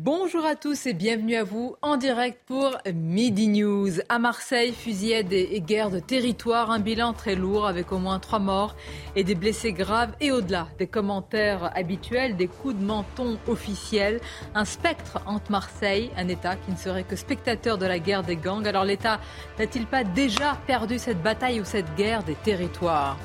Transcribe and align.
Bonjour 0.00 0.46
à 0.46 0.54
tous 0.54 0.86
et 0.86 0.92
bienvenue 0.92 1.34
à 1.34 1.42
vous 1.42 1.74
en 1.82 1.96
direct 1.96 2.38
pour 2.46 2.78
Midi 2.94 3.48
News. 3.48 3.90
À 4.08 4.20
Marseille, 4.20 4.72
fusillade 4.72 5.32
et 5.32 5.60
guerre 5.60 5.90
de 5.90 5.98
territoire, 5.98 6.70
un 6.70 6.78
bilan 6.78 7.14
très 7.14 7.34
lourd 7.34 7.66
avec 7.66 7.90
au 7.90 7.98
moins 7.98 8.20
trois 8.20 8.38
morts 8.38 8.76
et 9.16 9.24
des 9.24 9.34
blessés 9.34 9.72
graves 9.72 10.12
et 10.20 10.30
au-delà 10.30 10.68
des 10.78 10.86
commentaires 10.86 11.72
habituels, 11.76 12.36
des 12.36 12.46
coups 12.46 12.76
de 12.76 12.84
menton 12.84 13.38
officiels, 13.48 14.20
un 14.54 14.64
spectre 14.64 15.18
entre 15.26 15.50
Marseille, 15.50 16.12
un 16.16 16.28
État 16.28 16.54
qui 16.54 16.70
ne 16.70 16.76
serait 16.76 17.02
que 17.02 17.16
spectateur 17.16 17.76
de 17.76 17.86
la 17.86 17.98
guerre 17.98 18.22
des 18.22 18.36
gangs. 18.36 18.68
Alors 18.68 18.84
l'État 18.84 19.18
n'a-t-il 19.58 19.84
pas 19.84 20.04
déjà 20.04 20.56
perdu 20.68 21.00
cette 21.00 21.20
bataille 21.20 21.60
ou 21.60 21.64
cette 21.64 21.92
guerre 21.96 22.22
des 22.22 22.36
territoires? 22.36 23.16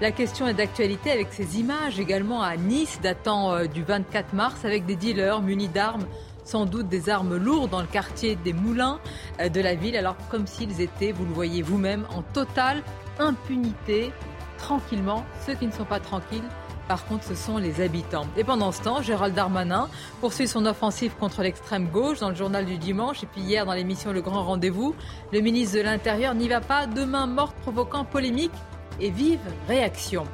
La 0.00 0.12
question 0.12 0.46
est 0.46 0.54
d'actualité 0.54 1.10
avec 1.10 1.28
ces 1.32 1.58
images 1.58 1.98
également 1.98 2.42
à 2.42 2.56
Nice 2.56 3.00
datant 3.02 3.52
euh, 3.52 3.64
du 3.66 3.82
24 3.82 4.32
mars 4.32 4.64
avec 4.64 4.86
des 4.86 4.94
dealers 4.94 5.42
munis 5.42 5.68
d'armes 5.68 6.06
sans 6.44 6.66
doute 6.66 6.88
des 6.88 7.10
armes 7.10 7.36
lourdes 7.36 7.70
dans 7.70 7.80
le 7.80 7.86
quartier 7.86 8.36
des 8.36 8.52
Moulins 8.52 9.00
euh, 9.40 9.48
de 9.48 9.60
la 9.60 9.74
ville, 9.74 9.96
alors 9.96 10.16
comme 10.30 10.46
s'ils 10.46 10.80
étaient, 10.80 11.12
vous 11.12 11.24
le 11.24 11.32
voyez 11.32 11.62
vous-même, 11.62 12.06
en 12.14 12.22
totale 12.22 12.82
impunité, 13.18 14.12
tranquillement. 14.56 15.24
Ceux 15.44 15.54
qui 15.54 15.66
ne 15.66 15.72
sont 15.72 15.84
pas 15.84 15.98
tranquilles, 15.98 16.48
par 16.86 17.04
contre, 17.04 17.24
ce 17.24 17.34
sont 17.34 17.58
les 17.58 17.82
habitants. 17.82 18.26
Et 18.36 18.44
pendant 18.44 18.70
ce 18.70 18.80
temps, 18.80 19.02
Gérald 19.02 19.34
Darmanin 19.34 19.88
poursuit 20.20 20.46
son 20.46 20.64
offensive 20.64 21.12
contre 21.18 21.42
l'extrême 21.42 21.88
gauche 21.88 22.20
dans 22.20 22.30
le 22.30 22.36
journal 22.36 22.64
du 22.64 22.78
dimanche 22.78 23.24
et 23.24 23.26
puis 23.26 23.42
hier 23.42 23.66
dans 23.66 23.74
l'émission 23.74 24.12
Le 24.12 24.22
Grand 24.22 24.44
Rendez-vous. 24.44 24.94
Le 25.32 25.40
ministre 25.40 25.76
de 25.76 25.82
l'Intérieur 25.82 26.34
n'y 26.34 26.48
va 26.48 26.60
pas, 26.60 26.86
demain 26.86 27.26
morte 27.26 27.56
provoquant 27.56 28.04
polémique 28.04 28.52
et 29.00 29.10
vive 29.10 29.40
réaction. 29.66 30.24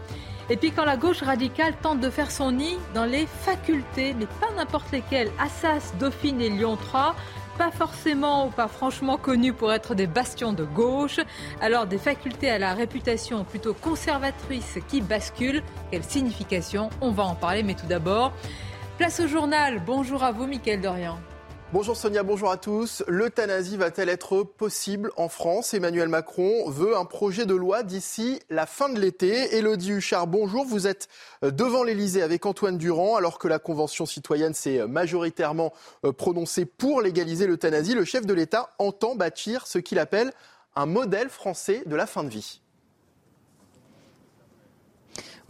Et 0.50 0.56
puis 0.56 0.72
quand 0.72 0.84
la 0.84 0.96
gauche 0.96 1.22
radicale 1.22 1.74
tente 1.80 2.00
de 2.00 2.10
faire 2.10 2.30
son 2.30 2.52
nid 2.52 2.76
dans 2.94 3.06
les 3.06 3.26
facultés, 3.26 4.14
mais 4.18 4.26
pas 4.26 4.52
n'importe 4.56 4.90
lesquelles, 4.92 5.30
Assas, 5.38 5.94
Dauphine 5.98 6.40
et 6.40 6.50
Lyon 6.50 6.76
3, 6.76 7.14
pas 7.56 7.70
forcément 7.70 8.48
ou 8.48 8.50
pas 8.50 8.68
franchement 8.68 9.16
connus 9.16 9.52
pour 9.52 9.72
être 9.72 9.94
des 9.94 10.06
bastions 10.06 10.52
de 10.52 10.64
gauche, 10.64 11.20
alors 11.60 11.86
des 11.86 11.98
facultés 11.98 12.50
à 12.50 12.58
la 12.58 12.74
réputation 12.74 13.44
plutôt 13.44 13.74
conservatrice 13.74 14.78
qui 14.88 15.00
basculent, 15.00 15.62
quelle 15.90 16.04
signification 16.04 16.90
On 17.00 17.12
va 17.12 17.24
en 17.24 17.34
parler, 17.34 17.62
mais 17.62 17.74
tout 17.74 17.86
d'abord, 17.86 18.32
place 18.98 19.20
au 19.20 19.28
journal. 19.28 19.82
Bonjour 19.86 20.22
à 20.24 20.32
vous, 20.32 20.46
Mickaël 20.46 20.80
Dorian. 20.80 21.18
Bonjour 21.74 21.96
Sonia, 21.96 22.22
bonjour 22.22 22.52
à 22.52 22.56
tous. 22.56 23.02
L'euthanasie 23.08 23.76
va-t-elle 23.76 24.08
être 24.08 24.44
possible 24.44 25.10
en 25.16 25.28
France? 25.28 25.74
Emmanuel 25.74 26.08
Macron 26.08 26.70
veut 26.70 26.96
un 26.96 27.04
projet 27.04 27.46
de 27.46 27.54
loi 27.56 27.82
d'ici 27.82 28.38
la 28.48 28.64
fin 28.64 28.88
de 28.88 29.00
l'été. 29.00 29.56
Élodie 29.56 29.90
Huchard, 29.90 30.28
bonjour. 30.28 30.64
Vous 30.64 30.86
êtes 30.86 31.08
devant 31.42 31.82
l'Elysée 31.82 32.22
avec 32.22 32.46
Antoine 32.46 32.78
Durand 32.78 33.16
alors 33.16 33.40
que 33.40 33.48
la 33.48 33.58
Convention 33.58 34.06
citoyenne 34.06 34.54
s'est 34.54 34.86
majoritairement 34.86 35.72
euh, 36.04 36.12
prononcée 36.12 36.64
pour 36.64 37.02
légaliser 37.02 37.48
l'euthanasie. 37.48 37.96
Le 37.96 38.04
chef 38.04 38.24
de 38.24 38.34
l'État 38.34 38.70
entend 38.78 39.16
bâtir 39.16 39.66
ce 39.66 39.80
qu'il 39.80 39.98
appelle 39.98 40.32
un 40.76 40.86
modèle 40.86 41.28
français 41.28 41.82
de 41.86 41.96
la 41.96 42.06
fin 42.06 42.22
de 42.22 42.28
vie. 42.28 42.60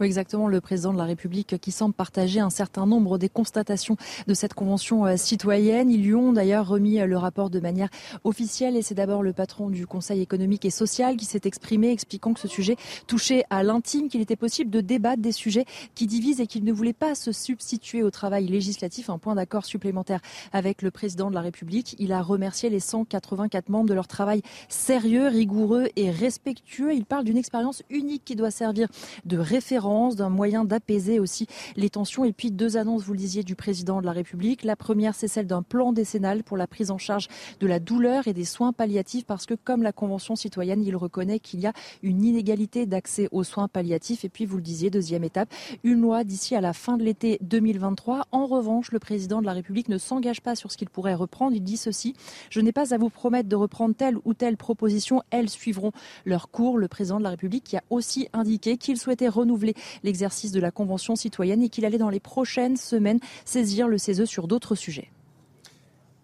Oui, 0.01 0.07
exactement. 0.07 0.49
Le 0.49 0.59
président 0.59 0.91
de 0.91 0.97
la 0.97 1.05
République 1.05 1.57
qui 1.61 1.71
semble 1.71 1.93
partager 1.93 2.41
un 2.41 2.49
certain 2.49 2.85
nombre 2.85 3.17
des 3.17 3.29
constatations 3.29 3.95
de 4.27 4.33
cette 4.33 4.53
convention 4.53 5.05
euh, 5.05 5.15
citoyenne. 5.15 5.89
Ils 5.89 6.03
lui 6.03 6.13
ont 6.13 6.33
d'ailleurs 6.33 6.67
remis 6.67 6.99
euh, 6.99 7.05
le 7.05 7.17
rapport 7.17 7.49
de 7.49 7.61
manière 7.61 7.87
officielle 8.25 8.75
et 8.75 8.81
c'est 8.81 8.93
d'abord 8.93 9.23
le 9.23 9.31
patron 9.31 9.69
du 9.69 9.87
Conseil 9.87 10.21
économique 10.21 10.65
et 10.65 10.69
social 10.69 11.15
qui 11.15 11.23
s'est 11.23 11.41
exprimé 11.45 11.91
expliquant 11.91 12.33
que 12.33 12.41
ce 12.41 12.49
sujet 12.49 12.75
touchait 13.07 13.45
à 13.49 13.63
l'intime, 13.63 14.09
qu'il 14.09 14.19
était 14.19 14.35
possible 14.35 14.69
de 14.69 14.81
débattre 14.81 15.21
des 15.21 15.31
sujets 15.31 15.63
qui 15.93 16.07
divisent 16.07 16.41
et 16.41 16.47
qu'il 16.47 16.65
ne 16.65 16.73
voulait 16.73 16.91
pas 16.91 17.15
se 17.15 17.31
substituer 17.31 18.03
au 18.03 18.11
travail 18.11 18.47
législatif. 18.47 19.09
Un 19.09 19.17
point 19.17 19.35
d'accord 19.35 19.63
supplémentaire 19.63 20.19
avec 20.51 20.81
le 20.81 20.91
président 20.91 21.29
de 21.29 21.35
la 21.35 21.41
République. 21.41 21.95
Il 21.99 22.11
a 22.11 22.21
remercié 22.21 22.69
les 22.69 22.81
184 22.81 23.69
membres 23.69 23.87
de 23.87 23.93
leur 23.93 24.09
travail 24.09 24.41
sérieux, 24.67 25.29
rigoureux 25.29 25.87
et 25.95 26.11
respectueux. 26.11 26.93
Il 26.93 27.05
parle 27.05 27.23
d'une 27.23 27.37
expérience 27.37 27.81
unique 27.89 28.25
qui 28.25 28.35
doit 28.35 28.51
servir 28.51 28.89
de 29.23 29.37
référence 29.37 29.84
d'un 29.85 30.29
moyen 30.29 30.65
d'apaiser 30.65 31.19
aussi 31.19 31.45
les 31.75 31.91
tensions. 31.91 32.25
Et 32.25 32.33
puis 32.33 32.49
deux 32.49 32.75
annonces, 32.75 33.03
vous 33.03 33.13
le 33.13 33.19
disiez, 33.19 33.43
du 33.43 33.55
président 33.55 34.01
de 34.01 34.05
la 34.05 34.13
République. 34.13 34.63
La 34.63 34.75
première, 34.75 35.13
c'est 35.13 35.27
celle 35.27 35.45
d'un 35.45 35.61
plan 35.61 35.93
décennal 35.93 36.43
pour 36.43 36.57
la 36.57 36.65
prise 36.65 36.89
en 36.89 36.97
charge 36.97 37.27
de 37.59 37.67
la 37.67 37.79
douleur 37.79 38.27
et 38.27 38.33
des 38.33 38.45
soins 38.45 38.73
palliatifs, 38.73 39.25
parce 39.25 39.45
que 39.45 39.53
comme 39.53 39.83
la 39.83 39.91
Convention 39.91 40.35
citoyenne, 40.35 40.83
il 40.83 40.95
reconnaît 40.95 41.39
qu'il 41.39 41.59
y 41.59 41.67
a 41.67 41.73
une 42.01 42.23
inégalité 42.23 42.87
d'accès 42.87 43.29
aux 43.31 43.43
soins 43.43 43.67
palliatifs. 43.67 44.25
Et 44.25 44.29
puis, 44.29 44.45
vous 44.45 44.57
le 44.57 44.63
disiez, 44.63 44.89
deuxième 44.89 45.23
étape, 45.23 45.53
une 45.83 46.01
loi 46.01 46.23
d'ici 46.23 46.55
à 46.55 46.61
la 46.61 46.73
fin 46.73 46.97
de 46.97 47.03
l'été 47.03 47.37
2023. 47.41 48.25
En 48.31 48.47
revanche, 48.47 48.91
le 48.91 48.99
président 48.99 49.39
de 49.39 49.45
la 49.45 49.53
République 49.53 49.89
ne 49.89 49.99
s'engage 49.99 50.41
pas 50.41 50.55
sur 50.55 50.71
ce 50.71 50.77
qu'il 50.77 50.89
pourrait 50.89 51.13
reprendre. 51.13 51.55
Il 51.55 51.63
dit 51.63 51.77
ceci, 51.77 52.15
je 52.49 52.59
n'ai 52.59 52.71
pas 52.71 52.93
à 52.93 52.97
vous 52.97 53.11
promettre 53.11 53.49
de 53.49 53.55
reprendre 53.55 53.93
telle 53.93 54.17
ou 54.25 54.33
telle 54.33 54.57
proposition. 54.57 55.21
Elles 55.29 55.49
suivront 55.49 55.91
leur 56.25 56.49
cours. 56.49 56.79
Le 56.79 56.87
président 56.87 57.19
de 57.19 57.23
la 57.23 57.29
République 57.29 57.63
qui 57.63 57.77
a 57.77 57.83
aussi 57.91 58.27
indiqué 58.33 58.77
qu'il 58.77 58.97
souhaitait 58.97 59.27
renouveler 59.27 59.74
l'exercice 60.03 60.51
de 60.51 60.59
la 60.59 60.71
Convention 60.71 61.15
citoyenne 61.15 61.63
et 61.63 61.69
qu'il 61.69 61.85
allait 61.85 61.97
dans 61.97 62.09
les 62.09 62.19
prochaines 62.19 62.77
semaines 62.77 63.19
saisir 63.45 63.87
le 63.87 63.97
CESE 63.97 64.25
sur 64.25 64.47
d'autres 64.47 64.75
sujets. 64.75 65.09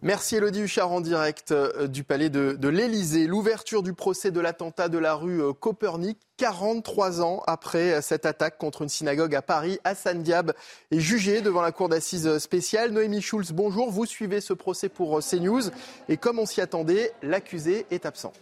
Merci 0.03 0.37
Elodie 0.37 0.61
Huchard 0.61 0.91
en 0.91 0.99
direct 0.99 1.51
euh, 1.51 1.85
du 1.85 2.03
palais 2.03 2.31
de, 2.31 2.53
de 2.53 2.67
l'Elysée. 2.69 3.27
L'ouverture 3.27 3.83
du 3.83 3.93
procès 3.93 4.31
de 4.31 4.39
l'attentat 4.39 4.89
de 4.89 4.97
la 4.97 5.13
rue 5.13 5.43
euh, 5.43 5.53
Copernic, 5.53 6.17
43 6.37 7.21
ans 7.21 7.43
après 7.45 7.93
euh, 7.93 8.01
cette 8.01 8.25
attaque 8.25 8.57
contre 8.57 8.81
une 8.81 8.89
synagogue 8.89 9.35
à 9.35 9.43
Paris, 9.43 9.77
Hassan 9.83 10.23
Diab 10.23 10.53
est 10.89 10.99
jugé 10.99 11.41
devant 11.41 11.61
la 11.61 11.71
cour 11.71 11.87
d'assises 11.87 12.39
spéciale. 12.39 12.89
Noémie 12.89 13.21
Schulz, 13.21 13.51
bonjour. 13.51 13.91
Vous 13.91 14.07
suivez 14.07 14.41
ce 14.41 14.53
procès 14.53 14.89
pour 14.89 15.19
CNews 15.19 15.69
et 16.09 16.17
comme 16.17 16.39
on 16.39 16.47
s'y 16.47 16.61
attendait, 16.61 17.13
l'accusé 17.21 17.85
est 17.91 18.07
absent. 18.07 18.33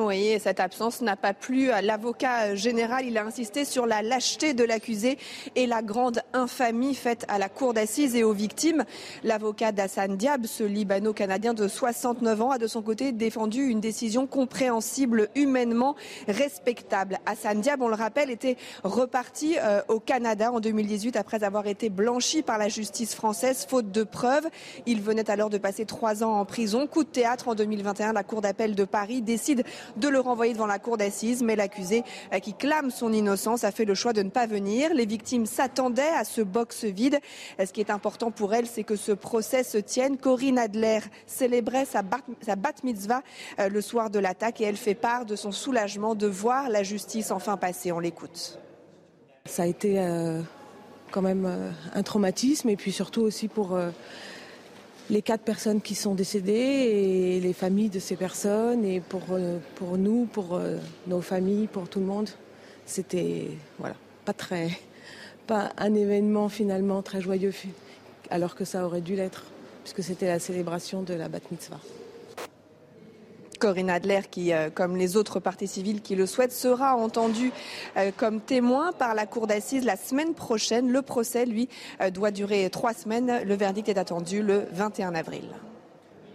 Oui, 0.00 0.28
et 0.28 0.38
cette 0.38 0.60
absence 0.60 1.00
n'a 1.00 1.16
pas 1.16 1.34
plu 1.34 1.72
à 1.72 1.82
l'avocat 1.82 2.54
général. 2.54 3.04
Il 3.06 3.18
a 3.18 3.24
insisté 3.24 3.64
sur 3.64 3.84
la 3.84 4.00
lâcheté 4.00 4.54
de 4.54 4.62
l'accusé 4.62 5.18
et 5.56 5.66
la 5.66 5.82
grande 5.82 6.20
infamie 6.32 6.94
faite 6.94 7.24
à 7.26 7.36
la 7.36 7.48
cour 7.48 7.74
d'assises 7.74 8.14
et 8.14 8.22
aux 8.22 8.32
victimes. 8.32 8.84
L'avocat 9.24 9.72
d'Hassan 9.72 10.16
Diab, 10.16 10.46
ce 10.46 10.62
Libano-Canadien 10.62 11.52
de 11.52 11.66
69 11.66 12.42
ans, 12.42 12.50
a 12.52 12.58
de 12.58 12.68
son 12.68 12.80
côté 12.80 13.10
défendu 13.10 13.64
une 13.64 13.80
décision 13.80 14.28
compréhensible, 14.28 15.30
humainement 15.34 15.96
respectable. 16.28 17.18
Hassan 17.26 17.60
Diab, 17.60 17.82
on 17.82 17.88
le 17.88 17.96
rappelle, 17.96 18.30
était 18.30 18.56
reparti 18.84 19.56
euh, 19.58 19.82
au 19.88 19.98
Canada 19.98 20.52
en 20.52 20.60
2018 20.60 21.16
après 21.16 21.42
avoir 21.42 21.66
été 21.66 21.90
blanchi 21.90 22.42
par 22.42 22.58
la 22.58 22.68
justice 22.68 23.16
française 23.16 23.66
faute 23.68 23.90
de 23.90 24.04
preuves. 24.04 24.46
Il 24.86 25.02
venait 25.02 25.28
alors 25.28 25.50
de 25.50 25.58
passer 25.58 25.86
trois 25.86 26.22
ans 26.22 26.34
en 26.34 26.44
prison. 26.44 26.86
Coup 26.86 27.02
de 27.02 27.08
théâtre 27.08 27.48
en 27.48 27.56
2021, 27.56 28.12
la 28.12 28.22
Cour 28.22 28.42
d'appel 28.42 28.76
de 28.76 28.84
Paris 28.84 29.22
décide 29.22 29.64
de 29.96 30.08
le 30.08 30.20
renvoyer 30.20 30.52
devant 30.52 30.66
la 30.66 30.78
cour 30.78 30.96
d'assises. 30.96 31.42
Mais 31.42 31.56
l'accusé, 31.56 32.04
euh, 32.32 32.38
qui 32.38 32.54
clame 32.54 32.90
son 32.90 33.12
innocence, 33.12 33.64
a 33.64 33.70
fait 33.70 33.84
le 33.84 33.94
choix 33.94 34.12
de 34.12 34.22
ne 34.22 34.30
pas 34.30 34.46
venir. 34.46 34.92
Les 34.94 35.06
victimes 35.06 35.46
s'attendaient 35.46 36.14
à 36.16 36.24
ce 36.24 36.40
box 36.40 36.84
vide. 36.84 37.18
Euh, 37.60 37.66
ce 37.66 37.72
qui 37.72 37.80
est 37.80 37.90
important 37.90 38.30
pour 38.30 38.54
elles, 38.54 38.66
c'est 38.66 38.84
que 38.84 38.96
ce 38.96 39.12
procès 39.12 39.62
se 39.62 39.78
tienne. 39.78 40.16
Corinne 40.16 40.58
Adler 40.58 41.00
célébrait 41.26 41.84
sa 41.84 42.02
bat, 42.02 42.20
mitzvah 42.84 43.22
euh, 43.58 43.68
le 43.68 43.80
soir 43.80 44.10
de 44.10 44.18
l'attaque 44.18 44.60
et 44.60 44.64
elle 44.64 44.76
fait 44.76 44.94
part 44.94 45.24
de 45.24 45.36
son 45.36 45.52
soulagement 45.52 46.14
de 46.14 46.26
voir 46.26 46.68
la 46.68 46.82
justice 46.82 47.30
enfin 47.30 47.56
passer. 47.56 47.92
On 47.92 47.98
l'écoute. 47.98 48.58
Ça 49.46 49.62
a 49.62 49.66
été 49.66 49.98
quand 51.10 51.22
même 51.22 51.72
un 51.94 52.02
traumatisme 52.02 52.68
et 52.68 52.76
puis 52.76 52.92
surtout 52.92 53.22
aussi 53.22 53.48
pour 53.48 53.78
les 55.10 55.22
quatre 55.22 55.42
personnes 55.42 55.80
qui 55.80 55.94
sont 55.94 56.14
décédées 56.14 56.52
et 56.52 57.40
les 57.40 57.52
familles 57.52 57.88
de 57.88 57.98
ces 57.98 58.16
personnes 58.16 58.84
et 58.84 59.00
pour, 59.00 59.22
euh, 59.30 59.58
nous, 59.96 60.26
pour 60.26 60.54
euh, 60.54 60.76
nos 61.06 61.20
familles, 61.20 61.66
pour 61.66 61.88
tout 61.88 62.00
le 62.00 62.06
monde, 62.06 62.28
c'était 62.84 63.48
voilà, 63.78 63.96
pas 64.24 64.32
très 64.32 64.70
pas 65.46 65.72
un 65.78 65.94
événement 65.94 66.48
finalement 66.48 67.02
très 67.02 67.22
joyeux 67.22 67.54
alors 68.30 68.54
que 68.54 68.64
ça 68.64 68.84
aurait 68.84 69.00
dû 69.00 69.16
l'être 69.16 69.44
puisque 69.82 70.02
c'était 70.02 70.26
la 70.26 70.38
célébration 70.38 71.02
de 71.02 71.14
la 71.14 71.28
bat 71.28 71.38
mitzvah. 71.50 71.80
Corinne 73.58 73.90
Adler, 73.90 74.20
qui, 74.30 74.52
euh, 74.52 74.70
comme 74.70 74.96
les 74.96 75.16
autres 75.16 75.40
parties 75.40 75.66
civiles 75.66 76.00
qui 76.00 76.14
le 76.14 76.26
souhaitent, 76.26 76.52
sera 76.52 76.96
entendue 76.96 77.52
euh, 77.96 78.10
comme 78.16 78.40
témoin 78.40 78.92
par 78.92 79.14
la 79.14 79.26
cour 79.26 79.46
d'assises 79.46 79.84
la 79.84 79.96
semaine 79.96 80.34
prochaine. 80.34 80.90
Le 80.90 81.02
procès, 81.02 81.44
lui, 81.44 81.68
euh, 82.00 82.10
doit 82.10 82.30
durer 82.30 82.68
trois 82.70 82.94
semaines. 82.94 83.42
Le 83.44 83.54
verdict 83.54 83.88
est 83.88 83.98
attendu 83.98 84.42
le 84.42 84.66
21 84.72 85.14
avril. 85.14 85.48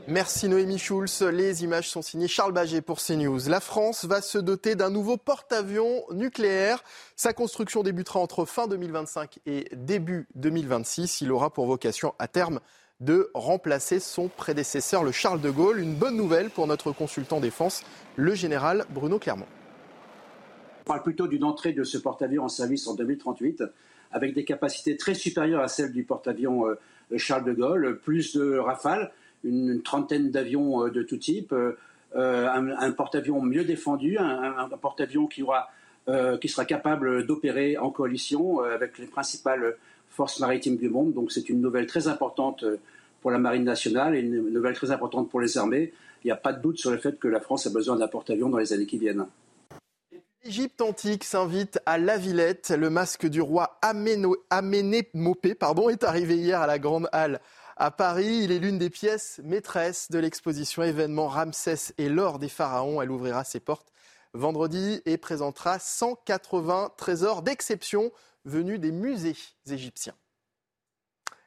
Merci 0.08 0.50
Noémie 0.50 0.80
Schulz. 0.80 1.22
Les 1.22 1.64
images 1.64 1.90
sont 1.90 2.02
signées 2.02 2.28
Charles 2.28 2.52
Baget 2.52 2.82
pour 2.82 3.00
CNews. 3.00 3.48
La 3.48 3.62
France 3.62 4.04
va 4.04 4.22
se 4.22 4.38
doter 4.38 4.76
d'un 4.76 4.90
nouveau 4.90 5.16
porte-avions 5.16 6.04
nucléaire. 6.12 6.84
Sa 7.16 7.32
construction 7.32 7.84
débutera 7.84 8.20
entre 8.20 8.44
fin 8.44 8.68
2025 8.68 9.40
et 9.46 9.70
début 9.72 10.28
2026. 10.36 11.22
Il 11.22 11.32
aura 11.32 11.54
pour 11.54 11.68
vocation 11.68 12.16
à 12.20 12.28
terme 12.28 12.60
de 13.04 13.30
remplacer 13.34 14.00
son 14.00 14.30
prédécesseur, 14.30 15.04
le 15.04 15.12
Charles 15.12 15.42
de 15.42 15.50
Gaulle. 15.50 15.80
Une 15.80 15.96
bonne 15.96 16.16
nouvelle 16.16 16.50
pour 16.50 16.68
notre 16.68 16.92
consultant 16.92 17.40
défense, 17.40 17.84
le 18.16 18.34
général 18.34 18.86
Bruno 18.90 19.20
Clermont. 19.20 19.48
On 20.82 20.86
parle 20.86 21.04
plutôt 21.04 21.28
d'une 21.28 21.44
entrée 21.44 21.74
de 21.74 21.84
ce 21.84 21.98
porte-avions 21.98 22.44
en 22.44 22.50
service 22.50 22.88
en 22.88 22.96
2038, 22.96 23.64
avec 24.12 24.34
des 24.34 24.46
capacités 24.46 24.96
très 24.96 25.14
supérieures 25.14 25.62
à 25.62 25.68
celles 25.68 25.92
du 25.92 26.04
porte-avions 26.04 26.68
euh, 26.68 26.78
Charles 27.18 27.46
de 27.46 27.54
Gaulle, 27.54 28.00
plus 28.04 28.36
de 28.36 28.58
rafales, 28.58 29.12
une, 29.44 29.82
trentaine 29.82 30.32
d'avions 30.32 30.86
euh, 30.86 30.90
de 30.90 31.04
tout 31.04 31.18
type, 31.18 31.54
euh, 31.54 31.76
un, 32.16 32.92
porte-avions 32.92 33.42
mieux 33.42 33.64
défendu, 33.64 34.18
un, 34.18 34.70
porte-avions 34.82 35.28
qui, 35.28 35.44
qui 36.42 36.50
sera 36.50 36.66
capable 36.66 37.26
d'opérer 37.26 37.78
en 37.78 37.90
coalition 37.90 38.60
avec 38.60 39.00
les 39.00 39.08
principales 39.08 39.78
forces 40.10 40.40
maritimes 40.40 40.78
du 40.78 40.90
monde. 40.90 41.14
Donc 41.14 41.32
c'est 41.32 41.50
une 41.50 41.60
nouvelle 41.60 41.88
très 41.88 42.08
importante 42.08 42.64
pour 43.24 43.32
la 43.32 43.40
Marine 43.40 43.64
nationale 43.64 44.16
et 44.16 44.20
une 44.20 44.50
nouvelle 44.50 44.76
très 44.76 44.92
importante 44.92 45.30
pour 45.30 45.40
les 45.40 45.58
armées. 45.58 45.94
Il 46.24 46.28
n'y 46.28 46.32
a 46.32 46.36
pas 46.36 46.52
de 46.52 46.62
doute 46.62 46.78
sur 46.78 46.92
le 46.92 46.98
fait 46.98 47.18
que 47.18 47.30
la 47.30 47.40
France 47.40 47.66
a 47.66 47.70
besoin 47.70 47.96
d'un 47.96 48.10
porte-avions 48.10 48.50
dans 48.50 48.58
les 48.58 48.74
années 48.74 48.86
qui 48.86 48.98
viennent. 48.98 49.26
L'Égypte 50.44 50.82
antique 50.82 51.24
s'invite 51.24 51.80
à 51.86 51.98
la 51.98 52.18
Villette. 52.18 52.74
Le 52.78 52.90
masque 52.90 53.26
du 53.28 53.42
roi 53.42 53.80
Aménémopé 53.82 55.56
pardon, 55.56 55.88
est 55.88 56.04
arrivé 56.04 56.36
hier 56.36 56.62
à 56.62 56.68
la 56.68 56.80
Grande 56.80 57.08
Halle 57.14 57.40
à 57.78 57.92
Paris. 57.92 58.42
Il 58.44 58.52
est 58.52 58.60
l'une 58.60 58.78
des 58.78 58.90
pièces 58.90 59.40
maîtresses 59.46 60.12
de 60.12 60.20
l'exposition 60.20 60.84
événement 60.84 61.30
Ramsès 61.30 61.94
et 61.98 62.10
l'or 62.10 62.40
des 62.40 62.50
pharaons. 62.50 63.02
Elle 63.02 63.12
ouvrira 63.12 63.46
ses 63.46 63.62
portes 63.62 63.88
vendredi 64.34 65.02
et 65.06 65.18
présentera 65.18 65.80
180 65.80 66.92
trésors 66.98 67.42
d'exception 67.42 68.12
venus 68.44 68.82
des 68.82 68.92
musées 68.92 69.36
égyptiens. 69.70 70.16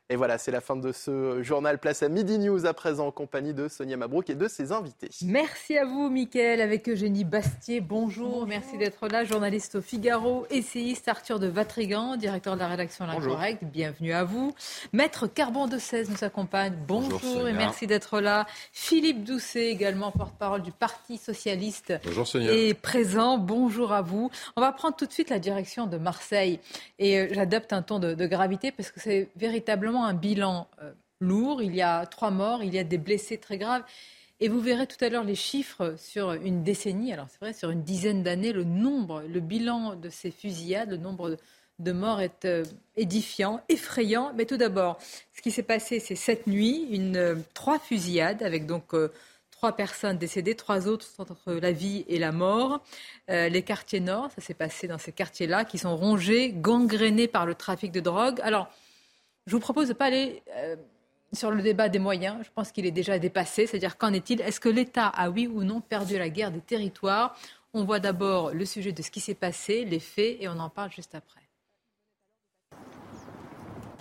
Et 0.08 0.14
voilà, 0.14 0.38
c'est 0.38 0.52
la 0.52 0.60
fin 0.60 0.76
de 0.76 0.92
ce 0.92 1.42
journal 1.42 1.80
Place 1.80 2.04
à 2.04 2.08
Midi 2.08 2.38
News 2.38 2.64
à 2.64 2.72
présent 2.74 3.08
en 3.08 3.10
compagnie 3.10 3.52
de 3.52 3.66
Sonia 3.66 3.96
Mabrouk 3.96 4.30
et 4.30 4.36
de 4.36 4.46
ses 4.46 4.70
invités. 4.70 5.10
Merci 5.24 5.76
à 5.76 5.84
vous, 5.84 6.08
Mickaël, 6.08 6.60
avec 6.60 6.88
Eugénie 6.88 7.24
Bastier. 7.24 7.80
Bonjour, 7.80 8.46
merci 8.46 8.78
d'être 8.78 9.08
là. 9.08 9.24
Journaliste 9.24 9.74
au 9.74 9.80
Figaro, 9.80 10.46
essayiste 10.48 11.08
Arthur 11.08 11.40
de 11.40 11.48
Vatrigan, 11.48 12.14
directeur 12.14 12.54
de 12.54 12.60
la 12.60 12.68
rédaction 12.68 13.04
L'Incorrect. 13.04 13.64
Bienvenue 13.64 14.12
à 14.12 14.22
vous. 14.22 14.54
Maître 14.92 15.26
Carbon 15.26 15.66
de 15.66 15.76
16 15.76 16.08
nous 16.10 16.22
accompagne. 16.22 16.74
Bonjour, 16.86 17.48
et 17.48 17.52
merci 17.52 17.88
d'être 17.88 18.20
là. 18.20 18.46
Philippe 18.72 19.24
Doucet, 19.24 19.70
également 19.70 20.12
porte-parole 20.12 20.62
du 20.62 20.70
Parti 20.70 21.18
Socialiste. 21.18 21.94
Bonjour 22.04 22.28
Sonia. 22.28 22.52
Et 22.52 22.74
présent. 22.74 23.38
Bonjour 23.38 23.92
à 23.92 24.02
vous. 24.02 24.30
On 24.54 24.60
va 24.60 24.70
prendre 24.70 24.94
tout 24.94 25.06
de 25.06 25.12
suite 25.12 25.30
la 25.30 25.40
direction 25.40 25.88
de 25.88 25.96
Marseille. 25.96 26.60
Et 27.00 27.18
euh, 27.18 27.28
j'adopte 27.32 27.72
un 27.72 27.82
ton 27.82 27.98
de, 27.98 28.14
de 28.14 28.26
gravité 28.28 28.70
parce 28.70 28.92
que 28.92 29.00
c'est 29.00 29.30
véritablement 29.34 29.95
un 30.04 30.14
bilan 30.14 30.68
euh, 30.82 30.92
lourd. 31.20 31.62
Il 31.62 31.74
y 31.74 31.82
a 31.82 32.06
trois 32.06 32.30
morts, 32.30 32.62
il 32.62 32.74
y 32.74 32.78
a 32.78 32.84
des 32.84 32.98
blessés 32.98 33.38
très 33.38 33.58
graves. 33.58 33.82
Et 34.38 34.48
vous 34.48 34.60
verrez 34.60 34.86
tout 34.86 35.02
à 35.02 35.08
l'heure 35.08 35.24
les 35.24 35.34
chiffres 35.34 35.94
sur 35.98 36.32
une 36.32 36.62
décennie, 36.62 37.12
alors 37.12 37.26
c'est 37.30 37.40
vrai, 37.40 37.52
sur 37.54 37.70
une 37.70 37.82
dizaine 37.82 38.22
d'années, 38.22 38.52
le 38.52 38.64
nombre, 38.64 39.22
le 39.22 39.40
bilan 39.40 39.96
de 39.96 40.10
ces 40.10 40.30
fusillades, 40.30 40.90
le 40.90 40.98
nombre 40.98 41.38
de 41.78 41.92
morts 41.92 42.20
est 42.20 42.44
euh, 42.44 42.62
édifiant, 42.96 43.62
effrayant. 43.70 44.32
Mais 44.34 44.44
tout 44.44 44.58
d'abord, 44.58 44.98
ce 45.34 45.40
qui 45.40 45.50
s'est 45.50 45.62
passé, 45.62 46.00
c'est 46.00 46.16
cette 46.16 46.46
nuit, 46.46 46.86
euh, 47.16 47.36
trois 47.54 47.78
fusillades 47.78 48.42
avec 48.42 48.66
donc 48.66 48.94
trois 49.50 49.72
personnes 49.74 50.18
décédées, 50.18 50.54
trois 50.54 50.86
autres 50.86 51.06
sont 51.06 51.32
entre 51.32 51.54
la 51.54 51.72
vie 51.72 52.04
et 52.08 52.18
la 52.18 52.30
mort. 52.30 52.82
les 53.28 53.62
quartiers 53.62 54.00
nord, 54.00 54.30
ça 54.34 54.42
s'est 54.42 54.52
passé 54.52 54.86
dans 54.86 54.98
ces 54.98 55.12
quartiers-là, 55.12 55.64
qui 55.64 55.78
sont 55.78 55.96
rongés, 55.96 56.52
gangrénés 56.52 57.26
par 57.26 57.46
le 57.46 57.54
trafic 57.54 57.90
de 57.90 58.00
drogue. 58.00 58.38
Alors, 58.42 58.68
je 59.46 59.52
vous 59.52 59.60
propose 59.60 59.86
de 59.88 59.92
ne 59.92 59.98
pas 59.98 60.06
aller 60.06 60.42
euh, 60.56 60.76
sur 61.32 61.50
le 61.50 61.62
débat 61.62 61.88
des 61.88 61.98
moyens. 61.98 62.38
Je 62.44 62.50
pense 62.54 62.72
qu'il 62.72 62.86
est 62.86 62.90
déjà 62.90 63.18
dépassé. 63.18 63.66
C'est-à-dire, 63.66 63.96
qu'en 63.96 64.12
est-il? 64.12 64.40
Est-ce 64.40 64.60
que 64.60 64.68
l'État 64.68 65.06
a, 65.06 65.30
oui 65.30 65.46
ou 65.46 65.62
non, 65.62 65.80
perdu 65.80 66.18
la 66.18 66.28
guerre 66.28 66.50
des 66.50 66.60
territoires? 66.60 67.36
On 67.72 67.84
voit 67.84 68.00
d'abord 68.00 68.52
le 68.52 68.64
sujet 68.64 68.92
de 68.92 69.02
ce 69.02 69.10
qui 69.10 69.20
s'est 69.20 69.34
passé, 69.34 69.84
les 69.84 70.00
faits, 70.00 70.38
et 70.40 70.48
on 70.48 70.58
en 70.58 70.70
parle 70.70 70.90
juste 70.90 71.14
après. 71.14 71.40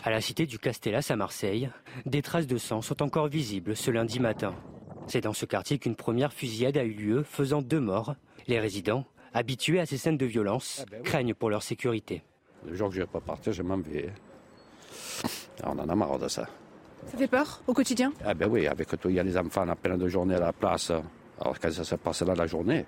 À 0.04 0.12
la 0.12 0.22
cité 0.22 0.46
du 0.46 0.60
Castellas 0.60 1.08
à 1.10 1.16
Marseille, 1.16 1.70
des 2.06 2.22
traces 2.22 2.48
de 2.48 2.58
sang 2.58 2.82
sont 2.82 3.02
encore 3.02 3.28
visibles 3.28 3.76
ce 3.76 3.92
lundi 3.92 4.20
matin. 4.20 4.56
C'est 5.08 5.22
dans 5.22 5.34
ce 5.34 5.46
quartier 5.46 5.78
qu'une 5.78 5.96
première 5.96 6.32
fusillade 6.32 6.78
a 6.78 6.84
eu 6.84 6.94
lieu, 6.94 7.24
faisant 7.24 7.62
deux 7.62 7.80
morts. 7.80 8.16
Les 8.48 8.60
résidents, 8.60 9.06
habitués 9.34 9.80
à 9.80 9.86
ces 9.86 9.98
scènes 9.98 10.18
de 10.18 10.26
violence, 10.26 10.82
ah 10.84 10.90
ben 10.90 11.04
craignent 11.04 11.34
pour 11.34 11.50
leur 11.50 11.64
sécurité. 11.64 12.24
Le 12.66 12.76
jour 12.76 12.90
que 12.90 12.96
je 12.96 13.02
vais 13.02 13.08
pas 13.08 13.20
partir, 13.20 13.52
je 13.52 13.64
m'en 13.64 13.78
vais. 13.78 14.12
On 15.64 15.78
en 15.80 15.90
a 15.90 15.96
marre 15.96 16.20
de 16.20 16.28
ça. 16.28 16.48
Ça 17.08 17.18
fait 17.18 17.28
peur 17.28 17.62
au 17.68 17.74
quotidien? 17.74 18.12
Ah 18.26 18.34
ben 18.34 18.50
oui, 18.50 18.68
avec 18.68 18.88
tout, 19.00 19.10
il 19.10 19.16
y 19.16 19.20
a 19.20 19.24
les 19.24 19.38
enfants 19.38 19.68
à 19.68 19.76
plein 19.76 19.98
de 19.98 20.08
journée 20.08 20.36
à 20.36 20.40
la 20.40 20.54
place. 20.54 20.92
Alors 21.40 21.60
quand 21.60 21.72
ça 21.72 21.84
se 21.84 21.96
passe 21.96 22.22
là 22.22 22.36
la 22.36 22.48
journée, 22.48 22.86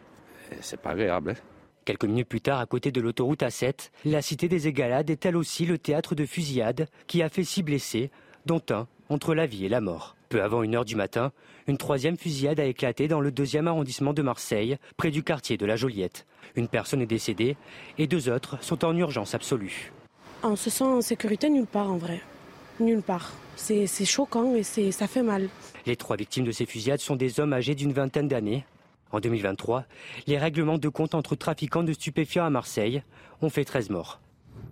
c'est 0.61 0.79
pas 0.79 0.91
agréable. 0.91 1.31
Hein. 1.31 1.41
Quelques 1.85 2.05
minutes 2.05 2.27
plus 2.27 2.41
tard, 2.41 2.59
à 2.59 2.65
côté 2.65 2.91
de 2.91 2.99
l'autoroute 2.99 3.43
A7, 3.43 3.91
la 4.05 4.21
cité 4.21 4.49
des 4.49 4.67
Égalades 4.67 5.09
est 5.09 5.25
elle 5.25 5.37
aussi 5.37 5.65
le 5.65 5.77
théâtre 5.77 6.15
de 6.15 6.25
fusillades 6.25 6.87
qui 7.07 7.21
a 7.21 7.29
fait 7.29 7.45
six 7.45 7.63
blessés, 7.63 8.11
dont 8.45 8.61
un 8.71 8.87
entre 9.09 9.33
la 9.33 9.45
vie 9.45 9.65
et 9.65 9.69
la 9.69 9.79
mort. 9.79 10.17
Peu 10.27 10.43
avant 10.43 10.63
une 10.63 10.75
heure 10.75 10.83
du 10.83 10.97
matin, 10.97 11.31
une 11.67 11.77
troisième 11.77 12.17
fusillade 12.17 12.59
a 12.59 12.65
éclaté 12.65 13.07
dans 13.07 13.21
le 13.21 13.31
deuxième 13.31 13.69
arrondissement 13.69 14.13
de 14.13 14.21
Marseille, 14.21 14.77
près 14.97 15.11
du 15.11 15.23
quartier 15.23 15.55
de 15.55 15.65
la 15.65 15.77
Joliette. 15.77 16.25
Une 16.55 16.67
personne 16.67 17.01
est 17.01 17.05
décédée 17.05 17.55
et 17.97 18.07
deux 18.07 18.29
autres 18.29 18.61
sont 18.61 18.83
en 18.83 18.95
urgence 18.97 19.33
absolue. 19.33 19.93
On 20.43 20.55
se 20.55 20.69
sent 20.69 20.83
en 20.83 21.01
sécurité 21.01 21.49
nulle 21.49 21.65
part 21.65 21.91
en 21.91 21.97
vrai 21.97 22.21
nulle 22.79 23.01
part. 23.01 23.33
C'est 23.55 24.05
choquant 24.05 24.53
et 24.55 24.63
ça 24.63 25.07
fait 25.07 25.23
mal. 25.23 25.49
Les 25.85 25.95
trois 25.95 26.15
victimes 26.15 26.45
de 26.45 26.51
ces 26.51 26.65
fusillades 26.65 26.99
sont 26.99 27.15
des 27.15 27.39
hommes 27.39 27.53
âgés 27.53 27.75
d'une 27.75 27.93
vingtaine 27.93 28.27
d'années. 28.27 28.65
En 29.11 29.19
2023, 29.19 29.85
les 30.27 30.37
règlements 30.37 30.77
de 30.77 30.89
compte 30.89 31.15
entre 31.15 31.35
trafiquants 31.35 31.83
de 31.83 31.93
stupéfiants 31.93 32.45
à 32.45 32.49
Marseille 32.49 33.03
ont 33.41 33.49
fait 33.49 33.63
13 33.63 33.89
morts. 33.89 34.19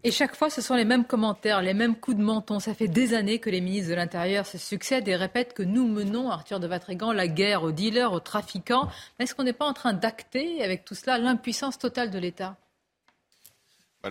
Et 0.04 0.12
chaque 0.12 0.36
fois, 0.36 0.50
ce 0.50 0.62
sont 0.62 0.76
les 0.76 0.86
mêmes 0.86 1.06
commentaires, 1.06 1.62
les 1.62 1.74
mêmes 1.74 1.96
coups 1.96 2.18
de 2.18 2.22
menton. 2.22 2.60
Ça 2.60 2.74
fait 2.74 2.88
des 2.88 3.14
années 3.14 3.40
que 3.40 3.50
les 3.50 3.62
ministres 3.62 3.90
de 3.90 3.96
l'Intérieur 3.96 4.46
se 4.46 4.58
succèdent 4.58 5.08
et 5.08 5.16
répètent 5.16 5.54
que 5.54 5.64
nous 5.64 5.88
menons, 5.88 6.30
Arthur 6.30 6.60
de 6.60 6.68
Vatrigan, 6.68 7.12
la 7.12 7.28
guerre 7.28 7.64
aux 7.64 7.72
dealers, 7.72 8.12
aux 8.12 8.20
trafiquants. 8.20 8.90
Est-ce 9.20 9.34
qu'on 9.34 9.44
n'est 9.44 9.54
pas 9.54 9.66
en 9.66 9.74
train 9.74 9.94
d'acter, 9.94 10.64
avec 10.64 10.86
tout 10.86 10.96
cela, 10.96 11.18
l'impuissance 11.18 11.80
totale 11.80 12.12
de 12.12 12.20
l'État? 12.20 12.58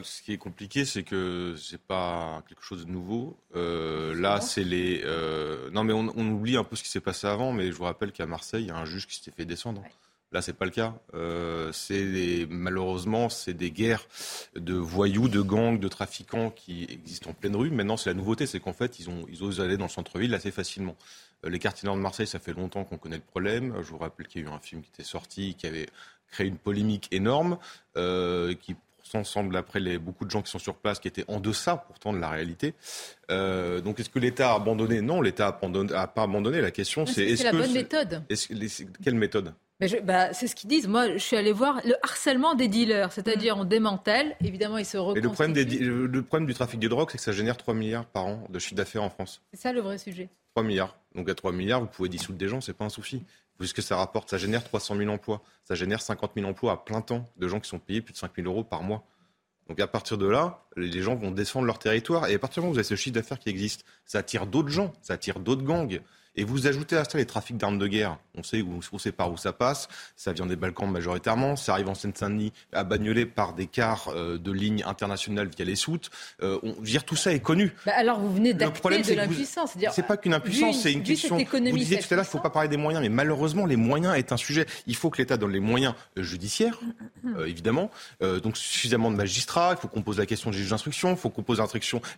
Ce 0.03 0.23
qui 0.23 0.33
est 0.33 0.39
compliqué, 0.39 0.85
c'est 0.85 1.03
que 1.03 1.55
c'est 1.57 1.81
pas 1.81 2.43
quelque 2.49 2.63
chose 2.63 2.87
de 2.87 2.91
nouveau. 2.91 3.37
Euh, 3.55 4.15
là, 4.15 4.41
c'est 4.41 4.65
les. 4.65 5.03
Euh, 5.05 5.71
non, 5.71 5.85
mais 5.85 5.93
on, 5.93 6.09
oublie 6.09 6.57
un 6.57 6.65
peu 6.65 6.75
ce 6.75 6.83
qui 6.83 6.89
s'est 6.89 7.01
passé 7.01 7.27
avant, 7.27 7.53
mais 7.53 7.71
je 7.71 7.77
vous 7.77 7.85
rappelle 7.85 8.13
qu'à 8.13 8.27
Marseille, 8.27 8.65
il 8.65 8.69
y 8.69 8.71
a 8.71 8.77
un 8.77 8.85
juge 8.85 9.07
qui 9.07 9.17
s'était 9.17 9.31
fait 9.31 9.45
descendre. 9.45 9.83
Là, 10.33 10.43
c'est 10.43 10.55
pas 10.55 10.65
le 10.65 10.73
cas. 10.73 10.95
Euh, 11.15 11.71
c'est 11.73 12.47
malheureusement, 12.51 13.29
c'est 13.29 13.55
des 13.55 13.71
guerres 13.71 14.05
de 14.57 14.75
voyous, 14.75 15.29
de 15.29 15.41
gangs, 15.41 15.79
de 15.79 15.89
trafiquants 15.89 16.51
qui 16.51 16.85
existent 16.91 17.31
en 17.31 17.35
pleine 17.35 17.55
rue. 17.55 17.71
Maintenant, 17.71 17.97
c'est 17.97 18.11
la 18.11 18.15
nouveauté, 18.15 18.47
c'est 18.47 18.59
qu'en 18.59 18.73
fait, 18.73 18.99
ils 18.99 19.09
ont, 19.09 19.27
ils 19.31 19.45
osent 19.45 19.61
aller 19.61 19.77
dans 19.77 19.85
le 19.85 19.91
centre-ville 19.91 20.35
assez 20.35 20.51
facilement. 20.51 20.97
Les 21.45 21.59
quartiers 21.59 21.87
nord 21.87 21.97
de 21.97 22.01
Marseille, 22.01 22.27
ça 22.27 22.41
fait 22.41 22.55
longtemps 22.55 22.85
qu'on 22.85 22.99
connaît 22.99 23.17
le 23.17 23.23
problème. 23.23 23.75
Je 23.83 23.91
vous 23.91 23.99
rappelle 23.99 24.27
qu'il 24.27 24.43
y 24.43 24.45
a 24.45 24.49
eu 24.49 24.53
un 24.53 24.59
film 24.59 24.83
qui 24.83 24.91
était 24.93 25.05
sorti, 25.05 25.55
qui 25.55 25.67
avait 25.67 25.87
créé 26.33 26.49
une 26.49 26.57
polémique 26.57 27.07
énorme, 27.13 27.59
qui 27.95 28.75
semble, 29.25 29.57
après 29.57 29.81
les, 29.81 29.99
beaucoup 29.99 30.25
de 30.25 30.31
gens 30.31 30.43
qui 30.43 30.51
sont 30.51 30.59
sur 30.59 30.75
place, 30.77 30.99
qui 30.99 31.09
étaient 31.09 31.25
en 31.29 31.41
deçà 31.41 31.77
pourtant 31.77 32.13
de 32.13 32.19
la 32.19 32.29
réalité. 32.29 32.75
Euh, 33.31 33.81
donc 33.81 34.01
est-ce 34.01 34.11
que 34.11 34.19
l'État 34.19 34.53
a 34.53 34.57
abandonné? 34.57 35.01
Non, 35.01 35.21
l'État 35.21 35.59
n'a 35.63 36.07
pas 36.07 36.23
abandonné. 36.23 36.61
La 36.61 36.71
question, 36.71 37.07
c'est 37.07 37.25
est-ce 37.25 37.43
que... 37.43 37.49
C'est 37.49 37.53
la 37.53 37.53
bonne 37.53 37.73
méthode. 37.73 38.23
quelle 39.03 39.15
méthode? 39.15 39.55
Bah, 40.05 40.33
c'est 40.33 40.47
ce 40.47 40.55
qu'ils 40.55 40.71
disent. 40.71 40.89
Moi, 40.89 41.13
je 41.13 41.19
suis 41.19 41.37
allé 41.37 41.53
voir 41.53 41.81
le 41.85 41.95
harcèlement 42.03 42.55
des 42.55 42.69
dealers, 42.69 43.13
c'est-à-dire 43.13 43.57
on 43.59 43.65
démantèle, 43.65 44.37
évidemment, 44.43 44.79
ils 44.79 44.85
se 44.85 44.97
reconstituent. 44.97 45.19
Et 45.19 45.29
le 45.29 45.35
problème, 45.35 45.53
des, 45.53 45.79
le 45.79 46.23
problème 46.23 46.47
du 46.47 46.55
trafic 46.55 46.81
de 46.81 46.89
drogue, 46.89 47.09
c'est 47.11 47.19
que 47.19 47.25
ça 47.25 47.33
génère 47.33 47.57
3 47.57 47.75
milliards 47.75 48.07
par 48.07 48.27
an 48.27 48.45
de 48.49 48.59
chiffre 48.59 48.77
d'affaires 48.77 49.03
en 49.03 49.11
France. 49.11 49.43
C'est 49.53 49.61
ça 49.61 49.73
le 49.73 49.81
vrai 49.81 49.99
sujet. 49.99 50.29
3 50.55 50.65
milliards. 50.65 50.97
Donc 51.15 51.29
à 51.29 51.35
3 51.35 51.53
milliards, 51.53 51.81
vous 51.81 51.87
pouvez 51.87 52.09
dissoudre 52.09 52.39
des 52.39 52.49
gens, 52.49 52.61
c'est 52.61 52.73
pas 52.73 52.85
un 52.85 52.91
souci. 52.91 53.23
Puisque 53.59 53.83
ça 53.83 53.97
rapporte, 53.97 54.31
ça 54.31 54.39
génère 54.39 54.65
300 54.65 54.97
000 54.97 55.11
emplois. 55.11 55.43
Ça 55.65 55.75
génère 55.75 56.03
50 56.03 56.33
000 56.37 56.49
emplois 56.49 56.73
à 56.73 56.77
plein 56.77 57.01
temps 57.01 57.25
de 57.37 57.49
gens 57.49 57.61
qui 57.61 57.69
sont 57.69 57.79
payés 57.79 58.01
plus 58.01 58.13
de 58.13 58.19
5 58.19 58.33
000 58.37 58.49
euros 58.49 58.65
par 58.65 58.83
mois. 58.83 59.05
Donc 59.69 59.81
à 59.81 59.87
partir 59.87 60.19
de 60.19 60.27
là, 60.27 60.67
les 60.77 61.03
gens 61.03 61.15
vont 61.15 61.31
descendre 61.31 61.67
leur 61.67 61.79
territoire. 61.79 62.29
Et 62.29 62.35
à 62.35 62.39
partir 62.39 62.61
du 62.61 62.61
moment 62.61 62.71
où 62.71 62.75
vous 62.75 62.79
avez 62.79 62.89
ce 62.89 62.97
chiffre 62.97 63.15
d'affaires 63.15 63.39
qui 63.39 63.49
existe, 63.49 63.85
ça 64.05 64.19
attire 64.19 64.47
d'autres 64.47 64.69
gens, 64.69 64.93
ça 65.03 65.15
attire 65.15 65.41
d'autres 65.41 65.63
gangs. 65.63 66.01
Et 66.37 66.45
vous 66.45 66.67
ajoutez 66.67 66.97
à 66.97 67.05
ça 67.05 67.17
les 67.17 67.27
trafics 67.27 67.57
d'armes 67.57 67.79
de 67.79 67.87
guerre. 67.87 68.19
On 68.37 68.43
sait, 68.43 68.61
où, 68.61 68.81
on 68.93 68.99
sait 68.99 69.13
par 69.13 69.31
où 69.31 69.37
ça 69.37 69.53
passe. 69.53 69.89
Ça 70.17 70.33
vient 70.33 70.47
des 70.47 70.57
Balkans 70.57 70.91
majoritairement. 70.91 71.55
Ça 71.55 71.73
arrive 71.73 71.89
en 71.89 71.95
Seine-Saint-Denis, 71.95 72.53
à 72.73 72.83
Bagnolet, 72.83 73.27
par 73.27 73.55
des 73.55 73.67
cars 73.67 74.09
euh, 74.09 74.39
de 74.39 74.51
lignes 74.51 74.83
internationales 74.85 75.49
via 75.55 75.65
les 75.65 75.77
soutes. 75.77 76.11
Euh, 76.43 76.59
on, 76.63 76.73
dire, 76.83 77.05
tout 77.05 77.15
ça 77.15 77.33
est 77.33 77.41
connu. 77.41 77.73
Bah 77.87 77.93
alors 77.97 78.19
vous 78.19 78.35
venez 78.35 78.53
d'acter 78.53 79.03
de 79.03 79.15
l'impuissance. 79.15 79.75
C'est 79.93 80.07
pas 80.07 80.17
qu'une 80.17 80.35
impuissance, 80.35 80.81
c'est 80.81 80.93
une 80.93 81.03
question. 81.03 81.37
Vous 81.39 81.79
disiez 81.79 81.99
tout 81.99 82.07
à 82.11 82.17
l'heure, 82.17 82.25
il 82.25 82.29
ne 82.29 82.33
faut 82.33 82.41
pas 82.41 82.51
parler 82.51 82.69
des 82.69 82.77
moyens, 82.77 83.03
mais 83.03 83.09
malheureusement, 83.09 83.67
les 83.67 83.77
moyens 83.77 84.17
est 84.17 84.33
un 84.33 84.37
sujet. 84.37 84.67
Il 84.87 84.97
faut 84.97 85.11
que 85.11 85.19
l'État 85.19 85.37
donne 85.37 85.53
les 85.53 85.61
moyens 85.61 85.95
euh, 86.19 86.23
judiciaires, 86.23 86.81
évidemment. 87.47 87.91
donc 88.21 88.57
suffisamment 88.57 89.11
de 89.11 89.17
magistrats. 89.17 89.75
Il 89.77 89.81
faut 89.81 89.89
qu'on 89.89 90.03
pose 90.03 90.19
la 90.19 90.27
question 90.27 90.51
des 90.51 90.59
juges 90.59 90.71
d'instruction. 90.71 91.13
Il 91.13 91.17
faut 91.17 91.31
qu'on 91.31 91.43
pose 91.43 91.61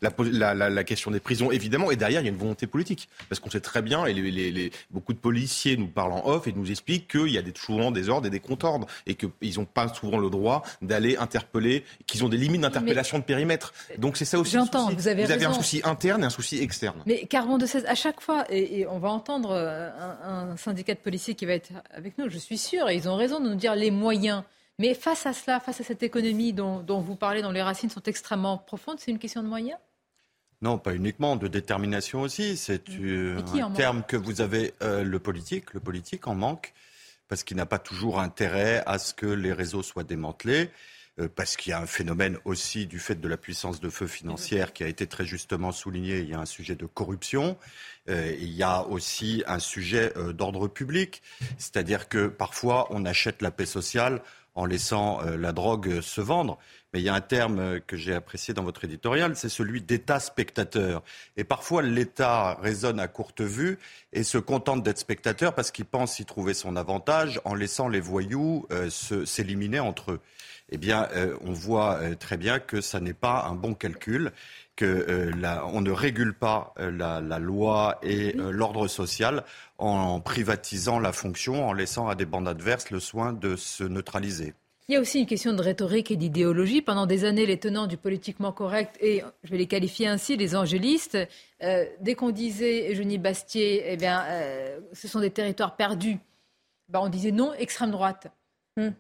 la, 0.00 0.54
la, 0.54 0.70
la, 0.70 0.84
question 0.84 1.10
des 1.10 1.20
prisons, 1.20 1.50
évidemment. 1.50 1.90
Et 1.90 1.96
derrière, 1.96 2.20
il 2.20 2.24
y 2.24 2.28
a 2.28 2.30
une 2.30 2.38
volonté 2.38 2.66
politique, 2.66 3.08
parce 3.28 3.40
qu'on 3.40 3.50
sait 3.50 3.60
très 3.60 3.82
bien, 3.82 4.05
et 4.08 4.14
les, 4.14 4.72
beaucoup 4.90 5.12
de 5.12 5.18
policiers 5.18 5.76
nous 5.76 5.88
parlent 5.88 6.12
en 6.12 6.26
off 6.26 6.46
et 6.46 6.52
nous 6.52 6.70
expliquent 6.70 7.08
qu'il 7.10 7.28
y 7.28 7.38
a 7.38 7.42
des, 7.42 7.52
souvent 7.56 7.90
des 7.90 8.08
ordres 8.08 8.26
et 8.26 8.30
des 8.30 8.40
contre-ordres 8.40 8.86
et 9.06 9.14
qu'ils 9.14 9.58
n'ont 9.58 9.64
pas 9.64 9.92
souvent 9.92 10.18
le 10.18 10.30
droit 10.30 10.62
d'aller 10.82 11.16
interpeller, 11.16 11.84
qu'ils 12.06 12.24
ont 12.24 12.28
des 12.28 12.36
limites 12.36 12.60
d'interpellation 12.60 13.18
de 13.18 13.24
périmètre. 13.24 13.72
Donc 13.98 14.16
c'est 14.16 14.24
ça 14.24 14.38
aussi. 14.38 14.52
J'entends, 14.52 14.90
vous 14.90 15.08
avez, 15.08 15.24
vous 15.24 15.30
avez 15.30 15.44
un 15.44 15.52
souci 15.52 15.80
interne 15.84 16.22
et 16.22 16.26
un 16.26 16.30
souci 16.30 16.62
externe. 16.62 17.02
Mais 17.06 17.26
Carbon 17.26 17.58
de 17.58 17.66
16, 17.66 17.84
à 17.86 17.94
chaque 17.94 18.20
fois, 18.20 18.44
et, 18.50 18.86
on 18.86 18.98
va 18.98 19.08
entendre 19.08 19.50
euh, 19.50 19.90
un, 20.24 20.56
syndicat 20.56 20.94
de 20.94 21.00
policiers 21.00 21.34
qui 21.34 21.46
va 21.46 21.52
être 21.52 21.70
avec 21.92 22.18
nous, 22.18 22.28
je 22.28 22.38
suis 22.38 22.58
sûr, 22.58 22.88
et 22.88 22.96
ils 22.96 23.08
ont 23.08 23.16
raison 23.16 23.40
de 23.40 23.48
nous 23.48 23.54
dire 23.54 23.74
les 23.74 23.90
moyens. 23.90 24.42
Mais 24.78 24.94
face 24.94 25.24
à 25.26 25.32
cela, 25.32 25.60
face 25.60 25.80
à 25.80 25.84
cette 25.84 26.02
économie 26.02 26.52
dont, 26.52 26.80
dont 26.80 27.00
vous 27.00 27.16
parlez, 27.16 27.42
dont 27.42 27.50
les 27.50 27.62
racines 27.62 27.90
sont 27.90 28.02
extrêmement 28.02 28.58
profondes, 28.58 28.96
c'est 28.98 29.10
une 29.10 29.18
question 29.18 29.42
de 29.42 29.48
moyens? 29.48 29.78
Non, 30.62 30.78
pas 30.78 30.94
uniquement, 30.94 31.36
de 31.36 31.48
détermination 31.48 32.22
aussi. 32.22 32.56
C'est 32.56 32.88
euh, 32.90 33.38
un 33.54 33.70
terme 33.72 34.02
que 34.06 34.16
vous 34.16 34.40
avez, 34.40 34.72
euh, 34.82 35.04
le 35.04 35.18
politique, 35.18 35.74
le 35.74 35.80
politique 35.80 36.26
en 36.26 36.34
manque, 36.34 36.72
parce 37.28 37.44
qu'il 37.44 37.56
n'a 37.56 37.66
pas 37.66 37.78
toujours 37.78 38.20
intérêt 38.20 38.82
à 38.86 38.98
ce 38.98 39.12
que 39.12 39.26
les 39.26 39.52
réseaux 39.52 39.82
soient 39.82 40.04
démantelés, 40.04 40.70
euh, 41.18 41.28
parce 41.34 41.56
qu'il 41.56 41.70
y 41.70 41.72
a 41.74 41.80
un 41.80 41.86
phénomène 41.86 42.38
aussi 42.44 42.86
du 42.86 42.98
fait 42.98 43.16
de 43.16 43.28
la 43.28 43.36
puissance 43.36 43.80
de 43.80 43.90
feu 43.90 44.06
financière 44.06 44.72
qui 44.72 44.82
a 44.82 44.88
été 44.88 45.06
très 45.06 45.26
justement 45.26 45.72
souligné, 45.72 46.20
il 46.20 46.30
y 46.30 46.34
a 46.34 46.40
un 46.40 46.46
sujet 46.46 46.74
de 46.74 46.86
corruption, 46.86 47.58
il 48.08 48.52
y 48.52 48.62
a 48.62 48.86
aussi 48.86 49.42
un 49.48 49.58
sujet 49.58 50.12
d'ordre 50.32 50.68
public, 50.68 51.22
c'est-à-dire 51.58 52.08
que 52.08 52.28
parfois 52.28 52.86
on 52.90 53.04
achète 53.04 53.42
la 53.42 53.50
paix 53.50 53.66
sociale 53.66 54.22
en 54.56 54.66
laissant 54.66 55.20
la 55.22 55.52
drogue 55.52 56.00
se 56.00 56.20
vendre. 56.20 56.58
Mais 56.92 57.00
il 57.00 57.04
y 57.04 57.08
a 57.08 57.14
un 57.14 57.20
terme 57.20 57.80
que 57.80 57.96
j'ai 57.96 58.14
apprécié 58.14 58.54
dans 58.54 58.62
votre 58.62 58.84
éditorial, 58.84 59.36
c'est 59.36 59.48
celui 59.48 59.82
d'État 59.82 60.18
spectateur. 60.18 61.02
Et 61.36 61.44
parfois, 61.44 61.82
l'État 61.82 62.54
raisonne 62.62 63.00
à 63.00 63.08
courte 63.08 63.42
vue 63.42 63.78
et 64.12 64.22
se 64.22 64.38
contente 64.38 64.82
d'être 64.82 64.98
spectateur 64.98 65.54
parce 65.54 65.70
qu'il 65.70 65.84
pense 65.84 66.20
y 66.20 66.24
trouver 66.24 66.54
son 66.54 66.76
avantage 66.76 67.40
en 67.44 67.54
laissant 67.54 67.88
les 67.88 68.00
voyous 68.00 68.66
euh, 68.70 68.88
s'éliminer 68.90 69.80
entre 69.80 70.12
eux. 70.12 70.20
Eh 70.70 70.78
bien, 70.78 71.08
euh, 71.14 71.36
on 71.42 71.52
voit 71.52 71.96
euh, 71.96 72.14
très 72.16 72.36
bien 72.36 72.58
que 72.58 72.80
ça 72.80 72.98
n'est 72.98 73.12
pas 73.12 73.44
un 73.44 73.54
bon 73.54 73.74
calcul 73.74 74.32
que 74.76 75.30
on 75.72 75.80
ne 75.80 75.90
régule 75.90 76.34
pas 76.34 76.74
la, 76.78 77.20
la, 77.20 77.38
loi 77.38 77.98
et 78.02 78.32
l'ordre 78.32 78.86
social 78.88 79.44
en 79.78 80.20
privatisant 80.20 80.98
la 81.00 81.12
fonction, 81.12 81.66
en 81.66 81.72
laissant 81.72 82.08
à 82.08 82.14
des 82.14 82.26
bandes 82.26 82.48
adverses 82.48 82.90
le 82.90 83.00
soin 83.00 83.32
de 83.32 83.56
se 83.56 83.84
neutraliser. 83.84 84.54
Il 84.88 84.92
y 84.92 84.96
a 84.96 85.00
aussi 85.00 85.18
une 85.18 85.26
question 85.26 85.52
de 85.52 85.60
rhétorique 85.60 86.12
et 86.12 86.16
d'idéologie. 86.16 86.80
Pendant 86.80 87.06
des 87.06 87.24
années, 87.24 87.44
les 87.44 87.58
tenants 87.58 87.88
du 87.88 87.96
politiquement 87.96 88.52
correct, 88.52 88.96
et 89.00 89.24
je 89.42 89.50
vais 89.50 89.58
les 89.58 89.66
qualifier 89.66 90.06
ainsi, 90.06 90.36
les 90.36 90.54
angélistes, 90.54 91.18
euh, 91.64 91.84
dès 92.00 92.14
qu'on 92.14 92.30
disait 92.30 92.92
Eugénie 92.92 93.18
Bastier, 93.18 93.82
eh 93.84 93.96
bien, 93.96 94.24
euh, 94.28 94.78
ce 94.92 95.08
sont 95.08 95.18
des 95.18 95.30
territoires 95.30 95.74
perdus, 95.74 96.18
ben, 96.88 97.00
on 97.00 97.08
disait 97.08 97.32
non, 97.32 97.52
extrême 97.54 97.90
droite. 97.90 98.28
Hmm. 98.76 98.90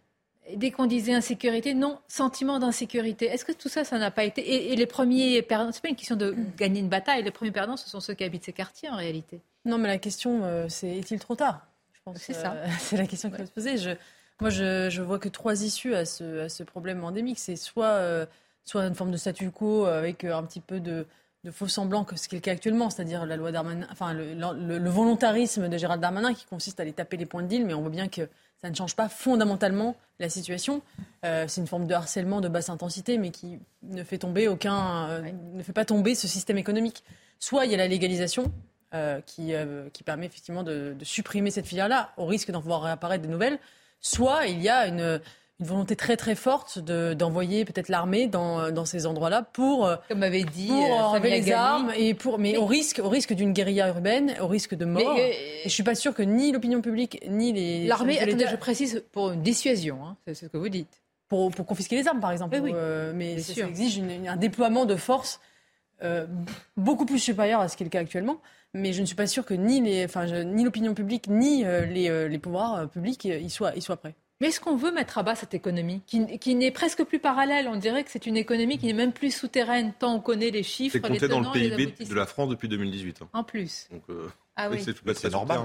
Dès 0.54 0.70
qu'on 0.70 0.86
disait 0.86 1.12
insécurité, 1.12 1.74
non, 1.74 1.98
sentiment 2.06 2.58
d'insécurité. 2.58 3.26
Est-ce 3.26 3.44
que 3.44 3.52
tout 3.52 3.68
ça, 3.68 3.84
ça 3.84 3.98
n'a 3.98 4.10
pas 4.10 4.24
été. 4.24 4.70
Et, 4.72 4.76
les 4.76 4.86
premiers 4.86 5.42
perdants, 5.42 5.72
ce 5.72 5.78
n'est 5.78 5.82
pas 5.82 5.88
une 5.88 5.96
question 5.96 6.14
de 6.14 6.36
gagner 6.56 6.80
une 6.80 6.88
bataille, 6.88 7.22
les 7.22 7.30
premiers 7.32 7.50
perdants, 7.50 7.76
ce 7.76 7.88
sont 7.88 8.00
ceux 8.00 8.14
qui 8.14 8.22
habitent 8.22 8.44
ces 8.44 8.52
quartiers 8.52 8.88
en 8.88 8.96
réalité. 8.96 9.40
Non, 9.64 9.78
mais 9.78 9.88
la 9.88 9.98
question, 9.98 10.44
euh, 10.44 10.66
c'est 10.68 10.88
est-il 10.88 11.18
trop 11.18 11.34
tard? 11.34 11.66
Je 11.92 12.00
pense 12.04 12.18
c'est 12.18 12.32
ça. 12.32 12.56
c'est 12.78 12.96
la 12.96 13.06
question 13.06 13.28
qu'il 13.28 13.38
faut 13.38 13.46
se 13.46 13.50
poser. 13.50 13.76
Je, 13.76 13.90
moi, 14.40 14.50
je, 14.50 14.88
je 14.88 15.02
vois 15.02 15.18
que 15.18 15.28
trois 15.28 15.64
issues 15.64 15.94
à 15.94 16.04
ce, 16.04 16.40
à 16.40 16.48
ce 16.48 16.62
problème 16.62 17.02
endémique. 17.02 17.40
C'est 17.40 17.56
soit, 17.56 17.86
euh, 17.86 18.24
soit 18.64 18.84
une 18.84 18.94
forme 18.94 19.10
de 19.10 19.16
statu 19.16 19.50
quo 19.50 19.86
avec 19.86 20.22
euh, 20.22 20.36
un 20.36 20.44
petit 20.44 20.60
peu 20.60 20.78
de, 20.78 21.06
de 21.46 21.50
faux 21.52 21.68
semblants, 21.68 22.04
que 22.04 22.16
ce 22.16 22.28
qui 22.28 22.34
est 22.34 22.38
le 22.38 22.42
cas 22.42 22.52
actuellement, 22.52 22.90
c'est-à-dire 22.90 23.24
la 23.24 23.36
loi 23.36 23.52
Darmanin, 23.52 23.86
enfin 23.90 24.12
le, 24.12 24.34
le, 24.34 24.90
volontarisme 24.90 25.68
de 25.68 25.78
Gérald 25.78 26.02
Darmanin 26.02 26.34
qui 26.34 26.44
consiste 26.44 26.80
à 26.80 26.82
aller 26.82 26.92
taper 26.92 27.16
les 27.16 27.24
points 27.24 27.42
de 27.42 27.46
deal, 27.46 27.64
mais 27.64 27.72
on 27.72 27.80
voit 27.80 27.90
bien 27.90 28.08
que 28.08 28.28
ça 28.60 28.68
ne 28.68 28.74
change 28.74 28.96
pas 28.96 29.08
fondamentalement 29.08 29.96
la 30.18 30.28
situation. 30.28 30.82
Euh, 31.24 31.44
c'est 31.46 31.60
une 31.60 31.68
forme 31.68 31.86
de 31.86 31.94
harcèlement 31.94 32.40
de 32.40 32.48
basse 32.48 32.68
intensité, 32.68 33.16
mais 33.16 33.30
qui 33.30 33.60
ne 33.84 34.02
fait 34.02 34.18
tomber 34.18 34.48
aucun, 34.48 35.20
ne 35.20 35.62
fait 35.62 35.72
pas 35.72 35.84
tomber 35.84 36.14
ce 36.14 36.26
système 36.26 36.58
économique. 36.58 37.04
Soit 37.38 37.64
il 37.66 37.70
y 37.70 37.74
a 37.74 37.78
la 37.78 37.88
légalisation, 37.88 38.52
qui, 39.26 39.52
qui, 39.92 40.02
permet 40.04 40.24
effectivement 40.24 40.62
de, 40.62 40.96
de 40.98 41.04
supprimer 41.04 41.50
cette 41.50 41.66
filière-là, 41.66 42.12
au 42.16 42.24
risque 42.24 42.50
d'en 42.50 42.60
voir 42.60 42.80
réapparaître 42.80 43.22
de 43.22 43.28
nouvelles 43.28 43.58
soit 44.00 44.46
il 44.46 44.62
y 44.62 44.68
a 44.68 44.86
une, 44.86 45.20
volonté 45.58 45.96
très 45.96 46.16
très 46.16 46.34
forte 46.34 46.78
d'envoyer 46.78 47.64
peut-être 47.64 47.88
l'armée 47.88 48.26
dans, 48.26 48.70
dans, 48.70 48.84
ces 48.84 49.06
endroits-là 49.06 49.42
pour 49.42 49.90
comme 50.08 50.22
avait 50.22 50.44
dit 50.44 50.68
pour 50.68 50.84
euh, 50.84 51.02
enlever 51.04 51.30
les 51.30 51.50
armes 51.52 51.92
et 51.96 52.12
pour 52.12 52.38
mais, 52.38 52.56
au 52.56 52.66
risque 52.66 53.00
au 53.02 53.08
risque 53.08 53.32
d'une 53.32 53.52
guérilla 53.52 53.88
urbaine 53.88 54.34
au 54.40 54.46
risque 54.46 54.74
de 54.74 54.84
mort. 54.84 55.16
Euh, 55.16 55.30
et 55.64 55.64
je 55.64 55.70
suis 55.70 55.82
pas 55.82 55.94
sûr 55.94 56.14
que 56.14 56.22
ni 56.22 56.52
l'opinion 56.52 56.82
publique 56.82 57.24
ni 57.28 57.52
les 57.52 57.86
l'armée 57.86 58.18
je 58.20 58.56
précise 58.56 59.02
pour 59.12 59.30
une 59.30 59.42
dissuasion 59.42 60.04
hein, 60.04 60.16
c'est 60.26 60.34
ce 60.34 60.46
que 60.46 60.56
vous 60.58 60.68
dites. 60.68 61.02
Pour, 61.28 61.50
pour 61.50 61.66
confisquer 61.66 61.96
les 61.96 62.06
armes 62.06 62.20
par 62.20 62.30
exemple. 62.30 62.56
Oui, 62.62 62.70
euh, 62.72 63.12
mais 63.12 63.38
ça, 63.38 63.66
exige 63.66 64.00
un 64.28 64.36
déploiement 64.36 64.84
de 64.84 64.94
force 64.94 65.40
beaucoup 66.76 67.06
plus 67.06 67.18
supérieur 67.18 67.60
à 67.60 67.68
ce 67.68 67.76
qui 67.76 67.82
est 67.82 67.86
le 67.86 67.90
cas 67.90 68.00
actuellement. 68.00 68.40
Mais 68.76 68.92
je 68.92 69.00
ne 69.00 69.06
suis 69.06 69.16
pas 69.16 69.26
sûr 69.26 69.44
que 69.44 69.54
ni 69.54 69.80
les, 69.80 70.04
enfin, 70.04 70.26
ni 70.44 70.62
l'opinion 70.64 70.94
publique 70.94 71.28
ni 71.28 71.64
euh, 71.64 71.86
les, 71.86 72.10
euh, 72.10 72.28
les, 72.28 72.38
pouvoirs 72.38 72.74
euh, 72.74 72.86
publics 72.86 73.24
y 73.24 73.48
soient, 73.48 73.74
y 73.74 73.80
soient 73.80 73.96
prêts. 73.96 74.14
Mais 74.40 74.48
est-ce 74.48 74.60
qu'on 74.60 74.76
veut 74.76 74.92
mettre 74.92 75.18
à 75.18 75.22
bas 75.22 75.34
cette 75.34 75.54
économie 75.54 76.02
qui, 76.06 76.38
qui 76.38 76.54
n'est 76.54 76.70
presque 76.70 77.04
plus 77.04 77.18
parallèle? 77.18 77.68
On 77.68 77.76
dirait 77.76 78.04
que 78.04 78.10
c'est 78.10 78.26
une 78.26 78.36
économie 78.36 78.78
qui 78.78 78.86
n'est 78.86 78.92
même 78.92 79.12
plus 79.12 79.34
souterraine, 79.34 79.94
tant 79.98 80.14
on 80.14 80.20
connaît 80.20 80.50
les 80.50 80.62
chiffres. 80.62 80.92
C'est 80.92 81.00
compté 81.00 81.28
dans 81.28 81.40
le 81.40 81.50
PIB 81.50 82.04
de 82.04 82.14
la 82.14 82.26
France 82.26 82.50
depuis 82.50 82.68
2018. 82.68 83.22
Hein. 83.22 83.28
En 83.32 83.44
plus. 83.44 83.88
Donc, 83.90 84.02
ah 84.56 84.68
oui. 84.70 84.84
C'est 85.14 85.30
normal. 85.30 85.60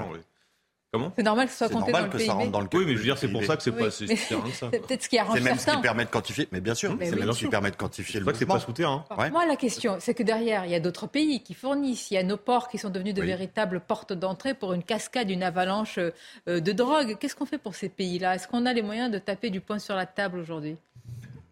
C'est 1.15 1.23
normal 1.23 1.47
que 1.47 1.53
ce 1.53 1.57
soit 1.59 1.69
compté 1.69 1.91
dans 1.93 2.01
le 2.01 2.09
PIB. 2.09 2.25
Ça 2.25 2.33
rentre 2.33 2.51
dans 2.51 2.59
le 2.59 2.67
oui, 2.73 2.83
mais 2.85 2.93
je 2.93 2.97
veux 2.97 3.03
dire, 3.03 3.17
c'est 3.17 3.29
pour 3.29 3.45
ça 3.45 3.55
que 3.55 3.63
c'est 3.63 3.71
pas 3.71 3.89
si 3.89 4.07
que 4.07 4.15
ça. 4.15 4.69
C'est 4.71 4.85
peut-être 4.85 5.03
ce 5.03 5.09
qui 5.09 5.17
arrange 5.17 5.37
C'est 5.37 5.43
même 5.43 5.57
ce 5.57 5.71
qui 5.71 5.81
permet 5.81 6.05
de 6.05 6.09
quantifier, 6.09 6.47
mais 6.51 6.59
bien 6.59 6.75
sûr, 6.75 6.97
c'est 6.99 7.15
même 7.15 7.31
ce 7.31 7.39
qui 7.39 7.47
permet 7.47 7.71
de 7.71 7.75
quantifier 7.77 8.19
le 8.19 8.25
mouvement. 8.25 8.39
C'est 8.39 8.45
pas 8.45 8.59
souterrain. 8.59 9.05
Moi, 9.31 9.45
la 9.45 9.55
question, 9.55 9.97
c'est 9.99 10.13
que 10.13 10.23
derrière, 10.23 10.65
il 10.65 10.71
y 10.71 10.75
a 10.75 10.79
d'autres 10.79 11.07
pays 11.07 11.41
qui 11.41 11.53
fournissent. 11.53 12.11
Il 12.11 12.15
y 12.15 12.17
a 12.17 12.23
nos 12.23 12.37
ports 12.37 12.67
qui 12.67 12.77
sont 12.77 12.89
devenus 12.89 13.13
de 13.13 13.21
véritables 13.21 13.79
portes 13.79 14.13
d'entrée 14.13 14.53
pour 14.53 14.73
une 14.73 14.83
cascade, 14.83 15.29
une 15.29 15.43
avalanche 15.43 15.97
euh, 15.97 16.59
de 16.59 16.71
drogue. 16.71 17.17
Qu'est-ce 17.19 17.35
qu'on 17.35 17.45
fait 17.45 17.57
pour 17.57 17.75
ces 17.75 17.89
pays-là? 17.89 18.35
Est-ce 18.35 18.47
qu'on 18.47 18.65
a 18.65 18.73
les 18.73 18.81
moyens 18.81 19.11
de 19.11 19.17
taper 19.17 19.49
du 19.49 19.61
poing 19.61 19.79
sur 19.79 19.95
la 19.95 20.05
table 20.05 20.39
aujourd'hui? 20.39 20.75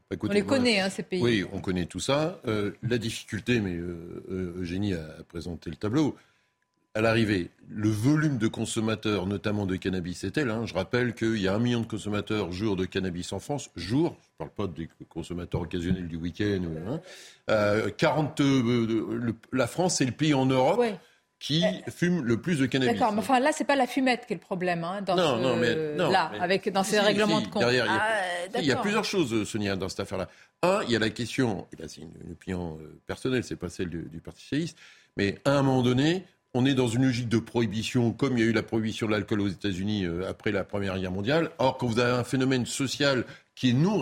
Bah, 0.09 0.17
on 0.21 0.27
les 0.27 0.43
connaît, 0.43 0.79
hein, 0.79 0.89
ces 0.89 1.03
pays. 1.03 1.21
Oui, 1.21 1.45
on 1.53 1.59
connaît 1.59 1.85
tout 1.85 1.99
ça. 1.99 2.39
Euh, 2.47 2.71
la 2.81 2.97
difficulté, 2.97 3.59
mais 3.59 3.75
euh, 3.75 4.55
Eugénie 4.57 4.95
a 4.95 5.23
présenté 5.27 5.69
le 5.69 5.75
tableau, 5.75 6.15
à 6.95 7.01
l'arrivée, 7.01 7.51
le 7.69 7.89
volume 7.89 8.37
de 8.37 8.47
consommateurs, 8.47 9.27
notamment 9.27 9.65
de 9.65 9.75
cannabis, 9.75 10.23
est 10.23 10.31
tel. 10.31 10.49
Hein. 10.49 10.65
Je 10.65 10.73
rappelle 10.73 11.13
qu'il 11.13 11.37
y 11.37 11.47
a 11.47 11.53
un 11.53 11.59
million 11.59 11.81
de 11.81 11.85
consommateurs 11.85 12.51
jour 12.51 12.75
de 12.75 12.85
cannabis 12.85 13.31
en 13.31 13.39
France. 13.39 13.69
Jour, 13.75 14.17
je 14.21 14.43
ne 14.43 14.49
parle 14.49 14.67
pas 14.67 14.73
des 14.73 14.89
consommateurs 15.07 15.61
occasionnels 15.61 16.07
du 16.07 16.15
week-end. 16.15 16.61
Hein. 16.87 16.99
Euh, 17.49 17.89
euh, 18.01 19.33
la 19.53 19.67
France 19.67 20.01
est 20.01 20.05
le 20.05 20.11
pays 20.11 20.33
en 20.33 20.45
Europe. 20.45 20.83
qui 21.39 21.63
fume 21.87 22.21
le 22.23 22.41
plus 22.41 22.59
de 22.59 22.65
cannabis. 22.65 22.99
D'accord, 22.99 23.13
mais 23.13 23.19
enfin 23.19 23.39
là, 23.39 23.51
c'est 23.53 23.63
pas 23.63 23.77
la 23.77 23.87
fumette 23.87 24.25
qui 24.25 24.33
est 24.33 24.35
le 24.35 24.41
problème, 24.41 24.83
hein, 24.83 25.01
dans 25.01 25.15
non, 25.15 25.37
non, 25.37 25.55
mais, 25.55 25.95
là, 25.95 26.31
avec 26.37 26.67
dans 26.69 26.83
ces 26.83 26.99
règlements 26.99 27.39
de 27.39 27.47
compte. 27.47 27.63
il, 27.69 27.75
y 27.75 27.79
a, 27.79 27.85
ah, 27.87 28.59
il 28.59 28.65
y 28.65 28.73
a 28.73 28.75
plusieurs 28.75 29.05
choses, 29.05 29.47
Sonia, 29.47 29.77
dans 29.77 29.87
cette 29.87 30.01
affaire-là. 30.01 30.27
Un, 30.63 30.81
il 30.83 30.91
y 30.91 30.97
a 30.97 30.99
la 30.99 31.09
question, 31.09 31.65
et 31.71 31.81
là 31.81 31.87
c'est 31.87 32.01
une, 32.01 32.11
opinion 32.33 32.77
euh, 32.81 32.99
personnelle, 33.07 33.45
c'est 33.45 33.55
pas 33.55 33.69
celle 33.69 33.87
du, 33.87 34.09
du 34.11 34.19
Parti 34.19 34.41
socialiste, 34.41 34.77
mais 35.15 35.37
à 35.45 35.51
un 35.51 35.63
moment 35.63 35.81
donné, 35.81 36.25
on 36.53 36.65
est 36.65 36.73
dans 36.73 36.87
une 36.87 37.03
logique 37.03 37.29
de 37.29 37.37
prohibition, 37.37 38.11
comme 38.11 38.37
il 38.37 38.43
y 38.43 38.47
a 38.47 38.49
eu 38.49 38.53
la 38.53 38.63
prohibition 38.63 39.07
de 39.07 39.11
l'alcool 39.11 39.41
aux 39.41 39.47
États-Unis 39.47 40.05
euh, 40.05 40.27
après 40.27 40.51
la 40.51 40.63
Première 40.63 40.97
Guerre 40.99 41.11
mondiale. 41.11 41.51
Or, 41.59 41.77
quand 41.77 41.87
vous 41.87 41.99
avez 41.99 42.17
un 42.17 42.23
phénomène 42.23 42.65
social 42.65 43.25
qui 43.55 43.69
est 43.69 43.73
non 43.73 43.99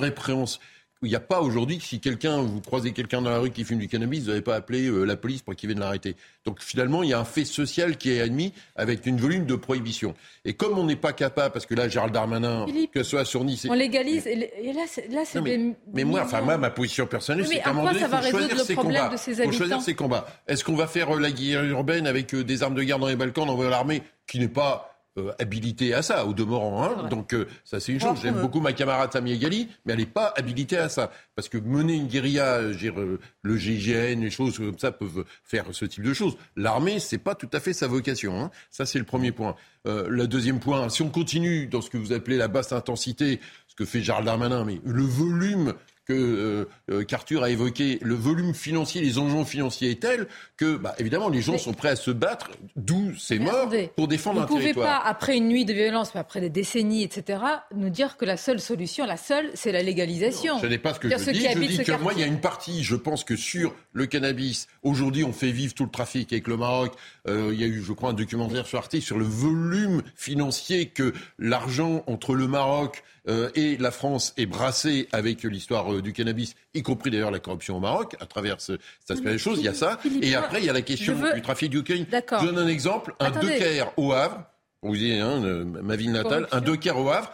il 1.03 1.09
n'y 1.09 1.15
a 1.15 1.19
pas 1.19 1.41
aujourd'hui, 1.41 1.79
si 1.81 1.99
quelqu'un, 1.99 2.41
vous 2.41 2.61
croisez 2.61 2.91
quelqu'un 2.91 3.21
dans 3.21 3.29
la 3.29 3.39
rue 3.39 3.51
qui 3.51 3.63
fume 3.63 3.79
du 3.79 3.87
cannabis, 3.87 4.23
vous 4.23 4.29
n'avez 4.29 4.41
pas 4.41 4.55
appelé 4.55 4.87
euh, 4.87 5.03
la 5.03 5.15
police 5.15 5.41
pour 5.41 5.55
qu'il 5.55 5.69
vienne 5.69 5.79
l'arrêter. 5.79 6.15
Donc 6.45 6.61
finalement, 6.61 7.03
il 7.03 7.09
y 7.09 7.13
a 7.13 7.19
un 7.19 7.25
fait 7.25 7.45
social 7.45 7.97
qui 7.97 8.11
est 8.11 8.21
admis 8.21 8.53
avec 8.75 9.05
une 9.05 9.17
volume 9.17 9.45
de 9.45 9.55
prohibition. 9.55 10.15
Et 10.45 10.53
comme 10.53 10.77
on 10.77 10.85
n'est 10.85 10.95
pas 10.95 11.13
capable, 11.13 11.53
parce 11.53 11.65
que 11.65 11.75
là, 11.75 11.87
Gérald 11.87 12.13
Darmanin, 12.13 12.65
que 12.91 13.03
ce 13.03 13.09
soit 13.11 13.25
sur 13.25 13.43
Nice... 13.43 13.67
On 13.69 13.73
légalise, 13.73 14.25
et 14.27 14.73
là, 14.73 14.83
c'est 14.87 15.41
mais, 15.41 15.75
mais 15.93 16.03
moi, 16.03 16.21
enfin, 16.23 16.41
moi, 16.41 16.57
ma 16.57 16.69
position 16.69 17.05
personnelle, 17.05 17.45
c'est 17.45 17.59
qu'à 17.59 17.69
un 17.69 17.73
moment 17.73 17.91
donné, 17.91 18.01
il 18.01 18.07
faut 18.07 18.29
choisir 18.29 18.59
ses 18.59 18.75
combats. 18.75 19.11
Il 19.27 19.35
faut 19.35 19.51
choisir 19.51 19.81
ses 19.81 19.93
combats. 19.93 20.27
Est-ce 20.47 20.63
qu'on 20.63 20.75
va 20.75 20.87
faire 20.87 21.15
euh, 21.15 21.19
la 21.19 21.31
guerre 21.31 21.63
urbaine 21.63 22.07
avec 22.07 22.33
euh, 22.33 22.43
des 22.43 22.63
armes 22.63 22.75
de 22.75 22.83
guerre 22.83 22.99
dans 22.99 23.07
les 23.07 23.15
Balkans, 23.15 23.49
envoyer 23.49 23.69
l'armée, 23.69 24.01
qui 24.25 24.39
n'est 24.39 24.47
pas 24.47 24.96
euh, 25.17 25.31
habilitée 25.39 25.95
à 25.95 26.03
ça, 26.03 26.25
au 26.25 26.33
demeurant. 26.33 26.83
Hein. 26.83 27.07
Donc 27.09 27.33
euh, 27.33 27.47
ça 27.63 27.79
c'est 27.79 27.91
une 27.91 27.99
chose. 27.99 28.19
J'aime 28.21 28.39
beaucoup 28.39 28.59
ma 28.59 28.73
camarade 28.73 29.11
Sami 29.11 29.35
Gali, 29.37 29.67
mais 29.85 29.93
elle 29.93 29.99
n'est 29.99 30.05
pas 30.05 30.31
habilitée 30.35 30.77
à 30.77 30.89
ça. 30.89 31.11
Parce 31.35 31.49
que 31.49 31.57
mener 31.57 31.95
une 31.95 32.07
guérilla, 32.07 32.57
euh, 32.59 33.17
le 33.41 33.57
GIGN, 33.57 34.21
les 34.21 34.29
choses 34.29 34.57
comme 34.57 34.77
ça 34.77 34.91
peuvent 34.91 35.25
faire 35.43 35.65
ce 35.71 35.85
type 35.85 36.03
de 36.03 36.13
choses. 36.13 36.37
L'armée, 36.55 36.99
c'est 36.99 37.17
pas 37.17 37.33
tout 37.33 37.49
à 37.53 37.59
fait 37.59 37.73
sa 37.73 37.87
vocation. 37.87 38.39
Hein. 38.39 38.51
Ça 38.69 38.85
c'est 38.85 38.99
le 38.99 39.05
premier 39.05 39.31
point. 39.31 39.55
le 39.85 40.27
deuxième 40.27 40.59
point, 40.59 40.89
si 40.89 41.01
on 41.01 41.09
continue 41.09 41.65
dans 41.65 41.81
ce 41.81 41.89
que 41.89 41.97
vous 41.97 42.13
appelez 42.13 42.37
la 42.37 42.47
basse 42.47 42.71
intensité, 42.71 43.39
ce 43.67 43.75
que 43.75 43.85
fait 43.85 44.01
Gérald 44.01 44.25
Darmanin, 44.25 44.65
mais 44.65 44.79
le 44.85 45.03
volume 45.03 45.73
que 46.07 46.13
euh, 46.13 46.69
euh, 46.89 47.03
qu'Arthur 47.03 47.43
a 47.43 47.49
évoqué, 47.49 47.99
le 48.01 48.15
volume 48.15 48.53
financier, 48.53 49.01
les 49.01 49.17
enjeux 49.17 49.43
financiers 49.43 49.91
est 49.91 50.01
tel 50.01 50.27
que, 50.55 50.77
bah, 50.77 50.95
évidemment, 50.99 51.27
les 51.27 51.41
gens 51.41 51.57
sont 51.57 51.73
prêts 51.73 51.89
à 51.89 51.95
se 51.95 52.11
battre, 52.11 52.49
d'où 52.75 53.13
ces 53.17 53.39
morts, 53.39 53.69
pour 53.95 54.07
défendre 54.07 54.41
un 54.41 54.45
territoire. 54.45 54.61
Vous 54.61 54.67
ne 54.67 54.73
pouvez 54.73 54.85
pas, 54.85 55.01
après 55.03 55.35
une 55.35 55.49
nuit 55.49 55.65
de 55.65 55.73
violence, 55.73 56.15
après 56.15 56.39
des 56.39 56.49
décennies, 56.49 57.03
etc., 57.03 57.39
nous 57.75 57.89
dire 57.89 58.15
que 58.15 58.25
la 58.25 58.37
seule 58.37 58.61
solution, 58.61 59.05
la 59.05 59.17
seule, 59.17 59.51
c'est 59.53 59.71
la 59.71 59.83
légalisation. 59.83 60.59
ce 60.59 60.65
n'est 60.65 60.77
pas 60.77 60.93
ce 60.93 60.99
que 60.99 61.09
je 61.09 61.15
dis. 61.31 61.41
Je 61.41 61.59
dis 61.59 61.83
que 61.83 62.01
moi, 62.01 62.13
il 62.13 62.19
y 62.19 62.23
a 62.23 62.27
une 62.27 62.39
partie, 62.39 62.83
je 62.83 62.95
pense 62.95 63.23
que 63.23 63.35
sur 63.35 63.75
le 63.91 64.05
cannabis, 64.05 64.67
aujourd'hui, 64.83 65.23
on 65.23 65.33
fait 65.33 65.51
vivre 65.51 65.73
tout 65.73 65.83
le 65.83 65.91
trafic 65.91 66.31
avec 66.31 66.47
le 66.47 66.55
Maroc. 66.55 66.93
Euh, 67.27 67.49
il 67.53 67.59
y 67.59 67.63
a 67.63 67.67
eu, 67.67 67.81
je 67.83 67.91
crois, 67.91 68.11
un 68.11 68.13
documentaire 68.13 68.65
sur 68.65 68.79
Arte 68.79 68.99
sur 68.99 69.17
le 69.17 69.25
volume 69.25 70.01
financier 70.15 70.87
que 70.87 71.13
l'argent 71.37 72.03
entre 72.07 72.33
le 72.33 72.47
Maroc, 72.47 73.03
euh, 73.27 73.49
et 73.55 73.77
la 73.77 73.91
France 73.91 74.33
est 74.37 74.45
brassée 74.45 75.07
avec 75.11 75.43
l'histoire 75.43 75.93
euh, 75.93 76.01
du 76.01 76.13
cannabis, 76.13 76.55
y 76.73 76.81
compris 76.81 77.11
d'ailleurs 77.11 77.31
la 77.31 77.39
corruption 77.39 77.77
au 77.77 77.79
Maroc, 77.79 78.15
à 78.19 78.25
travers 78.25 78.61
ce, 78.61 78.73
cet 78.99 79.17
aspect 79.17 79.31
des 79.31 79.37
choses. 79.37 79.59
Il 79.59 79.65
y 79.65 79.69
a 79.69 79.73
ça. 79.73 79.99
Et 80.21 80.35
après, 80.35 80.59
il 80.59 80.65
y 80.65 80.69
a 80.69 80.73
la 80.73 80.81
question 80.81 81.15
du 81.33 81.41
trafic 81.41 81.69
du 81.69 81.77
cocaïne. 81.77 82.05
Je 82.11 82.45
donne 82.45 82.59
un 82.59 82.67
exemple. 82.67 83.15
Un 83.19 83.31
Decker 83.31 83.85
au 83.97 84.13
Havre, 84.13 84.43
vous 84.81 84.95
dites, 84.95 85.19
hein, 85.21 85.39
ma 85.65 85.95
ville 85.95 86.11
natale, 86.11 86.47
un 86.51 86.61
Decker 86.61 86.97
au 86.97 87.09
Havre, 87.09 87.31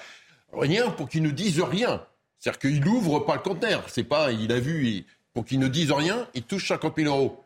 rien 0.52 0.90
pour 0.90 1.10
qu'il 1.10 1.24
ne 1.24 1.32
dise 1.32 1.62
rien. 1.62 2.04
C'est-à-dire 2.40 2.60
qu'il 2.60 2.88
ouvre 2.88 3.20
pas 3.20 3.36
le 3.36 3.42
conteneur. 3.42 3.84
C'est 3.88 4.04
pas, 4.04 4.32
il 4.32 4.52
a 4.52 4.60
vu, 4.60 5.06
pour 5.34 5.46
qu'il 5.46 5.60
ne 5.60 5.68
dise 5.68 5.92
rien, 5.92 6.28
il 6.34 6.44
touche 6.44 6.68
50 6.68 6.96
000 6.98 7.16
euros. 7.16 7.43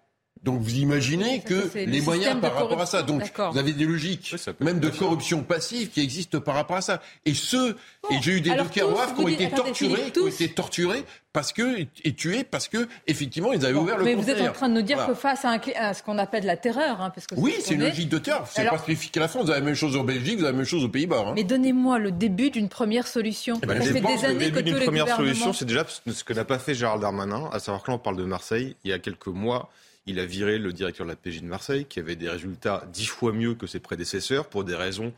Donc 0.47 0.61
vous 0.61 0.75
imaginez 0.75 1.41
que 1.41 1.69
les 1.75 1.99
moyens 1.99 2.39
par 2.39 2.53
rapport 2.53 2.79
à 2.79 2.85
ça. 2.85 3.03
Donc 3.03 3.33
vous 3.51 3.57
avez 3.57 3.73
des 3.73 3.83
logiques, 3.83 4.33
même 4.61 4.79
de 4.79 4.87
corruption 4.87 5.43
passive, 5.43 5.89
qui 5.89 5.99
existent 5.99 6.39
par 6.39 6.55
rapport 6.55 6.77
à 6.77 6.81
ça. 6.81 7.01
Et 7.25 7.33
ceux, 7.33 7.75
et 8.09 8.15
j'ai 8.21 8.37
eu 8.37 8.41
des 8.41 8.55
dockers 8.55 9.13
qui 9.13 9.21
ont 9.21 9.27
été 9.27 9.49
torturés, 9.49 10.11
qui 10.11 10.19
ont 10.19 10.27
été 10.27 10.47
torturés 10.47 11.03
parce 11.33 11.51
que 11.51 11.85
et 12.03 12.13
tués 12.13 12.45
parce 12.45 12.69
que 12.69 12.87
effectivement 13.07 13.51
ils 13.51 13.65
avaient 13.65 13.77
ouvert 13.77 13.97
le 13.97 14.05
Mais 14.05 14.15
vous 14.15 14.29
êtes 14.29 14.41
en 14.41 14.53
train 14.53 14.69
de 14.69 14.75
nous 14.75 14.81
dire 14.81 15.05
que 15.05 15.13
face 15.13 15.43
à, 15.43 15.93
ce 15.93 16.01
qu'on 16.01 16.17
appelle 16.17 16.45
la 16.45 16.55
terreur, 16.55 17.01
hein, 17.01 17.11
parce 17.13 17.27
que 17.27 17.35
oui, 17.35 17.53
c'est 17.59 17.75
une 17.75 17.81
logique 17.81 18.07
de 18.07 18.17
terreur. 18.17 18.47
C'est 18.49 18.69
pas 18.69 18.77
spécifique 18.77 19.17
à 19.17 19.19
la 19.19 19.27
France. 19.27 19.43
Vous 19.43 19.51
avez 19.51 19.59
la 19.59 19.65
même 19.65 19.75
chose 19.75 19.97
en 19.97 20.05
Belgique, 20.05 20.37
vous 20.37 20.45
avez 20.45 20.53
la 20.53 20.57
même 20.57 20.65
chose 20.65 20.85
aux 20.85 20.89
Pays-Bas. 20.89 21.25
Hein. 21.27 21.33
Mais 21.35 21.43
donnez-moi 21.43 21.99
le 21.99 22.11
début 22.11 22.51
d'une 22.51 22.69
première 22.69 23.05
solution. 23.05 23.59
Eh 23.61 23.65
ben, 23.65 23.81
ça 23.81 23.91
fait 23.91 23.99
des 23.99 24.25
années 24.25 24.49
que, 24.49 24.55
le 24.55 24.63
début 24.63 24.71
d'une 24.71 24.85
première 24.85 25.13
solution, 25.13 25.51
c'est 25.51 25.65
déjà 25.65 25.85
ce 25.85 26.23
que 26.23 26.31
n'a 26.31 26.45
pas 26.45 26.57
fait 26.57 26.73
Gérald 26.73 27.01
Darmanin, 27.01 27.49
à 27.51 27.59
savoir 27.59 27.83
que 27.83 27.91
là 27.91 27.95
on 27.95 27.99
parle 27.99 28.15
de 28.15 28.23
Marseille 28.23 28.77
il 28.85 28.91
y 28.91 28.93
a 28.93 28.99
quelques 28.99 29.27
mois 29.27 29.69
il 30.07 30.19
a 30.19 30.25
viré 30.25 30.57
le 30.57 30.73
directeur 30.73 31.05
de 31.05 31.11
la 31.11 31.17
PJ 31.17 31.41
de 31.41 31.47
Marseille, 31.47 31.85
qui 31.85 31.99
avait 31.99 32.15
des 32.15 32.29
résultats 32.29 32.85
dix 32.91 33.05
fois 33.05 33.33
mieux 33.33 33.53
que 33.53 33.67
ses 33.67 33.79
prédécesseurs 33.79 34.47
pour 34.47 34.63
des 34.63 34.75
raisons 34.75 35.13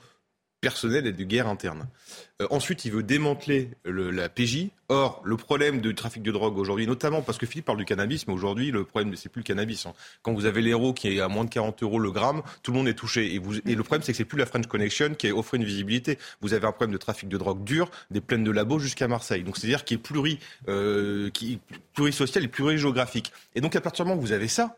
personnelles 0.62 1.08
et 1.08 1.14
de 1.14 1.24
guerre 1.24 1.48
interne. 1.48 1.88
Euh, 2.42 2.48
ensuite, 2.52 2.86
il 2.86 2.92
veut 2.92 3.04
démanteler 3.04 3.72
la 3.86 4.30
PJ. 4.30 4.70
Or, 4.88 5.22
le 5.24 5.38
problème 5.38 5.82
du 5.82 5.94
trafic 5.94 6.24
de 6.24 6.32
drogue 6.32 6.58
aujourd'hui, 6.58 6.88
notamment 6.88 7.22
parce 7.22 7.38
que 7.38 7.46
Philippe 7.46 7.66
parle 7.66 7.78
du 7.78 7.86
cannabis, 7.86 8.28
mais 8.28 8.34
aujourd'hui, 8.34 8.72
le 8.72 8.84
problème, 8.86 9.16
c'est 9.16 9.30
plus 9.30 9.42
le 9.42 9.44
cannabis. 9.44 9.86
Hein. 9.86 9.94
Quand 10.22 10.34
vous 10.34 10.46
avez 10.46 10.62
l'héros 10.62 10.94
qui 10.94 11.10
est 11.10 11.22
à 11.22 11.28
moins 11.28 11.46
de 11.46 11.50
40 11.50 11.84
euros 11.84 12.00
le 12.00 12.12
gramme, 12.12 12.42
tout 12.64 12.72
le 12.72 12.78
monde 12.78 12.88
est 12.88 12.94
touché. 12.94 13.36
Et, 13.36 13.40
le 13.40 13.84
problème, 13.84 14.02
c'est 14.02 14.14
que 14.14 14.18
c'est 14.18 14.26
plus 14.26 14.40
la 14.40 14.46
French 14.46 14.68
Connection 14.68 15.14
qui 15.14 15.32
offre 15.32 15.54
une 15.54 15.64
visibilité. 15.64 16.18
Vous 16.42 16.54
avez 16.54 16.66
un 16.66 16.72
problème 16.72 16.94
de 16.94 16.98
trafic 16.98 17.30
de 17.30 17.38
drogue 17.38 17.64
dur, 17.64 17.92
des 18.10 18.22
plaines 18.22 18.44
de 18.44 18.52
labo 18.52 18.80
jusqu'à 18.80 19.08
Marseille. 19.08 19.44
Donc, 19.44 19.58
c'est-à-dire 19.58 19.86
qui 19.86 19.96
est 19.96 19.98
pluri, 19.98 20.40
euh, 20.68 21.30
qui 21.30 21.60
plurisocial 21.94 22.44
et 22.44 22.48
plurijéographique. 22.48 23.32
Et 23.56 23.62
donc, 23.62 23.76
à 23.76 23.82
partir 23.82 24.06
du 24.06 24.10
moment 24.10 24.22
où 24.22 24.26
vous 24.26 24.32
avez 24.32 24.48
ça, 24.48 24.76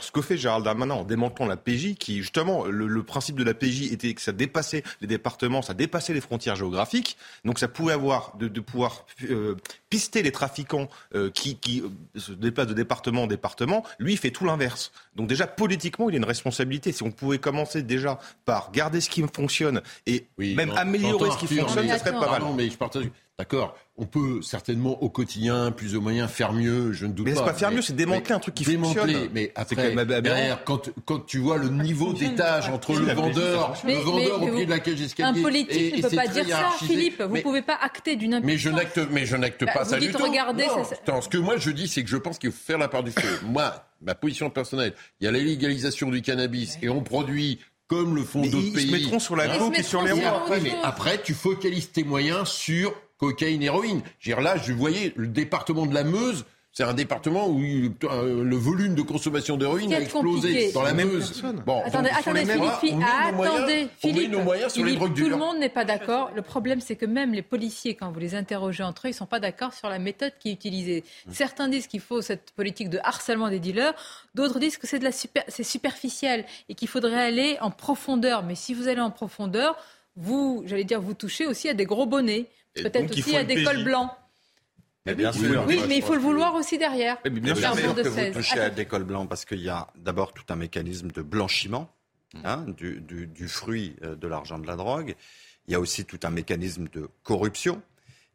ce 0.00 0.10
que 0.10 0.22
fait 0.22 0.36
Gérald 0.36 0.64
Darmanin 0.64 0.94
en 0.94 1.04
démantelant 1.04 1.46
la 1.46 1.56
PJ, 1.56 1.94
qui 1.94 2.18
justement, 2.18 2.64
le, 2.66 3.02
principe 3.02 3.36
de 3.36 3.44
la 3.44 3.54
PJ 3.54 3.92
était 3.92 4.12
que 4.14 4.20
ça 4.20 4.32
dépassait 4.32 4.82
les 5.00 5.06
départements, 5.06 5.62
ça 5.62 5.74
dépassait 5.74 6.12
les 6.12 6.20
frontières 6.20 6.56
géographiques, 6.56 7.16
donc 7.44 7.58
ça 7.58 7.68
pouvait 7.68 7.92
avoir 7.92 8.36
de, 8.36 8.48
pouvoir 8.60 9.06
euh, 9.28 9.56
pister 9.88 10.22
les 10.22 10.32
trafiquants 10.32 10.88
euh, 11.14 11.30
qui, 11.30 11.58
euh, 11.82 11.88
se 12.18 12.32
déplacent 12.32 12.68
de 12.68 12.74
département 12.74 13.24
en 13.24 13.26
département. 13.26 13.84
Lui, 13.98 14.12
il 14.12 14.18
fait 14.18 14.30
tout 14.30 14.44
l'inverse. 14.44 14.92
Donc 15.16 15.28
déjà, 15.28 15.46
politiquement, 15.46 16.08
il 16.10 16.14
a 16.14 16.18
une 16.18 16.24
responsabilité. 16.24 16.92
Si 16.92 17.02
on 17.02 17.10
pouvait 17.10 17.38
commencer 17.38 17.82
déjà 17.82 18.18
par 18.44 18.70
garder 18.72 19.00
ce 19.00 19.10
qui 19.10 19.24
fonctionne 19.34 19.82
et 20.06 20.26
même 20.38 20.72
améliorer 20.76 21.30
ce 21.30 21.38
qui 21.38 21.46
fonctionne, 21.46 21.88
ça 21.88 21.98
serait 21.98 22.12
pas 22.12 22.30
mal. 22.30 22.42
mais 22.56 22.70
je 22.70 22.76
partage. 22.76 23.06
D'accord 23.40 23.74
on 24.00 24.06
peut 24.06 24.40
certainement 24.40 25.02
au 25.02 25.10
quotidien, 25.10 25.72
plus 25.72 25.94
ou 25.94 26.00
moyen, 26.00 26.26
faire 26.26 26.54
mieux, 26.54 26.90
je 26.92 27.04
ne 27.04 27.12
doute 27.12 27.26
mais 27.26 27.34
pas. 27.34 27.40
Mais 27.40 27.46
c'est 27.46 27.52
pas 27.52 27.58
faire 27.58 27.70
mieux, 27.70 27.82
c'est 27.82 27.94
démanteler 27.94 28.34
un 28.34 28.38
truc 28.38 28.54
qui 28.54 28.64
fonctionne. 28.64 29.28
Mais 29.34 29.52
après, 29.54 29.94
derrière, 30.22 30.64
quand, 30.64 30.88
quand 31.04 31.26
tu 31.26 31.38
vois 31.38 31.58
le 31.58 31.68
niveau 31.68 32.14
d'étage 32.14 32.70
entre 32.70 32.94
le 32.94 33.12
vendeur, 33.12 33.74
le 33.84 33.94
vendeur 33.96 34.42
au 34.42 34.48
pied 34.48 34.64
de 34.64 34.70
la 34.70 34.78
cage 34.78 35.02
escalier... 35.02 35.38
Un 35.38 35.42
politique 35.42 35.96
ne 35.98 36.02
peut 36.02 36.16
pas 36.16 36.28
dire 36.28 36.48
ça, 36.48 36.70
Philippe. 36.78 37.20
Vous 37.20 37.36
ne 37.36 37.42
pouvez 37.42 37.60
pas 37.60 37.78
acter 37.80 38.16
d'une 38.16 38.32
impuissance. 38.32 38.50
Mais 38.50 38.58
je 38.58 38.70
n'acte, 38.70 39.00
mais 39.10 39.26
je 39.26 39.36
n'acte 39.36 39.66
bah, 39.66 39.72
pas 39.74 39.84
ça 39.84 39.98
du 39.98 40.10
tout. 40.10 40.22
Regardez, 40.22 40.64
ce 40.64 41.28
que 41.28 41.38
moi 41.38 41.58
je 41.58 41.70
dis, 41.70 41.86
c'est 41.86 42.02
que 42.02 42.08
je 42.08 42.16
pense 42.16 42.38
qu'il 42.38 42.50
faut 42.50 42.64
faire 42.64 42.78
la 42.78 42.88
part 42.88 43.02
du 43.02 43.10
feu. 43.10 43.40
moi, 43.44 43.84
ma 44.00 44.14
position 44.14 44.48
personnelle, 44.48 44.94
il 45.20 45.26
y 45.26 45.28
a 45.28 45.30
la 45.30 45.38
légalisation 45.38 46.08
du 46.08 46.22
cannabis 46.22 46.78
et 46.80 46.88
on 46.88 47.02
produit 47.02 47.58
comme 47.86 48.16
le 48.16 48.22
font 48.22 48.40
d'autres 48.40 48.72
pays. 48.72 48.84
Ils 48.84 48.88
se 48.88 48.92
mettront 48.92 49.18
sur 49.18 49.36
la 49.36 49.58
coke 49.58 49.78
et 49.78 49.82
sur 49.82 50.00
les 50.00 50.12
rois. 50.12 50.46
Mais 50.62 50.72
après, 50.82 51.20
tu 51.20 51.34
focalises 51.34 51.92
tes 51.92 52.04
moyens 52.04 52.48
sur 52.48 52.94
cocaïne, 53.20 53.62
héroïne. 53.62 54.02
là, 54.26 54.56
je 54.56 54.72
voyais 54.72 55.12
le 55.14 55.28
département 55.28 55.86
de 55.86 55.94
la 55.94 56.04
Meuse. 56.04 56.44
C'est 56.72 56.84
un 56.84 56.94
département 56.94 57.48
où 57.48 57.60
euh, 57.60 58.44
le 58.44 58.56
volume 58.56 58.94
de 58.94 59.02
consommation 59.02 59.56
d'héroïne 59.56 59.92
a 59.92 60.00
explosé 60.00 60.70
dans 60.70 60.82
la 60.82 60.94
Meuse. 60.94 61.42
Bon, 61.66 61.82
attendez, 61.84 62.10
attendez, 62.10 62.44
Philippe, 62.44 63.02
attendez, 63.02 63.88
Philippe, 63.98 64.30
nos 64.30 64.44
moyens 64.44 64.72
sur 64.72 64.84
les 64.84 64.94
drogues 64.94 65.14
tout 65.14 65.28
le 65.28 65.36
monde 65.36 65.58
n'est 65.58 65.68
pas 65.68 65.84
d'accord. 65.84 66.30
Le 66.34 66.42
problème, 66.42 66.80
c'est 66.80 66.94
que 66.94 67.06
même 67.06 67.32
les 67.32 67.42
policiers, 67.42 67.96
quand 67.96 68.12
vous 68.12 68.20
les 68.20 68.36
interrogez 68.36 68.84
entre 68.84 69.06
eux, 69.06 69.08
ils 69.08 69.14
ne 69.14 69.16
sont 69.16 69.26
pas 69.26 69.40
d'accord 69.40 69.74
sur 69.74 69.88
la 69.88 69.98
méthode 69.98 70.32
qui 70.38 70.50
est 70.50 70.52
utilisée. 70.52 71.02
Mmh. 71.26 71.32
Certains 71.32 71.68
disent 71.68 71.88
qu'il 71.88 72.00
faut 72.00 72.22
cette 72.22 72.52
politique 72.52 72.88
de 72.88 73.00
harcèlement 73.02 73.48
des 73.48 73.58
dealers, 73.58 73.92
d'autres 74.36 74.60
disent 74.60 74.78
que 74.78 74.86
c'est 74.86 75.00
de 75.00 75.04
la 75.04 75.12
super, 75.12 75.42
c'est 75.48 75.64
superficiel 75.64 76.44
et 76.68 76.76
qu'il 76.76 76.88
faudrait 76.88 77.26
aller 77.26 77.58
en 77.60 77.72
profondeur. 77.72 78.44
Mais 78.44 78.54
si 78.54 78.74
vous 78.74 78.86
allez 78.86 79.00
en 79.00 79.10
profondeur, 79.10 79.76
vous, 80.14 80.62
j'allais 80.66 80.84
dire, 80.84 81.00
vous 81.00 81.14
touchez 81.14 81.46
aussi 81.46 81.68
à 81.68 81.74
des 81.74 81.84
gros 81.84 82.06
bonnets. 82.06 82.46
Peut-être 82.74 83.10
aussi 83.10 83.36
à 83.36 83.44
des 83.44 83.62
cols 83.64 83.84
blancs. 83.84 84.10
Mais 85.06 85.14
bien 85.14 85.32
sûr. 85.32 85.64
Oui, 85.66 85.80
mais 85.88 85.96
il 85.96 86.02
faut 86.02 86.14
le 86.14 86.20
vouloir 86.20 86.54
aussi 86.54 86.78
derrière. 86.78 87.18
Mais 87.24 87.30
bien 87.30 87.54
sûr 87.54 87.72
que 87.74 88.08
vous 88.08 88.32
touchez 88.32 88.60
à 88.60 88.70
des 88.70 88.84
cols 88.84 89.04
blancs 89.04 89.28
parce 89.28 89.44
qu'il 89.44 89.60
y 89.60 89.68
a 89.68 89.88
d'abord 89.96 90.32
tout 90.32 90.44
un 90.50 90.56
mécanisme 90.56 91.10
de 91.10 91.22
blanchiment 91.22 91.90
hmm. 92.34 92.40
hein, 92.44 92.66
du, 92.76 93.00
du, 93.00 93.48
fruit 93.48 93.96
euh, 94.02 94.14
de 94.14 94.28
l'argent 94.28 94.58
de 94.58 94.66
la 94.66 94.76
drogue. 94.76 95.14
Il 95.66 95.72
y 95.72 95.74
a 95.74 95.80
aussi 95.80 96.04
tout 96.04 96.20
un 96.22 96.30
mécanisme 96.30 96.88
de 96.88 97.08
corruption. 97.22 97.82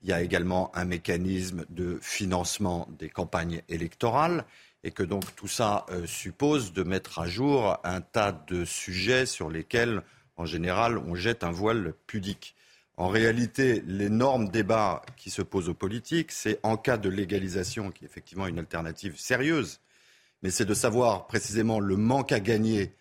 Il 0.01 0.09
y 0.09 0.13
a 0.13 0.21
également 0.21 0.71
un 0.75 0.85
mécanisme 0.85 1.65
de 1.69 1.99
financement 2.01 2.87
des 2.97 3.09
campagnes 3.09 3.61
électorales 3.69 4.45
et 4.83 4.91
que 4.91 5.03
donc 5.03 5.35
tout 5.35 5.47
ça 5.47 5.85
euh, 5.89 6.05
suppose 6.05 6.73
de 6.73 6.83
mettre 6.83 7.19
à 7.19 7.27
jour 7.27 7.79
un 7.83 8.01
tas 8.01 8.31
de 8.31 8.65
sujets 8.65 9.25
sur 9.25 9.49
lesquels, 9.49 10.03
en 10.37 10.45
général, 10.45 10.99
on 10.99 11.15
jette 11.15 11.43
un 11.43 11.51
voile 11.51 11.93
pudique. 12.05 12.55
En 12.97 13.09
réalité, 13.09 13.83
l'énorme 13.87 14.47
débat 14.47 15.01
qui 15.17 15.29
se 15.29 15.41
pose 15.41 15.67
aux 15.67 15.73
politiques, 15.73 16.31
c'est 16.31 16.59
en 16.63 16.77
cas 16.77 16.97
de 16.97 17.09
légalisation, 17.09 17.91
qui 17.91 18.05
est 18.05 18.07
effectivement 18.07 18.47
une 18.47 18.59
alternative 18.59 19.19
sérieuse, 19.19 19.81
mais 20.41 20.49
c'est 20.49 20.65
de 20.65 20.73
savoir 20.73 21.27
précisément 21.27 21.79
le 21.79 21.97
manque 21.97 22.31
à 22.31 22.39
gagner 22.39 22.93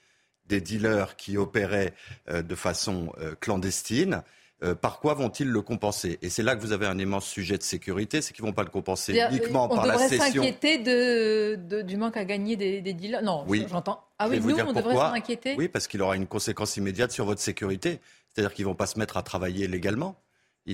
des 0.47 0.61
dealers 0.61 1.17
qui 1.17 1.37
opéraient 1.37 1.95
euh, 2.29 2.43
de 2.43 2.55
façon 2.55 3.13
euh, 3.19 3.35
clandestine. 3.39 4.23
Euh, 4.65 4.75
par 4.75 4.99
quoi 4.99 5.15
vont-ils 5.15 5.49
le 5.49 5.61
compenser? 5.61 6.19
Et 6.23 6.31
c'est 6.31 6.43
là 6.43 6.57
que 6.57 6.63
vous 6.63 6.73
avez 6.73 6.87
un 6.87 6.99
immense 6.99 7.27
sujet 7.27 7.59
de 7.59 7.63
sécurité, 7.63 8.23
c'est 8.23 8.33
qu'ils 8.33 8.45
ne 8.45 8.51
vont 8.51 8.55
pas 8.55 8.63
le 8.63 8.71
compenser 8.71 9.21
uniquement 9.31 9.69
par 9.69 9.85
la 9.85 9.99
cession. 9.99 10.17
On 10.17 10.29
devrait 10.29 10.33
s'inquiéter 10.33 10.79
de, 10.79 11.83
du 11.83 11.97
manque 11.97 12.17
à 12.17 12.25
gagner 12.25 12.57
des, 12.57 12.81
dealers? 12.95 13.23
Non, 13.23 13.45
oui. 13.47 13.67
j'entends. 13.69 14.03
Ah 14.19 14.29
oui, 14.29 14.41
nous, 14.41 14.57
on 14.59 14.73
devrait 14.73 14.95
s'inquiéter? 14.95 15.55
Oui, 15.59 15.69
parce 15.69 15.87
qu'il 15.87 16.01
aura 16.01 16.17
une 16.17 16.27
conséquence 16.27 16.77
immédiate 16.77 17.13
sur 17.13 17.27
votre 17.27 17.41
sécurité. 17.41 18.01
C'est-à-dire 18.33 18.55
qu'ils 18.55 18.65
ne 18.65 18.71
vont 18.71 18.75
pas 18.75 18.87
se 18.87 18.99
mettre 18.99 19.17
à 19.19 19.23
travailler 19.23 19.69
légalement. 19.69 20.17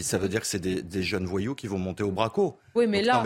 ça 0.03 0.19
veut 0.19 0.29
dire 0.29 0.41
que 0.41 0.47
c'est 0.47 0.61
des, 0.61 1.03
jeunes 1.03 1.27
voyous 1.27 1.57
qui 1.57 1.67
vont 1.67 1.79
monter 1.79 2.05
au 2.05 2.13
braco. 2.13 2.59
Oui, 2.77 2.87
mais 2.87 3.03
là, 3.03 3.25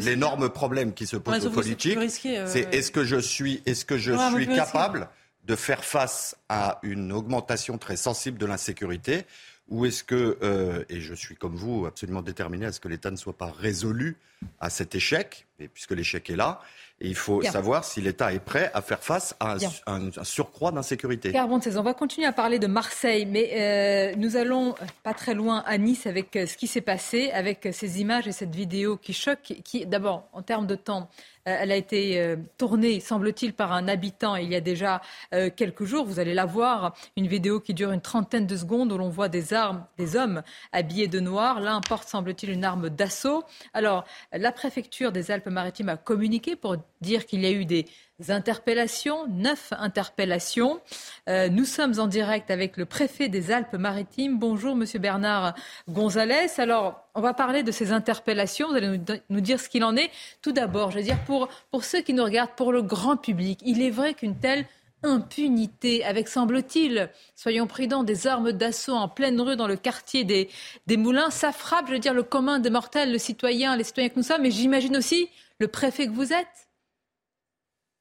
l'énorme 0.00 0.48
problème 0.48 0.94
qui 0.94 1.06
se 1.06 1.16
pose 1.16 1.46
aux 1.46 1.50
politiques, 1.50 1.98
c'est 2.10 2.74
est-ce 2.74 2.90
que 2.90 3.04
je 3.04 3.18
suis, 3.18 3.62
est-ce 3.66 3.84
que 3.84 3.98
je 3.98 4.14
suis 4.34 4.48
capable 4.48 5.08
de 5.44 5.56
faire 5.56 5.84
face 5.84 6.36
à 6.48 6.78
une 6.82 7.12
augmentation 7.12 7.78
très 7.78 7.96
sensible 7.96 8.38
de 8.38 8.46
l'insécurité 8.46 9.24
ou 9.72 9.86
est-ce 9.86 10.04
que, 10.04 10.36
euh, 10.42 10.84
et 10.90 11.00
je 11.00 11.14
suis 11.14 11.34
comme 11.34 11.56
vous 11.56 11.86
absolument 11.86 12.20
déterminé 12.20 12.66
à 12.66 12.72
ce 12.72 12.78
que 12.78 12.88
l'État 12.88 13.10
ne 13.10 13.16
soit 13.16 13.32
pas 13.32 13.50
résolu 13.50 14.18
à 14.60 14.68
cet 14.68 14.94
échec, 14.94 15.46
et 15.58 15.68
puisque 15.68 15.92
l'échec 15.92 16.28
est 16.28 16.36
là, 16.36 16.60
et 17.00 17.08
il 17.08 17.14
faut 17.14 17.42
savoir 17.42 17.84
si 17.84 18.00
l'État 18.00 18.32
est 18.32 18.44
prêt 18.44 18.70
à 18.74 18.82
faire 18.82 19.02
face 19.02 19.34
à 19.40 19.56
un, 19.86 20.10
surcroît 20.22 20.70
d'insécurité. 20.72 21.32
on 21.34 21.82
va 21.82 21.94
continuer 21.94 22.26
à 22.26 22.32
parler 22.32 22.58
de 22.58 22.66
Marseille, 22.66 23.26
mais 23.26 23.50
euh, 23.54 24.14
nous 24.16 24.36
allons 24.36 24.74
pas 25.02 25.14
très 25.14 25.34
loin 25.34 25.64
à 25.66 25.78
Nice 25.78 26.06
avec 26.06 26.36
euh, 26.36 26.46
ce 26.46 26.56
qui 26.56 26.66
s'est 26.66 26.80
passé, 26.80 27.30
avec 27.32 27.68
ces 27.72 28.00
images 28.00 28.28
et 28.28 28.32
cette 28.32 28.54
vidéo 28.54 28.98
qui 28.98 29.14
choque, 29.14 29.54
qui 29.64 29.86
d'abord 29.86 30.28
en 30.32 30.42
termes 30.42 30.66
de 30.66 30.76
temps 30.76 31.08
euh, 31.41 31.41
elle 31.44 31.72
a 31.72 31.76
été 31.76 32.20
euh, 32.20 32.36
tournée, 32.58 33.00
semble-t-il, 33.00 33.52
par 33.52 33.72
un 33.72 33.88
habitant 33.88 34.36
il 34.36 34.50
y 34.50 34.54
a 34.54 34.60
déjà 34.60 35.00
euh, 35.34 35.50
quelques 35.54 35.84
jours. 35.84 36.04
Vous 36.04 36.20
allez 36.20 36.34
la 36.34 36.46
voir, 36.46 36.94
une 37.16 37.26
vidéo 37.26 37.60
qui 37.60 37.74
dure 37.74 37.92
une 37.92 38.00
trentaine 38.00 38.46
de 38.46 38.56
secondes 38.56 38.92
où 38.92 38.98
l'on 38.98 39.08
voit 39.08 39.28
des 39.28 39.52
armes, 39.52 39.84
des 39.98 40.16
hommes 40.16 40.42
habillés 40.72 41.08
de 41.08 41.20
noir. 41.20 41.60
L'un 41.60 41.80
porte, 41.80 42.08
semble-t-il, 42.08 42.52
une 42.52 42.64
arme 42.64 42.90
d'assaut. 42.90 43.44
Alors, 43.74 44.04
la 44.32 44.52
préfecture 44.52 45.12
des 45.12 45.30
Alpes-Maritimes 45.30 45.88
a 45.88 45.96
communiqué 45.96 46.56
pour 46.56 46.76
dire 47.00 47.26
qu'il 47.26 47.40
y 47.42 47.46
a 47.46 47.50
eu 47.50 47.64
des 47.64 47.86
interpellations, 48.30 49.26
neuf 49.28 49.72
interpellations. 49.72 50.80
Euh, 51.28 51.48
nous 51.48 51.64
sommes 51.64 51.98
en 51.98 52.06
direct 52.06 52.50
avec 52.50 52.76
le 52.76 52.84
préfet 52.84 53.28
des 53.28 53.50
Alpes-Maritimes. 53.50 54.38
Bonjour, 54.38 54.76
Monsieur 54.76 54.98
Bernard 54.98 55.54
Gonzalez. 55.88 56.48
Alors, 56.58 57.08
on 57.14 57.20
va 57.20 57.34
parler 57.34 57.62
de 57.62 57.72
ces 57.72 57.92
interpellations. 57.92 58.68
Vous 58.68 58.76
allez 58.76 59.00
nous, 59.30 59.40
dire 59.40 59.60
ce 59.60 59.68
qu'il 59.68 59.84
en 59.84 59.96
est. 59.96 60.10
Tout 60.40 60.52
d'abord, 60.52 60.90
je 60.90 60.98
veux 60.98 61.04
dire, 61.04 61.18
pour, 61.24 61.48
ceux 61.82 62.00
qui 62.00 62.14
nous 62.14 62.24
regardent, 62.24 62.54
pour 62.56 62.72
le 62.72 62.82
grand 62.82 63.16
public, 63.16 63.60
il 63.64 63.82
est 63.82 63.90
vrai 63.90 64.14
qu'une 64.14 64.38
telle 64.38 64.66
impunité, 65.02 66.04
avec, 66.04 66.28
semble-t-il, 66.28 67.10
soyons 67.34 67.66
prudents, 67.66 68.04
des 68.04 68.28
armes 68.28 68.52
d'assaut 68.52 68.94
en 68.94 69.08
pleine 69.08 69.40
rue 69.40 69.56
dans 69.56 69.66
le 69.66 69.76
quartier 69.76 70.22
des, 70.22 70.48
des 70.86 70.96
Moulins, 70.96 71.30
ça 71.30 71.50
frappe, 71.50 71.88
je 71.88 71.94
veux 71.94 71.98
dire, 71.98 72.14
le 72.14 72.22
commun 72.22 72.60
des 72.60 72.70
mortels, 72.70 73.10
le 73.10 73.18
citoyen, 73.18 73.76
les 73.76 73.82
citoyens 73.82 74.10
que 74.10 74.16
nous 74.16 74.22
sommes, 74.22 74.42
mais 74.42 74.52
j'imagine 74.52 74.96
aussi 74.96 75.28
le 75.58 75.66
préfet 75.66 76.06
que 76.06 76.12
vous 76.12 76.32
êtes. 76.32 76.68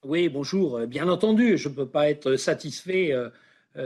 Oui, 0.04 0.30
bonjour. 0.30 0.80
Bien 0.88 1.08
entendu, 1.08 1.60
je 1.60 1.70
ne 1.70 1.76
peux 1.76 1.86
pas 1.86 2.10
être 2.10 2.36
satisfait 2.36 3.12
euh, 3.12 3.30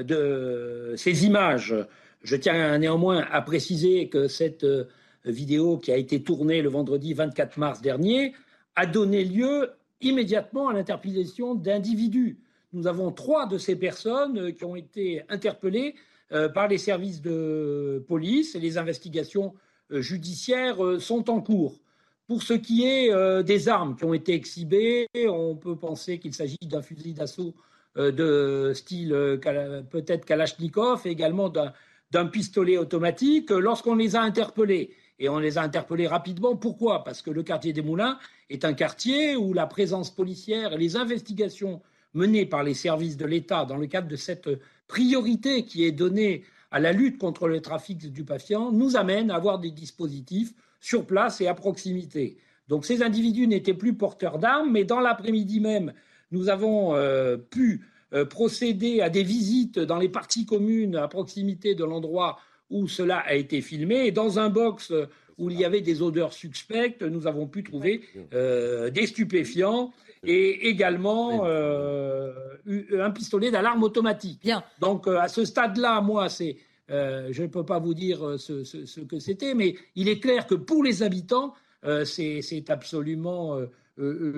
de 0.02 0.94
ces 0.96 1.26
images. 1.26 1.76
Je 2.24 2.38
tiens 2.38 2.78
néanmoins 2.78 3.26
à 3.30 3.42
préciser 3.42 4.08
que 4.08 4.30
cette 4.30 4.64
euh, 4.64 4.86
vidéo 5.26 5.78
qui 5.78 5.92
a 5.92 5.98
été 5.98 6.24
tournée 6.24 6.62
le 6.62 6.70
vendredi 6.70 7.14
24 7.14 7.58
mars 7.58 7.82
dernier 7.82 8.34
a 8.78 8.86
donné 8.86 9.26
lieu 9.26 9.72
immédiatement 10.00 10.70
à 10.70 10.74
l'interpellation 10.74 11.54
d'individus. 11.54 12.40
Nous 12.72 12.88
avons 12.88 13.12
trois 13.12 13.46
de 13.46 13.58
ces 13.58 13.76
personnes 13.76 14.54
qui 14.54 14.64
ont 14.64 14.78
été 14.78 15.24
interpellées 15.28 15.96
euh, 16.32 16.48
par 16.48 16.70
les 16.70 16.78
services 16.78 17.22
de 17.22 18.06
police 18.08 18.56
et 18.56 18.62
les 18.62 18.78
investigations 18.78 19.54
judiciaires 19.92 20.78
sont 20.98 21.30
en 21.30 21.42
cours. 21.42 21.82
Pour 22.28 22.42
ce 22.42 22.54
qui 22.54 22.86
est 22.86 23.14
euh, 23.14 23.44
des 23.44 23.70
armes 23.70 23.96
qui 23.96 24.04
ont 24.04 24.14
été 24.14 24.34
exhibées, 24.34 25.08
on 25.28 25.56
peut 25.56 25.76
penser 25.76 26.18
qu'il 26.18 26.34
s'agit 26.34 26.58
d'un 26.64 26.82
fusil 26.82 27.14
d'assaut 27.14 27.54
euh, 27.98 28.12
de 28.12 28.74
style 28.74 29.14
euh, 29.14 29.84
peut-être 29.84 30.26
Kalachnikov 30.26 31.06
également 31.06 31.50
d'un 31.50 32.26
pistolet 32.26 32.78
automatique. 32.78 33.52
Lorsqu'on 33.52 33.94
les 33.94 34.16
a 34.16 34.22
interpellés, 34.22 34.90
et 35.20 35.30
on 35.30 35.38
les 35.38 35.60
a 35.60 35.62
interpellés 35.62 36.08
rapidement, 36.08 36.56
pourquoi? 36.56 37.04
Parce 37.04 37.22
que 37.22 37.30
le 37.30 37.44
quartier 37.44 37.74
des 37.74 37.84
Moulins 37.84 38.18
est 38.50 38.66
un 38.66 38.74
quartier 38.74 39.36
où 39.36 39.54
la 39.54 39.68
présence 39.68 40.10
policière 40.10 40.74
et 40.74 40.78
les 40.80 40.96
investigations 40.96 41.80
menées 42.16 42.48
par 42.48 42.64
les 42.64 42.74
services 42.74 43.18
de 43.18 43.26
l'État 43.26 43.66
dans 43.66 43.78
le 43.78 43.86
cadre 43.86 44.08
de 44.08 44.16
cette 44.16 44.50
priorité 44.88 45.64
qui 45.64 45.86
est 45.86 45.92
donnée 45.92 46.44
à 46.72 46.80
la 46.80 46.92
lutte 46.92 47.20
contre 47.20 47.48
le 47.48 47.62
trafic 47.62 48.02
stupéfiant 48.02 48.72
nous 48.72 48.98
amènent 48.98 49.30
à 49.30 49.36
avoir 49.36 49.60
des 49.60 49.72
dispositifs 49.72 50.54
sur 50.86 51.08
place 51.08 51.42
et 51.42 51.48
à 51.48 51.56
proximité. 51.56 52.38
Donc 52.68 52.86
ces 52.86 53.02
individus 53.02 53.48
n'étaient 53.48 53.74
plus 53.74 53.96
porteurs 53.96 54.38
d'armes, 54.38 54.72
mais 54.72 54.84
dans 54.84 55.00
l'après-midi 55.00 55.60
même, 55.60 55.94
nous 56.30 56.48
avons 56.48 56.96
euh, 56.96 57.38
pu 57.38 57.82
euh, 58.14 58.24
procéder 58.24 59.02
à 59.02 59.10
des 59.10 59.24
visites 59.24 59.80
dans 59.80 59.98
les 59.98 60.10
parties 60.10 60.46
communes 60.46 60.96
à 60.96 61.08
proximité 61.08 61.74
de 61.74 61.84
l'endroit 61.84 62.38
où 62.70 62.88
cela 62.88 63.18
a 63.18 63.34
été 63.34 63.62
filmé. 63.62 64.06
Et 64.06 64.12
dans 64.12 64.38
un 64.38 64.50
box 64.50 64.94
où 65.40 65.50
il 65.50 65.60
y 65.60 65.66
avait 65.66 65.82
des 65.82 66.04
odeurs 66.04 66.34
suspectes, 66.34 67.02
nous 67.02 67.26
avons 67.26 67.48
pu 67.48 67.64
trouver 67.64 68.02
euh, 68.36 68.92
des 68.92 69.08
stupéfiants 69.08 69.92
et 70.24 70.70
également 70.70 71.46
un 71.46 73.12
pistolet 73.12 73.50
d'alarme 73.50 73.82
automatique. 73.82 74.42
Bien. 74.44 74.64
Donc 74.80 75.08
à 75.08 75.30
ce 75.30 75.46
stade-là, 75.46 76.02
moi, 76.02 76.30
c'est 76.30 76.58
euh, 76.92 77.30
je 77.32 77.44
ne 77.44 77.48
peux 77.48 77.66
pas 77.66 77.80
vous 77.80 77.94
dire 77.94 78.24
euh, 78.26 78.38
ce, 78.38 79.00
que 79.02 79.20
c'était, 79.20 79.54
mais 79.56 79.76
il 79.96 80.08
est 80.08 80.20
clair 80.20 80.46
que 80.46 80.56
pour 80.56 80.84
les 80.84 81.02
habitants, 81.02 81.54
euh, 81.84 82.06
c'est 82.06 82.70
absolument 82.70 83.60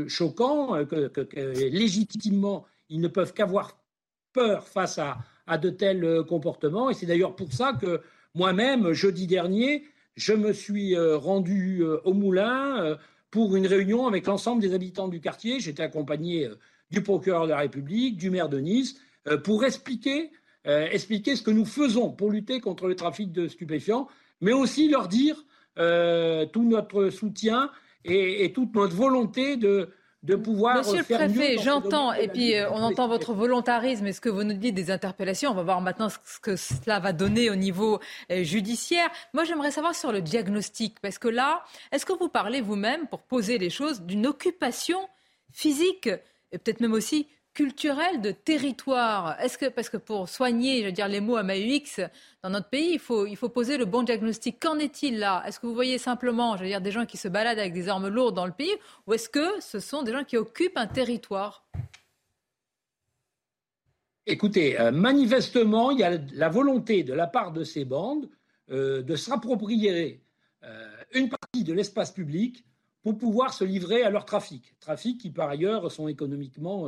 choquant, 0.08 0.86
que, 0.86 1.28
légitimement, 1.70 2.66
ils 2.90 3.02
ne 3.02 3.08
peuvent 3.08 3.34
qu'avoir 3.34 3.80
peur 4.34 4.68
face 4.68 4.98
à, 4.98 5.18
à, 5.46 5.58
de 5.58 5.70
tels 5.70 6.24
comportements. 6.28 6.90
Et 6.90 6.94
c'est 6.94 7.06
d'ailleurs 7.06 7.36
pour 7.36 7.52
ça 7.52 7.74
que 7.74 8.02
moi-même, 8.36 8.92
jeudi 8.94 9.28
dernier, 9.28 9.84
je 10.16 10.34
me 10.34 10.54
suis 10.54 10.98
rendu 10.98 11.84
au 11.84 12.14
Moulin 12.14 12.98
pour 13.32 13.56
une 13.56 13.66
réunion 13.66 14.08
avec 14.08 14.28
l'ensemble 14.28 14.62
des 14.62 14.74
habitants 14.74 15.08
du 15.08 15.22
quartier. 15.22 15.60
J'étais 15.60 15.84
accompagné 15.84 16.50
du 16.92 17.02
procureur 17.02 17.46
de 17.46 17.52
la 17.52 17.60
République, 17.60 18.18
du 18.18 18.30
maire 18.30 18.50
de 18.50 18.60
Nice, 18.60 19.00
pour 19.44 19.64
expliquer 19.64 20.30
euh, 20.68 20.88
expliquer 20.92 21.36
ce 21.36 21.42
que 21.42 21.52
nous 21.52 21.66
faisons 21.66 22.10
pour 22.10 22.30
lutter 22.30 22.60
contre 22.60 22.88
le 22.88 22.96
trafic 22.96 23.32
de 23.32 23.48
stupéfiants, 23.48 24.08
mais 24.42 24.52
aussi 24.52 24.90
leur 24.90 25.08
dire 25.08 25.46
euh, 25.78 26.46
tout 26.46 26.64
notre 26.64 27.10
soutien 27.10 27.72
et, 28.04 28.52
toute 28.54 28.76
notre 28.76 28.96
volonté 28.96 29.56
de, 29.56 29.90
de 30.24 30.36
pouvoir 30.36 30.78
Monsieur 30.78 31.00
le 31.00 31.04
préfet, 31.04 31.58
j'entends, 31.58 32.12
et 32.12 32.28
puis 32.28 32.56
euh, 32.56 32.70
on 32.72 32.82
entend 32.82 33.08
votre 33.08 33.34
volontarisme 33.34 34.08
et 34.08 34.14
ce 34.14 34.20
que 34.20 34.30
vous 34.30 34.44
nous 34.44 34.56
dites 34.56 34.76
des 34.76 34.92
interpellations. 34.92 35.52
On 35.52 35.56
va 35.56 35.64
voir 35.64 35.82
maintenant 35.82 36.10
ce 36.10 36.40
que 36.42 36.56
cela 36.56 37.00
va 37.00 37.14
donner 37.14 37.50
au 37.50 37.56
niveau 37.56 38.00
judiciaire. 38.30 39.10
Moi, 39.34 39.46
j'aimerais 39.46 39.72
savoir 39.72 39.96
sur 39.96 40.12
le 40.12 40.22
diagnostic, 40.22 41.00
parce 41.02 41.18
que 41.18 41.30
là, 41.30 41.64
est-ce 41.94 42.06
que 42.06 42.14
vous 42.14 42.30
parlez 42.30 42.60
vous-même, 42.60 43.08
pour 43.08 43.22
poser 43.22 43.58
les 43.58 43.70
choses, 43.70 44.02
d'une 44.02 44.28
occupation 44.28 45.00
physique 45.52 46.10
et 46.52 46.58
peut-être 46.58 46.80
même 46.80 46.94
aussi 46.94 47.28
culturel 47.58 48.22
de 48.22 48.30
territoire. 48.30 49.36
Est-ce 49.42 49.58
que 49.58 49.66
parce 49.66 49.90
que 49.90 49.98
pour 49.98 50.30
soigner, 50.30 50.82
je 50.82 50.86
veux 50.86 50.92
dire 50.92 51.08
les 51.08 51.22
mots 51.22 51.38
à 51.38 51.44
MAUX 51.44 52.00
dans 52.44 52.52
notre 52.52 52.70
pays, 52.70 52.92
il 52.94 53.00
faut 53.00 53.26
il 53.26 53.36
faut 53.36 53.50
poser 53.50 53.80
le 53.80 53.86
bon 53.86 54.04
diagnostic. 54.04 54.60
Qu'en 54.60 54.78
est-il 54.78 55.18
là? 55.18 55.44
Est-ce 55.44 55.60
que 55.60 55.66
vous 55.66 55.74
voyez 55.74 55.98
simplement, 55.98 56.56
je 56.56 56.62
veux 56.62 56.70
dire, 56.70 56.82
des 56.82 56.92
gens 56.92 57.08
qui 57.08 57.18
se 57.18 57.28
baladent 57.28 57.58
avec 57.58 57.74
des 57.74 57.90
armes 57.90 58.10
lourdes 58.10 58.36
dans 58.36 58.46
le 58.46 58.52
pays, 58.52 58.76
ou 59.08 59.14
est-ce 59.16 59.28
que 59.28 59.60
ce 59.60 59.80
sont 59.80 60.04
des 60.04 60.12
gens 60.12 60.24
qui 60.24 60.38
occupent 60.38 60.78
un 60.78 60.86
territoire? 60.86 61.66
Écoutez, 64.28 64.80
euh, 64.80 64.92
manifestement, 64.92 65.90
il 65.90 66.00
y 66.02 66.04
a 66.04 66.16
la 66.34 66.50
volonté 66.50 67.02
de 67.04 67.14
la 67.14 67.26
part 67.26 67.54
de 67.54 67.64
ces 67.64 67.86
bandes 67.86 68.30
euh, 68.70 69.02
de 69.02 69.16
s'approprier 69.16 70.22
euh, 70.64 70.92
une 71.16 71.30
partie 71.30 71.64
de 71.64 71.74
l'espace 71.74 72.12
public 72.12 72.64
pour 73.02 73.18
pouvoir 73.18 73.52
se 73.52 73.64
livrer 73.64 74.04
à 74.04 74.12
leur 74.12 74.26
trafic. 74.26 74.76
Trafic 74.80 75.20
qui, 75.20 75.32
par 75.32 75.50
ailleurs, 75.50 75.92
sont 75.92 76.08
économiquement 76.08 76.88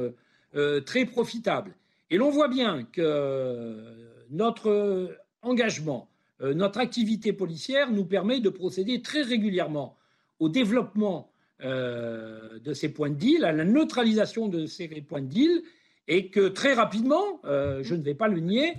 euh, 0.56 0.82
très 0.82 1.06
profitable. 1.06 1.76
Et 2.10 2.18
l'on 2.18 2.32
voit 2.32 2.48
bien 2.48 2.84
que 2.92 3.02
euh, 3.02 3.94
notre 4.32 5.16
engagement, 5.44 6.10
euh, 6.42 6.56
notre 6.56 6.80
activité 6.80 7.34
policière 7.34 7.92
nous 7.92 8.06
permet 8.06 8.40
de 8.40 8.50
procéder 8.50 9.02
très 9.02 9.22
régulièrement 9.22 9.96
au 10.40 10.50
développement 10.50 11.32
de 11.62 12.74
ces 12.74 12.88
points 12.88 13.10
de 13.10 13.16
deal, 13.16 13.44
à 13.44 13.52
la 13.52 13.66
neutralisation 13.66 14.48
de 14.48 14.66
ces 14.66 14.88
points 15.02 15.22
de 15.22 15.28
deal, 15.28 15.62
et 16.08 16.30
que 16.30 16.48
très 16.48 16.74
rapidement, 16.74 17.42
je 17.44 17.96
ne 17.96 18.02
vais 18.02 18.14
pas 18.14 18.30
le 18.30 18.40
nier, 18.40 18.76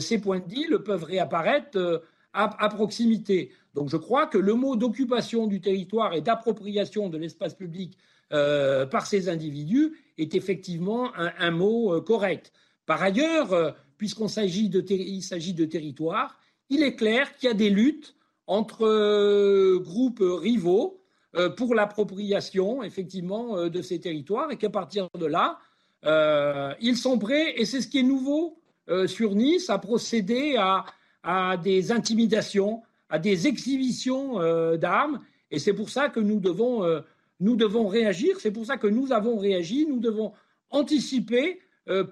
ces 0.00 0.20
points 0.20 0.40
de 0.40 0.48
deal 0.48 0.78
peuvent 0.84 1.04
réapparaître 1.04 2.02
à, 2.32 2.68
proximité. 2.68 3.52
Donc 3.74 3.88
je 3.88 3.96
crois 3.96 4.26
que 4.26 4.38
le 4.38 4.54
mot 4.54 4.74
d'occupation 4.74 5.46
du 5.46 5.60
territoire 5.60 6.12
et 6.14 6.20
d'appropriation 6.20 7.08
de 7.08 7.18
l'espace 7.18 7.54
public 7.54 7.96
par 8.90 9.06
ces 9.06 9.28
individus 9.28 9.92
est 10.18 10.34
effectivement 10.34 11.12
un, 11.16 11.50
mot 11.50 11.94
euh, 11.94 12.00
correct. 12.00 12.52
Par 12.86 13.02
ailleurs, 13.02 13.52
euh, 13.52 13.70
puisqu'on 13.98 14.28
s'agit 14.28 14.68
de, 14.68 14.80
de 14.80 15.64
territoire, 15.64 16.38
il 16.70 16.82
est 16.82 16.94
clair 16.94 17.34
qu'il 17.36 17.48
y 17.48 17.52
a 17.52 17.54
des 17.54 17.70
luttes 17.70 18.14
entre 18.46 18.86
euh, 18.86 19.78
groupes 19.78 20.22
rivaux 20.22 21.00
pour 21.56 21.74
l'appropriation, 21.74 22.84
effectivement, 22.84 23.68
de 23.68 23.82
ces 23.82 23.98
territoires, 23.98 24.52
et 24.52 24.56
qu'à 24.56 24.70
partir 24.70 25.08
de 25.18 25.26
là, 25.26 25.58
ils 26.80 26.96
sont 26.96 27.18
prêts, 27.18 27.54
et 27.56 27.64
c'est 27.64 27.80
ce 27.80 27.88
qui 27.88 27.98
est 27.98 28.04
nouveau 28.04 28.62
sur 29.08 29.34
Nice, 29.34 29.68
à 29.68 29.80
procéder 29.80 30.54
à 31.24 31.56
des 31.56 31.90
intimidations, 31.90 32.82
à 33.08 33.18
des 33.18 33.48
exhibitions 33.48 34.76
d'armes. 34.76 35.22
Et 35.50 35.58
c'est 35.58 35.72
pour 35.72 35.90
ça 35.90 36.08
que 36.08 36.20
nous 36.20 36.38
devons, 36.38 37.02
nous 37.40 37.56
devons 37.56 37.88
réagir, 37.88 38.40
c'est 38.40 38.50
pour 38.50 38.66
ça 38.66 38.76
que 38.76 38.86
nous 38.86 39.12
avons 39.12 39.38
réagi, 39.38 39.86
nous 39.86 40.00
devons 40.00 40.32
anticiper 40.70 41.60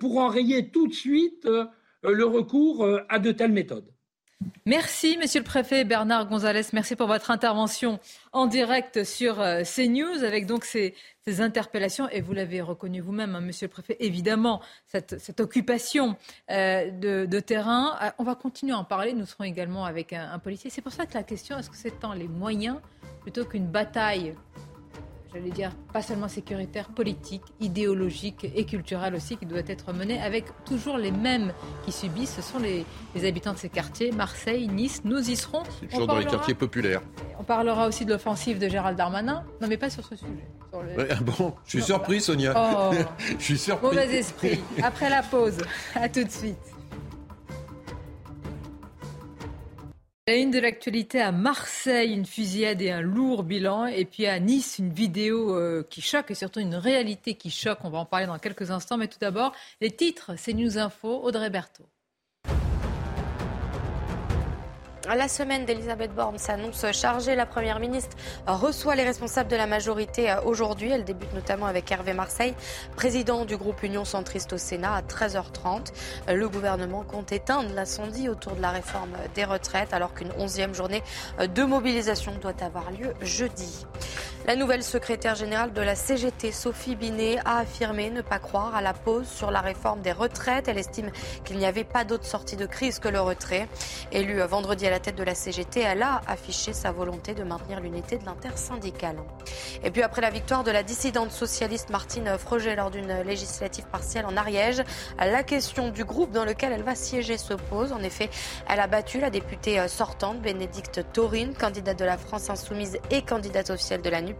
pour 0.00 0.18
enrayer 0.18 0.68
tout 0.68 0.86
de 0.86 0.92
suite 0.92 1.48
le 2.02 2.24
recours 2.24 2.86
à 3.08 3.18
de 3.18 3.32
telles 3.32 3.52
méthodes. 3.52 3.92
Merci, 4.64 5.18
Monsieur 5.20 5.40
le 5.40 5.44
Préfet 5.44 5.84
Bernard 5.84 6.28
Gonzalez. 6.28 6.62
Merci 6.72 6.96
pour 6.96 7.06
votre 7.06 7.30
intervention 7.30 7.98
en 8.32 8.46
direct 8.46 9.04
sur 9.04 9.40
euh, 9.40 9.62
CNews 9.62 10.24
avec 10.24 10.46
donc 10.46 10.64
ces, 10.64 10.94
interpellations. 11.38 12.08
Et 12.08 12.20
vous 12.20 12.32
l'avez 12.32 12.60
reconnu 12.60 13.00
vous-même, 13.00 13.34
hein, 13.34 13.40
Monsieur 13.40 13.66
le 13.66 13.72
Préfet, 13.72 13.96
évidemment, 14.00 14.60
cette, 14.86 15.40
occupation 15.40 16.16
euh, 16.50 16.90
de, 16.90 17.40
terrain. 17.40 17.96
Euh, 18.02 18.10
on 18.18 18.24
va 18.24 18.34
continuer 18.34 18.72
à 18.72 18.78
en 18.78 18.84
parler. 18.84 19.12
Nous 19.12 19.26
serons 19.26 19.44
également 19.44 19.84
avec 19.84 20.12
un, 20.12 20.30
un 20.32 20.38
policier. 20.38 20.70
C'est 20.70 20.82
pour 20.82 20.92
ça 20.92 21.06
que 21.06 21.14
la 21.14 21.22
question, 21.22 21.58
est-ce 21.58 21.70
que 21.70 21.76
c'est 21.76 21.98
tant 22.00 22.12
les 22.12 22.28
moyens 22.28 22.78
plutôt 23.22 23.44
qu'une 23.44 23.66
bataille 23.66 24.34
j'allais 25.32 25.50
dire, 25.50 25.70
pas 25.92 26.02
seulement 26.02 26.28
sécuritaire, 26.28 26.88
politique, 26.88 27.42
idéologique 27.60 28.46
et 28.54 28.64
culturelle 28.64 29.14
aussi, 29.14 29.36
qui 29.36 29.46
doit 29.46 29.60
être 29.66 29.92
menée 29.92 30.20
avec 30.20 30.46
toujours 30.64 30.98
les 30.98 31.10
mêmes 31.10 31.52
qui 31.84 31.92
subissent. 31.92 32.34
Ce 32.34 32.42
sont 32.42 32.58
les, 32.58 32.84
habitants 33.26 33.52
de 33.52 33.58
ces 33.58 33.68
quartiers, 33.68 34.12
Marseille, 34.12 34.68
Nice. 34.68 35.02
Nous 35.04 35.30
y 35.30 35.36
serons. 35.36 35.62
C'est 35.80 35.88
toujours 35.88 36.06
dans 36.06 36.18
les 36.18 36.26
quartiers 36.26 36.54
populaires. 36.54 37.02
On 37.38 37.44
parlera 37.44 37.86
aussi 37.88 38.04
de 38.04 38.10
l'offensive 38.10 38.58
de 38.58 38.68
Gérald 38.68 38.96
Darmanin. 38.96 39.44
Non, 39.60 39.68
mais 39.68 39.76
pas 39.76 39.90
sur 39.90 40.04
ce 40.04 40.16
sujet. 40.16 40.48
Ah 40.72 41.14
bon, 41.22 41.54
je 41.64 41.70
suis 41.70 41.82
surpris, 41.82 42.20
Sonia. 42.20 42.54
Oh. 42.56 42.94
je 43.38 43.44
suis 43.44 43.58
surpris. 43.58 43.86
Mauvais 43.86 44.18
esprit. 44.18 44.60
Après 44.82 45.10
la 45.10 45.22
pause. 45.22 45.58
À 45.94 46.08
tout 46.08 46.24
de 46.24 46.30
suite. 46.30 46.56
La 50.32 50.38
une 50.38 50.50
de 50.50 50.60
l'actualité 50.60 51.20
à 51.20 51.30
Marseille, 51.30 52.14
une 52.14 52.24
fusillade 52.24 52.80
et 52.80 52.90
un 52.90 53.02
lourd 53.02 53.42
bilan. 53.42 53.84
Et 53.84 54.06
puis 54.06 54.24
à 54.24 54.40
Nice, 54.40 54.78
une 54.78 54.90
vidéo 54.90 55.54
euh, 55.54 55.86
qui 55.90 56.00
choque 56.00 56.30
et 56.30 56.34
surtout 56.34 56.60
une 56.60 56.74
réalité 56.74 57.34
qui 57.34 57.50
choque. 57.50 57.80
On 57.84 57.90
va 57.90 57.98
en 57.98 58.06
parler 58.06 58.24
dans 58.24 58.38
quelques 58.38 58.70
instants. 58.70 58.96
Mais 58.96 59.08
tout 59.08 59.18
d'abord, 59.20 59.52
les 59.82 59.90
titres, 59.90 60.30
c'est 60.38 60.54
News 60.54 60.78
Info, 60.78 61.20
Audrey 61.22 61.50
Berthaud. 61.50 61.84
La 65.08 65.26
semaine 65.26 65.64
d'Elisabeth 65.64 66.14
Borne 66.14 66.38
s'annonce 66.38 66.86
chargée. 66.92 67.34
La 67.34 67.44
Première 67.44 67.80
ministre 67.80 68.16
reçoit 68.46 68.94
les 68.94 69.02
responsables 69.02 69.50
de 69.50 69.56
la 69.56 69.66
majorité 69.66 70.30
euh, 70.30 70.40
aujourd'hui. 70.42 70.90
Elle 70.90 71.04
débute 71.04 71.34
notamment 71.34 71.66
avec 71.66 71.90
Hervé 71.90 72.12
Marseille, 72.12 72.54
président 72.94 73.44
du 73.44 73.56
groupe 73.56 73.82
Union 73.82 74.04
centriste 74.04 74.52
au 74.52 74.58
Sénat, 74.58 74.94
à 74.94 75.02
13h30. 75.02 75.92
Euh, 76.28 76.34
le 76.34 76.48
gouvernement 76.48 77.02
compte 77.02 77.32
éteindre 77.32 77.74
l'incendie 77.74 78.28
autour 78.28 78.54
de 78.54 78.62
la 78.62 78.70
réforme 78.70 79.10
des 79.34 79.44
retraites 79.44 79.92
alors 79.92 80.14
qu'une 80.14 80.30
onzième 80.38 80.72
journée 80.72 81.02
euh, 81.40 81.48
de 81.48 81.64
mobilisation 81.64 82.32
doit 82.40 82.62
avoir 82.62 82.92
lieu 82.92 83.12
jeudi. 83.22 83.84
La 84.44 84.56
nouvelle 84.56 84.82
secrétaire 84.82 85.36
générale 85.36 85.72
de 85.72 85.80
la 85.80 85.94
CGT, 85.94 86.50
Sophie 86.50 86.96
Binet, 86.96 87.38
a 87.44 87.58
affirmé 87.58 88.10
ne 88.10 88.22
pas 88.22 88.40
croire 88.40 88.74
à 88.74 88.82
la 88.82 88.92
pause 88.92 89.28
sur 89.28 89.52
la 89.52 89.60
réforme 89.60 90.00
des 90.00 90.10
retraites. 90.10 90.66
Elle 90.66 90.78
estime 90.78 91.12
qu'il 91.44 91.58
n'y 91.58 91.64
avait 91.64 91.84
pas 91.84 92.02
d'autre 92.02 92.24
sortie 92.24 92.56
de 92.56 92.66
crise 92.66 92.98
que 92.98 93.06
le 93.06 93.20
retrait. 93.20 93.68
Élue 94.10 94.40
vendredi 94.40 94.84
à 94.84 94.90
la 94.90 94.98
tête 94.98 95.14
de 95.14 95.22
la 95.22 95.36
CGT, 95.36 95.82
elle 95.82 96.02
a 96.02 96.22
affiché 96.26 96.72
sa 96.72 96.90
volonté 96.90 97.34
de 97.34 97.44
maintenir 97.44 97.78
l'unité 97.78 98.18
de 98.18 98.24
l'intersyndicale. 98.24 99.14
Et 99.84 99.92
puis 99.92 100.02
après 100.02 100.20
la 100.20 100.30
victoire 100.30 100.64
de 100.64 100.72
la 100.72 100.82
dissidente 100.82 101.30
socialiste 101.30 101.90
Martine 101.90 102.36
Froger 102.36 102.74
lors 102.74 102.90
d'une 102.90 103.22
législative 103.22 103.86
partielle 103.86 104.26
en 104.26 104.36
Ariège, 104.36 104.82
la 105.20 105.44
question 105.44 105.90
du 105.90 106.04
groupe 106.04 106.32
dans 106.32 106.44
lequel 106.44 106.72
elle 106.72 106.82
va 106.82 106.96
siéger 106.96 107.38
se 107.38 107.54
pose. 107.54 107.92
En 107.92 108.02
effet, 108.02 108.28
elle 108.68 108.80
a 108.80 108.88
battu 108.88 109.20
la 109.20 109.30
députée 109.30 109.86
sortante 109.86 110.40
Bénédicte 110.40 111.04
Taurine, 111.12 111.54
candidate 111.54 111.98
de 112.00 112.04
la 112.04 112.18
France 112.18 112.50
insoumise 112.50 112.98
et 113.12 113.22
candidate 113.22 113.70
officielle 113.70 114.02
de 114.02 114.10
la 114.10 114.20
NUP 114.20 114.31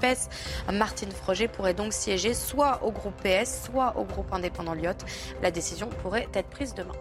Martine 0.73 1.11
Froger 1.11 1.49
pourrait 1.49 1.75
donc 1.75 1.93
siéger 1.93 2.35
soit 2.35 2.83
au 2.85 2.91
groupe 2.91 3.15
PS, 3.23 3.65
soit 3.67 3.97
au 3.97 4.05
groupe 4.05 4.33
indépendant 4.33 4.75
Lyotte. 4.75 5.05
La 5.43 5.51
décision 5.51 5.89
pourrait 6.03 6.29
être 6.35 6.49
prise 6.49 6.75
demain. 6.75 6.95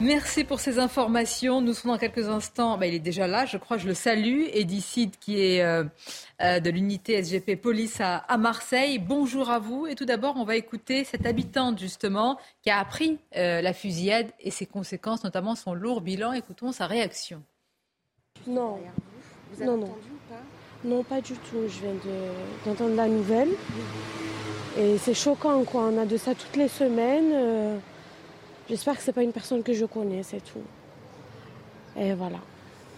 Merci 0.00 0.42
pour 0.42 0.58
ces 0.58 0.80
informations. 0.80 1.60
Nous 1.60 1.72
serons 1.72 1.90
dans 1.90 1.98
quelques 1.98 2.28
instants. 2.28 2.76
Bah, 2.76 2.86
il 2.86 2.94
est 2.94 2.98
déjà 2.98 3.28
là, 3.28 3.46
je 3.46 3.56
crois. 3.56 3.78
Je 3.78 3.86
le 3.86 3.94
salue. 3.94 4.46
Edicide, 4.52 5.16
qui 5.20 5.40
est 5.40 5.62
euh, 5.62 5.84
euh, 6.42 6.58
de 6.58 6.68
l'unité 6.68 7.22
SGP 7.22 7.60
Police 7.60 8.00
à, 8.00 8.36
Marseille. 8.36 8.98
Bonjour 8.98 9.50
à 9.50 9.60
vous. 9.60 9.86
Et 9.86 9.94
tout 9.94 10.04
d'abord, 10.04 10.34
on 10.36 10.44
va 10.44 10.56
écouter 10.56 11.04
cette 11.04 11.26
habitante, 11.26 11.78
justement, 11.78 12.38
qui 12.62 12.70
a 12.70 12.80
appris 12.80 13.18
euh, 13.36 13.62
la 13.62 13.72
fusillade 13.72 14.32
et 14.40 14.50
ses 14.50 14.66
conséquences, 14.66 15.22
notamment 15.22 15.54
son 15.54 15.74
lourd 15.74 16.00
bilan. 16.00 16.32
Écoutons 16.32 16.72
sa 16.72 16.86
réaction. 16.86 17.42
Non. 18.48 18.80
Vous 19.52 19.64
non, 19.64 19.76
non. 19.76 19.94
Non, 20.84 21.02
pas 21.02 21.20
du 21.20 21.32
tout. 21.32 21.62
Je 21.66 21.80
viens 21.80 21.94
d'entendre 22.66 22.94
la 22.94 23.08
nouvelle. 23.08 23.48
Et 24.78 24.98
c'est 24.98 25.14
choquant, 25.14 25.64
quoi. 25.64 25.84
On 25.92 25.98
a 25.98 26.04
de 26.04 26.16
ça 26.16 26.34
toutes 26.34 26.56
les 26.56 26.68
semaines. 26.68 27.30
Euh, 27.32 27.78
j'espère 28.68 28.96
que 28.96 29.02
c'est 29.02 29.12
pas 29.12 29.22
une 29.22 29.32
personne 29.32 29.62
que 29.62 29.72
je 29.72 29.86
connais, 29.86 30.22
c'est 30.22 30.42
tout. 30.44 30.62
Et 31.98 32.12
voilà. 32.12 32.38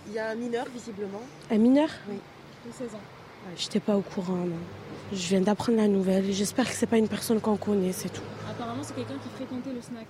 Il 0.09 0.15
y 0.15 0.19
a 0.19 0.31
un 0.31 0.35
mineur, 0.35 0.67
visiblement. 0.75 1.21
Un 1.51 1.59
mineur? 1.59 1.89
Oui, 2.09 2.17
de 2.67 2.73
16 2.73 2.95
ans. 2.95 3.01
Je 3.55 3.63
J'étais 3.63 3.81
pas 3.81 3.97
au 3.97 4.01
courant, 4.01 4.47
Je 5.13 5.29
viens 5.29 5.41
d'apprendre 5.41 5.79
la 5.79 5.87
nouvelle. 5.87 6.33
J'espère 6.33 6.69
que 6.69 6.75
c'est 6.75 6.87
pas 6.87 6.99
une 6.99 7.09
personne 7.09 7.41
qu'on 7.41 7.57
connaît, 7.57 7.93
c'est 7.93 8.09
tout. 8.09 8.23
Apparemment, 8.51 8.83
c'est 8.83 8.97
quelqu'un 8.97 9.19
qui 9.23 9.29
fréquentait 9.29 9.73
le 9.73 9.81
snack. 9.81 10.07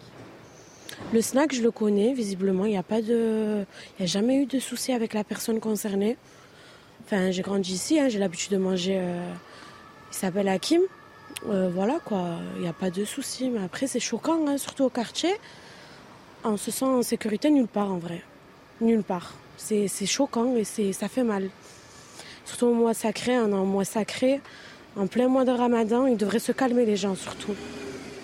Le 1.12 1.20
snack, 1.20 1.54
je 1.54 1.62
le 1.62 1.70
connais, 1.70 2.14
visiblement. 2.14 2.64
Il 2.64 2.70
n'y 2.70 2.78
a 2.78 2.82
pas 2.82 3.02
de. 3.02 3.66
Il 3.98 4.02
n'y 4.02 4.04
a 4.04 4.06
jamais 4.06 4.36
eu 4.36 4.46
de 4.46 4.58
souci 4.58 4.92
avec 4.92 5.12
la 5.12 5.24
personne 5.24 5.60
concernée. 5.60 6.16
Enfin, 7.06 7.30
j'ai 7.30 7.42
grandi 7.42 7.72
ici, 7.72 8.00
hein, 8.00 8.08
j'ai 8.08 8.18
l'habitude 8.18 8.50
de 8.50 8.56
manger. 8.56 8.98
Euh, 8.98 9.32
il 10.10 10.16
s'appelle 10.16 10.48
Hakim. 10.48 10.82
Euh, 11.48 11.70
voilà 11.72 12.00
quoi, 12.04 12.38
il 12.56 12.62
n'y 12.62 12.68
a 12.68 12.72
pas 12.72 12.90
de 12.90 13.04
souci. 13.04 13.48
Mais 13.48 13.62
après, 13.62 13.86
c'est 13.86 14.00
choquant, 14.00 14.48
hein, 14.48 14.58
surtout 14.58 14.84
au 14.84 14.90
quartier. 14.90 15.32
On 16.42 16.56
se 16.56 16.72
sent 16.72 16.84
en 16.84 17.02
sécurité 17.02 17.50
nulle 17.50 17.68
part 17.68 17.92
en 17.92 17.98
vrai. 17.98 18.22
Nulle 18.80 19.04
part. 19.04 19.34
C'est 19.56 19.88
choquant 20.06 20.56
et 20.56 20.64
ça 20.64 21.08
fait 21.08 21.22
mal. 21.22 21.48
Surtout 22.44 22.66
au 22.66 22.74
mois 22.74 22.92
sacré, 22.92 23.36
un 23.36 23.48
mois 23.48 23.84
sacré, 23.84 24.40
en 24.96 25.06
plein 25.06 25.28
mois 25.28 25.44
de 25.44 25.52
ramadan, 25.52 26.06
il 26.06 26.16
devrait 26.16 26.38
se 26.40 26.52
calmer 26.52 26.84
les 26.86 26.96
gens 26.96 27.14
surtout. 27.14 27.54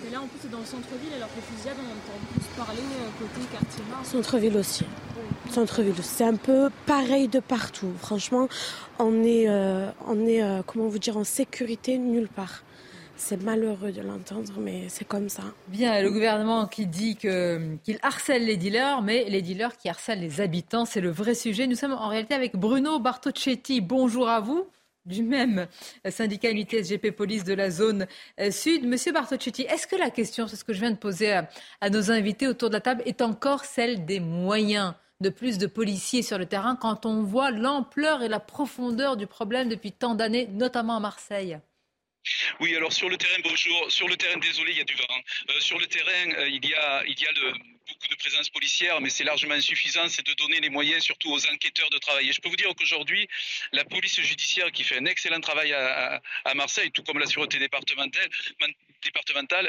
Mais 0.03 0.11
là, 0.11 0.21
en 0.21 0.27
plus, 0.27 0.39
c'est 0.41 0.51
dans 0.51 0.59
le 0.59 0.65
centre-ville, 0.65 1.13
alors 1.15 1.29
que 1.29 1.35
les 1.35 1.55
fusillades, 1.55 1.77
on 1.79 1.91
entend 1.91 2.19
plus 2.33 2.45
parler 2.57 2.81
euh, 2.81 3.09
côté 3.19 3.45
quartier 3.51 3.83
nord. 3.89 4.05
Centre-ville 4.05 4.57
aussi 4.57 4.85
centre-ville. 5.49 5.93
C'est 6.01 6.23
un 6.23 6.35
peu 6.35 6.69
pareil 6.85 7.27
de 7.27 7.39
partout. 7.39 7.91
Franchement, 7.99 8.47
on 8.99 9.23
est, 9.23 9.47
euh, 9.47 9.89
on 10.07 10.25
est 10.25 10.43
euh, 10.43 10.61
comment 10.65 10.87
vous 10.87 10.99
dire, 10.99 11.17
en 11.17 11.23
sécurité 11.23 11.97
nulle 11.97 12.27
part. 12.27 12.63
C'est 13.15 13.41
malheureux 13.41 13.91
de 13.91 14.01
l'entendre, 14.01 14.53
mais 14.59 14.85
c'est 14.89 15.05
comme 15.05 15.29
ça. 15.29 15.43
Bien, 15.67 16.01
le 16.01 16.11
gouvernement 16.11 16.65
qui 16.65 16.87
dit 16.87 17.15
qu'il 17.15 17.99
harcèle 18.01 18.45
les 18.45 18.57
dealers, 18.57 19.01
mais 19.01 19.25
les 19.29 19.41
dealers 19.41 19.77
qui 19.77 19.87
harcèlent 19.87 20.19
les 20.19 20.41
habitants, 20.41 20.85
c'est 20.85 20.99
le 20.99 21.11
vrai 21.11 21.35
sujet. 21.35 21.67
Nous 21.67 21.75
sommes 21.75 21.93
en 21.93 22.09
réalité 22.09 22.33
avec 22.33 22.55
Bruno 22.55 22.99
Bartocchetti. 22.99 23.81
Bonjour 23.81 24.27
à 24.27 24.39
vous 24.41 24.67
du 25.05 25.23
même 25.23 25.67
syndicat 26.09 26.49
unité 26.49 26.83
SGP 26.83 27.11
Police 27.11 27.43
de 27.43 27.53
la 27.53 27.69
zone 27.69 28.07
euh, 28.39 28.51
sud. 28.51 28.85
Monsieur 28.85 29.11
Bartocchetti, 29.11 29.63
est-ce 29.63 29.87
que 29.87 29.95
la 29.95 30.09
question, 30.09 30.47
c'est 30.47 30.55
ce 30.55 30.63
que 30.63 30.73
je 30.73 30.79
viens 30.79 30.91
de 30.91 30.97
poser 30.97 31.33
à, 31.81 31.89
nos 31.89 32.11
invités 32.11 32.47
autour 32.47 32.69
de 32.69 32.75
la 32.75 32.81
table, 32.81 33.03
est 33.05 33.21
encore 33.21 33.65
celle 33.65 34.05
des 34.05 34.19
moyens 34.19 34.93
de 35.23 35.29
plus 35.29 35.57
de 35.57 35.65
policiers 35.65 36.21
sur 36.21 36.37
le 36.37 36.45
terrain 36.45 36.75
quand 36.75 37.07
on 37.07 37.23
voit 37.23 37.49
l'ampleur 37.49 38.21
et 38.21 38.29
la 38.29 38.39
profondeur 38.39 39.17
du 39.17 39.25
problème 39.25 39.69
depuis 39.69 39.91
tant 39.91 40.13
d'années, 40.13 40.47
notamment 40.51 40.97
à 40.97 40.99
Marseille 40.99 41.57
oui, 42.61 42.73
alors 42.73 42.93
sur 42.93 43.09
le 43.09 43.17
terrain, 43.17 43.35
bonjour. 43.43 43.91
Sur 43.91 44.07
le 44.07 44.15
terrain, 44.15 44.37
désolé, 44.37 44.71
il 44.71 44.77
y 44.77 44.81
a 44.81 44.85
du 44.85 44.95
vent. 44.95 45.03
Euh, 45.49 45.59
sur 45.59 45.77
le 45.77 45.85
terrain, 45.87 46.31
euh, 46.37 46.47
il 46.47 46.65
y 46.65 46.73
a, 46.73 47.03
il 47.05 47.19
y 47.19 47.25
a 47.25 47.31
beaucoup 47.33 48.07
de 48.09 48.15
présence 48.15 48.49
policière, 48.49 49.01
mais 49.01 49.09
c'est 49.09 49.25
largement 49.25 49.55
insuffisant. 49.55 50.07
C'est 50.07 50.25
de 50.25 50.33
donner 50.35 50.61
les 50.61 50.69
moyens, 50.69 51.03
surtout 51.03 51.33
aux 51.33 51.45
enquêteurs, 51.47 51.89
de 51.89 51.97
travailler. 51.97 52.31
Je 52.31 52.39
peux 52.39 52.47
vous 52.47 52.55
dire 52.55 52.73
qu'aujourd'hui, 52.77 53.27
la 53.73 53.83
police 53.83 54.21
judiciaire, 54.21 54.71
qui 54.71 54.85
fait 54.85 54.97
un 54.97 55.05
excellent 55.05 55.41
travail 55.41 55.73
à, 55.73 56.21
Marseille, 56.55 56.91
tout 56.91 57.03
comme 57.03 57.19
la 57.19 57.25
sûreté 57.25 57.59
départementale 57.59 58.29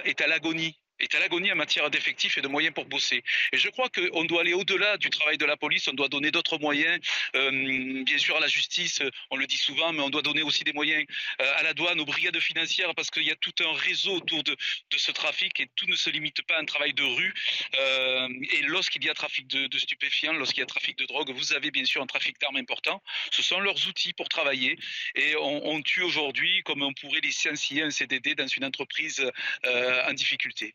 est 0.05 0.21
à 0.21 0.29
l'agonie 0.29 0.79
est 0.99 1.15
à 1.15 1.21
l'agonie 1.21 1.51
en 1.53 1.57
matière 1.57 1.91
d'effectifs 1.91 2.39
et 2.39 2.41
de 2.41 2.49
moyens 2.49 2.75
pour 2.75 2.87
bosser. 2.87 3.23
Et 3.53 3.59
je 3.59 3.69
crois 3.69 3.89
qu'on 3.89 4.25
doit 4.25 4.43
aller 4.43 4.55
au-delà 4.55 4.97
du 4.97 5.11
travail 5.11 5.39
de 5.39 5.45
la 5.45 5.57
police, 5.57 5.89
on 5.89 5.93
doit 5.93 6.09
donner 6.09 6.31
d'autres 6.31 6.59
moyens, 6.59 7.01
euh, 7.35 8.03
bien 8.05 8.19
sûr 8.19 8.37
à 8.37 8.41
la 8.41 8.47
justice, 8.47 9.03
on 9.31 9.37
le 9.37 9.47
dit 9.47 9.57
souvent, 9.57 9.93
mais 9.93 10.03
on 10.03 10.11
doit 10.11 10.23
donner 10.23 10.43
aussi 10.43 10.65
des 10.65 10.73
moyens 10.73 11.05
euh, 11.41 11.53
à 11.57 11.63
la 11.63 11.75
douane, 11.75 12.01
aux 12.01 12.05
brigades 12.05 12.39
financières, 12.41 12.95
parce 12.95 13.11
qu'il 13.11 13.25
y 13.25 13.31
a 13.31 13.37
tout 13.37 13.55
un 13.61 13.73
réseau 13.73 14.17
autour 14.17 14.43
de, 14.45 14.57
ce 14.97 15.11
trafic 15.11 15.59
et 15.61 15.69
tout 15.75 15.87
ne 15.87 15.97
se 15.97 16.11
limite 16.11 16.43
pas 16.43 16.57
à 16.57 16.61
un 16.61 16.65
travail 16.65 16.95
de 16.95 17.03
rue. 17.03 17.35
Euh, 17.79 18.29
et 18.53 18.63
lorsqu'il 18.63 19.05
y 19.05 19.11
a 19.11 19.15
trafic 19.15 19.47
de, 19.49 19.79
stupéfiants, 19.79 20.33
lorsqu'il 20.35 20.61
y 20.61 20.63
a 20.63 20.67
trafic 20.67 20.97
de 20.99 21.05
drogue, 21.07 21.31
vous 21.31 21.53
avez 21.53 21.71
bien 21.71 21.85
sûr 21.85 22.01
un 22.01 22.07
trafic 22.07 22.41
d'armes 22.41 22.57
important. 22.57 23.03
Ce 23.33 23.43
sont 23.43 23.61
leurs 23.61 23.89
outils 23.89 24.13
pour 24.13 24.29
travailler 24.29 24.79
et 25.17 25.35
on, 25.37 25.67
on 25.67 25.83
tue 25.83 26.03
aujourd'hui 26.03 26.63
comme 26.63 26.83
on 26.83 26.93
pourrait 26.95 27.21
licencier 27.21 27.83
un 27.83 27.91
CDD 27.91 28.35
dans 28.35 28.47
une 28.47 28.65
entreprise 28.65 29.25
en 29.65 30.13
difficulté. 30.13 30.75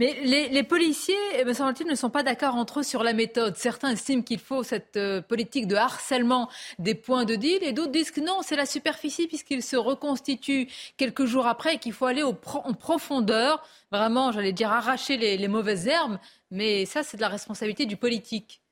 Mais 0.00 0.16
les, 0.22 0.62
policiers, 0.62 1.14
eh 1.38 1.44
me 1.44 1.52
semble-t-il, 1.52 1.86
ne 1.86 1.94
sont 1.94 2.08
pas 2.08 2.22
d'accord 2.22 2.54
entre 2.54 2.80
eux 2.80 2.82
sur 2.82 3.02
la 3.02 3.12
méthode. 3.12 3.58
Certains 3.58 3.90
estiment 3.90 4.22
qu'il 4.22 4.38
faut 4.38 4.62
cette 4.62 4.96
euh, 4.96 5.20
politique 5.20 5.66
de 5.66 5.76
harcèlement 5.76 6.48
des 6.78 6.94
points 6.94 7.26
de 7.26 7.34
deal 7.34 7.58
et 7.60 7.72
d'autres 7.72 7.92
disent 7.92 8.10
que 8.10 8.22
non, 8.22 8.38
c'est 8.40 8.56
la 8.56 8.64
superficie 8.64 9.26
puisqu'ils 9.26 9.62
se 9.62 9.76
reconstituent 9.76 10.68
quelques 10.96 11.26
jours 11.26 11.46
après 11.46 11.74
et 11.74 11.78
qu'il 11.78 11.92
faut 11.92 12.06
aller 12.06 12.22
en 12.22 12.32
profondeur, 12.32 13.62
vraiment, 13.92 14.32
j'allais 14.32 14.54
dire, 14.54 14.72
arracher 14.72 15.18
les 15.18 15.48
mauvaises 15.48 15.86
herbes. 15.86 16.18
Mais 16.50 16.86
ça, 16.86 17.02
c'est 17.02 17.18
de 17.18 17.22
la 17.22 17.28
responsabilité 17.28 17.84
du 17.84 17.98
politique. 17.98 18.62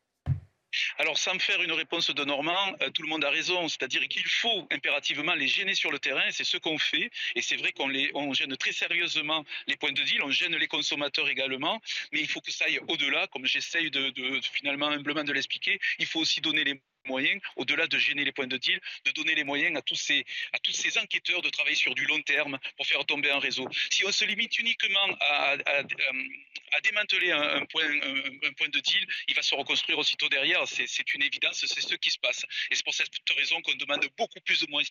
Alors, 0.99 1.19
sans 1.19 1.39
faire 1.39 1.63
une 1.63 1.73
réponse 1.73 2.11
de 2.11 2.25
Normand, 2.25 2.75
euh, 2.83 2.91
tout 2.91 3.03
le 3.03 3.09
monde 3.09 3.25
a 3.25 3.31
raison. 3.31 3.69
C'est-à-dire 3.69 4.07
qu'il 4.09 4.27
faut 4.27 4.67
impérativement 4.71 5.35
les 5.35 5.49
gêner 5.49 5.75
sur 5.75 5.91
le 5.91 5.99
terrain. 5.99 6.31
C'est 6.31 6.45
ce 6.45 6.57
qu'on 6.57 6.79
fait. 6.79 7.11
Et 7.35 7.43
c'est 7.43 7.57
vrai 7.57 7.73
qu'on 7.73 7.91
on 8.15 8.33
gêne 8.33 8.57
très 8.57 8.73
sérieusement 8.73 9.45
les 9.67 9.77
points 9.77 9.93
de 9.93 10.03
deal. 10.03 10.23
On 10.23 10.31
gêne 10.31 10.57
les 10.57 10.69
consommateurs 10.69 11.29
également. 11.29 11.81
Mais 12.13 12.21
il 12.21 12.29
faut 12.29 12.41
que 12.41 12.53
ça 12.53 12.67
aille 12.67 12.81
au-delà, 12.89 13.27
comme 13.29 13.47
j'essaye 13.47 13.91
de, 13.91 14.11
de, 14.11 14.41
finalement 14.41 14.89
humblement 14.89 15.25
de 15.25 15.33
l'expliquer. 15.33 15.79
Il 15.99 16.07
faut 16.07 16.21
aussi 16.21 16.41
donner 16.41 16.65
les 16.65 16.81
moyens, 17.09 17.41
au-delà 17.57 17.87
de 17.87 17.99
gêner 17.99 18.25
les 18.25 18.33
points 18.33 18.47
de 18.47 18.57
deal, 18.57 18.81
de 19.05 19.11
donner 19.13 19.35
les 19.35 19.45
moyens 19.45 19.77
à 19.77 19.83
tous, 19.83 19.97
ces, 19.97 20.25
à 20.53 20.59
tous 20.59 20.73
ces 20.73 20.99
enquêteurs 20.99 21.43
de 21.43 21.51
travailler 21.51 21.77
sur 21.77 21.95
du 21.95 22.05
long 22.07 22.21
terme 22.23 22.59
pour 22.77 22.87
faire 22.87 23.05
tomber 23.05 23.31
un 23.31 23.39
réseau. 23.39 23.67
Si 23.91 24.05
on 24.07 24.13
se 24.13 24.25
limite 24.25 24.59
uniquement 24.59 25.09
à, 25.21 25.57
à, 25.67 26.81
démanteler 26.83 27.33
un, 27.33 27.65
point, 27.67 27.85
un, 27.85 28.53
point 28.53 28.69
de 28.69 28.81
deal, 28.81 29.05
il 29.29 29.35
va 29.35 29.43
se 29.43 29.55
reconstruire 29.55 29.99
aussitôt 29.99 30.29
derrière. 30.29 30.63
C'est 30.69 31.15
une 31.15 31.23
évidence, 31.23 31.65
c'est 31.67 31.81
ce 31.81 31.95
qui 31.97 32.11
se 32.11 32.19
passe. 32.19 32.45
Et 32.71 32.75
c'est 32.77 32.85
pour 32.85 32.95
cette 32.95 33.09
raison 33.37 33.61
qu'on 33.63 33.75
demande 33.75 34.07
beaucoup 34.17 34.41
plus 34.45 34.61
de 34.61 34.71
moyens, 34.71 34.91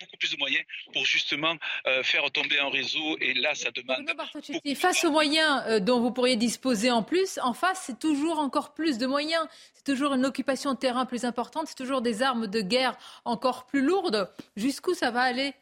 beaucoup 0.00 0.16
plus 0.18 0.30
de 0.30 0.38
moyens 0.38 0.64
pour 0.92 1.04
justement 1.04 1.56
euh, 1.86 2.02
faire 2.02 2.30
tomber 2.30 2.58
un 2.58 2.70
réseau. 2.70 3.18
Et 3.20 3.34
là, 3.34 3.54
ça 3.54 3.70
demande. 3.72 4.08
Face 4.76 5.04
aux 5.04 5.10
moyens 5.10 5.62
euh, 5.66 5.80
dont 5.80 6.00
vous 6.00 6.12
pourriez 6.12 6.36
disposer 6.36 6.90
en 6.90 7.02
plus, 7.02 7.38
en 7.42 7.54
face, 7.54 7.82
c'est 7.86 7.98
toujours 7.98 8.38
encore 8.38 8.72
plus 8.74 8.98
de 8.98 9.06
moyens. 9.06 9.46
C'est 9.74 9.92
toujours 9.92 10.14
une 10.14 10.24
occupation 10.24 10.74
de 10.74 10.78
terrain 10.78 11.06
plus 11.06 11.24
importante 11.24 11.39
c'est 11.66 11.76
toujours 11.76 12.02
des 12.02 12.22
armes 12.22 12.46
de 12.46 12.60
guerre 12.60 12.96
encore 13.24 13.66
plus 13.66 13.82
lourdes. 13.82 14.30
Jusqu'où 14.56 14.94
ça 14.94 15.10
va 15.10 15.22
aller 15.22 15.54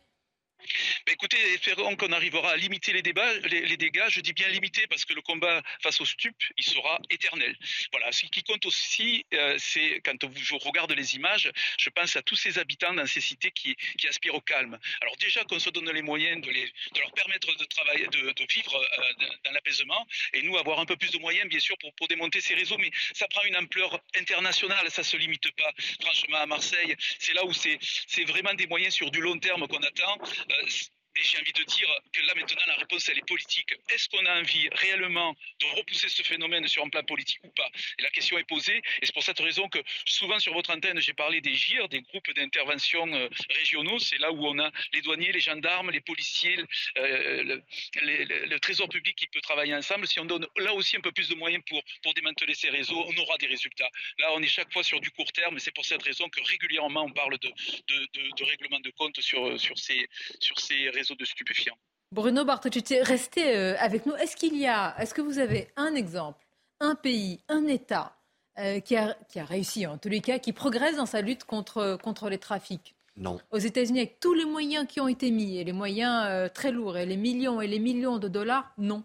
écoutez, 1.19 1.55
espérons 1.55 1.97
qu'on 1.97 2.13
arrivera 2.13 2.53
à 2.53 2.57
limiter 2.57 2.93
les, 2.93 3.03
dégâts. 3.03 4.05
Je 4.09 4.21
dis 4.21 4.33
bien 4.33 4.49
limiter 4.49 4.87
parce 4.87 5.05
que 5.05 5.15
le 5.15 5.23
combat 5.23 5.63
face 5.83 6.01
aux 6.01 6.07
stupes, 6.07 6.43
il 6.57 6.65
sera 6.65 7.01
éternel. 7.11 7.57
Voilà. 7.93 8.13
Ce 8.13 8.27
qui 8.27 8.43
compte 8.43 8.65
aussi, 8.67 9.25
euh, 9.35 9.57
c'est 9.59 10.01
quand 10.05 10.17
je 10.37 10.55
regarde 10.55 10.93
les 10.93 11.17
images, 11.17 11.51
je 11.79 11.91
pense 11.91 12.17
à 12.17 12.23
tous 12.23 12.37
ces 12.37 12.59
habitants 12.59 12.93
dans 12.95 13.07
ces 13.07 13.21
cités 13.21 13.51
qui, 13.51 13.77
aspirent 14.09 14.37
au 14.37 14.41
calme. 14.41 14.79
Alors 15.03 15.17
déjà 15.19 15.45
qu'on 15.45 15.59
se 15.59 15.69
donne 15.69 15.91
les 15.91 16.01
moyens 16.01 16.41
de, 16.41 16.51
leur 16.99 17.13
permettre 17.13 17.55
de 17.55 17.65
travailler, 17.65 18.07
de, 18.07 18.35
vivre 18.55 18.75
euh, 18.75 19.27
dans 19.45 19.51
l'apaisement, 19.51 20.07
et 20.33 20.43
nous 20.43 20.57
avoir 20.57 20.81
un 20.81 20.87
peu 20.87 20.97
plus 20.97 21.11
de 21.11 21.19
moyens, 21.19 21.47
bien 21.49 21.61
sûr, 21.61 21.77
pour, 21.79 21.93
pour 21.95 22.09
démonter 22.09 22.41
ces 22.41 22.55
réseaux. 22.55 22.79
Mais 22.79 22.91
ça 23.13 23.29
prend 23.29 23.43
une 23.43 23.57
ampleur 23.57 24.01
internationale. 24.17 24.91
Ça 24.91 25.03
se 25.03 25.17
limite 25.17 25.51
pas, 25.57 25.73
franchement, 26.01 26.39
à 26.39 26.47
Marseille. 26.47 26.95
C'est 27.19 27.35
là 27.35 27.45
où 27.45 27.53
c'est 27.53 28.25
vraiment 28.25 28.55
des 28.55 28.67
moyens 28.67 28.95
sur 28.95 29.11
du 29.11 29.21
long 29.21 29.39
terme 29.39 29.67
qu'on 29.69 29.83
attend. 29.83 30.19
Euh, 30.51 30.98
et 31.19 31.25
j'ai 31.25 31.39
envie 31.39 31.53
de 31.53 31.65
dire 31.65 31.89
que 32.13 32.21
là 32.23 32.33
maintenant 32.37 32.63
la 32.67 32.77
réponse 32.77 33.09
elle 33.09 33.19
est 33.19 33.27
politique. 33.27 33.75
Est-ce 33.91 34.09
qu'on 34.09 34.25
a 34.25 34.39
envie 34.39 34.69
réellement 34.73 35.35
de 35.61 35.67
repousser 35.77 36.09
ce 36.09 36.23
phénomène 36.23 36.67
sur 36.69 36.85
un 36.85 36.89
plan 36.89 37.03
politique 37.03 37.41
ou 37.43 37.51
pas? 37.51 37.69
Et 37.99 38.03
la 38.03 38.11
question 38.11 38.39
est 38.39 38.45
posée. 38.45 38.77
Et 39.03 39.07
c'est 39.07 39.13
pour 39.13 39.23
cette 39.23 39.41
raison 39.41 39.69
que 39.69 39.79
souvent 40.05 40.39
sur 40.39 40.53
votre 40.55 40.71
antenne 40.71 41.01
j'ai 41.01 41.15
parlé 41.15 41.41
des 41.41 41.55
GIR, 41.55 41.89
des 41.89 42.03
groupes 42.03 42.31
d'intervention 42.35 43.13
euh, 43.13 43.29
régionaux. 43.51 43.99
C'est 43.99 44.19
là 44.19 44.31
où 44.31 44.47
on 44.47 44.59
a 44.59 44.71
les 44.93 45.03
douaniers, 45.03 45.33
les 45.33 45.41
gendarmes, 45.41 45.91
les 45.91 46.01
policiers, 46.01 46.57
euh, 46.99 47.61
le, 48.03 48.59
trésor 48.61 48.89
public 48.89 49.17
qui 49.17 49.27
peut 49.29 49.41
travailler 49.41 49.75
ensemble. 49.75 50.07
Si 50.07 50.21
on 50.21 50.25
donne 50.25 50.47
là 50.57 50.75
aussi 50.75 50.97
un 50.97 51.01
peu 51.01 51.13
plus 51.13 51.29
de 51.29 51.35
moyens 51.35 51.63
pour, 51.67 51.83
pour 52.03 52.15
démanteler 52.15 52.55
ces 52.55 52.71
réseaux, 52.71 53.05
on 53.09 53.17
aura 53.17 53.37
des 53.39 53.47
résultats. 53.47 53.89
Là 54.19 54.33
on 54.35 54.43
est 54.43 54.49
chaque 54.49 54.73
fois 54.73 54.85
sur 54.85 55.01
du 55.01 55.11
court 55.11 55.33
terme. 55.33 55.59
C'est 55.59 55.75
pour 55.75 55.85
cette 55.85 56.03
raison 56.03 56.29
que 56.29 56.41
régulièrement 56.43 57.05
on 57.05 57.11
parle 57.11 57.39
de, 57.39 57.49
de, 57.89 58.45
règlement 58.45 58.81
de 58.81 58.91
compte 58.91 59.21
sur, 59.21 59.61
sur, 59.61 59.77
ces, 59.79 60.09
sur 60.41 60.59
ces 60.61 60.91
réseaux 60.91 61.08
de 61.17 61.25
stupéfiants. 61.25 61.77
Bruno 62.13 62.45
Bartocci, 62.45 63.01
restez 63.03 63.57
euh, 63.57 63.77
avec 63.79 64.07
nous. 64.07 64.15
Est-ce 64.15 64.37
qu'il 64.37 64.57
y 64.57 64.67
a, 64.67 64.95
est-ce 64.99 65.13
que 65.13 65.21
vous 65.21 65.39
avez 65.39 65.69
un 65.77 65.95
exemple, 65.95 66.47
un 66.81 66.95
pays, 66.95 67.41
un 67.49 67.67
État 67.67 68.17
euh, 68.59 68.81
qui, 68.81 68.97
a, 68.97 69.15
qui 69.29 69.39
a 69.39 69.45
réussi, 69.45 69.87
en 69.87 69.99
tous 69.99 70.09
les 70.09 70.21
cas, 70.21 70.39
qui 70.39 70.53
progresse 70.53 70.97
dans 70.97 71.07
sa 71.07 71.21
lutte 71.21 71.45
contre, 71.45 71.99
contre 72.03 72.31
les 72.31 72.39
trafics? 72.39 72.95
Non. 73.17 73.41
Aux 73.51 73.59
États-Unis, 73.59 73.99
avec 73.99 74.21
tous 74.21 74.33
les 74.33 74.45
moyens 74.45 74.87
qui 74.87 75.01
ont 75.01 75.09
été 75.09 75.31
mis, 75.31 75.59
et 75.59 75.65
les 75.65 75.73
moyens 75.73 76.25
euh, 76.27 76.49
très 76.49 76.71
lourds, 76.71 76.97
et 76.97 77.05
les 77.05 77.17
millions 77.17 77.61
et 77.61 77.67
les 77.67 77.81
millions 77.81 78.19
de 78.19 78.29
dollars, 78.29 78.73
non. 78.79 79.03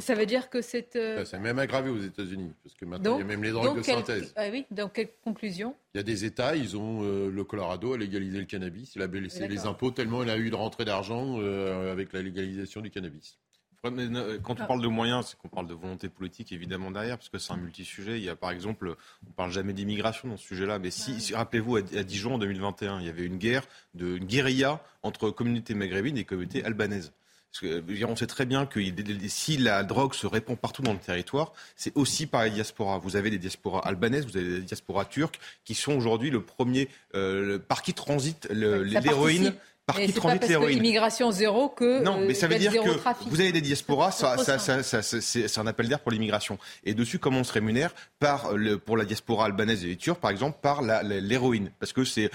Ça 0.00 0.14
veut 0.14 0.26
dire 0.26 0.50
que 0.50 0.60
c'est. 0.60 0.96
Euh... 0.96 1.24
Ça 1.24 1.38
même 1.38 1.58
aggravé 1.58 1.90
aux 1.90 2.00
États-Unis, 2.00 2.52
parce 2.62 2.74
que 2.74 2.84
maintenant 2.84 3.16
il 3.16 3.20
y 3.20 3.22
a 3.22 3.26
même 3.26 3.42
les 3.42 3.52
drogues 3.52 3.78
de 3.78 3.82
synthèse. 3.82 4.32
Ah 4.36 4.46
oui, 4.50 4.66
donc 4.70 4.94
quelle 4.94 5.08
conclusion? 5.24 5.74
Il 5.94 5.98
y 5.98 6.00
a 6.00 6.04
des 6.04 6.24
États, 6.24 6.56
ils 6.56 6.76
ont 6.76 7.02
euh, 7.02 7.30
le 7.30 7.44
Colorado 7.44 7.94
a 7.94 7.98
légalisé 7.98 8.38
le 8.38 8.44
cannabis, 8.44 8.94
il 8.96 9.02
a 9.02 9.06
baissé 9.06 9.48
les 9.48 9.66
impôts 9.66 9.90
tellement 9.90 10.22
il 10.22 10.30
a 10.30 10.36
eu 10.36 10.50
de 10.50 10.54
rentrée 10.54 10.84
d'argent 10.84 11.36
euh, 11.38 11.92
avec 11.92 12.12
la 12.12 12.22
légalisation 12.22 12.80
du 12.80 12.90
cannabis. 12.90 13.38
Quand 13.82 13.92
on 13.92 14.56
ah. 14.58 14.66
parle 14.66 14.82
de 14.82 14.88
moyens, 14.88 15.26
c'est 15.28 15.38
qu'on 15.38 15.48
parle 15.48 15.68
de 15.68 15.74
volonté 15.74 16.08
politique 16.08 16.50
évidemment 16.52 16.90
derrière, 16.90 17.16
parce 17.16 17.28
que 17.28 17.38
c'est 17.38 17.52
un 17.52 17.56
multi-sujet. 17.56 18.18
Il 18.18 18.24
y 18.24 18.28
a 18.28 18.34
par 18.34 18.50
exemple, 18.50 18.96
on 19.26 19.30
parle 19.32 19.52
jamais 19.52 19.72
d'immigration 19.72 20.28
dans 20.28 20.36
ce 20.36 20.46
sujet-là, 20.46 20.78
mais 20.78 20.90
si, 20.90 21.32
rappelez-vous, 21.32 21.76
à, 21.76 21.82
Dijon 21.82 22.34
en 22.34 22.38
2021, 22.38 23.00
il 23.00 23.06
y 23.06 23.08
avait 23.08 23.24
une 23.24 23.38
guerre, 23.38 23.62
de, 23.94 24.16
une 24.16 24.24
guérilla 24.24 24.82
entre 25.02 25.30
communautés 25.30 25.74
maghrébines 25.74 26.18
et 26.18 26.24
communautés 26.24 26.64
albanaises. 26.64 27.12
Parce 27.52 27.60
que, 27.60 28.04
on 28.04 28.16
sait 28.16 28.26
très 28.26 28.46
bien 28.46 28.66
que 28.66 28.80
si 29.28 29.56
la 29.56 29.82
drogue 29.82 30.14
se 30.14 30.26
répand 30.26 30.56
partout 30.56 30.82
dans 30.82 30.92
le 30.92 30.98
territoire, 30.98 31.52
c'est 31.76 31.96
aussi 31.96 32.26
par 32.26 32.44
les 32.44 32.50
diasporas. 32.50 32.98
Vous 32.98 33.16
avez 33.16 33.30
des 33.30 33.38
diasporas 33.38 33.80
albanaises, 33.80 34.26
vous 34.26 34.36
avez 34.36 34.48
des 34.48 34.60
diasporas 34.60 35.06
turques, 35.06 35.40
qui 35.64 35.74
sont 35.74 35.92
aujourd'hui 35.92 36.30
le 36.30 36.42
premier, 36.42 36.88
euh, 37.14 37.58
par 37.58 37.82
qui 37.82 37.94
transite 37.94 38.48
l'héroïne 38.50 39.54
par 39.88 39.96
qui 39.96 40.12
transite 40.12 40.46
l'héroïne. 40.46 40.76
Immigration 40.76 41.30
zéro 41.30 41.70
que 41.70 42.02
non, 42.02 42.20
mais 42.20 42.34
ça 42.34 42.46
veut 42.46 42.58
dire 42.58 42.72
que 42.72 42.90
vous 43.30 43.40
avez 43.40 43.52
des 43.52 43.62
diasporas, 43.62 44.10
ça, 44.10 44.36
ça, 44.36 44.58
ça, 44.58 44.82
ça 44.82 45.02
c'est 45.02 45.58
un 45.58 45.66
appel 45.66 45.88
d'air 45.88 46.00
pour 46.00 46.12
l'immigration. 46.12 46.58
Et 46.84 46.92
dessus, 46.92 47.18
comment 47.18 47.40
on 47.40 47.44
se 47.44 47.54
rémunère 47.54 47.94
par 48.18 48.52
le, 48.52 48.78
pour 48.78 48.98
la 48.98 49.06
diaspora 49.06 49.46
albanaise 49.46 49.84
et 49.84 49.88
les 49.88 49.96
Turcs, 49.96 50.18
par 50.18 50.30
exemple, 50.30 50.58
par 50.60 50.82
l'héroïne, 50.82 51.70
parce 51.80 51.94
que 51.94 52.04
c'est 52.04 52.30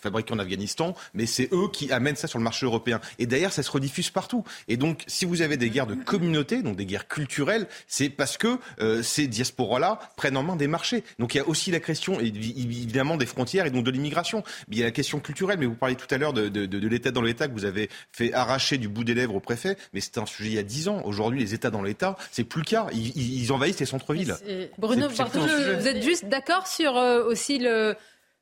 fabriqué 0.00 0.32
en 0.32 0.38
Afghanistan, 0.38 0.94
mais 1.14 1.26
c'est 1.26 1.48
eux 1.52 1.68
qui 1.72 1.90
amènent 1.90 2.14
ça 2.14 2.28
sur 2.28 2.38
le 2.38 2.44
marché 2.44 2.64
européen. 2.64 3.00
Et 3.18 3.26
d'ailleurs, 3.26 3.52
ça 3.52 3.64
se 3.64 3.70
rediffuse 3.70 4.10
partout. 4.10 4.44
Et 4.68 4.76
donc, 4.76 5.02
si 5.08 5.24
vous 5.24 5.42
avez 5.42 5.56
des 5.56 5.68
guerres 5.68 5.88
de 5.88 5.96
communauté, 5.96 6.62
donc 6.62 6.76
des 6.76 6.86
guerres 6.86 7.08
culturelles, 7.08 7.66
c'est 7.88 8.08
parce 8.08 8.38
que 8.38 8.58
euh, 8.80 9.02
ces 9.02 9.26
diasporas-là 9.26 9.98
prennent 10.16 10.36
en 10.36 10.44
main 10.44 10.54
des 10.54 10.68
marchés. 10.68 11.02
Donc, 11.18 11.34
il 11.34 11.38
y 11.38 11.40
a 11.40 11.48
aussi 11.48 11.72
la 11.72 11.80
question 11.80 12.20
évidemment 12.20 13.16
des 13.16 13.26
frontières 13.26 13.66
et 13.66 13.70
donc 13.70 13.84
de 13.84 13.90
l'immigration. 13.90 14.44
Il 14.70 14.78
y 14.78 14.82
a 14.82 14.84
la 14.84 14.92
question 14.92 15.18
culturelle, 15.18 15.58
mais 15.58 15.66
vous 15.66 15.74
parlez 15.74 15.96
tout 15.96 16.06
à 16.08 16.18
l'heure 16.18 16.19
de, 16.32 16.48
de, 16.48 16.88
l'État 16.88 17.10
dans 17.10 17.22
l'État 17.22 17.48
que 17.48 17.52
vous 17.52 17.64
avez 17.64 17.88
fait 18.12 18.32
arracher 18.32 18.78
du 18.78 18.88
bout 18.88 19.04
des 19.04 19.14
lèvres 19.14 19.34
au 19.34 19.40
préfet, 19.40 19.76
mais 19.92 20.00
c'était 20.00 20.20
un 20.20 20.26
sujet 20.26 20.50
il 20.50 20.54
y 20.54 20.58
a 20.58 20.62
10 20.62 20.88
ans. 20.88 21.02
Aujourd'hui, 21.04 21.40
les 21.40 21.54
États 21.54 21.70
dans 21.70 21.82
l'État, 21.82 22.16
c'est 22.30 22.44
plus 22.44 22.60
le 22.60 22.66
cas. 22.66 22.86
Ils, 22.92 23.52
envahissent 23.52 23.80
les 23.80 23.86
centres-villes. 23.86 24.36
Bruno, 24.78 25.08
vous 25.08 25.88
êtes 25.88 26.02
juste 26.02 26.26
d'accord 26.26 26.66
sur 26.66 26.96
euh, 26.96 27.24
aussi 27.24 27.58
le, 27.58 27.96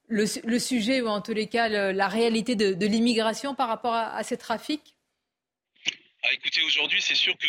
le, 0.09 0.59
sujet, 0.59 1.01
ou 1.01 1.09
en 1.09 1.21
tous 1.21 1.33
les 1.33 1.47
cas 1.47 1.69
la 1.69 2.09
réalité 2.09 2.57
de, 2.57 2.87
l'immigration 2.87 3.55
par 3.55 3.69
rapport 3.69 3.95
à, 3.95 4.15
à 4.15 4.23
ces 4.23 4.37
trafics? 4.37 4.97
Ah, 6.25 6.29
Écoutez, 6.33 6.61
aujourd'hui, 6.67 7.01
c'est 7.01 7.15
sûr 7.15 7.37
que 7.39 7.47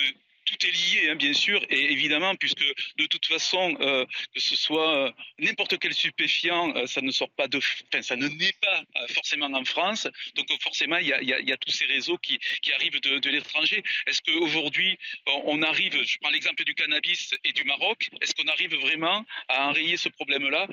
tout 0.49 0.67
est 0.67 0.71
lié, 0.71 1.09
hein, 1.09 1.15
bien 1.15 1.33
sûr, 1.33 1.63
et 1.69 1.91
évidemment, 1.91 2.35
puisque 2.35 2.65
de 2.97 3.05
toute 3.05 3.25
façon, 3.25 3.77
euh, 3.81 4.05
que 4.33 4.39
ce 4.39 4.55
soit 4.55 5.07
euh, 5.07 5.12
n'importe 5.38 5.77
quel 5.77 5.93
stupéfiant, 5.93 6.75
euh, 6.75 6.88
ça 6.88 7.01
ne 7.01 7.12
sort 7.12 7.29
pas 7.31 7.47
de, 7.47 7.57
enfin, 7.57 8.01
ça 8.01 8.15
ne 8.15 8.27
naît 8.27 8.55
pas 8.62 8.83
forcément 9.09 9.47
en 9.47 9.65
France. 9.65 10.07
Donc 10.35 10.47
forcément, 10.62 10.97
il 10.97 11.07
y 11.07 11.51
a, 11.51 11.57
tous 11.57 11.71
ces 11.71 11.85
réseaux 11.85 12.17
qui, 12.17 12.39
arrivent 12.73 12.99
de, 13.01 13.29
l'étranger. 13.29 13.83
Est-ce 14.07 14.21
qu'aujourd'hui, 14.21 14.97
on 15.45 15.62
arrive, 15.62 16.01
je 16.03 16.17
prends 16.19 16.29
l'exemple 16.29 16.63
du 16.63 16.73
cannabis 16.73 17.33
et 17.43 17.51
du 17.51 17.63
Maroc, 17.63 18.09
est-ce 18.21 18.33
qu'on 18.33 18.47
arrive 18.47 18.75
vraiment 18.75 19.25
à 19.47 19.67
enrayer 19.67 19.97
ce 19.97 20.09
problème-là? 20.09 20.67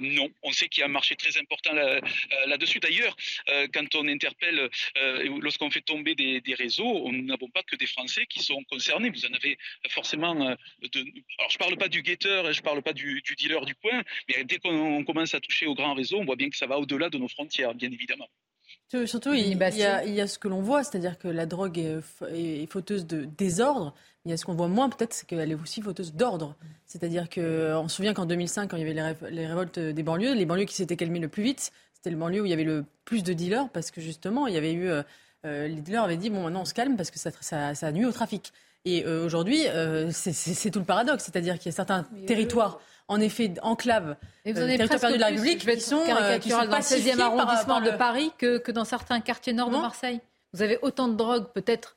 Non. 0.00 0.28
On 0.42 0.52
sait 0.52 0.68
qu'il 0.68 0.80
y 0.80 0.84
a 0.84 0.86
un 0.86 0.90
marché 0.90 1.16
très 1.16 1.36
important 1.38 1.72
là-dessus. 2.46 2.80
D'ailleurs, 2.80 3.16
quand 3.72 3.94
on 3.94 4.08
interpelle, 4.08 4.68
lorsqu'on 5.40 5.70
fait 5.70 5.82
tomber 5.82 6.14
des, 6.14 6.54
réseaux, 6.54 7.10
nous 7.10 7.24
n'avons 7.24 7.48
pas 7.48 7.62
que 7.62 7.76
des 7.76 7.86
Français 7.86 8.26
qui 8.26 8.40
sont 8.42 8.62
concernés 8.64 9.10
vous 9.14 9.26
en 9.26 9.34
avez 9.34 9.58
forcément. 9.88 10.34
Euh, 10.40 10.54
de... 10.92 11.00
Alors, 11.38 11.50
je 11.50 11.56
ne 11.56 11.58
parle 11.58 11.76
pas 11.76 11.88
du 11.88 12.02
guetteur, 12.02 12.52
je 12.52 12.60
ne 12.60 12.64
parle 12.64 12.82
pas 12.82 12.92
du, 12.92 13.22
dealer 13.36 13.64
du 13.64 13.74
coin, 13.74 14.02
mais 14.28 14.44
dès 14.44 14.58
qu'on 14.58 15.04
commence 15.04 15.34
à 15.34 15.40
toucher 15.40 15.66
au 15.66 15.74
grand 15.74 15.94
réseau, 15.94 16.18
on 16.18 16.24
voit 16.24 16.36
bien 16.36 16.50
que 16.50 16.56
ça 16.56 16.66
va 16.66 16.78
au-delà 16.78 17.10
de 17.10 17.18
nos 17.18 17.28
frontières, 17.28 17.74
bien 17.74 17.90
évidemment. 17.90 18.28
Surtout, 19.06 19.32
il, 19.32 19.58
y 19.58 20.20
a, 20.20 20.26
ce 20.26 20.38
que 20.38 20.46
l'on 20.46 20.60
voit, 20.60 20.84
c'est-à-dire 20.84 21.18
que 21.18 21.26
la 21.26 21.46
drogue 21.46 21.78
est, 21.78 22.66
fauteuse 22.70 23.06
de 23.06 23.24
désordre. 23.24 23.94
Il 24.24 24.30
y 24.30 24.34
a 24.34 24.36
ce 24.36 24.44
qu'on 24.44 24.54
voit 24.54 24.68
moins, 24.68 24.88
peut-être, 24.88 25.12
c'est 25.12 25.26
qu'elle 25.26 25.50
est 25.50 25.56
aussi 25.56 25.82
fauteuse 25.82 26.14
d'ordre. 26.14 26.54
C'est-à-dire 26.86 27.28
qu'on 27.28 27.88
se 27.88 27.96
souvient 27.96 28.14
qu'en 28.14 28.26
2005, 28.26 28.70
quand 28.70 28.76
il 28.76 28.86
y 28.86 28.90
avait 28.90 29.16
les, 29.30 29.46
révoltes 29.46 29.78
des 29.78 30.02
banlieues, 30.02 30.34
les 30.34 30.46
banlieues 30.46 30.64
qui 30.64 30.76
s'étaient 30.76 30.96
calmées 30.96 31.18
le 31.18 31.28
plus 31.28 31.42
vite, 31.42 31.72
c'était 31.92 32.10
le 32.10 32.16
banlieue 32.16 32.42
où 32.42 32.46
il 32.46 32.50
y 32.50 32.52
avait 32.52 32.64
le 32.64 32.84
plus 33.04 33.24
de 33.24 33.32
dealers, 33.32 33.68
parce 33.70 33.90
que 33.90 34.00
justement, 34.00 34.46
il 34.46 34.54
y 34.54 34.58
avait 34.58 34.72
eu. 34.72 34.88
Euh, 34.88 35.02
les 35.44 35.80
dealers 35.80 36.04
avaient 36.04 36.16
dit 36.16 36.30
bon, 36.30 36.42
maintenant 36.42 36.62
on 36.62 36.64
se 36.64 36.72
calme 36.72 36.96
parce 36.96 37.10
que 37.10 37.18
ça, 37.18 37.30
ça, 37.40 37.74
ça 37.74 37.92
nuit 37.92 38.04
au 38.04 38.12
trafic. 38.12 38.52
Et 38.84 39.06
aujourd'hui, 39.06 39.64
c'est 40.12 40.70
tout 40.70 40.80
le 40.80 40.84
paradoxe, 40.84 41.24
c'est-à-dire 41.24 41.58
qu'il 41.58 41.66
y 41.66 41.74
a 41.74 41.76
certains 41.76 42.04
territoires 42.26 42.80
en 43.08 43.20
effet 43.20 43.54
enclave 43.62 44.16
et 44.44 44.52
vous 44.52 44.60
en 44.60 44.64
avez 44.64 44.78
presque 44.78 45.06
de 45.06 45.18
la 45.18 45.26
République 45.26 45.66
qui 45.66 45.80
sont, 45.80 46.02
euh, 46.08 46.38
qui 46.38 46.50
sont 46.50 46.64
dans 46.64 46.76
le 46.76 46.82
16e 46.82 47.20
arrondissement 47.20 47.80
de 47.80 47.90
Paris 47.90 48.32
que, 48.38 48.58
que, 48.58 48.72
dans 48.72 48.84
certains 48.84 49.20
quartiers 49.20 49.52
nord 49.52 49.70
de 49.70 49.76
Marseille. 49.76 50.20
Vous 50.52 50.62
avez 50.62 50.78
autant 50.82 51.08
de 51.08 51.14
drogue 51.14 51.46
peut-être 51.52 51.96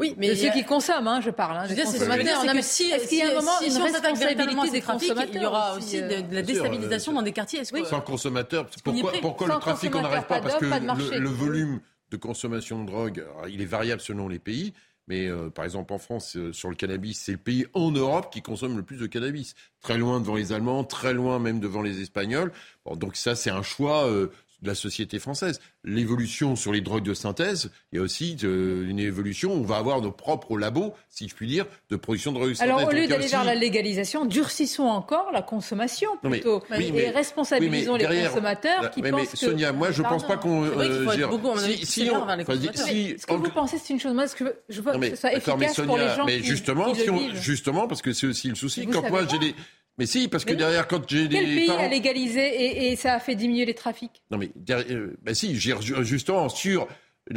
oui, 0.00 0.14
mais 0.16 0.28
de 0.28 0.34
ceux 0.36 0.50
qui 0.50 0.64
consomment, 0.64 1.08
hein, 1.08 1.20
je 1.20 1.30
parle. 1.30 1.56
Hein, 1.56 1.64
je 1.68 1.74
des 1.74 1.82
consommateurs. 1.82 2.44
Si, 2.62 2.84
est-ce 2.84 3.08
qu'il 3.08 3.18
y 3.18 3.22
a 3.22 3.32
un 3.32 3.34
moment 3.34 3.50
si, 3.60 3.66
une 3.66 3.82
responsabilité 3.82 4.70
des 4.70 4.80
consommateurs 4.80 5.26
Il 5.34 5.42
y 5.42 5.44
aura 5.44 5.76
aussi 5.76 6.00
de, 6.00 6.20
de 6.20 6.34
la 6.36 6.42
déstabilisation 6.42 7.12
dans 7.12 7.22
des 7.22 7.32
quartiers. 7.32 7.62
Oui. 7.72 7.84
Sans 7.84 8.00
consommateurs, 8.00 8.68
pourquoi, 8.84 9.12
pourquoi 9.20 9.48
le 9.48 9.58
trafic 9.58 9.92
on 9.96 10.02
n'arrête 10.02 10.28
pas 10.28 10.40
Parce 10.40 10.54
que 10.54 10.66
le, 10.66 11.18
le 11.18 11.28
volume 11.28 11.80
de 12.12 12.16
consommation 12.16 12.80
de 12.80 12.86
drogue, 12.86 13.26
il 13.48 13.60
est 13.60 13.66
variable 13.66 14.00
selon 14.00 14.28
les 14.28 14.38
pays. 14.38 14.72
Mais 15.08 15.26
euh, 15.26 15.48
par 15.48 15.64
exemple, 15.64 15.92
en 15.92 15.98
France, 15.98 16.36
euh, 16.36 16.52
sur 16.52 16.68
le 16.68 16.76
cannabis, 16.76 17.18
c'est 17.18 17.32
le 17.32 17.38
pays 17.38 17.66
en 17.72 17.90
Europe 17.90 18.30
qui 18.30 18.42
consomme 18.42 18.76
le 18.76 18.82
plus 18.82 18.98
de 18.98 19.06
cannabis. 19.06 19.54
Très 19.80 19.96
loin 19.96 20.20
devant 20.20 20.34
les 20.34 20.52
Allemands, 20.52 20.84
très 20.84 21.14
loin 21.14 21.38
même 21.38 21.60
devant 21.60 21.80
les 21.80 22.02
Espagnols. 22.02 22.52
Bon, 22.84 22.94
donc 22.94 23.16
ça, 23.16 23.34
c'est 23.34 23.50
un 23.50 23.62
choix 23.62 24.06
euh, 24.06 24.28
de 24.62 24.68
la 24.68 24.74
société 24.74 25.18
française. 25.18 25.60
L'évolution 25.84 26.56
sur 26.56 26.72
les 26.72 26.80
drogues 26.80 27.04
de 27.04 27.14
synthèse, 27.14 27.70
il 27.92 27.96
y 27.96 27.98
a 27.98 28.02
aussi 28.02 28.36
une 28.42 28.98
évolution. 28.98 29.52
On 29.52 29.62
va 29.62 29.76
avoir 29.76 30.00
nos 30.00 30.10
propres 30.10 30.58
labos, 30.58 30.94
si 31.08 31.28
je 31.28 31.34
puis 31.34 31.46
dire, 31.46 31.66
de 31.90 31.96
production 31.96 32.32
de 32.32 32.38
drogues 32.38 32.50
de 32.50 32.54
synthèse. 32.54 32.74
Alors, 32.74 32.88
au 32.88 32.92
lieu 32.92 33.06
d'aller 33.06 33.26
vers 33.26 33.44
la 33.44 33.54
légalisation, 33.54 34.24
durcissons 34.24 34.84
encore 34.84 35.30
la 35.32 35.42
consommation 35.42 36.10
plutôt. 36.22 36.62
et 36.76 37.10
responsabilisons 37.10 37.96
les 37.96 38.06
consommateurs 38.06 38.90
qui 38.90 39.02
mais, 39.02 39.10
pensent 39.10 39.20
mais, 39.20 39.48
Sonia, 39.48 39.72
moi, 39.72 39.90
je 39.90 40.02
ne 40.02 40.08
pense 40.08 40.26
pas 40.26 40.36
qu'on. 40.36 40.64
Euh, 40.64 41.06
si, 41.10 41.86
si, 41.86 42.10
on, 42.10 42.26
si, 42.74 43.16
Ce 43.18 43.26
que 43.26 43.34
vous 43.34 43.50
pensez, 43.50 43.78
c'est 43.78 43.92
une 43.92 44.00
chose. 44.00 44.14
Moi, 44.14 44.26
ce 44.26 44.36
que 44.36 44.56
je 44.68 44.80
veux 44.80 44.92
que 44.98 45.10
ce 45.10 45.16
soit 45.16 45.32
efficace 45.34 45.74
Sonia, 45.74 45.86
pour 45.86 45.98
les 45.98 46.08
gens 46.08 46.24
mais 46.26 46.42
justement, 46.42 46.92
qui, 46.92 47.36
justement, 47.36 47.86
parce 47.86 48.02
que 48.02 48.12
c'est 48.12 48.26
aussi 48.26 48.48
le 48.48 48.54
souci. 48.54 48.86
Quand 48.86 49.08
moi, 49.08 49.26
j'ai 49.30 49.38
des 49.38 49.54
mais 49.98 50.06
si, 50.06 50.28
parce 50.28 50.44
que 50.44 50.54
derrière, 50.54 50.86
quand 50.86 51.02
j'ai 51.08 51.26
des. 51.26 51.36
Quel 51.36 51.44
pays 51.44 51.70
a 51.70 51.88
légalisé 51.88 52.40
et, 52.40 52.92
et, 52.92 52.96
ça 52.96 53.14
a 53.14 53.20
fait 53.20 53.34
diminuer 53.34 53.64
les 53.64 53.74
trafics? 53.74 54.22
Non, 54.30 54.38
mais 54.38 54.50
derrière, 54.54 54.86
ben 55.22 55.34
si, 55.34 55.56
justement, 55.56 56.48
sur. 56.48 56.88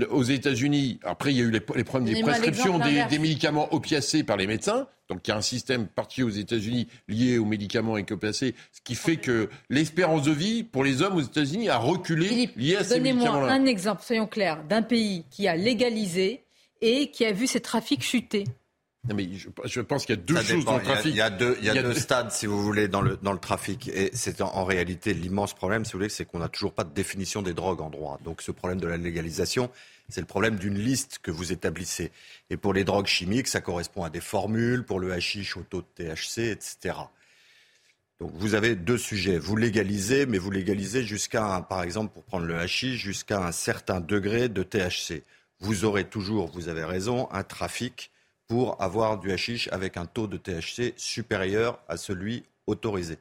Aux 0.09 0.23
États-Unis, 0.23 1.01
après, 1.03 1.33
il 1.33 1.37
y 1.37 1.41
a 1.41 1.43
eu 1.43 1.51
les, 1.51 1.59
les 1.75 1.83
problèmes 1.83 2.13
des 2.13 2.21
prescriptions 2.21 2.79
des, 2.79 3.03
des, 3.09 3.19
médicaments 3.19 3.73
opiacés 3.73 4.23
par 4.23 4.37
les 4.37 4.47
médecins. 4.47 4.87
Donc, 5.09 5.27
il 5.27 5.31
y 5.31 5.33
a 5.33 5.37
un 5.37 5.41
système 5.41 5.87
particulier 5.87 6.25
aux 6.25 6.29
États-Unis 6.29 6.87
lié 7.09 7.37
aux 7.37 7.43
médicaments 7.43 7.97
opiacés, 8.09 8.55
ce 8.71 8.79
qui 8.81 8.95
fait 8.95 9.17
que 9.17 9.49
l'espérance 9.69 10.23
de 10.23 10.31
vie 10.31 10.63
pour 10.63 10.85
les 10.85 11.01
hommes 11.01 11.17
aux 11.17 11.21
États-Unis 11.21 11.67
a 11.67 11.75
reculé 11.75 12.27
Philippe, 12.27 12.55
lié 12.55 12.77
à 12.77 12.85
ces 12.85 13.01
médicaments-là. 13.01 13.47
Donnez-moi 13.47 13.51
un 13.51 13.65
exemple, 13.65 14.01
soyons 14.01 14.27
clairs, 14.27 14.63
d'un 14.63 14.81
pays 14.81 15.25
qui 15.29 15.49
a 15.49 15.57
légalisé 15.57 16.45
et 16.79 17.11
qui 17.11 17.25
a 17.25 17.33
vu 17.33 17.45
ses 17.45 17.59
trafics 17.59 18.01
chuter. 18.01 18.45
Non 19.07 19.15
mais 19.15 19.27
je, 19.33 19.79
pense 19.81 20.05
qu'il 20.05 20.15
y 20.15 20.19
a 20.19 20.21
deux 20.21 20.39
choses 20.43 20.63
dans 20.63 20.77
le 20.77 20.83
trafic. 20.83 21.11
Il 21.11 21.17
y 21.17 21.21
a, 21.21 21.31
deux, 21.31 21.57
il 21.59 21.65
y 21.65 21.69
a 21.69 21.81
deux 21.81 21.95
stades, 21.95 22.31
si 22.31 22.45
vous 22.45 22.61
voulez, 22.61 22.87
dans 22.87 23.01
le, 23.01 23.17
dans 23.23 23.33
le 23.33 23.39
trafic. 23.39 23.87
Et 23.87 24.11
c'est 24.13 24.41
en, 24.41 24.63
réalité 24.63 25.15
l'immense 25.15 25.55
problème, 25.55 25.85
si 25.85 25.93
vous 25.93 25.99
voulez, 25.99 26.09
c'est 26.09 26.25
qu'on 26.25 26.37
n'a 26.37 26.49
toujours 26.49 26.73
pas 26.73 26.83
de 26.83 26.93
définition 26.93 27.41
des 27.41 27.55
drogues 27.55 27.81
en 27.81 27.89
droit. 27.89 28.19
Donc 28.23 28.43
ce 28.43 28.51
problème 28.51 28.79
de 28.79 28.87
la 28.87 28.97
légalisation, 28.97 29.71
c'est 30.07 30.21
le 30.21 30.27
problème 30.27 30.57
d'une 30.57 30.77
liste 30.77 31.17
que 31.23 31.31
vous 31.31 31.51
établissez. 31.51 32.11
Et 32.51 32.57
pour 32.57 32.73
les 32.73 32.83
drogues 32.83 33.07
chimiques, 33.07 33.47
ça 33.47 33.59
correspond 33.59 34.03
à 34.03 34.11
des 34.11 34.21
formules, 34.21 34.83
pour 34.83 34.99
le 34.99 35.11
hashish 35.11 35.57
au 35.57 35.63
taux 35.63 35.81
de 35.81 36.03
THC, 36.03 36.51
etc. 36.51 36.95
Donc 38.19 38.33
vous 38.35 38.53
avez 38.53 38.75
deux 38.75 38.99
sujets. 38.99 39.39
Vous 39.39 39.55
légalisez, 39.55 40.27
mais 40.27 40.37
vous 40.37 40.51
légalisez 40.51 41.03
jusqu'à, 41.03 41.65
par 41.67 41.81
exemple, 41.81 42.13
pour 42.13 42.23
prendre 42.23 42.45
le 42.45 42.55
hashish, 42.55 43.01
jusqu'à 43.01 43.43
un 43.43 43.51
certain 43.51 43.99
degré 43.99 44.47
de 44.47 44.61
THC. 44.61 45.23
Vous 45.59 45.85
aurez 45.85 46.03
toujours, 46.03 46.51
vous 46.51 46.69
avez 46.69 46.83
raison, 46.83 47.27
un 47.31 47.43
trafic 47.43 48.11
pour 48.51 48.75
avoir 48.81 49.17
du 49.17 49.31
hashish 49.31 49.69
avec 49.71 49.95
un 49.95 50.05
taux 50.05 50.27
de 50.27 50.35
THC 50.35 50.93
supérieur 50.97 51.79
à 51.87 51.95
celui 51.95 52.43
autorisé. 52.67 53.17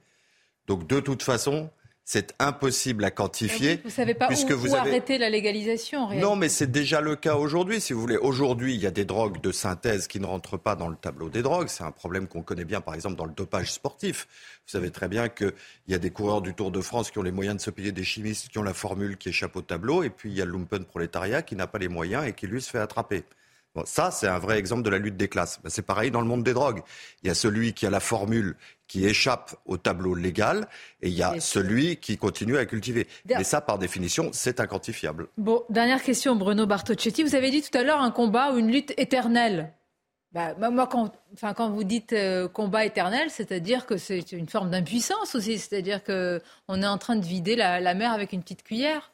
Donc 0.66 0.88
de 0.88 0.98
toute 0.98 1.22
façon, 1.22 1.70
c'est 2.04 2.34
impossible 2.40 3.04
à 3.04 3.12
quantifier. 3.12 3.76
Vous 3.76 3.90
ne 3.90 3.92
savez 3.92 4.14
pas 4.14 4.26
puisque 4.26 4.50
où, 4.50 4.56
vous 4.58 4.74
avez... 4.74 4.90
arrêter 4.90 5.18
la 5.18 5.30
légalisation. 5.30 6.00
En 6.00 6.14
non, 6.16 6.34
mais 6.34 6.48
c'est 6.48 6.72
déjà 6.72 7.00
le 7.00 7.14
cas 7.14 7.36
aujourd'hui, 7.36 7.80
si 7.80 7.92
vous 7.92 8.00
voulez. 8.00 8.16
Aujourd'hui, 8.16 8.74
il 8.74 8.80
y 8.80 8.88
a 8.88 8.90
des 8.90 9.04
drogues 9.04 9.40
de 9.40 9.52
synthèse 9.52 10.08
qui 10.08 10.18
ne 10.18 10.26
rentrent 10.26 10.56
pas 10.56 10.74
dans 10.74 10.88
le 10.88 10.96
tableau 10.96 11.28
des 11.28 11.42
drogues. 11.42 11.68
C'est 11.68 11.84
un 11.84 11.92
problème 11.92 12.26
qu'on 12.26 12.42
connaît 12.42 12.64
bien, 12.64 12.80
par 12.80 12.96
exemple, 12.96 13.14
dans 13.14 13.24
le 13.24 13.32
dopage 13.32 13.70
sportif. 13.70 14.26
Vous 14.66 14.72
savez 14.72 14.90
très 14.90 15.06
bien 15.06 15.28
qu'il 15.28 15.52
y 15.86 15.94
a 15.94 15.98
des 15.98 16.10
coureurs 16.10 16.42
du 16.42 16.54
Tour 16.54 16.72
de 16.72 16.80
France 16.80 17.12
qui 17.12 17.18
ont 17.18 17.22
les 17.22 17.30
moyens 17.30 17.58
de 17.58 17.62
se 17.62 17.70
payer 17.70 17.92
des 17.92 18.02
chimistes 18.02 18.48
qui 18.48 18.58
ont 18.58 18.64
la 18.64 18.74
formule 18.74 19.16
qui 19.16 19.28
échappe 19.28 19.54
au 19.54 19.62
tableau, 19.62 20.02
et 20.02 20.10
puis 20.10 20.30
il 20.30 20.36
y 20.36 20.42
a 20.42 20.44
le 20.44 20.50
lumpen 20.50 20.84
prolétariat 20.84 21.42
qui 21.42 21.54
n'a 21.54 21.68
pas 21.68 21.78
les 21.78 21.86
moyens 21.86 22.26
et 22.26 22.32
qui 22.32 22.48
lui 22.48 22.60
se 22.60 22.68
fait 22.68 22.80
attraper 22.80 23.22
ça, 23.84 24.10
c'est 24.10 24.26
un 24.26 24.38
vrai 24.38 24.58
exemple 24.58 24.82
de 24.82 24.90
la 24.90 24.98
lutte 24.98 25.16
des 25.16 25.28
classes. 25.28 25.60
Ben, 25.62 25.70
c'est 25.70 25.82
pareil 25.82 26.10
dans 26.10 26.20
le 26.20 26.26
monde 26.26 26.42
des 26.42 26.52
drogues. 26.52 26.82
Il 27.22 27.28
y 27.28 27.30
a 27.30 27.34
celui 27.34 27.72
qui 27.72 27.86
a 27.86 27.90
la 27.90 28.00
formule 28.00 28.56
qui 28.88 29.06
échappe 29.06 29.54
au 29.66 29.76
tableau 29.76 30.14
légal 30.14 30.66
et 31.00 31.08
il 31.08 31.14
y 31.14 31.22
a 31.22 31.38
celui 31.38 31.96
qui 31.96 32.16
continue 32.18 32.56
à 32.56 32.66
cultiver. 32.66 33.06
Mais 33.28 33.44
ça, 33.44 33.60
par 33.60 33.78
définition, 33.78 34.30
c'est 34.32 34.58
inquantifiable. 34.58 35.28
Bon, 35.38 35.62
dernière 35.70 36.02
question, 36.02 36.34
Bruno 36.34 36.66
Bartocchetti. 36.66 37.22
Vous 37.22 37.36
avez 37.36 37.50
dit 37.50 37.62
tout 37.62 37.76
à 37.78 37.84
l'heure 37.84 38.00
un 38.00 38.10
combat 38.10 38.52
ou 38.52 38.58
une 38.58 38.72
lutte 38.72 38.92
éternelle. 38.96 39.72
Bah, 40.32 40.54
moi, 40.70 40.88
quand, 40.88 41.12
enfin, 41.32 41.54
quand 41.54 41.70
vous 41.70 41.84
dites 41.84 42.12
euh, 42.12 42.48
combat 42.48 42.84
éternel, 42.84 43.30
c'est-à-dire 43.30 43.86
que 43.86 43.96
c'est 43.96 44.32
une 44.32 44.48
forme 44.48 44.70
d'impuissance 44.70 45.36
aussi. 45.36 45.58
C'est-à-dire 45.58 46.02
qu'on 46.02 46.82
est 46.82 46.86
en 46.86 46.98
train 46.98 47.16
de 47.16 47.24
vider 47.24 47.54
la 47.54 47.94
mer 47.94 48.12
avec 48.12 48.32
une 48.32 48.42
petite 48.42 48.64
cuillère. 48.64 49.12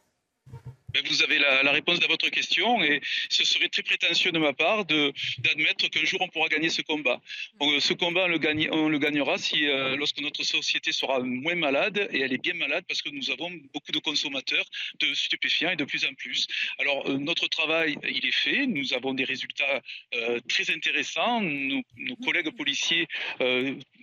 Ben, 0.96 1.04
vous 1.10 1.22
avez 1.22 1.38
la, 1.38 1.72
réponse 1.72 2.02
à 2.02 2.06
votre 2.06 2.30
question 2.30 2.82
et 2.82 3.02
ce 3.28 3.44
serait 3.44 3.68
très 3.68 3.82
prétentieux 3.82 4.32
de 4.32 4.38
ma 4.38 4.54
part 4.54 4.86
d'admettre 4.86 5.88
qu'un 5.90 6.04
jour 6.06 6.22
on 6.22 6.28
pourra 6.28 6.48
gagner 6.48 6.70
ce 6.70 6.80
combat. 6.80 7.20
ce 7.60 7.92
combat, 7.92 8.24
on 8.24 8.88
le, 8.88 8.98
gagnera 8.98 9.36
si, 9.36 9.66
euh, 9.66 9.94
lorsque 9.96 10.20
notre 10.22 10.42
société 10.42 10.92
sera 10.92 11.20
moins 11.20 11.54
malade 11.54 12.08
et 12.12 12.20
elle 12.20 12.32
est 12.32 12.40
bien 12.42 12.54
malade 12.54 12.84
parce 12.88 13.02
que 13.02 13.10
nous 13.10 13.30
avons 13.30 13.50
beaucoup 13.74 13.92
de 13.92 13.98
consommateurs 13.98 14.64
de 15.00 15.12
stupéfiants 15.12 15.68
et 15.68 15.76
de 15.76 15.84
plus 15.84 16.06
en 16.06 16.14
plus. 16.14 16.46
Alors 16.78 17.06
euh, 17.10 17.18
notre 17.18 17.46
travail, 17.48 17.98
il 18.08 18.24
est 18.26 18.34
fait. 18.34 18.66
Nous 18.66 18.94
avons 18.94 19.12
des 19.12 19.24
résultats 19.24 19.82
euh, 20.14 20.40
très 20.48 20.70
intéressants. 20.70 21.42
Nos, 21.42 21.82
collègues 22.24 22.56
policiers 22.56 23.06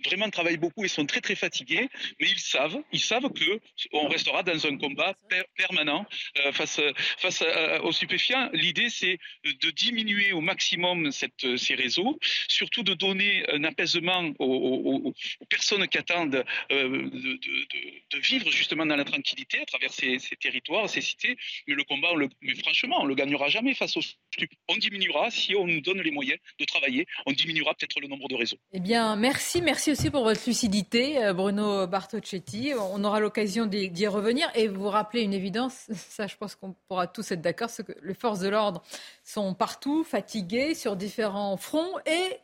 vraiment 0.04 0.30
travaillent 0.30 0.58
beaucoup 0.58 0.84
et 0.84 0.88
sont 0.88 1.06
très 1.06 1.20
très 1.20 1.34
fatigués, 1.34 1.88
mais 2.20 2.28
ils 2.30 2.38
savent, 2.38 2.80
ils 2.92 3.00
savent 3.00 3.32
que 3.32 3.60
restera 4.08 4.44
dans 4.44 4.66
un 4.66 4.76
combat 4.76 5.14
permanent 5.56 6.06
face 6.52 6.80
face 7.18 7.42
aux 7.82 7.92
stupéfiants, 7.92 8.50
l'idée 8.52 8.88
c'est 8.88 9.18
de 9.44 9.70
diminuer 9.70 10.32
au 10.32 10.40
maximum 10.40 11.12
cette, 11.12 11.56
ces 11.56 11.74
réseaux, 11.74 12.18
surtout 12.48 12.82
de 12.82 12.94
donner 12.94 13.44
un 13.50 13.64
apaisement 13.64 14.32
aux, 14.38 15.12
personnes 15.48 15.86
qui 15.88 15.98
attendent 15.98 16.44
euh, 16.72 17.10
de, 17.10 18.18
vivre 18.18 18.50
justement 18.50 18.86
dans 18.86 18.96
la 18.96 19.04
tranquillité 19.04 19.60
à 19.60 19.66
travers 19.66 19.92
ces, 19.92 20.18
territoires, 20.40 20.88
ces 20.88 21.00
cités. 21.00 21.36
Mais 21.66 21.74
le 21.74 21.84
combat, 21.84 22.08
mais 22.42 22.54
franchement, 22.54 22.98
on 23.00 23.06
le 23.06 23.14
gagnera 23.14 23.48
jamais 23.48 23.74
face 23.74 23.96
aux 23.96 24.02
stupéfiants. 24.02 24.58
On 24.68 24.76
diminuera 24.76 25.30
si 25.30 25.54
on 25.54 25.66
nous 25.66 25.80
donne 25.80 26.00
les 26.00 26.10
moyens 26.10 26.38
de 26.58 26.64
travailler. 26.64 27.06
On 27.26 27.32
diminuera 27.32 27.74
peut-être 27.74 28.00
le 28.00 28.08
nombre 28.08 28.28
de 28.28 28.34
réseaux. 28.34 28.56
Eh 28.72 28.80
bien, 28.80 29.16
merci, 29.16 29.62
merci 29.62 29.90
aussi 29.90 30.10
pour 30.10 30.24
votre 30.24 30.42
lucidité, 30.46 31.22
euh, 31.22 31.32
Bruno 31.32 31.86
Bartocchetti. 31.86 32.72
On 32.78 33.02
aura 33.04 33.20
l'occasion 33.20 33.66
d'y 33.66 34.06
revenir 34.06 34.50
et 34.54 34.68
vous 34.68 34.88
rappeler 34.88 35.22
une 35.22 35.34
évidence. 35.34 35.86
Ça, 35.94 36.26
je 36.26 36.36
pense 36.36 36.54
qu'on 36.54 36.73
pourra 36.88 37.06
tous 37.06 37.32
être 37.32 37.40
d'accord, 37.40 37.70
c'est 37.70 37.84
que 37.84 37.92
les 38.02 38.14
forces 38.14 38.40
de 38.40 38.48
l'ordre 38.48 38.82
sont 39.22 39.54
partout, 39.54 40.04
fatiguées, 40.04 40.74
sur 40.74 40.96
différents 40.96 41.56
fronts. 41.56 41.98
Et 42.06 42.38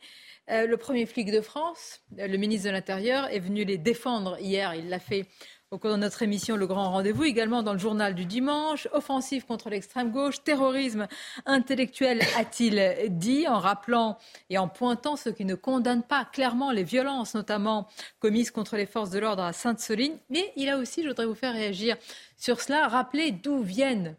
euh, 0.49 0.67
le 0.67 0.77
premier 0.77 1.05
flic 1.05 1.31
de 1.31 1.41
France, 1.41 2.01
le 2.17 2.37
ministre 2.37 2.67
de 2.67 2.73
l'Intérieur, 2.73 3.27
est 3.27 3.39
venu 3.39 3.63
les 3.63 3.77
défendre 3.77 4.37
hier. 4.39 4.75
Il 4.75 4.89
l'a 4.89 4.99
fait 4.99 5.25
au 5.71 5.77
cours 5.77 5.91
de 5.91 5.95
notre 5.95 6.21
émission 6.21 6.57
Le 6.57 6.67
Grand 6.67 6.91
Rendez-vous, 6.91 7.23
également 7.23 7.63
dans 7.63 7.71
le 7.71 7.79
journal 7.79 8.13
du 8.13 8.25
dimanche, 8.25 8.89
offensive 8.91 9.45
contre 9.45 9.69
l'extrême 9.69 10.11
gauche, 10.11 10.43
terrorisme 10.43 11.07
intellectuel, 11.45 12.19
a-t-il 12.37 13.07
dit, 13.17 13.47
en 13.47 13.57
rappelant 13.57 14.17
et 14.49 14.57
en 14.57 14.67
pointant 14.67 15.15
ceux 15.15 15.31
qui 15.31 15.45
ne 15.45 15.55
condamnent 15.55 16.03
pas 16.03 16.25
clairement 16.25 16.71
les 16.71 16.83
violences, 16.83 17.35
notamment 17.35 17.87
commises 18.19 18.51
contre 18.51 18.75
les 18.75 18.85
forces 18.85 19.11
de 19.11 19.19
l'ordre 19.19 19.43
à 19.43 19.53
Sainte-Soline. 19.53 20.17
Mais 20.29 20.51
il 20.57 20.67
a 20.67 20.77
aussi, 20.77 21.03
je 21.03 21.07
voudrais 21.07 21.25
vous 21.25 21.35
faire 21.35 21.53
réagir 21.53 21.95
sur 22.35 22.59
cela, 22.59 22.89
rappeler 22.89 23.31
d'où 23.31 23.61
viennent 23.61 24.17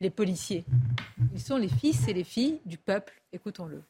les 0.00 0.10
policiers. 0.10 0.64
Ils 1.32 1.40
sont 1.40 1.58
les 1.58 1.68
fils 1.68 2.08
et 2.08 2.12
les 2.12 2.24
filles 2.24 2.60
du 2.66 2.76
peuple. 2.76 3.22
Écoutons-le. 3.32 3.82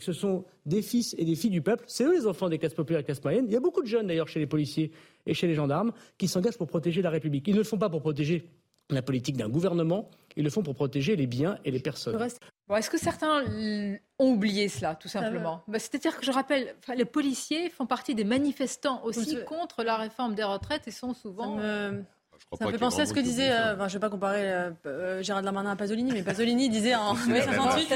Ce 0.00 0.12
sont 0.12 0.44
des 0.66 0.82
fils 0.82 1.14
et 1.18 1.24
des 1.24 1.34
filles 1.34 1.50
du 1.50 1.62
peuple. 1.62 1.84
C'est 1.86 2.04
eux 2.04 2.12
les 2.12 2.26
enfants 2.26 2.48
des 2.48 2.58
classes 2.58 2.74
populaires 2.74 3.00
et 3.00 3.02
des 3.02 3.06
classes 3.06 3.24
moyennes. 3.24 3.46
Il 3.48 3.52
y 3.52 3.56
a 3.56 3.60
beaucoup 3.60 3.82
de 3.82 3.86
jeunes 3.86 4.06
d'ailleurs 4.06 4.28
chez 4.28 4.38
les 4.38 4.46
policiers 4.46 4.92
et 5.24 5.32
chez 5.32 5.46
les 5.46 5.54
gendarmes 5.54 5.92
qui 6.18 6.28
s'engagent 6.28 6.58
pour 6.58 6.66
protéger 6.66 7.00
la 7.00 7.10
République. 7.10 7.48
Ils 7.48 7.54
ne 7.54 7.58
le 7.58 7.64
font 7.64 7.78
pas 7.78 7.88
pour 7.88 8.02
protéger 8.02 8.50
la 8.90 9.02
politique 9.02 9.36
d'un 9.36 9.48
gouvernement, 9.48 10.10
ils 10.36 10.44
le 10.44 10.50
font 10.50 10.62
pour 10.62 10.74
protéger 10.74 11.16
les 11.16 11.26
biens 11.26 11.58
et 11.64 11.70
les 11.70 11.80
personnes. 11.80 12.20
Est-ce 12.70 12.90
que 12.90 12.98
certains 12.98 13.44
ont 14.18 14.30
oublié 14.32 14.68
cela, 14.68 14.94
tout 14.94 15.08
simplement 15.08 15.62
bah, 15.66 15.78
C'est-à-dire 15.78 16.16
que 16.16 16.24
je 16.24 16.30
rappelle, 16.30 16.74
les 16.94 17.04
policiers 17.04 17.70
font 17.70 17.86
partie 17.86 18.14
des 18.14 18.24
manifestants 18.24 19.02
aussi 19.04 19.38
contre 19.44 19.82
la 19.82 19.96
réforme 19.96 20.34
des 20.34 20.44
retraites 20.44 20.86
et 20.86 20.90
sont 20.90 21.14
souvent... 21.14 21.58
Ça 22.58 22.66
me 22.66 22.70
fait 22.70 22.78
penser 22.78 23.00
à 23.00 23.06
ce 23.06 23.12
que 23.12 23.20
disait, 23.20 23.50
euh, 23.50 23.74
enfin, 23.74 23.88
je 23.88 23.94
ne 23.94 23.98
vais 23.98 24.00
pas 24.00 24.10
comparer 24.10 24.52
euh, 24.52 24.70
euh, 24.86 25.22
Gérard 25.22 25.42
Darmanin 25.42 25.70
à 25.70 25.76
Pasolini, 25.76 26.12
mais 26.12 26.22
Pasolini 26.22 26.68
disait 26.68 26.94
en 26.94 27.14
mai 27.14 27.42
68, 27.42 27.92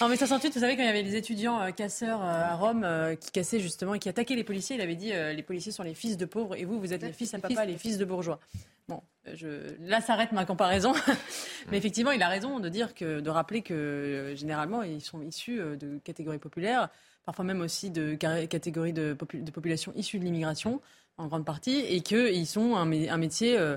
en 0.00 0.08
mai 0.08 0.16
68, 0.16 0.54
vous 0.54 0.60
savez, 0.60 0.76
quand 0.76 0.82
il 0.82 0.86
y 0.86 0.88
avait 0.88 1.02
les 1.02 1.16
étudiants 1.16 1.70
casseurs 1.72 2.22
à 2.22 2.54
Rome 2.54 2.86
qui 3.20 3.30
cassaient 3.30 3.60
justement 3.60 3.94
et 3.94 3.98
qui 3.98 4.08
attaquaient 4.08 4.34
les 4.34 4.44
policiers, 4.44 4.76
il 4.76 4.82
avait 4.82 4.96
dit 4.96 5.12
les 5.12 5.42
policiers 5.42 5.72
sont 5.72 5.82
les 5.82 5.94
fils 5.94 6.16
de 6.16 6.24
pauvres 6.24 6.56
et 6.56 6.64
vous, 6.64 6.80
vous 6.80 6.92
êtes 6.92 7.02
les 7.02 7.12
fils 7.12 7.34
à 7.34 7.38
papa, 7.38 7.64
les 7.64 7.76
fils 7.76 7.98
de 7.98 8.04
bourgeois. 8.04 8.40
Bon, 8.88 9.02
je, 9.34 9.74
là 9.80 10.00
s'arrête 10.00 10.32
ma 10.32 10.44
comparaison, 10.44 10.92
mais 11.70 11.76
effectivement, 11.78 12.10
il 12.12 12.22
a 12.22 12.28
raison 12.28 12.60
de 12.60 12.68
dire 12.68 12.94
que, 12.94 13.20
de 13.20 13.30
rappeler 13.30 13.62
que 13.62 14.32
généralement, 14.36 14.82
ils 14.82 15.00
sont 15.02 15.22
issus 15.22 15.58
de 15.58 15.98
catégories 15.98 16.38
populaires, 16.38 16.88
parfois 17.24 17.44
même 17.44 17.60
aussi 17.60 17.90
de 17.90 18.14
catégories 18.14 18.92
de, 18.92 19.16
de 19.34 19.50
population 19.50 19.92
issues 19.94 20.18
de 20.18 20.24
l'immigration 20.24 20.80
en 21.18 21.26
grande 21.26 21.44
partie, 21.44 21.80
et 21.80 22.00
qu'ils 22.00 22.46
sont 22.46 22.76
un, 22.76 22.90
un 22.90 23.16
métier 23.16 23.58
euh, 23.58 23.76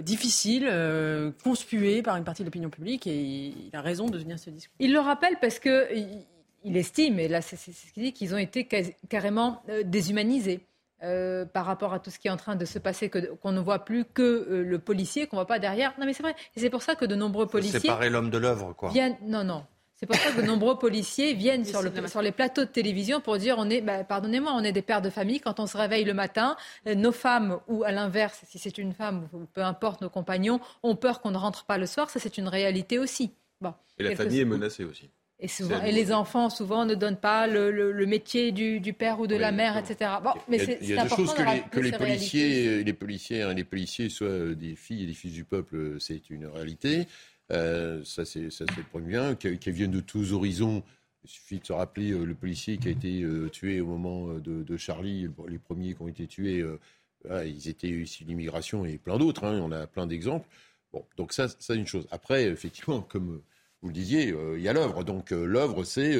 difficile, 0.00 0.66
euh, 0.70 1.30
conspué 1.42 2.02
par 2.02 2.16
une 2.16 2.24
partie 2.24 2.42
de 2.42 2.46
l'opinion 2.46 2.70
publique, 2.70 3.06
et 3.06 3.20
il 3.20 3.70
a 3.74 3.80
raison 3.80 4.06
de 4.06 4.18
tenir 4.18 4.38
ce 4.38 4.50
discours. 4.50 4.74
Il 4.78 4.92
le 4.92 5.00
rappelle 5.00 5.36
parce 5.40 5.58
que 5.58 5.88
il 6.64 6.76
estime, 6.76 7.18
et 7.18 7.28
là 7.28 7.42
c'est 7.42 7.56
ce 7.56 7.92
qu'il 7.92 8.04
dit, 8.04 8.12
qu'ils 8.12 8.34
ont 8.34 8.38
été 8.38 8.68
carrément 9.08 9.62
déshumanisés. 9.84 10.60
par 11.52 11.66
rapport 11.66 11.92
à 11.92 11.98
tout 11.98 12.10
ce 12.10 12.18
qui 12.18 12.28
est 12.28 12.30
en 12.30 12.36
train 12.36 12.54
de 12.54 12.64
se 12.64 12.78
passer, 12.78 13.10
qu'on 13.10 13.52
ne 13.52 13.60
voit 13.60 13.84
plus 13.84 14.04
que 14.04 14.62
le 14.64 14.78
policier, 14.78 15.26
qu'on 15.26 15.36
ne 15.36 15.40
voit 15.40 15.46
pas 15.46 15.58
derrière. 15.58 15.94
Non, 15.98 16.06
mais 16.06 16.12
c'est 16.12 16.22
vrai. 16.22 16.36
Et 16.54 16.60
c'est 16.60 16.70
pour 16.70 16.82
ça 16.82 16.94
que 16.94 17.04
de 17.04 17.16
nombreux 17.16 17.46
policiers. 17.46 17.80
Séparer 17.80 18.08
l'homme 18.08 18.30
de 18.30 18.38
l'œuvre, 18.38 18.72
quoi. 18.72 18.90
Viennent... 18.90 19.16
Non, 19.22 19.42
non. 19.42 19.64
C'est 20.02 20.06
pour 20.06 20.16
ça 20.16 20.32
que 20.32 20.40
de 20.40 20.46
nombreux 20.46 20.80
policiers 20.80 21.32
viennent 21.32 21.64
sur, 21.64 21.80
le, 21.80 21.92
sur, 22.08 22.22
les 22.22 22.32
plateaux 22.32 22.62
de 22.62 22.70
télévision 22.70 23.20
pour 23.20 23.38
dire 23.38 23.54
on 23.58 23.70
est, 23.70 23.80
bah, 23.80 24.02
pardonnez-moi, 24.02 24.52
on 24.52 24.64
est 24.64 24.72
des 24.72 24.82
pères 24.82 25.00
de 25.00 25.10
famille. 25.10 25.38
Quand 25.38 25.60
on 25.60 25.68
se 25.68 25.76
réveille 25.76 26.02
le 26.02 26.12
matin, 26.12 26.56
euh, 26.88 26.96
nos 26.96 27.12
femmes, 27.12 27.60
ou 27.68 27.84
à 27.84 27.92
l'inverse, 27.92 28.40
si 28.48 28.58
c'est 28.58 28.78
une 28.78 28.94
femme, 28.94 29.28
ou 29.32 29.46
peu 29.54 29.62
importe, 29.62 30.00
nos 30.00 30.10
compagnons, 30.10 30.58
ont 30.82 30.96
peur 30.96 31.20
qu'on 31.20 31.30
ne 31.30 31.36
rentre 31.36 31.66
pas 31.66 31.78
le 31.78 31.86
soir. 31.86 32.10
Ça, 32.10 32.18
c'est 32.18 32.36
une 32.36 32.48
réalité 32.48 32.98
aussi. 32.98 33.30
Bon, 33.60 33.74
et 33.96 34.02
la 34.02 34.16
famille 34.16 34.40
est 34.40 34.44
menacée 34.44 34.82
aussi. 34.82 35.08
Et, 35.38 35.46
souvent, 35.46 35.80
et, 35.82 35.92
les 35.92 36.12
enfants, 36.12 36.50
souvent, 36.50 36.84
ne 36.84 36.96
donnent 36.96 37.16
pas 37.16 37.46
le, 37.46 38.04
métier 38.04 38.50
du, 38.50 38.92
père 38.92 39.20
ou 39.20 39.28
de 39.28 39.36
la 39.36 39.52
mère, 39.52 39.76
etc. 39.76 40.10
Bon, 40.22 40.30
mais 40.48 40.56
il 40.56 40.68
y 40.68 40.72
a, 40.72 40.76
il 40.80 40.88
y 40.90 40.98
a 40.98 41.02
deux 41.04 41.10
choses 41.10 41.34
que, 41.34 41.42
les, 41.42 41.60
que 41.70 41.78
les, 41.78 41.92
policiers, 41.92 42.82
les, 42.82 42.92
policiers, 42.92 43.54
les 43.54 43.64
policiers 43.64 44.08
soient 44.08 44.54
des 44.56 44.74
filles 44.74 45.04
et 45.04 45.06
des 45.06 45.14
fils 45.14 45.32
du 45.32 45.44
peuple, 45.44 45.96
c'est 46.00 46.28
une 46.30 46.46
réalité. 46.46 47.06
Euh, 47.52 48.02
ça, 48.04 48.24
c'est 48.24 48.40
le 48.40 48.82
premier 48.90 49.34
qui, 49.38 49.58
qui 49.58 49.70
viennent 49.70 49.90
de 49.90 50.00
tous 50.00 50.32
horizons. 50.32 50.82
Il 51.24 51.30
suffit 51.30 51.58
de 51.58 51.66
se 51.66 51.72
rappeler 51.72 52.12
euh, 52.12 52.24
le 52.24 52.34
policier 52.34 52.78
qui 52.78 52.88
a 52.88 52.90
été 52.90 53.22
euh, 53.22 53.48
tué 53.48 53.80
au 53.80 53.86
moment 53.86 54.34
de, 54.34 54.76
Charlie. 54.76 55.28
Les 55.48 55.58
premiers 55.58 55.94
qui 55.94 56.02
ont 56.02 56.08
été 56.08 56.26
tués, 56.26 56.64
ils 57.28 57.68
étaient 57.68 57.88
issus 57.88 58.24
d'immigration 58.24 58.84
et 58.84 58.98
plein 58.98 59.18
d'autres. 59.18 59.44
Hein, 59.44 59.60
on 59.62 59.72
a 59.72 59.86
plein 59.86 60.06
d'exemples. 60.06 60.48
Bon, 60.92 61.04
donc 61.16 61.32
ça, 61.32 61.46
c'est 61.58 61.76
une 61.76 61.86
chose. 61.86 62.06
Après, 62.10 62.44
effectivement, 62.44 63.00
comme 63.08 63.42
vous 63.82 63.88
le 63.88 63.94
disiez, 63.94 64.34
il 64.56 64.60
y 64.62 64.68
a 64.68 64.72
l'œuvre. 64.72 65.04
Donc 65.04 65.30
l'œuvre, 65.30 65.84
c'est 65.84 66.16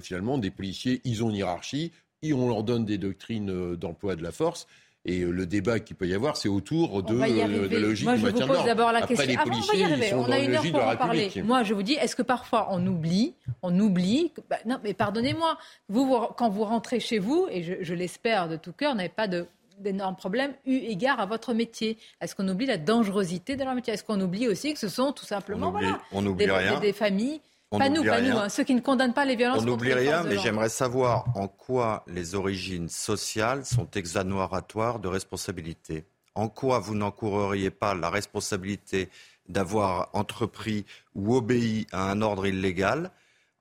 finalement 0.00 0.38
des 0.38 0.50
policiers, 0.50 1.00
ils 1.04 1.24
ont 1.24 1.30
une 1.30 1.36
hiérarchie, 1.36 1.92
et 2.22 2.32
on 2.32 2.48
leur 2.48 2.64
donne 2.64 2.84
des 2.84 2.98
doctrines 2.98 3.76
d'emploi 3.76 4.16
de 4.16 4.22
la 4.22 4.32
force. 4.32 4.66
Et 5.08 5.20
euh, 5.20 5.30
le 5.30 5.46
débat 5.46 5.78
qu'il 5.78 5.94
peut 5.94 6.08
y 6.08 6.14
avoir, 6.14 6.36
c'est 6.36 6.48
autour 6.48 7.02
de, 7.02 7.14
euh, 7.14 7.68
la 7.68 7.78
logique 7.78 8.06
Moi, 8.06 8.16
je 8.16 8.26
vous 8.26 8.46
pose 8.46 8.64
d'abord 8.64 8.90
la 8.90 9.02
question. 9.02 9.26
Les 9.26 9.36
policiers, 9.36 9.84
on 9.84 9.88
va 9.88 9.88
y 9.88 9.92
arriver. 9.92 10.14
on 10.14 10.32
a 10.32 10.38
une 10.40 10.54
heure 10.54 10.62
pour 10.72 10.84
en 10.84 10.96
parler. 10.96 11.30
Moi, 11.44 11.62
je 11.62 11.74
vous 11.74 11.84
dis, 11.84 11.94
est-ce 11.94 12.16
que 12.16 12.22
parfois 12.22 12.68
on 12.72 12.84
oublie, 12.84 13.34
on 13.62 13.78
oublie 13.78 14.32
bah, 14.50 14.56
Non, 14.66 14.80
mais 14.82 14.94
pardonnez-moi. 14.94 15.58
Vous, 15.88 16.12
quand 16.36 16.50
vous 16.50 16.64
rentrez 16.64 16.98
chez 16.98 17.20
vous, 17.20 17.46
et 17.50 17.62
je, 17.62 17.94
l'espère 17.94 18.48
de 18.48 18.56
tout 18.56 18.72
cœur, 18.72 18.94
n'avez 18.94 19.08
pas 19.08 19.28
de 19.28 19.46
d'énormes 19.78 20.16
problèmes 20.16 20.54
eu 20.64 20.76
égard 20.76 21.20
à 21.20 21.26
votre 21.26 21.52
métier 21.52 21.98
Est-ce 22.22 22.34
qu'on 22.34 22.48
oublie 22.48 22.64
la 22.64 22.78
dangerosité 22.78 23.56
de 23.56 23.62
leur 23.62 23.74
métier? 23.74 23.92
Est-ce 23.92 24.04
qu'on 24.04 24.18
oublie 24.22 24.48
aussi 24.48 24.72
que 24.72 24.78
ce 24.78 24.88
sont 24.88 25.12
tout 25.12 25.26
simplement 25.26 25.70
on 26.12 26.24
oublie, 26.24 26.46
voilà, 26.46 26.76
des, 26.76 26.86
des, 26.86 26.92
familles 26.94 27.42
pas 27.70 27.88
nous, 27.88 28.04
pas 28.04 28.20
nous, 28.20 28.36
hein, 28.36 28.48
ceux 28.48 28.64
qui 28.64 28.74
ne 28.74 28.80
condamnent 28.80 29.14
pas 29.14 29.24
les 29.24 29.36
violences. 29.36 29.62
On 29.62 29.64
n'oublie 29.64 29.92
rien, 29.92 30.22
mais 30.22 30.38
j'aimerais 30.38 30.68
savoir 30.68 31.26
en 31.36 31.48
quoi 31.48 32.04
les 32.06 32.34
origines 32.34 32.88
sociales 32.88 33.64
sont 33.64 33.90
exonératoire 33.90 34.98
de 34.98 35.08
responsabilité. 35.08 36.04
En 36.34 36.48
quoi 36.48 36.78
vous 36.78 36.94
n'encourriez 36.94 37.70
pas 37.70 37.94
la 37.94 38.10
responsabilité 38.10 39.08
d'avoir 39.48 40.10
entrepris 40.12 40.84
ou 41.14 41.34
obéi 41.34 41.86
à 41.92 42.10
un 42.10 42.22
ordre 42.22 42.46
illégal? 42.46 43.10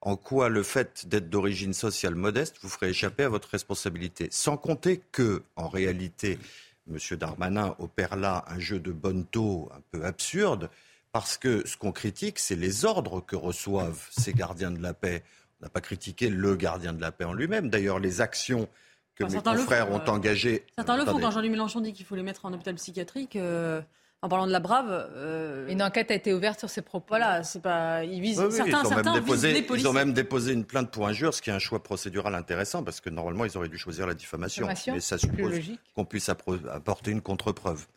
En 0.02 0.18
quoi 0.18 0.50
le 0.50 0.62
fait 0.62 1.08
d'être 1.08 1.30
d'origine 1.30 1.74
sociale 1.74 2.14
modeste 2.14 2.58
vous 2.62 2.70
ferait 2.70 2.92
échapper 2.92 3.24
à 3.24 3.30
votre 3.30 3.50
responsabilité? 3.50 4.28
Sans 4.30 4.58
compter 4.58 5.02
que, 5.12 5.42
en 5.56 5.68
réalité, 5.68 6.38
M. 6.88 6.98
Darmanin 7.18 7.76
opère 7.80 8.16
là 8.16 8.46
un 8.48 8.60
jeu 8.60 8.80
de 8.80 8.92
bonne 8.92 9.26
taux 9.26 9.70
un 9.74 9.82
peu 9.92 10.06
absurde, 10.06 10.70
parce 11.16 11.38
que 11.38 11.66
ce 11.66 11.78
qu'on 11.78 11.94
critique, 11.94 12.40
c'est 12.40 12.58
les 12.58 12.84
ordres 12.84 13.22
que 13.22 13.38
reçoivent 13.38 14.06
ces 14.12 14.34
gardiens 14.34 14.70
de 14.70 14.82
la 14.82 14.94
paix. 14.94 15.24
On 15.62 15.64
n'a 15.66 15.70
pas 15.70 15.80
critiqué 15.80 16.28
le 16.28 16.58
gardien 16.58 16.92
de 16.92 17.00
la 17.00 17.14
paix 17.14 17.24
en 17.24 17.32
lui-même. 17.32 17.70
D'ailleurs, 17.70 18.00
les 18.00 18.20
actions 18.20 18.68
que 19.16 19.24
mes 19.24 19.42
confrères 19.42 19.92
ont 19.92 20.02
euh, 20.02 20.12
engagées. 20.12 20.66
Certains 20.76 20.98
le 20.98 21.06
font 21.06 21.18
quand 21.18 21.32
Jean-Luc 21.32 21.52
Mélenchon 21.52 21.80
dit 21.80 21.94
qu'il 21.94 22.06
faut 22.06 22.18
les 22.18 22.22
mettre 22.22 22.46
en 22.46 22.52
hôpital 22.52 22.76
psychiatrique. 22.76 23.38
Euh, 23.38 23.80
en 24.24 24.28
parlant 24.28 24.46
de 24.46 24.52
la 24.52 24.60
Brave, 24.60 24.90
euh, 24.92 25.70
une 25.70 25.82
enquête 25.82 26.12
a 26.12 26.16
été 26.16 26.34
ouverte 26.34 26.60
sur 26.60 26.70
ces 26.70 26.82
propos. 26.82 27.06
Voilà, 27.08 27.44
c'est 27.44 27.62
pas. 27.62 28.04
Ils 28.04 28.20
visent. 28.20 28.50
certains, 28.50 28.82
ils, 28.82 28.86
ont 28.86 28.90
certains 28.90 29.14
déposé, 29.14 29.66
ils 29.74 29.88
ont 29.88 29.94
même 29.94 30.12
déposé 30.12 30.52
une 30.52 30.66
plainte 30.66 30.92
pour 30.92 31.08
injure, 31.08 31.34
ce 31.34 31.42
qui 31.42 31.50
est 31.50 31.54
un 31.54 31.60
choix 31.60 31.82
procédural 31.82 32.36
intéressant, 32.36 32.84
parce 32.84 33.00
que 33.00 33.10
normalement, 33.10 33.46
ils 33.46 33.56
auraient 33.56 33.70
dû 33.70 33.78
choisir 33.78 34.06
la 34.06 34.16
diffamation. 34.16 34.68
mais 34.88 35.00
ça 35.00 35.18
suppose 35.18 35.62
qu'on 35.96 36.04
puisse 36.04 36.28
apporter 36.28 37.12
une 37.12 37.22
contre-preuve. 37.22 37.88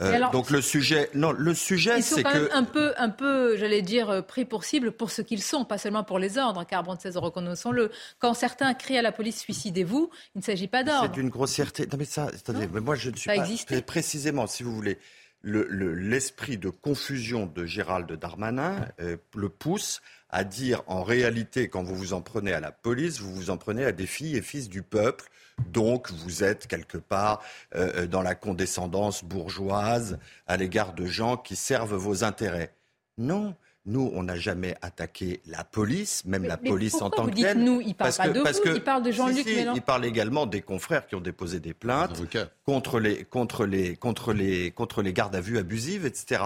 Euh, 0.00 0.30
donc 0.30 0.50
le 0.50 0.60
sujet, 0.60 1.08
non, 1.14 1.32
le 1.32 1.54
sujet, 1.54 2.02
c'est 2.02 2.22
que 2.22 2.54
un 2.54 2.64
peu, 2.64 2.92
un 2.98 3.08
peu, 3.08 3.56
j'allais 3.56 3.80
dire, 3.80 4.10
euh, 4.10 4.22
pris 4.22 4.44
pour 4.44 4.64
cible 4.64 4.92
pour 4.92 5.10
ce 5.10 5.22
qu'ils 5.22 5.42
sont, 5.42 5.64
pas 5.64 5.78
seulement 5.78 6.04
pour 6.04 6.18
les 6.18 6.36
ordres. 6.36 6.64
Car 6.66 6.82
Brand 6.82 7.00
16, 7.00 7.16
reconnaissons-le. 7.16 7.90
Quand 8.18 8.34
certains 8.34 8.74
crient 8.74 8.98
à 8.98 9.02
la 9.02 9.12
police 9.12 9.40
suicidez-vous, 9.40 10.10
il 10.34 10.38
ne 10.38 10.42
s'agit 10.42 10.68
pas 10.68 10.84
d'ordre. 10.84 11.10
C'est 11.14 11.20
une 11.20 11.30
grossièreté. 11.30 11.86
Non 11.90 11.96
mais 11.98 12.04
ça, 12.04 12.24
attendez, 12.26 12.68
mais 12.70 12.80
moi 12.80 12.94
je 12.94 13.10
ne 13.10 13.16
suis 13.16 13.30
pas 13.30 13.82
précisément, 13.82 14.46
si 14.46 14.62
vous 14.62 14.74
voulez. 14.74 14.98
L'esprit 15.42 16.58
de 16.58 16.70
confusion 16.70 17.46
de 17.46 17.66
Gérald 17.66 18.10
Darmanin 18.12 18.88
euh, 19.00 19.16
le 19.34 19.48
pousse 19.48 20.02
à 20.28 20.44
dire 20.44 20.82
en 20.88 21.04
réalité, 21.04 21.68
quand 21.68 21.84
vous 21.84 21.94
vous 21.94 22.12
en 22.12 22.20
prenez 22.20 22.52
à 22.52 22.60
la 22.60 22.72
police, 22.72 23.20
vous 23.20 23.32
vous 23.32 23.50
en 23.50 23.56
prenez 23.56 23.84
à 23.84 23.92
des 23.92 24.06
filles 24.06 24.36
et 24.36 24.42
fils 24.42 24.68
du 24.68 24.82
peuple 24.82 25.24
donc 25.72 26.10
vous 26.10 26.44
êtes 26.44 26.66
quelque 26.66 26.98
part 26.98 27.42
euh, 27.74 27.92
euh, 27.94 28.06
dans 28.06 28.22
la 28.22 28.34
condescendance 28.34 29.24
bourgeoise 29.24 30.18
à 30.46 30.56
l'égard 30.56 30.92
de 30.92 31.06
gens 31.06 31.36
qui 31.36 31.56
servent 31.56 31.94
vos 31.94 32.24
intérêts. 32.24 32.72
Non. 33.18 33.54
Nous, 33.88 34.10
on 34.14 34.24
n'a 34.24 34.34
jamais 34.34 34.74
attaqué 34.82 35.40
la 35.46 35.62
police, 35.62 36.24
même 36.24 36.42
la 36.42 36.56
police 36.56 37.00
en 37.02 37.08
tant 37.08 37.26
que 37.28 37.40
telle. 37.40 37.62
Nous, 37.62 37.80
il 37.80 37.94
parle 37.94 38.12
pas 38.12 38.28
de 38.28 38.40
vous, 38.40 38.74
il 38.74 38.82
parle 38.82 39.04
de 39.04 39.12
Jean-Luc 39.12 39.46
si, 39.46 39.64
Il 39.76 39.80
parle 39.80 40.04
également 40.04 40.44
des 40.46 40.60
confrères 40.60 41.06
qui 41.06 41.14
ont 41.14 41.20
déposé 41.20 41.60
des 41.60 41.72
plaintes 41.72 42.20
contre 42.64 42.98
les, 42.98 43.22
contre 43.22 43.64
les, 43.64 43.94
contre 43.94 44.32
les, 44.32 44.72
contre 44.72 45.02
les 45.02 45.12
gardes 45.12 45.36
à 45.36 45.40
vue 45.40 45.56
abusives, 45.56 46.04
etc. 46.04 46.42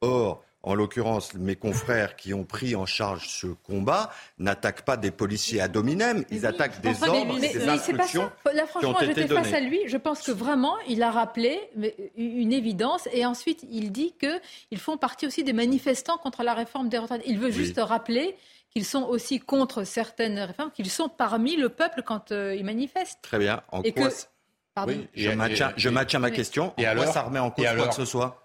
Or, 0.00 0.42
en 0.62 0.74
l'occurrence 0.74 1.34
mes 1.34 1.56
confrères 1.56 2.16
qui 2.16 2.34
ont 2.34 2.44
pris 2.44 2.76
en 2.76 2.86
charge 2.86 3.28
ce 3.28 3.46
combat, 3.46 4.10
n'attaquent 4.38 4.84
pas 4.84 4.96
des 4.96 5.10
policiers 5.10 5.60
à 5.60 5.68
dominem, 5.68 6.24
ils 6.30 6.46
attaquent 6.46 6.80
des 6.80 7.02
ordres, 7.02 7.38
des 7.38 7.68
instructions 7.68 8.30
Là, 8.52 8.66
franchement, 8.66 8.96
j'étais 9.00 9.26
face 9.26 9.52
à 9.52 9.60
lui. 9.60 9.80
Je 9.86 9.96
pense 9.96 10.22
que 10.22 10.32
vraiment, 10.32 10.76
il 10.88 11.02
a 11.02 11.10
rappelé 11.10 11.60
une 12.16 12.52
évidence 12.52 13.08
et 13.12 13.24
ensuite 13.24 13.64
il 13.70 13.92
dit 13.92 14.14
qu'ils 14.18 14.78
font 14.78 14.96
partie 14.96 15.26
aussi 15.26 15.44
des 15.44 15.52
manifestants 15.52 16.18
contre 16.18 16.42
la 16.42 16.54
réforme 16.54 16.88
des 16.88 16.98
retraites. 16.98 17.22
Il 17.26 17.38
veut 17.38 17.50
juste 17.50 17.80
rappeler 17.80 18.36
qu'ils 18.70 18.84
sont 18.84 19.02
aussi 19.02 19.40
contre 19.40 19.84
certaines 19.84 20.38
réformes, 20.38 20.70
qu'ils 20.70 20.90
sont 20.90 21.08
parmi 21.08 21.56
le 21.56 21.70
peuple 21.70 22.02
quand 22.04 22.30
euh, 22.30 22.54
ils 22.54 22.64
manifestent. 22.64 23.18
Très 23.22 23.38
bien. 23.38 23.62
En 23.72 23.82
quoi 23.82 24.10
je, 25.14 25.30
maintiens, 25.30 25.72
je 25.76 25.88
maintiens 25.88 26.20
ma 26.20 26.30
question. 26.30 26.72
Et 26.78 26.86
en 26.86 26.92
alors, 26.92 27.04
quoi 27.04 27.12
ça 27.12 27.22
remet 27.22 27.38
en 27.38 27.50
cause 27.50 27.66
quoi 27.76 27.88
que 27.88 27.94
ce 27.94 28.04
soit 28.04 28.39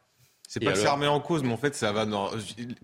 c'est 0.48 0.60
pas 0.60 0.74
que 0.74 0.78
ça 0.78 0.93
remet 0.93 1.08
en 1.08 1.20
cause, 1.20 1.43
mais 1.43 1.52
en 1.52 1.58
fait, 1.58 1.76
ça 1.76 1.91
va 1.91 2.06
dans. 2.06 2.30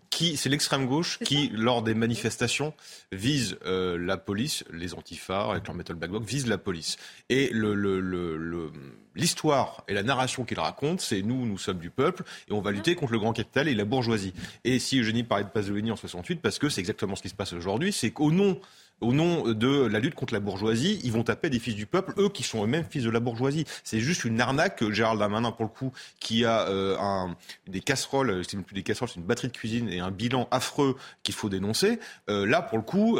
Qui, 0.09 0.37
c'est 0.37 0.49
l'extrême 0.49 0.87
gauche 0.87 1.19
qui, 1.19 1.49
lors 1.53 1.81
des 1.81 1.93
manifestations, 1.93 2.73
vise 3.11 3.57
euh, 3.65 3.97
la 3.97 4.17
police, 4.17 4.63
les 4.71 4.93
antifas 4.93 5.51
avec 5.51 5.67
leur 5.67 5.75
méthode 5.75 5.97
black 5.97 6.11
bloc, 6.11 6.23
vise 6.23 6.47
la 6.47 6.57
police. 6.57 6.97
Et 7.29 7.49
le, 7.49 7.73
le, 7.73 7.99
le, 7.99 8.71
l'histoire 9.15 9.83
et 9.87 9.93
la 9.93 10.03
narration 10.03 10.43
qu'il 10.43 10.59
raconte, 10.59 11.01
c'est 11.01 11.21
nous, 11.21 11.45
nous 11.45 11.57
sommes 11.57 11.79
du 11.79 11.89
peuple 11.89 12.23
et 12.49 12.53
on 12.53 12.61
va 12.61 12.71
lutter 12.71 12.95
contre 12.95 13.13
le 13.13 13.19
grand 13.19 13.33
capital 13.33 13.67
et 13.67 13.75
la 13.75 13.85
bourgeoisie. 13.85 14.33
Et 14.63 14.79
si 14.79 14.99
Eugénie 14.99 15.23
parlait 15.23 15.45
de 15.45 15.49
Pasolini 15.49 15.91
en 15.91 15.95
68, 15.95 16.41
parce 16.41 16.59
que 16.59 16.69
c'est 16.69 16.81
exactement 16.81 17.15
ce 17.15 17.21
qui 17.21 17.29
se 17.29 17.35
passe 17.35 17.53
aujourd'hui, 17.53 17.93
c'est 17.93 18.11
qu'au 18.11 18.31
nom 18.31 18.59
au 19.01 19.13
nom 19.13 19.51
de 19.51 19.85
la 19.85 19.99
lutte 19.99 20.15
contre 20.15 20.33
la 20.33 20.39
bourgeoisie, 20.39 20.99
ils 21.03 21.11
vont 21.11 21.23
taper 21.23 21.49
des 21.49 21.59
fils 21.59 21.75
du 21.75 21.85
peuple, 21.85 22.13
eux 22.17 22.29
qui 22.29 22.43
sont 22.43 22.63
eux-mêmes 22.63 22.85
fils 22.89 23.03
de 23.03 23.09
la 23.09 23.19
bourgeoisie. 23.19 23.65
C'est 23.83 23.99
juste 23.99 24.25
une 24.25 24.39
arnaque. 24.39 24.89
Gérald 24.91 25.19
Darmanin, 25.19 25.51
pour 25.51 25.65
le 25.65 25.71
coup, 25.71 25.91
qui 26.19 26.45
a 26.45 26.67
euh, 26.67 26.97
un, 26.99 27.35
des 27.67 27.81
casseroles, 27.81 28.43
c'est 28.47 28.55
même 28.55 28.63
plus 28.63 28.75
des 28.75 28.83
casseroles, 28.83 29.09
c'est 29.09 29.19
une 29.19 29.25
batterie 29.25 29.47
de 29.47 29.53
cuisine 29.53 29.89
et 29.89 29.99
un 29.99 30.11
bilan 30.11 30.47
affreux 30.51 30.95
qu'il 31.23 31.35
faut 31.35 31.49
dénoncer. 31.49 31.99
là, 32.27 32.61
pour 32.61 32.77
le 32.77 32.83
coup, 32.83 33.17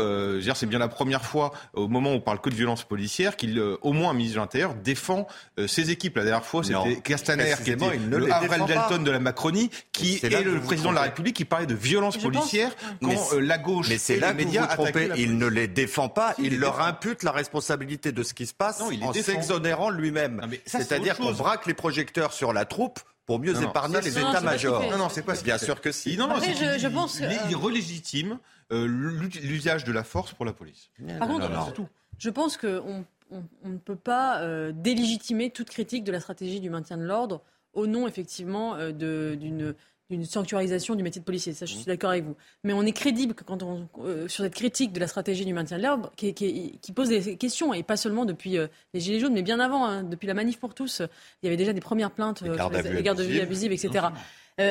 c'est 0.54 0.66
bien 0.68 0.80
la 0.80 0.88
première 0.88 1.26
fois 1.26 1.52
au 1.74 1.88
moment 1.88 2.12
où 2.12 2.16
on 2.16 2.22
parle 2.22 2.40
que 2.40 2.50
de 2.50 2.56
violence 2.56 2.84
policière 2.84 3.36
qu'il, 3.36 3.60
au 3.60 3.94
moins, 3.94 4.12
un 4.12 4.14
ministre 4.14 4.36
de 4.36 4.42
l'Intérieur 4.42 4.76
défend 4.76 5.28
ses 5.68 5.92
équipes. 5.92 6.18
La 6.18 6.24
dernière 6.24 6.46
fois, 6.46 6.64
c'était 6.64 7.02
Castaner 7.02 7.56
qui 7.64 7.72
était 7.72 7.98
le 7.98 8.32
Avril 8.32 8.64
Dalton 8.68 9.04
de 9.04 9.12
la 9.12 9.20
Macronie, 9.20 9.70
qui 9.92 10.20
est, 10.22 10.44
le 10.44 10.60
président 10.62 10.92
de 10.92 10.96
la 10.96 11.04
République, 11.04 11.36
qui 11.36 11.46
parlait 11.46 11.66
de 11.66 11.76
violence 11.76 12.18
policière 12.18 12.72
quand 13.02 13.34
la 13.40 13.58
gauche 13.58 13.90
mais 13.90 13.98
c'est 13.98 14.18
là 14.18 14.34
les 14.34 14.46
médias 14.46 14.68
vous 14.76 14.84
vous 14.84 15.00
Il 15.16 15.38
ne 15.38 15.48
les 15.48 15.68
défend 15.72 16.10
pas, 16.10 16.36
il, 16.38 16.60
leur 16.60 16.82
impute 16.82 17.24
la 17.24 17.32
responsabilité 17.32 18.12
de 18.12 18.24
ce 18.24 18.34
qui 18.34 18.46
se 18.46 18.54
passe 18.54 18.82
en 18.82 19.14
s'exonérant 19.14 19.90
lui-même. 19.90 20.42
C'est-à-dire 20.66 21.18
qu'on 21.18 21.34
braque 21.34 21.66
les 21.66 21.74
projecteurs 21.74 22.34
sur 22.34 22.54
la 22.54 22.66
troupe 22.66 23.00
pour 23.26 23.40
mieux 23.40 23.62
épargner 23.62 24.02
les 24.02 24.18
états-majors. 24.18 24.84
Non, 24.92 24.98
non, 24.98 25.10
c'est 25.10 25.22
pas 25.22 25.36
Bien 25.42 25.58
sûr 25.58 25.82
que 25.82 25.92
si. 25.92 26.18
Non, 26.18 26.28
non, 26.28 26.36
je, 26.40 26.88
pense 26.88 27.20
il, 27.50 27.56
relégitime 27.56 28.38
euh, 28.72 28.86
l'usage 28.88 29.84
de 29.84 29.92
la 29.92 30.04
force 30.04 30.34
pour 30.34 30.46
la 30.46 30.54
police. 30.54 30.90
Par 31.20 31.28
contre, 31.28 31.74
tout. 31.74 31.88
je 32.18 32.30
pense 32.30 32.58
qu'on 32.58 33.06
on, 33.32 33.70
ne 33.70 33.78
peut 33.78 33.96
pas 33.96 34.42
euh, 34.42 34.72
délégitimer 34.74 35.50
toute 35.50 35.70
critique 35.70 36.04
de 36.04 36.12
la 36.12 36.20
stratégie 36.20 36.60
du 36.60 36.70
maintien 36.70 36.98
de 36.98 37.04
l'ordre 37.04 37.42
au 37.74 37.88
nom 37.88 38.08
effectivement 38.08 38.76
euh, 38.76 38.92
d'une 38.92 39.74
une 40.12 40.26
sanctuarisation 40.26 40.96
du 40.96 41.04
métier 41.04 41.20
de 41.20 41.26
policier. 41.26 41.54
Ça, 41.54 41.66
je 41.66 41.74
suis 41.74 41.82
mmh. 41.82 41.86
d'accord 41.86 42.12
avec 42.12 42.24
vous. 42.24 42.36
Mais 42.64 42.74
on 42.74 42.84
est 42.84 42.92
crédible 42.92 43.34
quand 43.34 43.64
on, 43.64 43.88
euh, 44.04 44.28
sur 44.28 44.44
cette 44.44 44.54
critique 44.54 44.94
de 44.94 45.00
la 45.00 45.08
stratégie 45.08 45.46
du 45.46 45.54
maintien 45.54 45.78
de 45.78 45.84
l'ordre 45.84 46.12
qui, 46.16 46.34
qui, 46.34 46.92
pose 46.94 47.10
des 47.10 47.38
questions, 47.38 47.74
et 47.74 47.84
pas 47.84 47.98
seulement 47.98 48.26
depuis 48.26 48.58
euh, 48.58 48.68
les 48.94 49.00
Gilets 49.00 49.20
jaunes, 49.20 49.34
mais 49.34 49.42
bien 49.42 49.60
avant, 49.60 49.86
hein, 49.86 50.04
depuis 50.04 50.28
la 50.28 50.34
manif 50.34 50.60
pour 50.60 50.74
tous. 50.74 51.02
Il 51.42 51.46
y 51.46 51.48
avait 51.48 51.58
déjà 51.58 51.74
des 51.74 51.82
premières 51.82 52.12
plaintes 52.12 52.44
euh, 52.44 52.56
sur 52.56 52.70
les, 52.70 53.04
gardes 53.04 53.18
de 53.18 53.24
vue 53.24 53.40
abusives, 53.40 53.72
etc. 53.72 54.08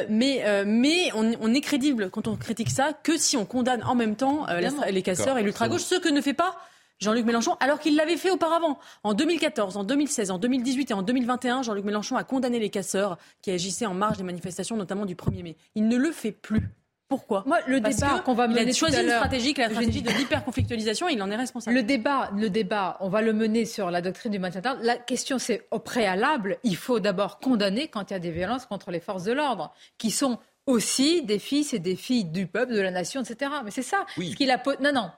mais 0.08 0.44
mais 0.64 1.10
on, 1.14 1.32
on, 1.40 1.54
est 1.54 1.60
crédible 1.60 2.10
quand 2.10 2.28
on 2.28 2.36
critique 2.36 2.70
ça 2.70 2.92
que 2.92 3.16
si 3.16 3.36
on 3.36 3.44
condamne 3.44 3.82
en 3.82 3.94
même 3.94 4.14
temps 4.16 4.46
les 4.90 5.02
casseurs 5.02 5.38
et 5.38 5.42
l'ultra-gauche, 5.42 5.82
ce 5.82 5.96
que 5.96 6.08
ne 6.08 6.20
fait 6.20 6.34
pas 6.34 6.56
Jean-Luc 7.00 7.24
Mélenchon, 7.24 7.56
alors 7.60 7.78
qu'il 7.78 7.96
l'avait 7.96 8.18
fait 8.18 8.30
auparavant. 8.30 8.78
En 9.04 9.14
2014, 9.14 9.76
en 9.78 9.84
2016, 9.84 10.30
en 10.30 10.38
2018 10.38 10.90
et 10.90 10.94
en 10.94 11.02
2021, 11.02 11.62
Jean-Luc 11.62 11.84
Mélenchon 11.84 12.16
a 12.16 12.24
condamné 12.24 12.58
les 12.58 12.68
casseurs 12.68 13.16
qui 13.40 13.50
agissaient 13.50 13.86
en 13.86 13.94
marge 13.94 14.18
des 14.18 14.24
manifestations, 14.24 14.76
notamment 14.76 15.06
du 15.06 15.14
1er 15.14 15.42
mai. 15.42 15.56
Il 15.74 15.88
ne 15.88 15.96
le 15.96 16.12
fait 16.12 16.32
plus. 16.32 16.68
Pourquoi? 17.08 17.42
Moi, 17.44 17.58
le 17.66 17.80
débat 17.80 18.20
qu'on 18.20 18.34
va 18.34 18.46
mener 18.46 18.62
il 18.62 18.68
a 18.68 18.72
choisi 18.72 19.00
une 19.00 19.10
stratégie, 19.10 19.52
la 19.54 19.68
stratégie 19.68 20.02
de 20.02 20.10
l'hyperconflictualisation, 20.10 21.08
il 21.08 21.20
en 21.20 21.30
est 21.30 21.36
responsable. 21.36 21.74
Le 21.74 21.82
débat, 21.82 22.30
le 22.36 22.50
débat, 22.50 22.98
on 23.00 23.08
va 23.08 23.20
le 23.20 23.32
mener 23.32 23.64
sur 23.64 23.90
la 23.90 24.00
doctrine 24.00 24.30
du 24.30 24.38
maintien 24.38 24.60
d'ordre. 24.60 24.80
La 24.84 24.96
question, 24.96 25.40
c'est 25.40 25.66
au 25.72 25.80
préalable, 25.80 26.58
il 26.62 26.76
faut 26.76 27.00
d'abord 27.00 27.40
condamner 27.40 27.88
quand 27.88 28.10
il 28.10 28.12
y 28.12 28.16
a 28.16 28.20
des 28.20 28.30
violences 28.30 28.64
contre 28.64 28.92
les 28.92 29.00
forces 29.00 29.24
de 29.24 29.32
l'ordre, 29.32 29.74
qui 29.98 30.12
sont 30.12 30.38
aussi 30.66 31.22
des 31.22 31.40
fils 31.40 31.72
et 31.74 31.80
des 31.80 31.96
filles 31.96 32.26
du 32.26 32.46
peuple, 32.46 32.74
de 32.74 32.80
la 32.80 32.92
nation, 32.92 33.22
etc. 33.22 33.50
Mais 33.64 33.72
c'est 33.72 33.82
ça. 33.82 34.06
Oui. 34.16 34.30
Ce 34.30 34.36
qu'il 34.36 34.50
a... 34.52 34.62
Non, 34.80 34.92
non. 34.92 35.10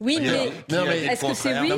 Oui, 0.00 0.18
mais, 0.20 1.06
est-ce 1.12 1.24
que 1.24 1.34
c'est 1.34 1.60
oui 1.60 1.70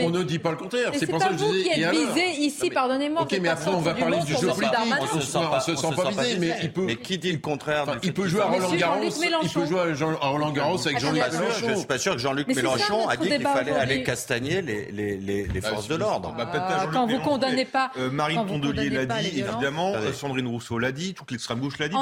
on, 0.00 0.10
ne 0.10 0.22
dit 0.22 0.38
pas 0.38 0.52
le 0.52 0.56
contraire. 0.56 0.92
C'est 0.94 1.06
pas 1.06 1.30
vous 1.30 1.52
qui 1.52 1.68
êtes 1.68 1.90
visé 1.90 2.30
ici, 2.38 2.70
pardonnez-moi. 2.70 3.22
Ok, 3.22 3.36
mais 3.42 3.48
après 3.48 3.70
on 3.70 3.80
va 3.80 3.94
parler 3.94 4.18
du 4.20 4.32
jeu 4.32 4.46
politique. 4.46 4.78
On 5.00 5.60
se 5.60 5.74
sent 5.74 5.88
pas 5.96 6.10
visé, 6.10 6.38
mais 6.38 6.56
il 6.62 6.72
peut. 6.72 6.84
Mais 6.86 6.96
qui 6.96 7.18
dit 7.18 7.32
le 7.32 7.38
contraire 7.38 7.84
Il 8.02 8.14
peut 8.14 8.28
jouer 8.28 8.42
à 8.42 8.46
Roland 8.46 8.74
Garros. 8.74 9.02
Il 9.42 9.48
peut 9.50 9.66
jouer 9.66 9.80
à 10.20 10.28
Roland 10.28 10.50
Garros 10.50 10.86
avec 10.86 11.00
Jean-Luc 11.00 11.22
Mélenchon. 11.22 11.68
Je 11.70 11.74
suis 11.74 11.86
pas 11.86 11.98
sûr 11.98 12.12
que 12.12 12.18
Jean-Luc 12.18 12.46
Mélenchon 12.54 13.08
a 13.08 13.16
dit 13.16 13.28
qu'il 13.28 13.42
fallait 13.42 13.72
aller 13.72 14.02
castagner 14.04 14.62
les 14.62 15.60
bah, 15.60 15.68
forces 15.70 15.88
de 15.88 15.96
l'ordre. 15.96 16.34
Ah, 16.38 16.86
quand 16.92 17.06
vous 17.06 17.18
condamnez 17.18 17.64
pas. 17.64 17.90
Euh, 17.98 18.10
Marine 18.10 18.46
Tondelier 18.46 18.88
l'a 18.90 19.06
dit, 19.06 19.40
évidemment. 19.40 19.94
Sandrine 20.14 20.46
Rousseau 20.46 20.78
l'a 20.78 20.92
dit. 20.92 21.14
Toute 21.14 21.32
l'extrême 21.32 21.58
gauche 21.58 21.78
l'a 21.78 21.88
dit. 21.88 21.96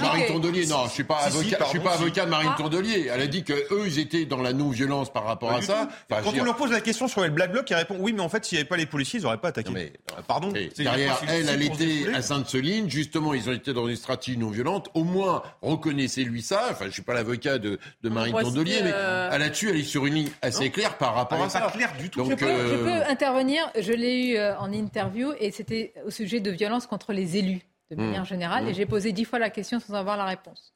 Marine 0.00 0.26
Tondelier, 0.28 0.66
non, 0.66 0.86
je 0.86 0.92
suis 0.92 1.04
pas 1.04 1.18
avocat 1.26 2.24
de 2.24 2.30
Marine 2.30 2.50
ah. 2.54 2.56
Tondelier. 2.58 3.10
Elle 3.12 3.20
a 3.20 3.26
dit 3.26 3.44
que 3.44 3.52
eux, 3.52 3.84
ils 3.86 3.98
étaient 3.98 4.24
dans 4.24 4.40
la 4.40 4.54
non-violence 4.54 4.93
par 5.12 5.24
rapport 5.24 5.52
à 5.52 5.62
ça. 5.62 5.88
Quand 6.08 6.32
on 6.38 6.44
leur 6.44 6.56
pose 6.56 6.70
la 6.70 6.80
question 6.80 7.08
sur 7.08 7.22
le 7.22 7.30
Black 7.30 7.52
Bloc, 7.52 7.68
ils 7.70 7.74
répondent 7.74 7.98
oui, 8.00 8.12
mais 8.12 8.20
en 8.20 8.28
fait, 8.28 8.44
s'il 8.44 8.56
n'y 8.56 8.60
avait 8.60 8.68
pas 8.68 8.76
les 8.76 8.86
policiers, 8.86 9.20
ils 9.20 9.22
n'auraient 9.22 9.38
pas 9.38 9.48
attaqué. 9.48 9.70
Mais, 9.72 9.92
euh, 10.12 10.22
Pardon. 10.26 10.52
Derrière 10.76 11.20
elle, 11.28 11.48
elle 11.48 11.62
était 11.62 12.14
à 12.14 12.22
Sainte-Soline. 12.22 12.88
Justement, 12.88 13.34
ils 13.34 13.48
ont 13.48 13.52
été 13.52 13.72
dans 13.72 13.88
une 13.88 13.96
stratégie 13.96 14.38
non 14.38 14.50
violente. 14.50 14.88
Au 14.94 15.04
moins, 15.04 15.42
reconnaissez-lui 15.62 16.42
ça. 16.42 16.68
Enfin, 16.70 16.86
je 16.86 16.90
suis 16.90 17.02
pas 17.02 17.14
l'avocat 17.14 17.58
de, 17.58 17.78
de 18.02 18.08
Marine 18.08 18.36
Tondelier, 18.40 18.80
mais 18.82 18.92
euh, 18.92 19.36
là-dessus, 19.36 19.70
elle 19.70 19.76
est 19.76 19.84
sur 19.84 20.06
une 20.06 20.14
ligne 20.14 20.30
assez 20.42 20.70
claire 20.70 20.96
par 20.98 21.14
rapport 21.14 21.42
à 21.42 21.48
ça. 21.48 21.60
Pas 21.60 21.70
clair 21.70 21.92
du 21.98 22.10
tout. 22.10 22.24
je, 22.24 22.34
peux, 22.34 22.46
je, 22.46 22.76
peux, 22.76 23.10
intervenir. 23.10 23.70
Je 23.78 23.92
l'ai 23.92 24.30
eu 24.30 24.36
euh, 24.36 24.56
en 24.58 24.72
interview 24.72 25.32
et 25.38 25.50
c'était 25.50 25.94
au 26.06 26.10
sujet 26.10 26.40
de 26.40 26.50
violence 26.50 26.86
contre 26.86 27.12
les 27.12 27.36
élus 27.36 27.62
de 27.90 27.96
manière 27.96 28.22
mmh. 28.22 28.26
générale. 28.26 28.68
Et 28.68 28.72
mmh. 28.72 28.74
j'ai 28.74 28.86
posé 28.86 29.12
dix 29.12 29.24
fois 29.24 29.38
la 29.38 29.50
question 29.50 29.80
sans 29.80 29.94
avoir 29.94 30.16
la 30.16 30.24
réponse 30.24 30.74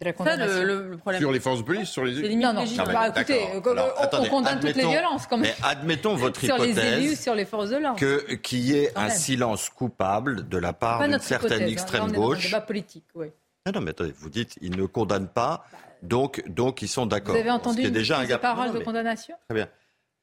sur 0.00 1.32
les 1.32 1.40
forces 1.40 1.58
de 1.58 1.64
police, 1.64 1.88
sur 1.88 2.04
les 2.04 2.18
élus. 2.20 2.36
Non, 2.36 2.52
non, 2.52 2.64
bah, 2.86 3.08
écoutez, 3.08 3.40
on, 3.54 4.24
condamne 4.28 4.60
toutes 4.60 4.76
les 4.76 4.86
violences. 4.86 5.26
Quand 5.26 5.38
même. 5.38 5.50
Mais 5.50 5.66
admettons 5.66 6.14
votre 6.16 6.40
sur 6.40 6.54
hypothèse. 6.54 6.76
les 6.76 7.04
élus, 7.04 7.16
sur 7.16 7.34
les 7.34 7.44
forces 7.44 7.70
de 7.70 7.76
l'ordre. 7.76 7.98
Qu'il 8.42 8.60
y 8.60 8.76
ait 8.76 8.92
un 8.96 9.10
silence 9.10 9.68
coupable 9.70 10.48
de 10.48 10.58
la 10.58 10.72
part 10.72 11.06
d'une 11.06 11.18
certaine 11.18 11.64
hein. 11.64 11.66
extrême 11.66 12.12
gauche. 12.12 12.46
Est 12.46 12.50
dans 12.50 12.56
un 12.56 12.60
débat 12.60 12.66
politique, 12.66 13.06
oui. 13.14 13.26
Ah 13.64 13.72
non, 13.72 13.80
mais 13.80 13.90
attendez, 13.90 14.14
vous 14.16 14.30
dites, 14.30 14.56
ils 14.60 14.76
ne 14.76 14.86
condamnent 14.86 15.28
pas, 15.28 15.66
donc, 16.02 16.42
donc 16.48 16.80
ils 16.80 16.88
sont 16.88 17.06
d'accord. 17.06 17.34
Vous 17.34 17.40
avez 17.40 17.50
entendu 17.50 17.82
une 17.82 17.90
déjà 17.90 18.20
un 18.20 18.38
parole 18.38 18.72
de 18.72 18.78
condamnation? 18.78 19.34
Très 19.48 19.54
bien. 19.54 19.68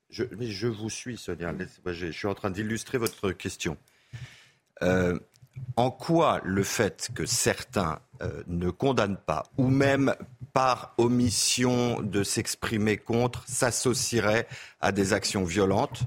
Je, 0.09 0.23
mais 0.37 0.47
je 0.47 0.67
vous 0.67 0.89
suis, 0.89 1.17
Sonia. 1.17 1.53
Je 1.85 2.11
suis 2.11 2.27
en 2.27 2.33
train 2.33 2.49
d'illustrer 2.49 2.97
votre 2.97 3.31
question. 3.31 3.77
Euh, 4.81 5.19
en 5.75 5.91
quoi 5.91 6.41
le 6.43 6.63
fait 6.63 7.09
que 7.13 7.25
certains 7.25 7.99
euh, 8.21 8.43
ne 8.47 8.69
condamnent 8.69 9.17
pas, 9.17 9.43
ou 9.57 9.67
même 9.67 10.15
par 10.53 10.93
omission 10.97 12.01
de 12.01 12.23
s'exprimer 12.23 12.97
contre, 12.97 13.43
s'associerait 13.45 14.47
à 14.79 14.93
des 14.93 15.11
actions 15.11 15.43
violentes, 15.43 16.03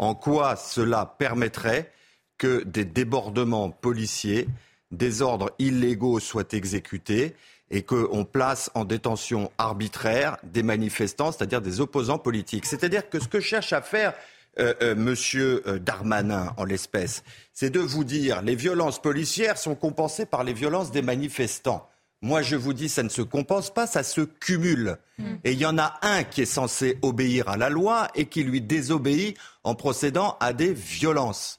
en 0.00 0.16
quoi 0.16 0.56
cela 0.56 1.14
permettrait 1.18 1.92
que 2.36 2.64
des 2.64 2.84
débordements 2.84 3.70
policiers, 3.70 4.48
des 4.90 5.22
ordres 5.22 5.52
illégaux 5.60 6.18
soient 6.18 6.42
exécutés 6.50 7.36
et 7.70 7.82
qu'on 7.82 8.24
place 8.24 8.70
en 8.74 8.84
détention 8.84 9.52
arbitraire 9.56 10.36
des 10.42 10.64
manifestants, 10.64 11.30
c'est-à-dire 11.30 11.62
des 11.62 11.80
opposants 11.80 12.18
politiques? 12.18 12.66
C'est-à-dire 12.66 13.08
que 13.08 13.20
ce 13.20 13.28
que 13.28 13.38
cherche 13.38 13.72
à 13.72 13.82
faire 13.82 14.14
euh, 14.58 14.74
euh, 14.82 14.94
Monsieur 14.94 15.62
euh, 15.66 15.78
Darmanin, 15.78 16.52
en 16.58 16.64
l'espèce, 16.64 17.24
c'est 17.54 17.70
de 17.70 17.80
vous 17.80 18.04
dire 18.04 18.42
les 18.42 18.54
violences 18.54 19.00
policières 19.00 19.56
sont 19.56 19.74
compensées 19.74 20.26
par 20.26 20.44
les 20.44 20.52
violences 20.52 20.90
des 20.90 21.00
manifestants. 21.00 21.88
Moi, 22.20 22.42
je 22.42 22.54
vous 22.54 22.72
dis, 22.72 22.88
ça 22.88 23.02
ne 23.02 23.08
se 23.08 23.22
compense 23.22 23.72
pas, 23.72 23.86
ça 23.86 24.02
se 24.02 24.20
cumule. 24.20 24.98
Mm. 25.18 25.24
Et 25.44 25.52
il 25.52 25.58
y 25.58 25.66
en 25.66 25.78
a 25.78 25.98
un 26.02 26.22
qui 26.22 26.42
est 26.42 26.46
censé 26.46 26.98
obéir 27.02 27.48
à 27.48 27.56
la 27.56 27.70
loi 27.70 28.08
et 28.14 28.26
qui 28.26 28.44
lui 28.44 28.60
désobéit 28.60 29.36
en 29.64 29.74
procédant 29.74 30.36
à 30.38 30.52
des 30.52 30.72
violences. 30.72 31.58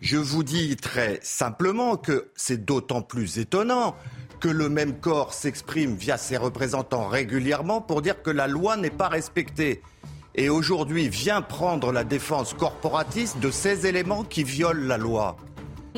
Je 0.00 0.18
vous 0.18 0.42
dis 0.42 0.76
très 0.76 1.20
simplement 1.22 1.96
que 1.96 2.30
c'est 2.34 2.64
d'autant 2.64 3.02
plus 3.02 3.38
étonnant 3.38 3.96
que 4.40 4.48
le 4.48 4.68
même 4.68 4.98
corps 5.00 5.32
s'exprime 5.32 5.94
via 5.94 6.18
ses 6.18 6.36
représentants 6.36 7.08
régulièrement 7.08 7.80
pour 7.80 8.02
dire 8.02 8.20
que 8.22 8.30
la 8.30 8.48
loi 8.48 8.76
n'est 8.76 8.90
pas 8.90 9.08
respectée 9.08 9.80
et 10.36 10.50
aujourd'hui 10.50 11.08
vient 11.08 11.42
prendre 11.42 11.92
la 11.92 12.04
défense 12.04 12.54
corporatiste 12.54 13.40
de 13.40 13.50
ces 13.50 13.86
éléments 13.86 14.22
qui 14.22 14.44
violent 14.44 14.86
la 14.86 14.98
loi. 14.98 15.36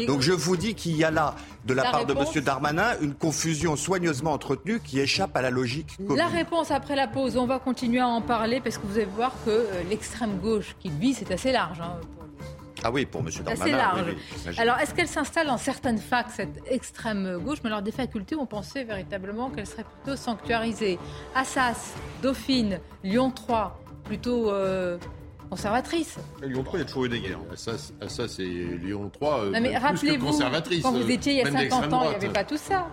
Donc 0.07 0.21
je 0.21 0.33
vous 0.33 0.57
dis 0.57 0.75
qu'il 0.75 0.97
y 0.97 1.03
a 1.03 1.11
là, 1.11 1.35
de 1.65 1.75
la, 1.75 1.91
part 1.91 2.07
de 2.07 2.15
M. 2.15 2.45
Darmanin, 2.45 2.93
une 3.01 3.15
confusion 3.15 3.75
soigneusement 3.75 4.33
entretenue 4.33 4.79
qui 4.79 5.01
échappe 5.01 5.37
à 5.37 5.43
la 5.43 5.51
logique 5.51 5.97
commune. 5.97 6.17
La 6.17 6.29
réponse 6.29 6.71
après 6.71 6.95
la 6.95 7.09
pause, 7.09 7.37
on 7.37 7.47
va 7.47 7.59
continuer 7.59 7.99
à 7.99 8.07
en 8.07 8.23
parler 8.23 8.61
parce 8.61 8.79
que 8.79 8.87
vous 8.87 8.97
allez 8.97 9.07
voir 9.07 9.33
que 9.45 9.51
euh, 9.51 9.83
l'extrême 9.91 10.39
gauche 10.39 10.77
qu'il 10.79 10.93
vit, 10.93 11.15
c'est 11.15 11.33
assez 11.33 11.51
large. 11.51 11.81
Hein, 11.81 11.99
ah 12.85 12.93
oui, 12.93 13.07
pour 13.07 13.23
M. 13.23 13.31
Darmanin. 13.45 13.61
Assez 13.61 13.73
large. 13.73 14.59
alors, 14.59 14.79
est-ce 14.79 14.95
qu'elle 14.95 15.09
s'installe 15.09 15.49
dans 15.49 15.59
certaines 15.59 15.99
facs, 15.99 16.31
cette 16.31 16.63
extrême 16.71 17.39
gauche? 17.39 17.59
Mais 17.65 17.71
alors, 17.71 17.83
des 17.83 17.91
facultés, 17.91 18.37
on 18.37 18.47
pensait 18.47 18.85
véritablement 18.85 19.51
qu'elle 19.51 19.67
serait 19.67 19.85
plutôt 19.85 20.17
sanctuarisée. 20.17 20.97
Assas, 21.35 21.95
Dauphine, 22.23 22.79
Lyon 23.03 23.33
3, 23.33 23.81
plutôt 24.09 24.51
euh, 24.51 24.99
conservatrice. 25.51 26.17
Lyon 26.43 26.65
3, 26.65 26.79
il 26.79 26.83
y 26.83 26.85
a 26.85 26.87
toujours 26.87 27.05
eu 27.05 27.09
des 27.11 27.21
guerres. 27.21 27.39
Ça, 27.55 27.73
ça 28.09 28.27
c'est 28.27 28.43
Lyon 28.43 29.11
3, 29.13 29.39
euh, 29.39 29.59
mais 29.61 29.77
rappelez-vous, 29.77 30.39
Quand 30.83 30.93
vous 30.93 31.11
étiez 31.11 31.35
il 31.35 31.39
y 31.39 31.43
a 31.43 31.51
50 31.51 31.93
ans, 31.93 32.03
il 32.05 32.09
n'y 32.09 32.15
avait 32.15 32.29
pas 32.31 32.45
tout 32.45 32.57
ça. 32.57 32.89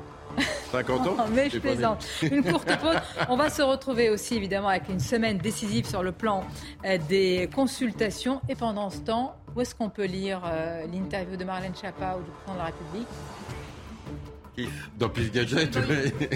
50 0.72 1.08
ans 1.08 1.16
Mais 1.34 1.50
je 1.50 1.60
plaisante. 1.60 2.06
Une 2.22 2.44
courte 2.44 2.68
pause. 2.82 2.98
On 3.30 3.38
va 3.38 3.50
se 3.50 3.62
retrouver 3.62 4.10
aussi 4.10 4.36
évidemment 4.36 4.68
avec 4.68 4.90
une 4.90 5.00
semaine 5.00 5.38
décisive 5.38 5.88
sur 5.88 6.04
le 6.04 6.12
plan 6.12 6.44
euh, 6.86 6.98
des 7.08 7.50
consultations. 7.56 8.42
Et 8.50 8.56
pendant 8.56 8.90
ce 8.90 9.00
temps, 9.00 9.38
où 9.56 9.62
est-ce 9.62 9.74
qu'on 9.74 9.90
peut 9.90 10.06
lire 10.06 10.42
l'interview 10.92 11.38
de 11.38 11.46
Marlène 11.46 11.74
Schiappa 11.74 12.18
ou 12.18 12.24
du 12.24 12.32
président 12.32 12.54
de 12.56 12.58
la 12.58 12.66
République? 12.66 13.08
Pif. 14.54 14.90
Dans 14.98 15.10
Pif 15.10 15.32
Gadget 15.32 15.78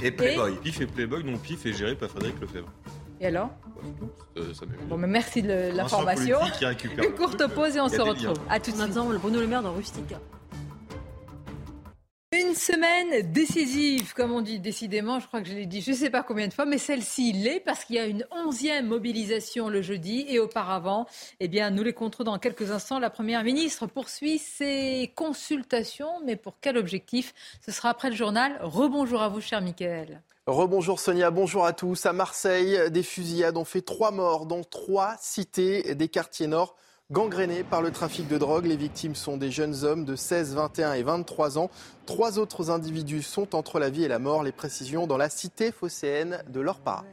et 0.01 0.11
Playboy. 0.11 0.55
Pif 0.63 0.79
et 0.79 0.85
Playboy, 0.85 1.23
non 1.25 1.37
Pif 1.37 1.65
est 1.65 1.73
géré 1.73 1.95
par 1.95 2.09
Frédéric 2.09 2.39
Lefebvre. 2.39 2.69
Et 3.21 3.27
alors 3.27 3.49
euh, 4.37 4.53
Bon, 4.87 4.97
mais 4.97 5.07
merci 5.07 5.41
de 5.41 5.75
l'information. 5.75 6.39
Une 7.03 7.15
courte 7.15 7.45
pause 7.53 7.75
et 7.75 7.81
on 7.81 7.89
se 7.89 8.01
retrouve. 8.01 8.39
À 8.49 8.59
tout 8.59 8.71
de 8.71 8.77
suite. 8.77 8.93
Bruno 8.93 9.39
Le 9.39 9.47
Maire 9.47 9.63
dans 9.63 9.73
Rustica. 9.73 10.19
Une 12.31 12.49
Une 12.49 12.55
semaine 12.55 13.31
décisive, 13.31 14.13
comme 14.13 14.31
on 14.31 14.41
dit 14.41 14.59
décidément, 14.59 15.19
je 15.19 15.27
crois 15.27 15.41
que 15.41 15.47
je 15.47 15.53
l'ai 15.53 15.65
dit 15.65 15.81
je 15.81 15.91
ne 15.91 15.95
sais 15.95 16.09
pas 16.09 16.23
combien 16.23 16.47
de 16.47 16.53
fois, 16.53 16.65
mais 16.65 16.77
celle-ci 16.77 17.31
l'est 17.31 17.59
parce 17.59 17.85
qu'il 17.85 17.95
y 17.95 17.99
a 17.99 18.05
une 18.05 18.25
onzième 18.31 18.87
mobilisation 18.87 19.69
le 19.69 19.81
jeudi 19.81 20.25
et 20.27 20.39
auparavant, 20.39 21.05
eh 21.39 21.47
bien, 21.47 21.69
nous 21.69 21.83
les 21.83 21.93
compterons 21.93 22.23
dans 22.23 22.39
quelques 22.39 22.71
instants. 22.71 22.99
La 22.99 23.09
Première 23.09 23.43
ministre 23.43 23.85
poursuit 23.87 24.39
ses 24.39 25.11
consultations, 25.15 26.21
mais 26.25 26.35
pour 26.35 26.55
quel 26.59 26.77
objectif? 26.77 27.33
Ce 27.65 27.71
sera 27.71 27.89
après 27.89 28.09
le 28.09 28.15
journal. 28.15 28.57
Rebonjour 28.61 29.21
à 29.21 29.29
vous, 29.29 29.41
cher 29.41 29.61
Michael. 29.61 30.21
Rebonjour 30.49 30.99
Sonia, 30.99 31.29
bonjour 31.29 31.63
à 31.63 31.73
tous. 31.73 32.07
À 32.07 32.13
Marseille, 32.13 32.89
des 32.89 33.03
fusillades 33.03 33.55
ont 33.55 33.65
fait 33.65 33.83
trois 33.83 34.09
morts 34.09 34.47
dans 34.47 34.63
trois 34.63 35.15
cités 35.21 35.93
des 35.93 36.07
quartiers 36.07 36.47
nord 36.47 36.75
Gangrénés 37.11 37.63
par 37.63 37.83
le 37.83 37.91
trafic 37.91 38.27
de 38.27 38.37
drogue, 38.39 38.65
les 38.65 38.75
victimes 38.75 39.13
sont 39.13 39.37
des 39.37 39.51
jeunes 39.51 39.83
hommes 39.83 40.05
de 40.05 40.15
16, 40.15 40.55
21 40.55 40.93
et 40.93 41.03
23 41.03 41.59
ans. 41.59 41.69
Trois 42.07 42.39
autres 42.39 42.71
individus 42.71 43.21
sont 43.21 43.55
entre 43.55 43.77
la 43.77 43.91
vie 43.91 44.03
et 44.03 44.07
la 44.07 44.19
mort. 44.19 44.43
Les 44.43 44.51
précisions 44.51 45.05
dans 45.05 45.17
la 45.17 45.29
cité 45.29 45.71
phocéenne 45.71 46.43
de 46.47 46.59
l'Orpara. 46.59 47.05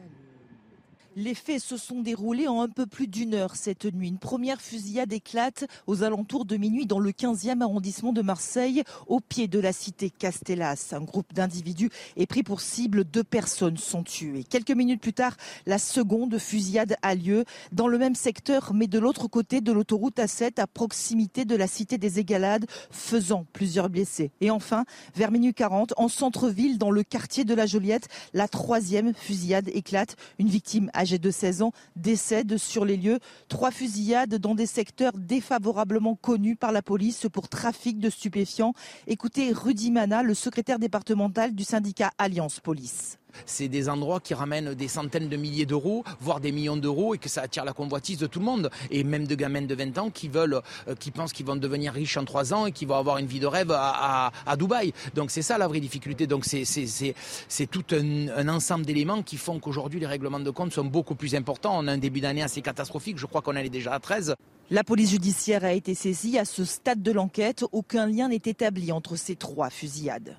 Les 1.18 1.34
faits 1.34 1.62
se 1.62 1.78
sont 1.78 2.02
déroulés 2.02 2.46
en 2.46 2.60
un 2.60 2.68
peu 2.68 2.84
plus 2.84 3.06
d'une 3.06 3.32
heure 3.32 3.56
cette 3.56 3.86
nuit. 3.86 4.08
Une 4.08 4.18
première 4.18 4.60
fusillade 4.60 5.14
éclate 5.14 5.66
aux 5.86 6.02
alentours 6.02 6.44
de 6.44 6.58
minuit 6.58 6.84
dans 6.84 6.98
le 6.98 7.10
15e 7.10 7.62
arrondissement 7.62 8.12
de 8.12 8.20
Marseille, 8.20 8.82
au 9.06 9.20
pied 9.20 9.48
de 9.48 9.58
la 9.58 9.72
cité 9.72 10.10
Castellas. 10.10 10.90
Un 10.92 11.00
groupe 11.00 11.32
d'individus 11.32 11.88
est 12.18 12.26
pris 12.26 12.42
pour 12.42 12.60
cible. 12.60 13.04
Deux 13.04 13.24
personnes 13.24 13.78
sont 13.78 14.02
tuées. 14.02 14.44
Quelques 14.44 14.72
minutes 14.72 15.00
plus 15.00 15.14
tard, 15.14 15.38
la 15.64 15.78
seconde 15.78 16.36
fusillade 16.36 16.96
a 17.00 17.14
lieu 17.14 17.46
dans 17.72 17.88
le 17.88 17.96
même 17.96 18.14
secteur, 18.14 18.74
mais 18.74 18.86
de 18.86 18.98
l'autre 18.98 19.26
côté 19.26 19.62
de 19.62 19.72
l'autoroute 19.72 20.18
A7, 20.18 20.60
à 20.60 20.66
proximité 20.66 21.46
de 21.46 21.56
la 21.56 21.66
cité 21.66 21.96
des 21.96 22.18
Égalades, 22.18 22.66
faisant 22.90 23.46
plusieurs 23.54 23.88
blessés. 23.88 24.32
Et 24.42 24.50
enfin, 24.50 24.84
vers 25.14 25.30
minuit 25.30 25.54
40, 25.54 25.94
en 25.96 26.08
centre-ville, 26.08 26.76
dans 26.76 26.90
le 26.90 27.02
quartier 27.02 27.46
de 27.46 27.54
la 27.54 27.64
Joliette, 27.64 28.08
la 28.34 28.48
troisième 28.48 29.14
fusillade 29.14 29.70
éclate. 29.72 30.16
Une 30.38 30.48
victime 30.48 30.90
âgé 31.06 31.18
de 31.20 31.30
16 31.30 31.62
ans, 31.62 31.72
décède 31.94 32.58
sur 32.58 32.84
les 32.84 32.96
lieux. 32.96 33.20
Trois 33.46 33.70
fusillades 33.70 34.34
dans 34.34 34.56
des 34.56 34.66
secteurs 34.66 35.12
défavorablement 35.16 36.16
connus 36.16 36.56
par 36.56 36.72
la 36.72 36.82
police 36.82 37.28
pour 37.32 37.48
trafic 37.48 38.00
de 38.00 38.10
stupéfiants. 38.10 38.74
Écoutez 39.06 39.52
Rudy 39.52 39.92
Mana, 39.92 40.24
le 40.24 40.34
secrétaire 40.34 40.80
départemental 40.80 41.54
du 41.54 41.62
syndicat 41.62 42.10
Alliance 42.18 42.58
Police 42.58 43.18
c'est 43.44 43.68
des 43.68 43.88
endroits 43.88 44.20
qui 44.20 44.34
ramènent 44.34 44.74
des 44.74 44.88
centaines 44.88 45.28
de 45.28 45.36
milliers 45.36 45.66
d'euros, 45.66 46.04
voire 46.20 46.40
des 46.40 46.52
millions 46.52 46.76
d'euros, 46.76 47.14
et 47.14 47.18
que 47.18 47.28
ça 47.28 47.42
attire 47.42 47.64
la 47.64 47.72
convoitise 47.72 48.18
de 48.18 48.26
tout 48.26 48.38
le 48.38 48.44
monde. 48.44 48.70
Et 48.90 49.04
même 49.04 49.26
de 49.26 49.34
gamins 49.34 49.62
de 49.62 49.74
20 49.74 49.98
ans 49.98 50.10
qui 50.10 50.28
veulent, 50.28 50.60
euh, 50.88 50.94
qui 50.94 51.10
pensent 51.10 51.32
qu'ils 51.32 51.46
vont 51.46 51.56
devenir 51.56 51.92
riches 51.92 52.16
en 52.16 52.24
3 52.24 52.54
ans 52.54 52.66
et 52.66 52.72
qui 52.72 52.86
vont 52.86 52.96
avoir 52.96 53.18
une 53.18 53.26
vie 53.26 53.40
de 53.40 53.46
rêve 53.46 53.72
à, 53.72 54.30
Dubaï. 54.56 54.92
Donc 55.14 55.30
c'est 55.30 55.42
ça 55.42 55.58
la 55.58 55.68
vraie 55.68 55.80
difficulté. 55.80 56.26
Donc 56.26 56.44
c'est 56.44 57.66
tout 57.70 57.84
un, 57.92 58.48
ensemble 58.48 58.86
d'éléments 58.86 59.22
qui 59.22 59.36
font 59.36 59.58
qu'aujourd'hui 59.58 60.00
les 60.00 60.06
règlements 60.06 60.40
de 60.40 60.50
compte 60.50 60.72
sont 60.72 60.84
beaucoup 60.84 61.14
plus 61.14 61.34
importants. 61.34 61.78
On 61.78 61.86
a 61.88 61.92
un 61.92 61.98
début 61.98 62.20
d'année 62.20 62.42
assez 62.42 62.62
catastrophique. 62.62 63.18
Je 63.18 63.26
crois 63.26 63.42
qu'on 63.42 63.56
allait 63.56 63.68
déjà 63.68 63.92
à 63.92 64.00
13. 64.00 64.34
La 64.70 64.82
police 64.82 65.10
judiciaire 65.10 65.64
a 65.64 65.72
été 65.72 65.94
saisie. 65.94 66.38
À 66.38 66.44
ce 66.44 66.64
stade 66.64 67.02
de 67.02 67.12
l'enquête, 67.12 67.64
aucun 67.72 68.06
lien 68.06 68.28
n'est 68.28 68.36
établi 68.36 68.90
entre 68.90 69.16
ces 69.16 69.36
trois 69.36 69.70
fusillades. 69.70 70.36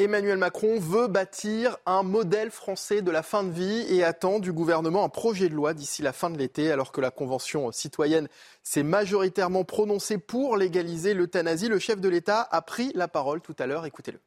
Emmanuel 0.00 0.38
Macron 0.38 0.80
veut 0.80 1.08
bâtir 1.08 1.76
un 1.84 2.02
modèle 2.02 2.50
français 2.50 3.02
de 3.02 3.10
la 3.10 3.22
fin 3.22 3.44
de 3.44 3.50
vie 3.50 3.84
et 3.90 4.02
attend 4.02 4.38
du 4.38 4.50
gouvernement 4.50 5.04
un 5.04 5.10
projet 5.10 5.50
de 5.50 5.54
loi 5.54 5.74
d'ici 5.74 6.00
la 6.00 6.14
fin 6.14 6.30
de 6.30 6.38
l'été, 6.38 6.72
alors 6.72 6.90
que 6.90 7.02
la 7.02 7.10
Convention 7.10 7.70
citoyenne 7.70 8.26
s'est 8.62 8.82
majoritairement 8.82 9.62
prononcée 9.64 10.16
pour 10.16 10.56
légaliser 10.56 11.12
l'euthanasie. 11.12 11.68
Le 11.68 11.78
chef 11.78 12.00
de 12.00 12.08
l'État 12.08 12.48
a 12.50 12.62
pris 12.62 12.92
la 12.94 13.08
parole 13.08 13.42
tout 13.42 13.54
à 13.58 13.66
l'heure. 13.66 13.84
Écoutez-le. 13.84 14.20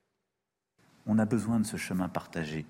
On 1.08 1.18
a 1.18 1.26
besoin 1.26 1.60
de 1.60 1.66
ce 1.66 1.78
chemin 1.78 2.08
partagé, 2.08 2.68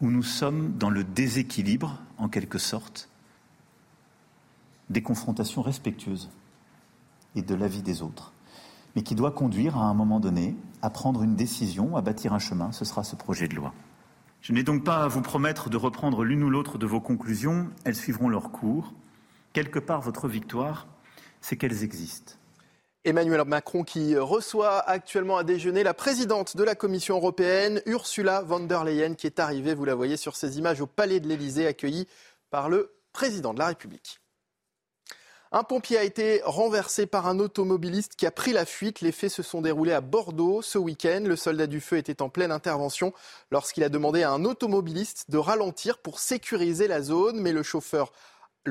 où 0.00 0.08
nous 0.08 0.22
sommes 0.22 0.78
dans 0.78 0.90
le 0.90 1.02
déséquilibre, 1.02 1.98
en 2.16 2.28
quelque 2.28 2.58
sorte, 2.58 3.08
des 4.88 5.02
confrontations 5.02 5.62
respectueuses 5.62 6.30
et 7.34 7.42
de 7.42 7.56
la 7.56 7.66
vie 7.66 7.82
des 7.82 8.02
autres 8.02 8.32
mais 8.94 9.02
qui 9.02 9.14
doit 9.14 9.30
conduire 9.30 9.76
à 9.76 9.84
un 9.84 9.94
moment 9.94 10.20
donné 10.20 10.56
à 10.82 10.90
prendre 10.90 11.22
une 11.22 11.36
décision, 11.36 11.96
à 11.96 12.00
bâtir 12.00 12.32
un 12.32 12.38
chemin. 12.38 12.72
Ce 12.72 12.84
sera 12.84 13.04
ce 13.04 13.16
projet 13.16 13.48
de 13.48 13.54
loi. 13.54 13.72
Je 14.40 14.52
n'ai 14.52 14.62
donc 14.62 14.84
pas 14.84 15.04
à 15.04 15.08
vous 15.08 15.20
promettre 15.20 15.68
de 15.68 15.76
reprendre 15.76 16.24
l'une 16.24 16.42
ou 16.42 16.50
l'autre 16.50 16.78
de 16.78 16.86
vos 16.86 17.00
conclusions, 17.00 17.68
elles 17.84 17.94
suivront 17.94 18.28
leur 18.28 18.50
cours. 18.50 18.94
Quelque 19.52 19.78
part, 19.78 20.00
votre 20.00 20.28
victoire, 20.28 20.86
c'est 21.40 21.56
qu'elles 21.56 21.84
existent. 21.84 22.34
Emmanuel 23.04 23.44
Macron 23.46 23.82
qui 23.82 24.16
reçoit 24.16 24.78
actuellement 24.78 25.38
à 25.38 25.44
déjeuner 25.44 25.82
la 25.82 25.94
présidente 25.94 26.56
de 26.56 26.62
la 26.62 26.74
Commission 26.74 27.16
européenne, 27.16 27.80
Ursula 27.86 28.42
von 28.42 28.60
der 28.60 28.84
Leyen, 28.84 29.14
qui 29.14 29.26
est 29.26 29.40
arrivée, 29.40 29.74
vous 29.74 29.86
la 29.86 29.94
voyez 29.94 30.18
sur 30.18 30.36
ces 30.36 30.58
images, 30.58 30.82
au 30.82 30.86
Palais 30.86 31.18
de 31.18 31.26
l'Élysée, 31.26 31.66
accueillie 31.66 32.06
par 32.50 32.68
le 32.68 32.92
président 33.12 33.54
de 33.54 33.58
la 33.58 33.68
République. 33.68 34.19
Un 35.52 35.64
pompier 35.64 35.98
a 35.98 36.04
été 36.04 36.42
renversé 36.44 37.06
par 37.06 37.26
un 37.26 37.40
automobiliste 37.40 38.14
qui 38.14 38.24
a 38.24 38.30
pris 38.30 38.52
la 38.52 38.64
fuite. 38.64 39.00
Les 39.00 39.10
faits 39.10 39.32
se 39.32 39.42
sont 39.42 39.60
déroulés 39.60 39.92
à 39.92 40.00
Bordeaux 40.00 40.62
ce 40.62 40.78
week-end. 40.78 41.24
Le 41.26 41.34
soldat 41.34 41.66
du 41.66 41.80
feu 41.80 41.96
était 41.96 42.22
en 42.22 42.28
pleine 42.28 42.52
intervention 42.52 43.12
lorsqu'il 43.50 43.82
a 43.82 43.88
demandé 43.88 44.22
à 44.22 44.30
un 44.30 44.44
automobiliste 44.44 45.28
de 45.28 45.38
ralentir 45.38 45.98
pour 45.98 46.20
sécuriser 46.20 46.86
la 46.86 47.02
zone, 47.02 47.40
mais 47.40 47.52
le 47.52 47.64
chauffeur 47.64 48.12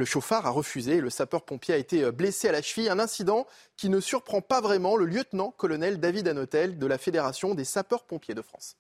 chauffard 0.05 0.45
a 0.45 0.51
refusé 0.51 1.01
le 1.01 1.09
sapeur-pompier 1.09 1.73
a 1.73 1.77
été 1.77 2.09
blessé 2.11 2.47
à 2.47 2.53
la 2.53 2.61
cheville. 2.61 2.88
Un 2.88 2.99
incident 2.99 3.45
qui 3.75 3.89
ne 3.89 3.99
surprend 3.99 4.39
pas 4.39 4.61
vraiment 4.61 4.95
le 4.95 5.03
lieutenant-colonel 5.03 5.99
David 5.99 6.30
Anotel 6.30 6.77
de 6.77 6.88
la 6.88 6.97
Fédération 6.97 7.55
des 7.55 7.65
sapeurs-pompiers 7.65 8.36
de 8.36 8.41
France. 8.41 8.77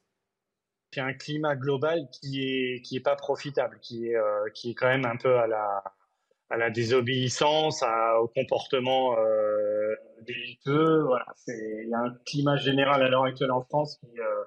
C'est 0.93 1.01
un 1.01 1.13
climat 1.13 1.57
global 1.57 2.07
qui 2.11 2.43
est 2.43 2.81
qui 2.81 2.95
est 2.95 3.01
pas 3.01 3.17
profitable, 3.17 3.79
euh, 3.91 4.49
qui 4.53 4.71
est 4.71 4.73
quand 4.73 4.87
même 4.87 5.05
un 5.05 5.17
peu 5.17 5.37
à 5.37 5.47
la 5.47 5.83
à 6.49 6.57
la 6.57 6.69
désobéissance, 6.69 7.83
au 8.21 8.27
comportement 8.27 9.17
euh, 9.17 9.95
délictueux. 10.25 11.03
Voilà, 11.03 11.25
il 11.47 11.89
y 11.89 11.93
a 11.93 11.99
un 11.99 12.15
climat 12.25 12.57
général 12.57 13.01
à 13.03 13.09
l'heure 13.09 13.25
actuelle 13.25 13.51
en 13.51 13.61
France 13.61 13.97
qui, 13.97 14.19
euh, 14.19 14.43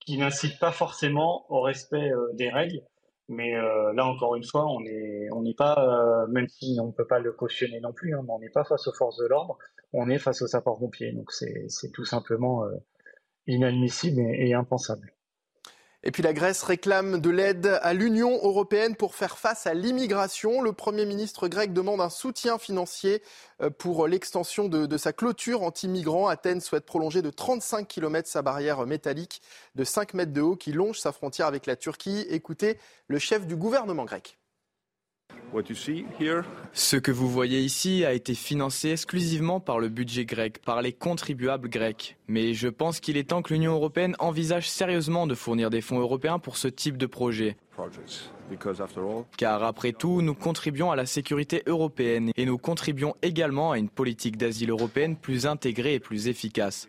qui 0.00 0.18
n'incite 0.18 0.58
pas 0.58 0.72
forcément 0.72 1.46
au 1.50 1.60
respect 1.60 2.10
euh, 2.10 2.32
des 2.34 2.50
règles. 2.50 2.82
Mais 3.28 3.56
euh, 3.56 3.92
là, 3.92 4.06
encore 4.06 4.34
une 4.34 4.44
fois, 4.44 4.66
on 4.66 4.80
n'est 4.80 5.28
on 5.32 5.42
n'est 5.42 5.54
pas, 5.54 6.26
même 6.28 6.48
si 6.48 6.78
on 6.80 6.88
ne 6.88 6.92
peut 6.92 7.06
pas 7.06 7.20
le 7.20 7.32
cautionner 7.32 7.80
non 7.80 7.92
plus, 7.92 8.14
hein, 8.14 8.22
mais 8.24 8.32
on 8.32 8.40
n'est 8.40 8.50
pas 8.50 8.64
face 8.64 8.88
aux 8.88 8.92
forces 8.92 9.18
de 9.18 9.26
l'ordre, 9.26 9.56
on 9.92 10.10
est 10.10 10.18
face 10.18 10.42
aux 10.42 10.48
sapeurs-pompiers. 10.48 11.12
Donc 11.12 11.30
c'est 11.30 11.92
tout 11.92 12.04
simplement 12.04 12.64
inadmissible 13.46 14.20
et 14.20 14.52
impensable. 14.52 15.12
Et 16.02 16.12
puis 16.12 16.22
la 16.22 16.32
Grèce 16.32 16.62
réclame 16.62 17.20
de 17.20 17.28
l'aide 17.28 17.78
à 17.82 17.92
l'Union 17.92 18.32
européenne 18.42 18.96
pour 18.96 19.14
faire 19.14 19.36
face 19.36 19.66
à 19.66 19.74
l'immigration. 19.74 20.62
Le 20.62 20.72
Premier 20.72 21.04
ministre 21.04 21.46
grec 21.46 21.74
demande 21.74 22.00
un 22.00 22.08
soutien 22.08 22.56
financier 22.56 23.22
euh, 23.60 23.68
pour 23.68 24.08
l'extension 24.08 24.68
de, 24.68 24.96
sa 24.96 25.12
clôture 25.12 25.62
anti-migrants. 25.62 26.28
Athènes 26.28 26.62
souhaite 26.62 26.86
prolonger 26.86 27.20
de 27.20 27.28
35 27.28 27.86
km 27.86 28.26
sa 28.26 28.40
barrière 28.40 28.86
métallique 28.86 29.42
de 29.74 29.84
5 29.84 30.14
mètres 30.14 30.32
de 30.32 30.40
haut 30.40 30.56
qui 30.56 30.72
longe 30.72 30.98
sa 30.98 31.12
frontière 31.12 31.46
avec 31.46 31.66
la 31.66 31.76
Turquie. 31.76 32.26
Écoutez 32.30 32.78
le 33.08 33.18
chef 33.18 33.46
du 33.46 33.56
gouvernement 33.56 34.06
grec. 34.06 34.38
Ce 36.72 36.96
que 36.96 37.10
vous 37.10 37.28
voyez 37.28 37.60
ici 37.60 38.04
a 38.04 38.12
été 38.12 38.34
financé 38.34 38.90
exclusivement 38.90 39.60
par 39.60 39.78
le 39.78 39.88
budget 39.88 40.24
grec, 40.24 40.60
par 40.64 40.82
les 40.82 40.92
contribuables 40.92 41.68
grecs. 41.68 42.16
Mais 42.28 42.54
je 42.54 42.68
pense 42.68 43.00
qu'il 43.00 43.16
est 43.16 43.30
temps 43.30 43.42
que 43.42 43.52
l'Union 43.52 43.72
européenne 43.72 44.14
envisage 44.18 44.70
sérieusement 44.70 45.26
de 45.26 45.34
fournir 45.34 45.70
des 45.70 45.80
fonds 45.80 45.98
européens 45.98 46.38
pour 46.38 46.56
ce 46.56 46.68
type 46.68 46.96
de 46.96 47.06
projet. 47.06 47.56
Car 49.36 49.62
après 49.62 49.92
tout, 49.92 50.22
nous 50.22 50.34
contribuons 50.34 50.90
à 50.90 50.96
la 50.96 51.06
sécurité 51.06 51.62
européenne 51.66 52.30
et 52.36 52.46
nous 52.46 52.58
contribuons 52.58 53.14
également 53.22 53.72
à 53.72 53.78
une 53.78 53.88
politique 53.88 54.36
d'asile 54.36 54.70
européenne 54.70 55.16
plus 55.16 55.46
intégrée 55.46 55.94
et 55.94 56.00
plus 56.00 56.28
efficace. 56.28 56.88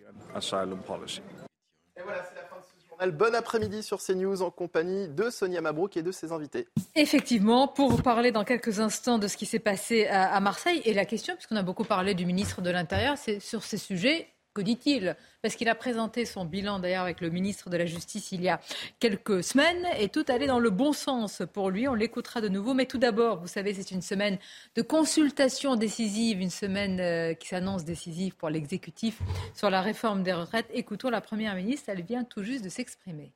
Bon 3.09 3.33
après-midi 3.33 3.81
sur 3.81 3.99
CNews 3.99 4.43
en 4.43 4.51
compagnie 4.51 5.07
de 5.07 5.31
Sonia 5.31 5.59
Mabrouk 5.59 5.97
et 5.97 6.03
de 6.03 6.11
ses 6.11 6.31
invités. 6.31 6.67
Effectivement, 6.95 7.67
pour 7.67 7.89
vous 7.89 8.03
parler 8.03 8.31
dans 8.31 8.43
quelques 8.43 8.79
instants 8.79 9.17
de 9.17 9.27
ce 9.27 9.37
qui 9.37 9.47
s'est 9.47 9.59
passé 9.59 10.05
à, 10.05 10.39
Marseille 10.39 10.83
et 10.85 10.93
la 10.93 11.05
question, 11.05 11.33
puisqu'on 11.33 11.55
a 11.55 11.63
beaucoup 11.63 11.83
parlé 11.83 12.13
du 12.13 12.27
ministre 12.27 12.61
de 12.61 12.69
l'Intérieur, 12.69 13.17
c'est 13.17 13.39
sur 13.39 13.63
ces 13.63 13.77
sujets, 13.77 14.27
que 14.53 14.61
dit-il? 14.61 15.15
Parce 15.41 15.55
qu'il 15.55 15.69
a 15.69 15.75
présenté 15.75 16.25
son 16.25 16.45
bilan 16.45 16.79
d'ailleurs 16.79 17.03
avec 17.03 17.21
le 17.21 17.29
ministre 17.29 17.69
de 17.69 17.77
la 17.77 17.85
Justice 17.85 18.31
il 18.31 18.41
y 18.41 18.49
a 18.49 18.59
quelques 18.99 19.43
semaines 19.43 19.87
et 19.97 20.09
tout 20.09 20.25
allait 20.27 20.47
dans 20.47 20.59
le 20.59 20.69
bon 20.69 20.93
sens 20.93 21.41
pour 21.53 21.69
lui. 21.69 21.87
On 21.87 21.93
l'écoutera 21.93 22.41
de 22.41 22.49
nouveau. 22.49 22.73
Mais 22.73 22.85
tout 22.85 22.97
d'abord, 22.97 23.39
vous 23.39 23.47
savez, 23.47 23.73
c'est 23.73 23.91
une 23.91 24.01
semaine 24.01 24.37
de 24.75 24.81
consultation 24.81 25.75
décisive, 25.75 26.41
une 26.41 26.49
semaine 26.49 26.99
euh, 26.99 27.33
qui 27.33 27.47
s'annonce 27.47 27.85
décisive 27.85 28.35
pour 28.35 28.49
l'exécutif 28.49 29.19
sur 29.53 29.69
la 29.69 29.81
réforme 29.81 30.23
des 30.23 30.33
retraites. 30.33 30.67
Écoutons 30.73 31.09
la 31.09 31.21
Première 31.21 31.55
ministre, 31.55 31.89
elle 31.89 32.03
vient 32.03 32.23
tout 32.23 32.43
juste 32.43 32.63
de 32.63 32.69
s'exprimer. 32.69 33.31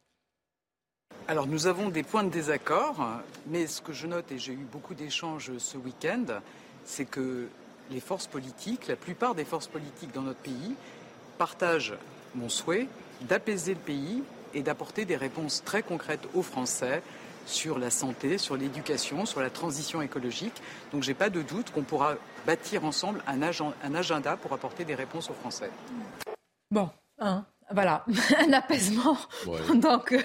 Alors 1.28 1.48
nous 1.48 1.66
avons 1.66 1.90
des 1.90 2.04
points 2.04 2.24
de 2.24 2.30
désaccord, 2.30 3.22
mais 3.48 3.66
ce 3.68 3.82
que 3.82 3.94
je 3.94 4.06
note, 4.06 4.32
et 4.32 4.38
j'ai 4.38 4.54
eu 4.54 4.68
beaucoup 4.72 4.94
d'échanges 4.94 5.58
ce 5.58 5.78
week-end, 5.78 6.26
c'est 6.84 7.06
que 7.06 7.48
les 7.92 8.00
forces 8.00 8.28
politiques, 8.28 8.88
la 8.88 8.96
plupart 8.96 9.36
des 9.36 9.46
forces 9.46 9.68
politiques 9.68 10.14
dans 10.14 10.22
notre 10.22 10.40
pays, 10.40 10.76
partagent 11.38 11.94
mon 12.36 12.50
souhait 12.50 12.88
d'apaiser 13.22 13.74
le 13.74 13.80
pays 13.80 14.24
et 14.54 14.62
d'apporter 14.62 15.06
des 15.06 15.16
réponses 15.16 15.64
très 15.64 15.84
concrètes 15.84 16.28
aux 16.34 16.42
Français 16.42 17.02
sur 17.46 17.78
la 17.78 17.90
santé, 17.90 18.38
sur 18.38 18.58
l'éducation, 18.58 19.26
sur 19.26 19.42
la 19.42 19.50
transition 19.50 20.02
écologique. 20.02 20.62
Donc 20.92 21.04
j'ai 21.04 21.14
pas 21.14 21.30
de 21.30 21.42
doute 21.42 21.72
qu'on 21.72 21.84
pourra 21.84 22.16
bâtir 22.46 22.86
ensemble 22.86 23.22
un, 23.28 23.42
agenda 23.94 24.38
pour 24.38 24.54
apporter 24.54 24.84
des 24.84 24.96
réponses 24.96 25.30
aux 25.30 25.34
Français. 25.34 25.70
Bon, 26.72 26.90
hein, 27.20 27.46
voilà, 27.72 28.06
un 28.48 28.54
apaisement 28.54 29.18
pendant 29.68 30.00
que 30.00 30.16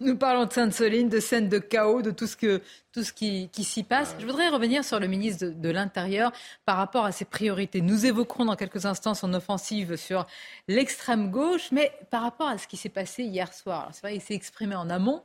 nous 0.00 0.16
parlons 0.16 0.46
de 0.46 0.52
Sainte-Soline, 0.52 1.08
de 1.08 1.20
scènes 1.20 1.48
de 1.48 1.58
chaos, 1.58 2.00
de 2.00 2.10
tout 2.10 2.26
ce, 2.26 2.36
que, 2.36 2.62
tout 2.92 3.02
ce 3.02 3.12
qui, 3.12 3.50
qui 3.50 3.62
s'y 3.62 3.82
passe. 3.82 4.16
Je 4.18 4.24
voudrais 4.24 4.48
revenir 4.48 4.84
sur 4.84 4.98
le 4.98 5.06
ministre 5.06 5.46
de, 5.46 5.68
l'Intérieur 5.70 6.32
par 6.64 6.78
rapport 6.78 7.04
à 7.04 7.12
ses 7.12 7.26
priorités. 7.26 7.82
Nous 7.82 8.06
évoquerons 8.06 8.46
dans 8.46 8.56
quelques 8.56 8.86
instants 8.86 9.14
son 9.14 9.34
offensive 9.34 9.96
sur 9.96 10.26
l'extrême 10.66 11.30
gauche, 11.30 11.68
mais 11.72 11.92
par 12.10 12.22
rapport 12.22 12.48
à 12.48 12.56
ce 12.56 12.66
qui 12.66 12.78
s'est 12.78 12.88
passé 12.88 13.22
hier 13.24 13.52
soir. 13.52 13.90
C'est 13.92 14.02
vrai, 14.02 14.16
il 14.16 14.22
s'est 14.22 14.34
exprimé 14.34 14.74
en 14.74 14.88
amont 14.88 15.22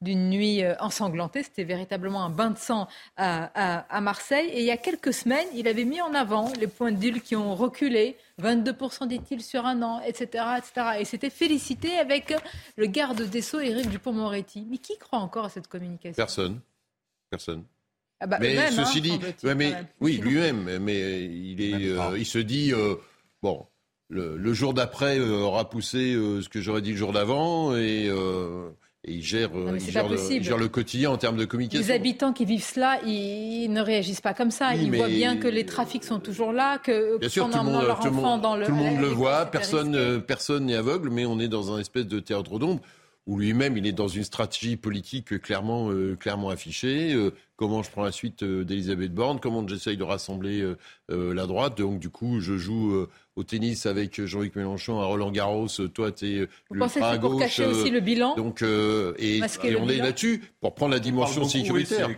d'une 0.00 0.30
nuit 0.30 0.62
euh, 0.62 0.74
ensanglantée. 0.80 1.42
C'était 1.42 1.64
véritablement 1.64 2.24
un 2.24 2.30
bain 2.30 2.50
de 2.50 2.58
sang 2.58 2.88
à, 3.16 4.00
Marseille. 4.00 4.48
Et 4.50 4.60
il 4.60 4.66
y 4.66 4.70
a 4.70 4.76
quelques 4.76 5.12
semaines, 5.12 5.46
il 5.54 5.68
avait 5.68 5.84
mis 5.84 6.00
en 6.00 6.14
avant 6.14 6.52
les 6.60 6.66
points 6.66 6.92
de 6.92 6.96
deal 6.96 7.20
qui 7.20 7.36
ont 7.36 7.54
reculé. 7.54 8.16
22% 8.40 9.08
dit-il 9.08 9.42
sur 9.42 9.66
un 9.66 9.82
an, 9.82 10.00
etc. 10.00 10.44
etc. 10.58 10.86
Et 11.00 11.04
s'était 11.04 11.30
félicité 11.30 11.98
avec 11.98 12.34
le 12.76 12.86
garde 12.86 13.22
des 13.22 13.42
Sceaux, 13.42 13.60
Éric 13.60 13.88
Dupont-Moretti. 13.90 14.66
Mais 14.70 14.78
qui 14.78 14.96
croit 14.98 15.18
encore 15.18 15.46
à 15.46 15.48
cette 15.48 15.68
communication? 15.68 16.16
Personne. 16.16 16.60
Personne. 17.30 17.64
Ah 18.20 18.26
bah, 18.26 18.38
mais 18.40 18.58
hein, 18.58 18.70
ceci 18.72 19.00
dit, 19.00 19.18
mais, 19.44 19.74
oui, 20.00 20.16
lui-même, 20.16 20.78
mais 20.80 21.24
il, 21.24 21.60
est, 21.60 21.88
euh, 21.88 22.18
il 22.18 22.26
se 22.26 22.38
dit, 22.38 22.72
euh, 22.72 22.96
bon, 23.42 23.64
le, 24.08 24.52
jour 24.52 24.74
d'après 24.74 25.20
aura 25.20 25.70
poussé 25.70 26.14
ce 26.14 26.48
que 26.48 26.60
j'aurais 26.60 26.82
dit 26.82 26.92
le 26.92 26.96
jour 26.96 27.12
d'avant, 27.12 27.76
et 27.76 28.10
et 29.04 29.12
il 29.12 29.22
gère, 29.22 29.50
euh, 29.54 29.70
le, 29.70 30.66
quotidien 30.66 31.10
en 31.10 31.16
termes 31.16 31.36
de 31.36 31.44
communication. 31.44 31.86
Les 31.86 31.94
habitants 31.94 32.32
qui 32.32 32.44
vivent 32.44 32.64
cela, 32.64 32.98
ils, 33.06 33.68
ne 33.68 33.80
réagissent 33.80 34.20
pas 34.20 34.34
comme 34.34 34.50
ça. 34.50 34.74
ils 34.74 34.94
voient 34.94 35.06
bien 35.06 35.36
que 35.36 35.46
les 35.46 35.64
trafics 35.64 36.02
sont 36.02 36.18
toujours 36.18 36.52
là, 36.52 36.78
que 36.78 37.16
bien 37.18 37.28
sûr, 37.28 37.48
tout 37.48 37.56
le 37.56 37.62
monde, 37.62 37.84
leur 37.84 38.04
enfant 38.04 38.38
dans 38.38 38.56
le, 38.56 38.66
tout 38.66 38.72
le 38.72 38.76
monde 38.76 39.00
le 39.00 39.06
voit. 39.06 39.46
Personne, 39.46 39.94
euh, 39.94 40.18
personne 40.18 40.66
n'est 40.66 40.74
aveugle, 40.74 41.10
mais 41.10 41.26
on 41.26 41.38
est 41.38 41.48
dans 41.48 41.72
un 41.72 41.78
espèce 41.78 42.06
de 42.06 42.18
théâtre 42.18 42.58
d'ombre 42.58 42.82
où 43.28 43.38
lui-même 43.38 43.76
il 43.76 43.86
est 43.86 43.92
dans 43.92 44.08
une 44.08 44.24
stratégie 44.24 44.76
politique 44.76 45.38
clairement, 45.40 45.90
euh, 45.90 46.16
clairement 46.16 46.48
affichée. 46.48 47.12
Euh, 47.12 47.30
comment 47.56 47.82
je 47.82 47.90
prends 47.90 48.02
la 48.02 48.10
suite 48.10 48.42
euh, 48.42 48.64
d'Elisabeth 48.64 49.12
Borne? 49.12 49.38
Comment 49.38 49.68
j'essaye 49.68 49.98
de 49.98 50.02
rassembler 50.02 50.64
la 51.10 51.46
droite? 51.46 51.76
Donc 51.76 52.00
du 52.00 52.08
coup, 52.08 52.40
je 52.40 52.56
joue 52.56 53.06
au 53.36 53.44
tennis 53.44 53.84
avec 53.84 54.24
Jean-Luc 54.24 54.56
Mélenchon 54.56 55.00
à 55.00 55.04
Roland 55.04 55.30
Garros. 55.30 55.68
Toi, 55.92 56.10
tu 56.10 56.26
es 56.26 56.48
Vous 56.70 56.78
pensez 56.78 57.00
que 57.00 57.18
pour 57.18 57.38
cacher 57.38 57.66
aussi 57.66 57.90
le 57.90 58.00
bilan? 58.00 58.34
Donc 58.34 58.62
et, 58.62 59.40
on 59.78 59.88
est 59.88 59.98
là-dessus 59.98 60.42
pour 60.62 60.74
prendre 60.74 60.92
la 60.92 61.00
dimension 61.00 61.44
sécuritaire. 61.44 62.08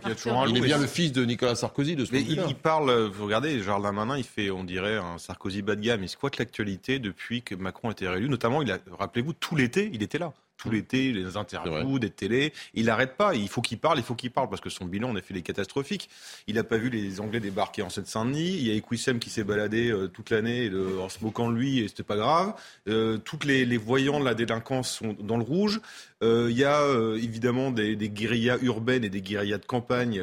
il, 0.47 0.57
est 0.57 0.61
bien 0.61 0.77
le 0.77 0.87
fils 0.87 1.11
de 1.11 1.25
Nicolas 1.25 1.55
Sarkozy 1.55 1.97
de 1.97 2.05
ce 2.05 2.13
Mais 2.13 2.21
il, 2.21 2.41
il, 2.47 2.55
parle. 2.55 3.07
Vous 3.07 3.25
regardez, 3.25 3.61
Gérald 3.61 3.83
Darmanin, 3.83 4.17
il 4.17 4.23
fait, 4.23 4.49
on 4.49 4.63
dirait, 4.63 4.95
un 4.95 5.17
Sarkozy 5.17 5.61
bas 5.61 5.75
de 5.75 5.81
gamme. 5.81 6.03
Il 6.03 6.09
squatte 6.09 6.37
l'actualité 6.37 6.99
depuis 6.99 7.41
que 7.41 7.55
Macron 7.55 7.89
a 7.89 7.91
été 7.91 8.07
réélu. 8.07 8.29
Notamment, 8.29 8.61
il 8.61 8.71
a, 8.71 8.79
rappelez-vous, 8.97 9.33
tout 9.33 9.57
l'été, 9.57 9.89
il 9.93 10.03
était 10.03 10.17
là 10.19 10.31
tout 10.61 10.69
mmh. 10.69 10.73
l'été, 10.73 11.11
les 11.11 11.37
interviews, 11.37 11.97
des 11.97 12.09
télés. 12.09 12.53
Il 12.73 12.85
n'arrête 12.85 13.17
pas. 13.17 13.33
Il 13.33 13.49
faut 13.49 13.61
qu'il 13.61 13.79
parle, 13.79 13.97
il 13.97 14.03
faut 14.03 14.15
qu'il 14.15 14.31
parle, 14.31 14.47
parce 14.47 14.61
que 14.61 14.69
son 14.69 14.85
bilan, 14.85 15.09
en 15.09 15.15
effet, 15.15 15.35
est 15.35 15.41
catastrophique. 15.41 16.09
Il 16.47 16.55
n'a 16.55 16.63
pas 16.63 16.77
vu 16.77 16.89
les 16.89 17.19
Anglais 17.19 17.39
débarquer 17.39 17.81
en 17.81 17.89
Seine-Saint-Denis. 17.89 18.57
Il 18.57 18.67
y 18.67 18.71
a 18.71 18.75
Equissem 18.75 19.19
qui 19.19 19.29
s'est 19.29 19.43
baladé 19.43 19.89
euh, 19.89 20.07
toute 20.07 20.29
l'année 20.29 20.71
en 21.01 21.09
se 21.09 21.23
moquant 21.23 21.49
de 21.49 21.55
lui, 21.55 21.79
et 21.79 21.87
c'était 21.87 22.03
pas 22.03 22.17
grave. 22.17 22.53
Euh, 22.87 23.17
toutes 23.17 23.45
les, 23.45 23.77
voyants 23.77 24.19
de 24.19 24.25
la 24.25 24.35
délinquance 24.35 24.91
sont 24.91 25.15
dans 25.19 25.37
le 25.37 25.43
rouge. 25.43 25.81
Euh, 26.21 26.47
il 26.51 26.57
y 26.57 26.63
a 26.63 26.85
évidemment 27.15 27.71
des, 27.71 27.95
des, 27.95 28.09
guérillas 28.09 28.57
urbaines 28.61 29.03
et 29.03 29.09
des 29.09 29.21
guérillas 29.21 29.57
de 29.57 29.65
campagne 29.65 30.21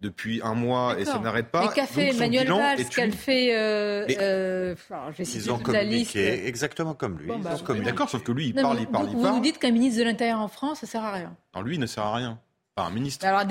depuis 0.00 0.40
un 0.42 0.54
mois 0.54 0.98
et 0.98 1.04
ça 1.04 1.18
n'arrête 1.18 1.50
pas. 1.50 1.66
Mais 1.66 1.74
qu'a 1.74 1.86
fait 1.86 2.10
Emmanuel 2.10 2.48
Valls 2.48 2.84
Qu'elle 2.88 3.12
fait 3.12 3.56
euh, 3.56 4.06
euh, 4.20 4.74
je 5.10 5.16
vais 5.16 5.24
citer 5.24 5.48
toute 5.48 5.68
la 5.68 5.84
liste. 5.84 6.16
exactement 6.16 6.94
comme 6.94 7.18
lui. 7.18 7.28
Bah, 7.28 7.56
D'accord, 7.84 8.08
sauf 8.08 8.22
que 8.22 8.32
lui, 8.32 8.48
il 8.48 8.54
parle, 8.54 8.80
il 8.80 8.86
parle, 8.86 9.08
il 9.08 9.12
parle. 9.12 9.26
Vous 9.26 9.36
nous 9.36 9.42
dites 9.42 9.58
qu'un 9.58 9.70
ministre 9.70 10.00
de 10.00 10.04
l'Intérieur 10.04 10.40
en 10.40 10.48
France, 10.48 10.80
ça 10.80 10.86
sert 10.86 11.04
à 11.04 11.12
rien. 11.12 11.36
Non, 11.54 11.62
lui, 11.62 11.76
il 11.76 11.80
ne 11.80 11.86
sert 11.86 12.04
à 12.04 12.14
rien. 12.14 12.38
Pas 12.74 12.84
un 12.84 12.90
ministre. 12.90 13.24
Alors, 13.24 13.42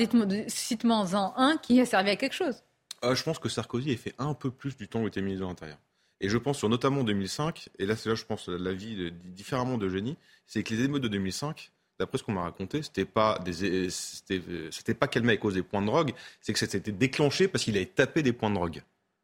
cite-moi-en 0.47 1.33
un 1.35 1.57
qui 1.57 1.81
a 1.81 1.85
servi 1.85 2.11
à 2.11 2.15
quelque 2.15 2.35
chose. 2.35 2.63
Euh, 3.03 3.15
je 3.15 3.23
pense 3.23 3.39
que 3.39 3.49
Sarkozy 3.49 3.91
a 3.91 3.97
fait 3.97 4.13
un 4.19 4.33
peu 4.33 4.51
plus 4.51 4.77
du 4.77 4.87
temps 4.87 4.99
où 4.99 5.03
il 5.03 5.07
était 5.07 5.21
ministre 5.21 5.45
de 5.45 5.49
l'Intérieur. 5.49 5.77
Et 6.21 6.29
je 6.29 6.37
pense 6.37 6.59
sur 6.59 6.69
notamment 6.69 7.03
2005, 7.03 7.69
et 7.77 7.85
là 7.85 7.95
c'est 7.97 8.07
là 8.07 8.15
je 8.15 8.23
pense 8.23 8.47
l'avis 8.47 9.11
différemment 9.11 9.77
de 9.77 9.89
Génie, 9.89 10.15
c'est 10.47 10.63
que 10.63 10.73
les 10.73 10.85
émeutes 10.85 11.03
de 11.03 11.09
2005, 11.09 11.71
d'après 11.99 12.17
ce 12.17 12.23
qu'on 12.23 12.33
m'a 12.33 12.43
raconté, 12.43 12.81
c'était 12.83 13.05
pas 13.05 13.39
des, 13.43 13.89
c'était, 13.89 14.93
pas 14.93 15.07
calmé 15.07 15.33
à 15.33 15.37
cause 15.37 15.53
des 15.53 15.63
points 15.63 15.81
de 15.81 15.87
drogue, 15.87 16.13
c'est 16.41 16.53
que 16.53 16.59
c'était 16.59 16.91
déclenché 16.91 17.47
parce 17.47 17.63
qu'il 17.63 17.75
avait 17.75 17.85
tapé 17.85 18.23
des 18.23 18.33
points 18.33 18.49
de 18.49 18.55
drogue. 18.55 18.81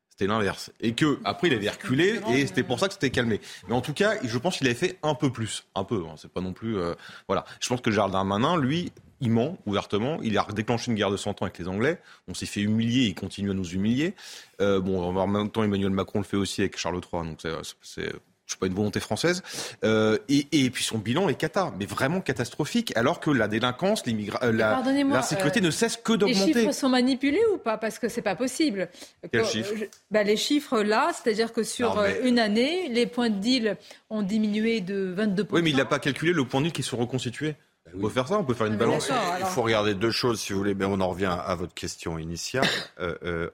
C'était 0.09 0.27
l'inverse. 0.27 0.71
Et 0.79 0.93
que 0.93 1.19
après 1.23 1.47
il 1.47 1.53
avait 1.53 1.69
reculé 1.69 2.19
et 2.29 2.45
c'était 2.45 2.63
pour 2.63 2.79
ça 2.79 2.87
que 2.87 2.93
c'était 2.93 3.09
calmé. 3.09 3.39
Mais 3.67 3.73
en 3.73 3.81
tout 3.81 3.93
cas, 3.93 4.15
je 4.23 4.37
pense 4.37 4.57
qu'il 4.57 4.67
avait 4.67 4.75
fait 4.75 4.97
un 5.03 5.15
peu 5.15 5.31
plus, 5.31 5.63
un 5.73 5.83
peu. 5.83 6.03
Hein, 6.05 6.15
c'est 6.17 6.31
pas 6.31 6.41
non 6.41 6.53
plus, 6.53 6.77
euh, 6.77 6.93
voilà. 7.27 7.45
Je 7.59 7.67
pense 7.67 7.81
que 7.81 7.91
Gérald 7.91 8.13
Darmanin, 8.13 8.57
lui, 8.57 8.91
il 9.21 9.31
ment 9.31 9.57
ouvertement. 9.65 10.19
Il 10.21 10.37
a 10.37 10.45
déclenché 10.53 10.91
une 10.91 10.97
guerre 10.97 11.11
de 11.11 11.17
100 11.17 11.41
ans 11.41 11.45
avec 11.45 11.57
les 11.59 11.67
Anglais. 11.67 11.99
On 12.27 12.33
s'est 12.33 12.45
fait 12.45 12.61
humilier, 12.61 13.05
il 13.05 13.15
continue 13.15 13.51
à 13.51 13.53
nous 13.53 13.69
humilier. 13.69 14.13
Euh, 14.59 14.81
bon, 14.81 15.01
en 15.01 15.27
même 15.27 15.49
temps, 15.49 15.63
Emmanuel 15.63 15.91
Macron 15.91 16.19
le 16.19 16.25
fait 16.25 16.37
aussi 16.37 16.61
avec 16.61 16.77
Charles 16.77 17.01
III. 17.11 17.23
Donc 17.23 17.39
c'est 17.81 18.11
c'est 18.51 18.59
pas 18.59 18.67
une 18.67 18.73
volonté 18.73 18.99
française. 18.99 19.43
Euh, 19.83 20.17
et, 20.27 20.47
et, 20.51 20.69
puis 20.69 20.83
son 20.83 20.97
bilan 20.97 21.29
est 21.29 21.35
cata, 21.35 21.73
mais 21.79 21.85
vraiment 21.85 22.21
catastrophique, 22.21 22.91
alors 22.95 23.19
que 23.19 23.31
la 23.31 23.47
délinquance, 23.47 24.03
euh, 24.07 24.51
la, 24.51 24.83
la 24.83 25.21
sécurité 25.21 25.59
euh, 25.59 25.63
ne 25.63 25.71
cesse 25.71 25.97
que 25.97 26.13
d'augmenter. 26.13 26.53
Les 26.53 26.53
chiffres 26.61 26.71
sont 26.73 26.89
manipulés 26.89 27.41
ou 27.53 27.57
pas? 27.57 27.77
Parce 27.77 27.97
que 27.97 28.09
c'est 28.09 28.21
pas 28.21 28.35
possible. 28.35 28.89
Quels 29.31 29.45
chiffres 29.45 29.73
bah, 30.11 30.23
Les 30.23 30.37
chiffres 30.37 30.81
là, 30.81 31.11
c'est-à-dire 31.13 31.53
que 31.53 31.63
sur 31.63 32.03
une 32.23 32.39
année, 32.39 32.89
les 32.89 33.05
points 33.05 33.29
de 33.29 33.39
deal 33.39 33.77
ont 34.09 34.21
diminué 34.21 34.81
de 34.81 35.15
22%. 35.17 35.47
Oui, 35.51 35.61
mais 35.61 35.69
il 35.69 35.77
n'a 35.77 35.85
pas 35.85 35.99
calculé 35.99 36.33
le 36.33 36.43
point 36.43 36.59
de 36.59 36.65
deal 36.65 36.73
qui 36.73 36.83
sont 36.83 36.97
reconstitués. 36.97 37.55
Bah 37.85 37.91
on 37.95 38.01
peut 38.01 38.09
faire 38.09 38.27
ça, 38.27 38.37
on 38.37 38.43
peut 38.43 38.53
faire 38.53 38.67
une 38.67 38.73
ah, 38.73 38.77
balance. 38.77 39.09
Il 39.39 39.45
faut 39.45 39.63
regarder 39.63 39.95
deux 39.95 40.11
choses, 40.11 40.39
si 40.39 40.53
vous 40.53 40.59
voulez, 40.59 40.75
mais 40.75 40.85
on 40.85 40.99
en 40.99 41.09
revient 41.09 41.35
à 41.45 41.55
votre 41.55 41.73
question 41.73 42.19
initiale. 42.19 42.67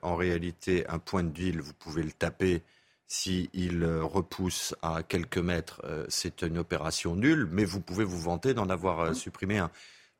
en 0.01 0.15
réalité, 0.15 0.85
un 0.89 0.97
point 0.97 1.23
de 1.23 1.29
deal, 1.29 1.61
vous 1.61 1.73
pouvez 1.73 2.01
le 2.01 2.11
taper 2.11 2.63
s'il 3.07 3.83
euh, 3.83 4.03
repousse 4.03 4.75
à 4.81 5.01
quelques 5.01 5.37
mètres, 5.37 5.81
euh, 5.85 6.05
c'est 6.09 6.41
une 6.41 6.57
opération 6.57 7.15
nulle, 7.15 7.47
mais 7.49 7.63
vous 7.63 7.79
pouvez 7.79 8.03
vous 8.03 8.19
vanter 8.19 8.53
d'en 8.53 8.69
avoir 8.69 8.99
euh, 8.99 9.13
supprimé 9.13 9.57
un. 9.57 9.71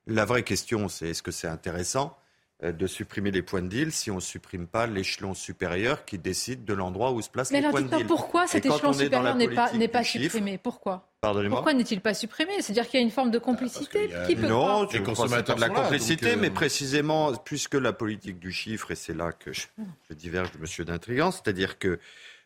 La 0.08 0.24
vraie 0.24 0.44
question, 0.44 0.88
c'est 0.88 1.10
est-ce 1.10 1.22
que 1.22 1.32
c'est 1.32 1.50
intéressant 1.50 2.18
de 2.64 2.88
supprimer 2.88 3.30
les 3.30 3.44
points 3.44 3.62
de 3.62 3.68
deal 3.68 3.92
si 3.92 4.10
on 4.10 4.16
ne 4.16 4.20
supprime 4.20 4.66
pas 4.66 4.88
l'échelon 4.88 5.36
supérieur 5.36 6.06
qui 6.06 6.18
décide 6.18 6.66
de 6.66 6.74
l'endroit 6.74 7.12
où 7.12 7.22
se 7.22 7.30
placent 7.30 7.52
les 7.52 7.62
points 7.62 7.84
de 7.84 7.96
deal? 7.96 8.08
Pourquoi 8.08 8.48
cet 8.48 8.66
échelon 8.66 8.94
supérieur 8.94 9.36
n'est 9.36 9.50
pas, 9.50 9.70
pas 9.92 10.04
supprimé? 10.04 10.58
Pourquoi? 10.58 11.12
Pourquoi 11.22 11.74
n'est-il 11.74 12.02
pas 12.02 12.16
supprimé? 12.16 12.54
C'est-à-dire 12.62 12.88
qu'il 12.90 13.00
y 13.00 13.04
a 13.04 13.06
une 13.06 13.12
forme 13.12 13.30
de 13.30 13.38
complicité 13.38 14.10
qui 14.26 14.36
peut 14.36 14.48
Non, 14.48 14.88
les 14.92 15.04
consommateurs 15.04 15.58
de 15.58 15.62
la 15.62 15.70
complicité, 15.70 16.36
mais 16.36 16.50
précisément, 16.50 17.34
puisque 17.34 17.76
la 17.76 17.94
politique 17.94 18.40
du 18.40 18.52
chiffre, 18.52 18.90
et 18.90 18.96
c'est 18.96 19.14
là 19.14 19.34
que 19.34 19.52
je, 19.54 19.68
je 20.10 20.16
diverge 20.16 20.52
de 20.54 20.58
M. 20.58 20.86
D'intrigant, 20.86 21.32
c'est-à-dire 21.32 21.78
que 21.78 22.00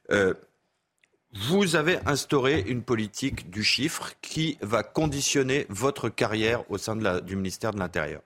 euh, 0.10 0.34
vous 1.34 1.76
avez 1.76 1.99
instauré 2.06 2.60
une 2.68 2.84
politique 2.84 3.49
du 3.49 3.64
chiffre 3.64 4.14
qui 4.22 4.58
va 4.62 4.84
conditionner 4.84 5.66
votre 5.70 6.10
carrière 6.10 6.70
au 6.70 6.78
sein 6.78 6.95
du 7.22 7.36
ministère 7.36 7.72
de 7.74 7.80
l'Intérieur. 7.80 8.22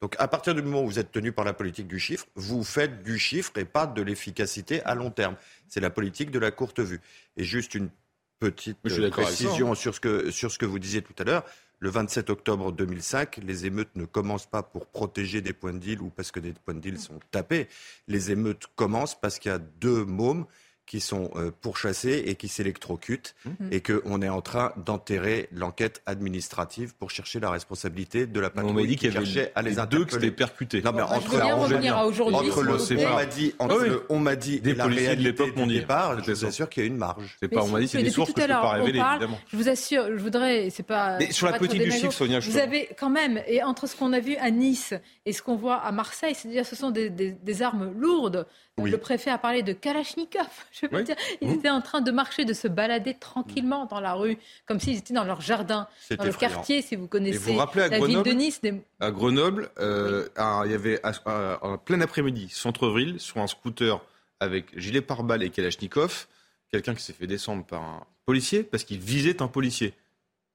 Donc 0.00 0.14
à 0.20 0.28
partir 0.28 0.54
du 0.54 0.62
moment 0.62 0.82
où 0.82 0.86
vous 0.86 1.00
êtes 1.00 1.10
tenu 1.10 1.32
par 1.32 1.44
la 1.44 1.52
politique 1.52 1.88
du 1.88 1.98
chiffre, 1.98 2.26
vous 2.36 2.62
faites 2.62 3.02
du 3.02 3.18
chiffre 3.18 3.52
et 3.56 3.64
pas 3.64 3.86
de 3.86 4.00
l'efficacité 4.02 4.80
à 4.82 4.94
long 4.94 5.10
terme. 5.10 5.34
C'est 5.66 5.80
la 5.80 5.90
politique 5.90 6.30
de 6.30 6.38
la 6.38 6.52
courte 6.52 6.78
vue. 6.78 7.00
Et 7.36 7.42
juste 7.42 7.74
une 7.74 7.90
petite 8.38 8.78
précision 9.10 9.74
sur 9.74 9.96
ce, 9.96 10.00
que, 10.00 10.30
sur 10.30 10.52
ce 10.52 10.58
que 10.58 10.66
vous 10.66 10.78
disiez 10.78 11.02
tout 11.02 11.14
à 11.18 11.24
l'heure. 11.24 11.44
Le 11.80 11.90
27 11.90 12.30
octobre 12.30 12.72
2005, 12.72 13.38
les 13.44 13.66
émeutes 13.66 13.94
ne 13.96 14.04
commencent 14.04 14.46
pas 14.46 14.62
pour 14.62 14.86
protéger 14.86 15.40
des 15.40 15.52
points 15.52 15.72
de 15.72 15.78
deal 15.78 16.00
ou 16.00 16.10
parce 16.10 16.30
que 16.30 16.40
des 16.40 16.52
points 16.52 16.74
de 16.74 16.80
deal 16.80 16.98
sont 16.98 17.18
tapés. 17.32 17.68
Les 18.06 18.30
émeutes 18.30 18.66
commencent 18.76 19.18
parce 19.18 19.40
qu'il 19.40 19.50
y 19.50 19.54
a 19.54 19.58
deux 19.58 20.04
mômes 20.04 20.46
qui 20.88 21.00
sont 21.00 21.30
euh, 21.36 21.50
pourchassés 21.60 22.24
et 22.26 22.34
qui 22.34 22.48
s'électrocutent 22.48 23.34
mhm. 23.44 23.68
et 23.70 23.82
qu'on 23.82 24.22
est 24.22 24.28
en 24.28 24.40
train 24.40 24.72
d'enterrer 24.84 25.48
l'enquête 25.52 26.02
administrative 26.06 26.94
pour 26.96 27.10
chercher 27.10 27.40
la 27.40 27.50
responsabilité 27.50 28.26
de 28.26 28.40
la 28.40 28.50
patrouille 28.50 28.72
on 28.72 28.74
m'a 28.74 28.86
dit 28.86 28.96
qu'il 28.96 29.12
y 29.12 29.16
avait 29.16 29.52
à 29.54 29.62
les 29.62 29.76
deux 29.90 30.06
qui 30.06 30.16
étaient 30.16 30.30
percutés. 30.30 30.82
Non, 30.82 30.92
mais 30.92 31.02
entre, 31.02 31.40
entre 31.40 32.62
le, 32.62 32.72
on 33.06 33.14
m'a 33.14 33.26
dit, 33.26 33.54
entre 33.58 33.84
le, 33.84 34.06
on 34.08 34.18
m'a 34.18 34.34
dit 34.34 34.60
des 34.60 34.74
la 34.74 34.84
policiers 34.84 35.16
de 35.16 35.22
l'époque 35.22 35.54
m'ont 35.56 35.66
dit. 35.66 35.80
Départ, 35.80 36.22
je 36.24 36.32
vous 36.32 36.44
assure 36.46 36.68
qu'il 36.68 36.82
y 36.82 36.86
a 36.86 36.88
une 36.88 36.96
marge. 36.96 37.36
C'est 37.40 37.48
pas, 37.48 37.62
on 37.62 37.68
m'a 37.68 37.80
dit, 37.80 37.88
c'est 37.88 38.02
des 38.02 38.10
sources 38.10 38.32
que 38.32 38.40
je 38.40 38.46
peux 38.46 38.52
pas 38.52 38.70
révéler, 38.70 38.98
évidemment. 38.98 39.38
Je 39.46 39.56
vous 39.56 39.68
assure, 39.68 40.04
je 40.16 40.22
voudrais, 40.22 40.70
c'est 40.70 40.82
pas. 40.82 41.18
Mais 41.18 41.30
sur 41.30 41.46
la 41.46 41.58
politique 41.58 41.82
du 41.82 41.92
chiffre, 41.92 42.12
Sonia, 42.12 42.40
Vous 42.40 42.56
avez 42.56 42.88
quand 42.98 43.10
même, 43.10 43.42
et 43.46 43.62
entre 43.62 43.86
ce 43.86 43.94
qu'on 43.94 44.12
a 44.12 44.20
vu 44.20 44.36
à 44.36 44.50
Nice 44.50 44.94
et 45.26 45.32
ce 45.32 45.42
qu'on 45.42 45.56
voit 45.56 45.76
à 45.76 45.92
Marseille, 45.92 46.34
c'est-à-dire 46.34 46.64
ce 46.64 46.76
sont 46.76 46.90
des 46.90 47.62
armes 47.62 47.92
lourdes. 47.98 48.46
Le 48.86 48.98
préfet 48.98 49.30
a 49.30 49.38
parlé 49.38 49.62
de 49.62 49.72
Kalachnikov. 49.72 50.46
Je 50.80 50.86
veux 50.86 51.02
dire, 51.02 51.16
ils 51.40 51.52
étaient 51.52 51.70
en 51.70 51.80
train 51.80 52.00
de 52.00 52.10
marcher, 52.10 52.44
de 52.44 52.52
se 52.52 52.68
balader 52.68 53.14
tranquillement 53.14 53.86
dans 53.86 54.00
la 54.00 54.14
rue, 54.14 54.38
comme 54.66 54.80
s'ils 54.80 54.98
étaient 54.98 55.14
dans 55.14 55.24
leur 55.24 55.40
jardin, 55.40 55.88
dans 56.16 56.24
le 56.24 56.32
quartier, 56.32 56.82
si 56.82 56.96
vous 56.96 57.08
connaissez 57.08 57.38
vous, 57.38 57.52
vous 57.52 57.58
rappelez, 57.58 57.88
la 57.88 57.98
ville 57.98 58.22
de 58.22 58.30
Nice. 58.30 58.60
À 59.00 59.10
Grenoble, 59.10 59.70
euh, 59.78 60.28
il 60.64 60.70
y 60.70 60.74
avait 60.74 61.00
en 61.24 61.78
plein 61.78 62.00
après-midi, 62.00 62.48
centre-ville, 62.50 63.20
sur 63.20 63.38
un 63.38 63.46
scooter 63.46 64.00
avec 64.40 64.78
gilet 64.78 65.00
pare-balles 65.00 65.42
et 65.42 65.50
Kalachnikov, 65.50 66.26
quelqu'un 66.70 66.94
qui 66.94 67.02
s'est 67.02 67.12
fait 67.12 67.26
descendre 67.26 67.64
par 67.64 67.82
un 67.82 68.06
policier 68.24 68.62
parce 68.62 68.84
qu'il 68.84 68.98
visait 68.98 69.42
un 69.42 69.48
policier. 69.48 69.94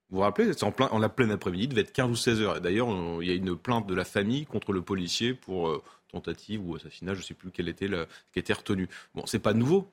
Vous 0.10 0.18
vous 0.18 0.24
rappelez 0.24 0.54
C'est 0.54 0.64
en, 0.64 0.72
plein, 0.72 0.88
en 0.90 1.00
la 1.00 1.10
pleine 1.10 1.32
après-midi, 1.32 1.64
il 1.64 1.70
devait 1.70 1.82
être 1.82 1.92
15 1.92 2.10
ou 2.12 2.16
16 2.16 2.42
heures. 2.42 2.62
D'ailleurs, 2.62 2.88
il 3.22 3.28
y 3.28 3.32
a 3.32 3.34
une 3.34 3.56
plainte 3.56 3.88
de 3.88 3.96
la 3.96 4.06
famille 4.06 4.46
contre 4.46 4.72
le 4.72 4.82
policier 4.82 5.34
pour 5.34 5.70
euh, 5.70 5.82
tentative 6.12 6.62
ou 6.68 6.76
assassinat, 6.76 7.14
je 7.16 7.20
ne 7.20 7.24
sais 7.24 7.34
plus 7.34 7.52
quelle 7.52 7.68
était 7.68 7.88
la, 7.88 8.06
qui 8.32 8.40
était 8.40 8.54
retenue. 8.54 8.88
Bon, 9.16 9.26
c'est 9.26 9.40
pas 9.40 9.54
nouveau. 9.54 9.90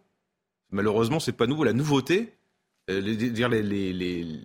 Malheureusement, 0.70 1.20
c'est 1.20 1.32
pas 1.32 1.46
nouveau. 1.46 1.64
La 1.64 1.72
nouveauté, 1.72 2.34
euh, 2.90 3.00
les, 3.00 3.14
les, 3.14 3.92
les, 3.92 4.40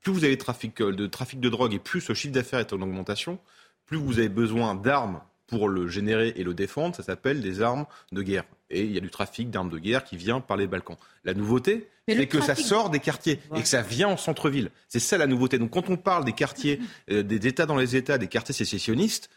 plus 0.00 0.12
vous 0.12 0.24
avez 0.24 0.38
trafic, 0.38 0.80
euh, 0.80 0.92
de 0.92 1.06
trafic 1.06 1.40
de 1.40 1.48
drogue 1.48 1.74
et 1.74 1.78
plus 1.78 2.00
ce 2.00 2.14
chiffre 2.14 2.32
d'affaires 2.32 2.60
est 2.60 2.72
en 2.72 2.80
augmentation, 2.80 3.38
plus 3.84 3.96
vous 3.96 4.18
avez 4.18 4.28
besoin 4.28 4.74
d'armes 4.74 5.20
pour 5.46 5.68
le 5.68 5.88
générer 5.88 6.32
et 6.36 6.44
le 6.44 6.54
défendre. 6.54 6.94
Ça 6.96 7.02
s'appelle 7.02 7.40
des 7.40 7.62
armes 7.62 7.86
de 8.12 8.22
guerre. 8.22 8.44
Et 8.70 8.82
il 8.82 8.92
y 8.92 8.98
a 8.98 9.00
du 9.00 9.10
trafic 9.10 9.50
d'armes 9.50 9.70
de 9.70 9.78
guerre 9.78 10.04
qui 10.04 10.16
vient 10.16 10.40
par 10.40 10.56
les 10.56 10.66
Balkans. 10.66 10.96
La 11.24 11.34
nouveauté, 11.34 11.88
c'est 12.08 12.26
que 12.26 12.40
ça 12.40 12.54
sort 12.54 12.90
des 12.90 12.98
quartiers 12.98 13.40
et 13.54 13.62
que 13.62 13.68
ça 13.68 13.82
vient 13.82 14.08
en 14.08 14.16
centre-ville. 14.16 14.70
C'est 14.88 15.00
ça 15.00 15.18
la 15.18 15.26
nouveauté. 15.26 15.58
Donc 15.58 15.70
quand 15.70 15.88
on 15.88 15.96
parle 15.96 16.24
des 16.24 16.32
quartiers, 16.32 16.80
euh, 17.10 17.22
des 17.22 17.46
États 17.46 17.66
dans 17.66 17.76
les 17.76 17.96
États, 17.96 18.18
des 18.18 18.28
quartiers 18.28 18.54
sécessionnistes, 18.54 19.30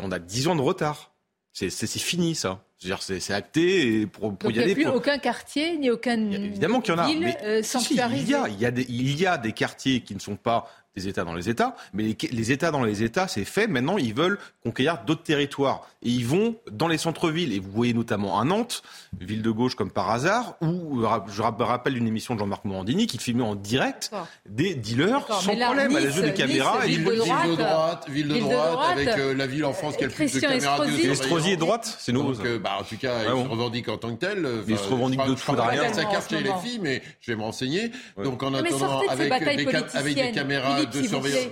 on 0.00 0.12
a 0.12 0.18
10 0.18 0.48
ans 0.48 0.56
de 0.56 0.60
retard. 0.60 1.12
C'est 1.52 1.70
fini 1.98 2.34
ça. 2.34 2.64
C'est 2.80 3.32
acté 3.32 4.02
et 4.02 4.06
pour, 4.06 4.36
pour 4.36 4.50
y 4.52 4.60
aller. 4.60 4.70
Il 4.70 4.78
n'y 4.78 4.84
a 4.84 4.88
plus 4.90 4.96
aucun 4.96 5.18
quartier 5.18 5.76
ni 5.78 5.90
aucun 5.90 6.30
évidemment 6.30 6.80
qu'il 6.80 6.94
y 6.94 6.96
en 6.96 7.00
a. 7.00 7.08
Mais, 7.12 7.36
euh, 7.42 7.62
il, 7.90 7.96
y 7.96 8.00
a, 8.34 8.48
il, 8.48 8.60
y 8.60 8.66
a 8.66 8.70
des, 8.70 8.86
il 8.88 9.20
y 9.20 9.26
a 9.26 9.36
des 9.36 9.52
quartiers 9.52 10.00
qui 10.02 10.14
ne 10.14 10.20
sont 10.20 10.36
pas 10.36 10.70
des 10.96 11.08
États 11.08 11.24
dans 11.24 11.34
les 11.34 11.48
États, 11.48 11.76
mais 11.92 12.16
les, 12.32 12.52
États 12.52 12.70
dans 12.70 12.82
les 12.82 13.02
États, 13.02 13.28
c'est 13.28 13.44
fait. 13.44 13.66
Maintenant, 13.66 13.98
ils 13.98 14.14
veulent 14.14 14.38
conquérir 14.62 14.98
d'autres 15.06 15.22
territoires. 15.22 15.86
Et 16.02 16.10
ils 16.10 16.26
vont 16.26 16.56
dans 16.70 16.88
les 16.88 16.98
centres-villes. 16.98 17.52
Et 17.52 17.60
vous 17.60 17.70
voyez 17.70 17.94
notamment 17.94 18.40
à 18.40 18.44
Nantes, 18.44 18.82
ville 19.20 19.42
de 19.42 19.50
gauche 19.50 19.74
comme 19.74 19.90
par 19.90 20.10
hasard, 20.10 20.56
où 20.60 21.04
je 21.28 21.42
rappelle 21.42 21.96
une 21.96 22.06
émission 22.06 22.34
de 22.34 22.40
Jean-Marc 22.40 22.64
Morandini 22.64 23.06
qui 23.06 23.18
filmait 23.18 23.44
en 23.44 23.54
direct 23.54 24.10
des 24.48 24.74
dealers 24.74 25.26
sans 25.40 25.56
problème 25.56 25.94
à 25.94 26.00
la 26.00 26.10
jeu 26.10 26.22
des 26.22 26.34
caméras. 26.34 26.80
ville, 26.84 27.04
de 27.04 27.56
droite, 27.56 28.06
ville 28.08 28.28
de 28.28 28.38
droite, 28.38 28.78
avec 28.90 29.08
euh, 29.08 29.34
la 29.34 29.46
ville 29.46 29.64
en 29.64 29.72
France 29.72 29.96
qui 29.96 30.04
a 30.04 30.06
le 30.06 30.12
plus 30.12 30.32
de 30.32 30.40
caméras 30.40 30.86
de 30.86 31.10
Estrosi 31.10 31.50
est 31.50 31.56
droite, 31.56 31.96
c'est 31.98 32.12
nouveau. 32.12 32.34
Euh, 32.44 32.58
bah, 32.58 32.78
en 32.80 32.84
tout 32.84 32.96
cas, 32.96 33.22
il 33.24 33.42
se 33.44 33.48
revendique 33.48 33.88
en 33.88 33.96
tant 33.96 34.14
que 34.14 34.20
tel. 34.26 34.46
Il 34.66 34.78
se 34.78 34.88
revendique 34.88 35.24
de 35.24 35.34
tout 35.34 35.52
rien. 35.52 35.92
Ça 35.92 36.04
capte 36.04 36.32
les 36.32 36.52
filles, 36.62 36.80
mais 36.82 37.02
je 37.20 37.32
vais 37.32 37.36
me 37.36 37.42
renseigner. 37.42 37.90
Donc 38.22 38.42
en 38.42 38.54
attendant, 38.54 39.02
avec 39.08 40.14
des 40.14 40.32
caméras 40.32 40.84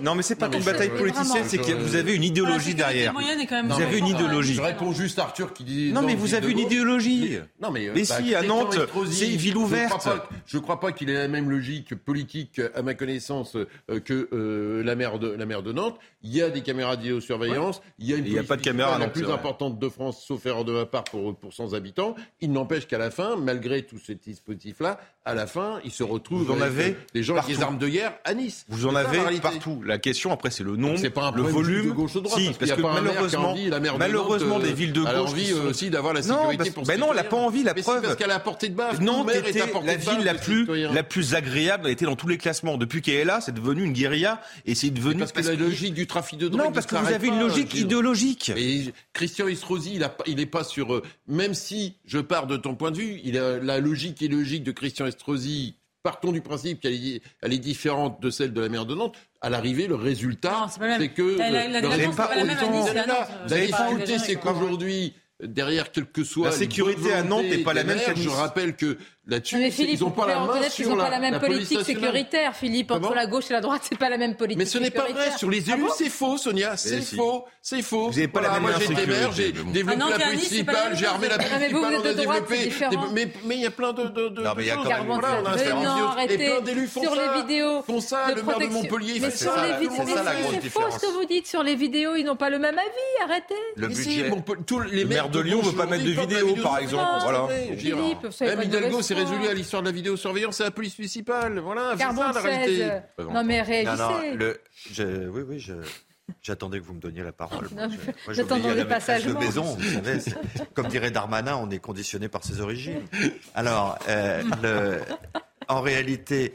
non, 0.01 0.15
mais 0.15 0.23
c'est 0.23 0.35
pas 0.35 0.49
une 0.51 0.63
bataille 0.63 0.89
politicienne, 0.89 1.43
c'est 1.47 1.57
que 1.57 1.71
vous 1.73 1.95
avez 1.95 2.15
une 2.15 2.23
idéologie 2.23 2.75
derrière. 2.75 3.13
Vous 3.13 3.81
avez 3.81 3.97
une 3.99 4.07
idéologie. 4.07 4.55
Je 4.55 4.61
réponds 4.61 4.93
juste 4.93 5.19
à 5.19 5.23
Arthur 5.23 5.53
qui 5.53 5.63
dit. 5.63 5.91
Non, 5.91 6.01
mais 6.01 6.15
vous 6.15 6.33
avez 6.33 6.51
une 6.51 6.59
idéologie. 6.59 7.39
Non, 7.61 7.71
mais. 7.71 7.89
Mais 7.93 8.05
si, 8.05 8.35
à 8.35 8.41
Nantes, 8.41 8.77
c'est 9.09 9.29
une 9.29 9.37
ville 9.37 9.57
ouverte. 9.57 10.07
Je 10.45 10.57
crois 10.57 10.79
pas 10.79 10.91
qu'il 10.91 11.09
ait 11.09 11.13
la 11.13 11.27
même 11.27 11.49
logique 11.49 11.95
politique, 11.95 12.61
à 12.75 12.81
ma 12.81 12.93
connaissance, 12.93 13.55
euh, 13.55 13.99
que 13.99 14.29
euh, 14.33 14.83
la 14.83 14.95
maire 14.95 15.19
de 15.19 15.29
la 15.29 15.45
maire 15.45 15.63
de 15.63 15.71
Nantes. 15.71 15.99
Il 16.23 16.33
y 16.33 16.41
a 16.41 16.49
des 16.49 16.61
caméras 16.61 16.95
de 16.95 17.01
vidéosurveillance. 17.01 17.81
Il 17.99 18.07
y 18.07 18.13
a 18.13 18.17
une. 18.17 18.25
Il 18.25 18.33
n'y 18.33 18.39
a 18.39 18.43
pas 18.43 18.57
de 18.57 18.61
caméra 18.61 18.97
la 18.97 19.07
plus 19.07 19.29
importante 19.29 19.79
de 19.79 19.89
France, 19.89 20.23
sauf 20.25 20.45
erreur 20.45 20.65
de 20.65 20.71
ma 20.71 20.85
part, 20.85 21.03
pour 21.05 21.35
pour 21.37 21.53
100 21.53 21.73
habitants. 21.73 22.15
Il 22.41 22.51
n'empêche 22.51 22.87
qu'à 22.87 22.97
la 22.97 23.11
fin, 23.11 23.35
malgré 23.35 23.83
tous 23.83 23.99
ces 23.99 24.15
dispositifs-là, 24.15 24.99
à 25.25 25.33
la 25.33 25.47
fin, 25.47 25.79
il 25.83 25.91
se 25.91 26.03
retrouve. 26.03 26.43
Vous 26.43 26.53
en 26.53 26.61
avez 26.61 26.95
des 27.13 27.23
gens 27.23 27.35
avec 27.35 27.55
des 27.55 27.61
armes 27.61 27.77
de 27.77 27.87
guerre 27.87 28.13
à 28.23 28.33
Nice. 28.33 28.65
Vous 28.69 28.85
en 28.85 28.95
avez 28.95 29.16
partout. 29.41 29.81
La 29.85 29.97
question 29.97 30.31
après, 30.31 30.51
c'est 30.51 30.63
le 30.63 30.75
nombre, 30.75 30.97
c'est 30.97 31.09
pas 31.09 31.27
un 31.27 31.31
le 31.31 31.43
volume. 31.43 31.87
De 31.87 31.91
gauche 31.91 32.15
ou 32.15 32.21
droite, 32.21 32.39
si, 32.39 32.51
parce, 32.57 32.71
que 32.71 32.81
malheureusement, 32.81 33.55
malheureusement, 33.97 34.59
des 34.59 34.73
villes 34.73 34.93
de 34.93 35.01
gauche. 35.01 35.09
Elle 35.09 35.17
a 35.17 35.23
envie 35.23 35.53
aussi 35.53 35.89
d'avoir 35.89 36.13
la 36.13 36.21
sécurité 36.21 36.69
non, 36.69 36.71
parce, 36.75 36.87
Ben 36.87 36.99
non, 36.99 37.07
elle 37.11 37.17
n'a 37.17 37.23
pas 37.23 37.37
envie. 37.37 37.63
La 37.63 37.73
preuve. 37.73 38.01
Parce 38.01 38.15
qu'elle 38.15 38.31
a 38.31 38.39
portée 38.39 38.69
de 38.69 38.75
base. 38.75 38.99
Nantes 38.99 39.31
était 39.33 39.63
la 39.83 39.95
ville 39.95 40.23
la 40.23 40.33
plus 40.33 40.67
la 40.67 41.03
plus 41.03 41.35
agréable. 41.35 41.83
Elle 41.85 41.93
était 41.93 42.05
dans 42.05 42.15
tous 42.15 42.27
les 42.27 42.37
classements. 42.37 42.77
Depuis 42.77 43.01
qu'elle 43.01 43.15
est 43.15 43.25
là, 43.25 43.41
c'est 43.41 43.53
devenu 43.53 43.83
une 43.83 43.93
guérilla 43.93 44.41
et 44.65 44.75
c'est 44.75 44.89
devenu. 44.89 45.19
Parce 45.19 45.31
que 45.31 45.41
la 45.41 45.55
logique 45.55 45.93
du 45.93 46.07
trafic 46.07 46.39
de 46.39 46.47
drogue. 46.47 46.65
Non, 46.65 46.71
parce 46.71 46.85
que 46.85 46.95
vous 46.95 47.13
avez 47.13 47.27
une 47.27 47.39
logique 47.39 47.73
idéologique. 47.73 48.51
Et 48.55 48.93
Christian 49.13 49.47
Estrosi, 49.47 49.99
il 50.25 50.35
n'est 50.35 50.45
pas 50.45 50.63
sur. 50.63 50.93
Euh, 50.93 51.03
même 51.27 51.53
si 51.53 51.97
je 52.05 52.19
pars 52.19 52.47
de 52.47 52.57
ton 52.57 52.75
point 52.75 52.91
de 52.91 52.97
vue, 52.97 53.19
il 53.23 53.37
a 53.37 53.59
la 53.59 53.79
logique 53.79 54.21
et 54.21 54.27
logique 54.27 54.63
de 54.63 54.71
Christian 54.71 55.05
Estrosi 55.05 55.76
partons 56.07 56.31
du 56.31 56.39
principe 56.39 56.79
qu'elle 56.79 56.93
est, 56.93 57.21
elle 57.41 57.51
est, 57.51 57.57
différente 57.57 58.21
de 58.21 58.29
celle 58.29 58.53
de 58.53 58.61
la 58.61 58.69
maire 58.69 58.85
de 58.85 58.95
Nantes. 58.95 59.17
À 59.41 59.49
l'arrivée, 59.49 59.87
le 59.87 59.95
résultat, 59.95 60.67
c'est 60.97 61.09
que 61.09 61.37
la, 61.37 61.49
la, 61.49 61.81
la, 61.81 62.09
pas, 62.11 62.33
La 62.33 63.65
difficulté, 63.65 64.17
c'est 64.17 64.37
qu'aujourd'hui, 64.37 65.13
derrière 65.43 65.91
quel 65.91 66.05
que 66.05 66.23
soit 66.23 66.45
la 66.45 66.51
sécurité 66.53 67.11
à 67.11 67.23
Nantes 67.23 67.43
n'est 67.43 67.57
pas 67.57 67.73
la 67.73 67.83
même. 67.83 67.99
Je 68.15 68.29
rappelle 68.29 68.77
que 68.77 68.97
là-dessus. 69.27 69.57
Mais 69.57 69.71
Philippe, 69.71 69.99
ils 69.99 70.03
n'ont 70.03 70.11
pas 70.11 70.27
la 70.27 70.39
main 70.39 70.69
sur 70.69 70.95
la, 70.95 71.03
pas 71.05 71.09
la 71.09 71.19
même 71.19 71.39
politique 71.39 71.81
sécuritaire, 71.81 72.55
Philippe. 72.55 72.91
Entre 72.91 73.13
la 73.13 73.27
gauche 73.27 73.49
et 73.49 73.53
la 73.53 73.61
droite, 73.61 73.81
c'est 73.87 73.97
pas 73.97 74.09
la 74.09 74.17
même 74.17 74.35
politique. 74.35 74.57
Mais 74.57 74.65
ce 74.65 74.77
n'est 74.77 74.91
pas 74.91 75.07
vrai. 75.07 75.31
Sur 75.37 75.49
les 75.49 75.69
élus, 75.69 75.85
ah 75.87 75.93
c'est 75.97 76.09
faux, 76.09 76.37
Sonia. 76.37 76.77
C'est 76.77 77.01
faux. 77.01 77.45
C'est 77.61 77.81
faux. 77.81 78.07
Vous 78.07 78.15
n'avez 78.15 78.27
pas 78.27 78.41
la 78.41 78.51
même 78.51 78.61
Moi, 78.61 78.71
j'ai 78.79 78.91
été 78.91 79.05
maire, 79.05 79.31
j'ai 79.33 79.51
développé 79.51 79.99
la 79.99 80.19
police 80.19 80.51
municipale, 80.51 80.95
j'ai 80.95 81.05
armé 81.05 81.27
la 81.27 81.37
police 81.37 81.51
municipale, 81.51 81.95
on 81.95 82.05
a 82.05 82.13
développé. 82.13 82.71
Mais 83.45 83.55
il 83.55 83.61
y 83.61 83.65
a 83.65 83.71
plein 83.71 83.93
de. 83.93 84.03
Non, 84.41 84.53
mais 84.55 84.63
il 84.63 84.67
y 84.67 84.71
a 84.71 84.75
quand 84.75 84.83
même. 84.85 85.05
Voilà, 85.05 85.41
on 85.41 85.45
a 85.45 86.23
Et 86.23 86.37
plein 86.37 86.61
d'élus 86.61 86.87
font 86.87 87.03
ça. 87.03 87.07
Sur 87.07 87.15
les 87.15 87.41
vidéos. 87.41 87.81
Font 87.83 88.01
ça. 88.01 88.33
Le 88.35 88.43
maire 88.43 88.59
de 88.59 88.65
Montpellier. 88.67 89.19
Mais 89.19 89.31
sur 89.31 89.53
les 89.61 89.87
vidéos. 89.87 90.03
C'est 90.61 90.69
faux 90.69 90.81
ce 90.91 90.99
que 90.99 91.11
vous 91.11 91.25
dites. 91.25 91.47
Sur 91.47 91.63
les 91.63 91.75
vidéos, 91.75 92.15
ils 92.15 92.23
n'ont 92.23 92.35
pas 92.35 92.49
le 92.49 92.59
même 92.59 92.77
avis. 92.77 93.29
Arrêtez. 93.29 93.55
Le 93.75 93.87
budget. 93.87 94.31
Le 94.91 95.03
maire 95.05 95.29
de 95.29 95.39
Lyon 95.39 95.59
ne 95.61 95.69
veut 95.69 95.75
pas 95.75 95.85
mettre 95.85 96.03
de 96.03 96.11
vidéos, 96.11 96.55
par 96.63 96.79
exemple. 96.79 97.05
Voilà. 97.21 97.47
Philippe, 97.77 98.27
Hidalgo, 98.41 99.01
c'est 99.01 99.16
résolu 99.17 99.47
à 99.47 99.53
l'histoire 99.53 99.81
de 99.81 99.87
la 99.87 99.93
vidéosurveillance, 99.93 100.57
c'est 100.57 100.63
la 100.63 100.71
police 100.71 100.97
municipale. 100.97 101.59
Voilà, 101.59 101.95
c'est 101.97 102.03
ça 102.03 102.31
la 102.33 102.41
réalité. 102.41 102.89
Non 103.19 103.43
mais 103.43 103.61
réagissez. 103.61 103.97
Non, 103.97 104.09
non, 104.09 104.35
le, 104.35 104.61
je, 104.91 105.27
oui, 105.27 105.41
oui, 105.47 105.59
je, 105.59 105.73
J'attendais 106.41 106.79
que 106.79 106.85
vous 106.85 106.93
me 106.93 106.99
donniez 106.99 107.23
la 107.23 107.31
parole. 107.31 107.69
J'attendais 108.29 108.75
le 108.75 108.87
passage 108.87 109.25
de 109.25 109.33
maison, 109.33 109.63
vous 109.63 109.81
savez. 109.81 110.19
Comme 110.73 110.87
dirait 110.87 111.11
Darmanin, 111.11 111.55
on 111.55 111.69
est 111.69 111.79
conditionné 111.79 112.27
par 112.27 112.43
ses 112.43 112.59
origines. 112.59 113.01
Alors, 113.55 113.97
euh, 114.09 114.43
le, 114.61 114.99
en 115.67 115.81
réalité, 115.81 116.53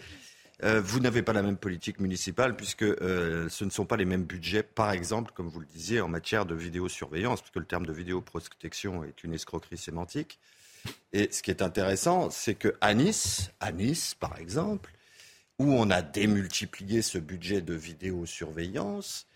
euh, 0.62 0.80
vous 0.82 1.00
n'avez 1.00 1.22
pas 1.22 1.32
la 1.32 1.42
même 1.42 1.56
politique 1.56 2.00
municipale 2.00 2.54
puisque 2.54 2.82
euh, 2.82 3.48
ce 3.48 3.64
ne 3.64 3.70
sont 3.70 3.86
pas 3.86 3.96
les 3.96 4.04
mêmes 4.04 4.24
budgets, 4.24 4.62
par 4.62 4.92
exemple, 4.92 5.32
comme 5.34 5.48
vous 5.48 5.60
le 5.60 5.66
disiez, 5.66 6.00
en 6.00 6.08
matière 6.08 6.44
de 6.44 6.54
vidéosurveillance, 6.54 7.40
puisque 7.40 7.56
le 7.56 7.64
terme 7.64 7.86
de 7.86 7.92
vidéoprotection 7.92 9.04
est 9.04 9.24
une 9.24 9.32
escroquerie 9.32 9.78
sémantique. 9.78 10.38
Et 11.12 11.28
ce 11.30 11.43
qui 11.43 11.51
est 11.51 11.62
intéressant, 11.62 12.30
c'est 12.30 12.55
qu'à 12.55 12.95
Nice, 12.95 13.51
à 13.61 13.72
Nice, 13.72 14.14
par 14.18 14.39
exemple, 14.39 14.93
où 15.59 15.72
on 15.72 15.91
a 15.91 16.03
démultiplié 16.03 17.03
ce 17.03 17.18
budget 17.18 17.61
de 17.61 17.74
vidéosurveillance, 17.74 19.26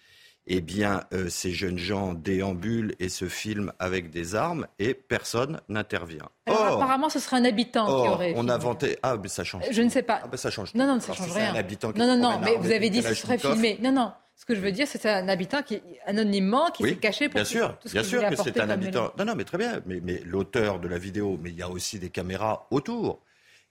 eh 0.48 0.60
bien, 0.60 1.02
euh, 1.12 1.28
ces 1.28 1.50
jeunes 1.50 1.78
gens 1.78 2.14
déambulent 2.14 2.94
et 3.00 3.08
se 3.08 3.28
filment 3.28 3.72
avec 3.78 4.10
des 4.10 4.34
armes 4.34 4.66
et 4.78 4.94
personne 4.94 5.60
n'intervient. 5.68 6.28
apparemment, 6.46 7.08
ce 7.08 7.18
serait 7.18 7.36
un 7.36 7.44
habitant 7.44 7.86
qui 7.86 8.08
aurait. 8.08 8.32
On 8.36 8.48
a 8.48 8.54
inventé. 8.54 8.96
Ah, 9.02 9.16
mais 9.20 9.28
ça 9.28 9.42
change. 9.42 9.64
Je 9.70 9.82
ne 9.82 9.88
sais 9.88 10.02
pas. 10.02 10.20
Ah, 10.22 10.28
ben, 10.28 10.36
ça 10.36 10.50
change. 10.50 10.72
Non, 10.74 10.86
non, 10.86 11.00
ça 11.00 11.14
change 11.14 11.32
rien. 11.32 11.52
Un 11.52 11.56
habitant 11.56 11.92
non, 11.96 12.06
non, 12.06 12.16
non, 12.16 12.40
mais 12.42 12.56
vous 12.56 12.70
avez 12.70 12.90
dit 12.90 13.02
que 13.02 13.08
ce 13.08 13.14
serait 13.14 13.38
filmé. 13.38 13.78
Non, 13.82 13.92
non. 13.92 14.12
Ce 14.36 14.44
que 14.44 14.54
je 14.54 14.60
veux 14.60 14.70
dire, 14.70 14.86
c'est 14.86 15.06
un 15.06 15.28
habitant 15.28 15.62
qui, 15.62 15.82
anonymement, 16.04 16.70
qui 16.70 16.82
s'est 16.82 16.96
caché 16.96 17.28
pour 17.28 17.36
bien 17.36 17.44
sûr, 17.44 17.78
tout 17.78 17.88
ce 17.88 17.94
bien 17.94 18.02
sûr 18.02 18.28
que 18.28 18.36
c'est 18.36 18.60
un 18.60 18.68
habitant. 18.68 19.10
Non, 19.18 19.24
non, 19.24 19.34
mais 19.34 19.44
très 19.44 19.56
bien. 19.56 19.80
Mais, 19.86 20.00
mais 20.02 20.20
l'auteur 20.24 20.78
de 20.78 20.88
la 20.88 20.98
vidéo, 20.98 21.38
mais 21.42 21.50
il 21.50 21.56
y 21.56 21.62
a 21.62 21.70
aussi 21.70 21.98
des 21.98 22.10
caméras 22.10 22.66
autour. 22.70 23.22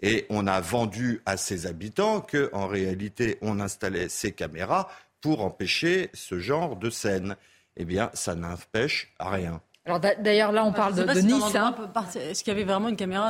Et 0.01 0.25
on 0.29 0.47
a 0.47 0.59
vendu 0.59 1.21
à 1.25 1.37
ces 1.37 1.67
habitants 1.67 2.19
que, 2.19 2.49
en 2.51 2.67
réalité, 2.67 3.37
on 3.41 3.59
installait 3.59 4.09
ces 4.09 4.31
caméras 4.31 4.89
pour 5.21 5.45
empêcher 5.45 6.09
ce 6.13 6.39
genre 6.39 6.75
de 6.75 6.89
scène. 6.89 7.37
Eh 7.77 7.85
bien, 7.85 8.09
ça 8.13 8.35
n'empêche 8.35 9.13
rien. 9.19 9.61
Alors 9.85 9.99
d'ailleurs 9.99 10.51
là 10.51 10.65
on 10.65 10.71
parle 10.71 10.95
de, 10.95 11.03
Nice. 11.21 11.55
Hein. 11.55 11.75
Est-ce 12.15 12.43
qu'il 12.43 12.51
y 12.51 12.55
avait 12.55 12.65
vraiment 12.65 12.89
une 12.89 12.95
caméra 12.95 13.29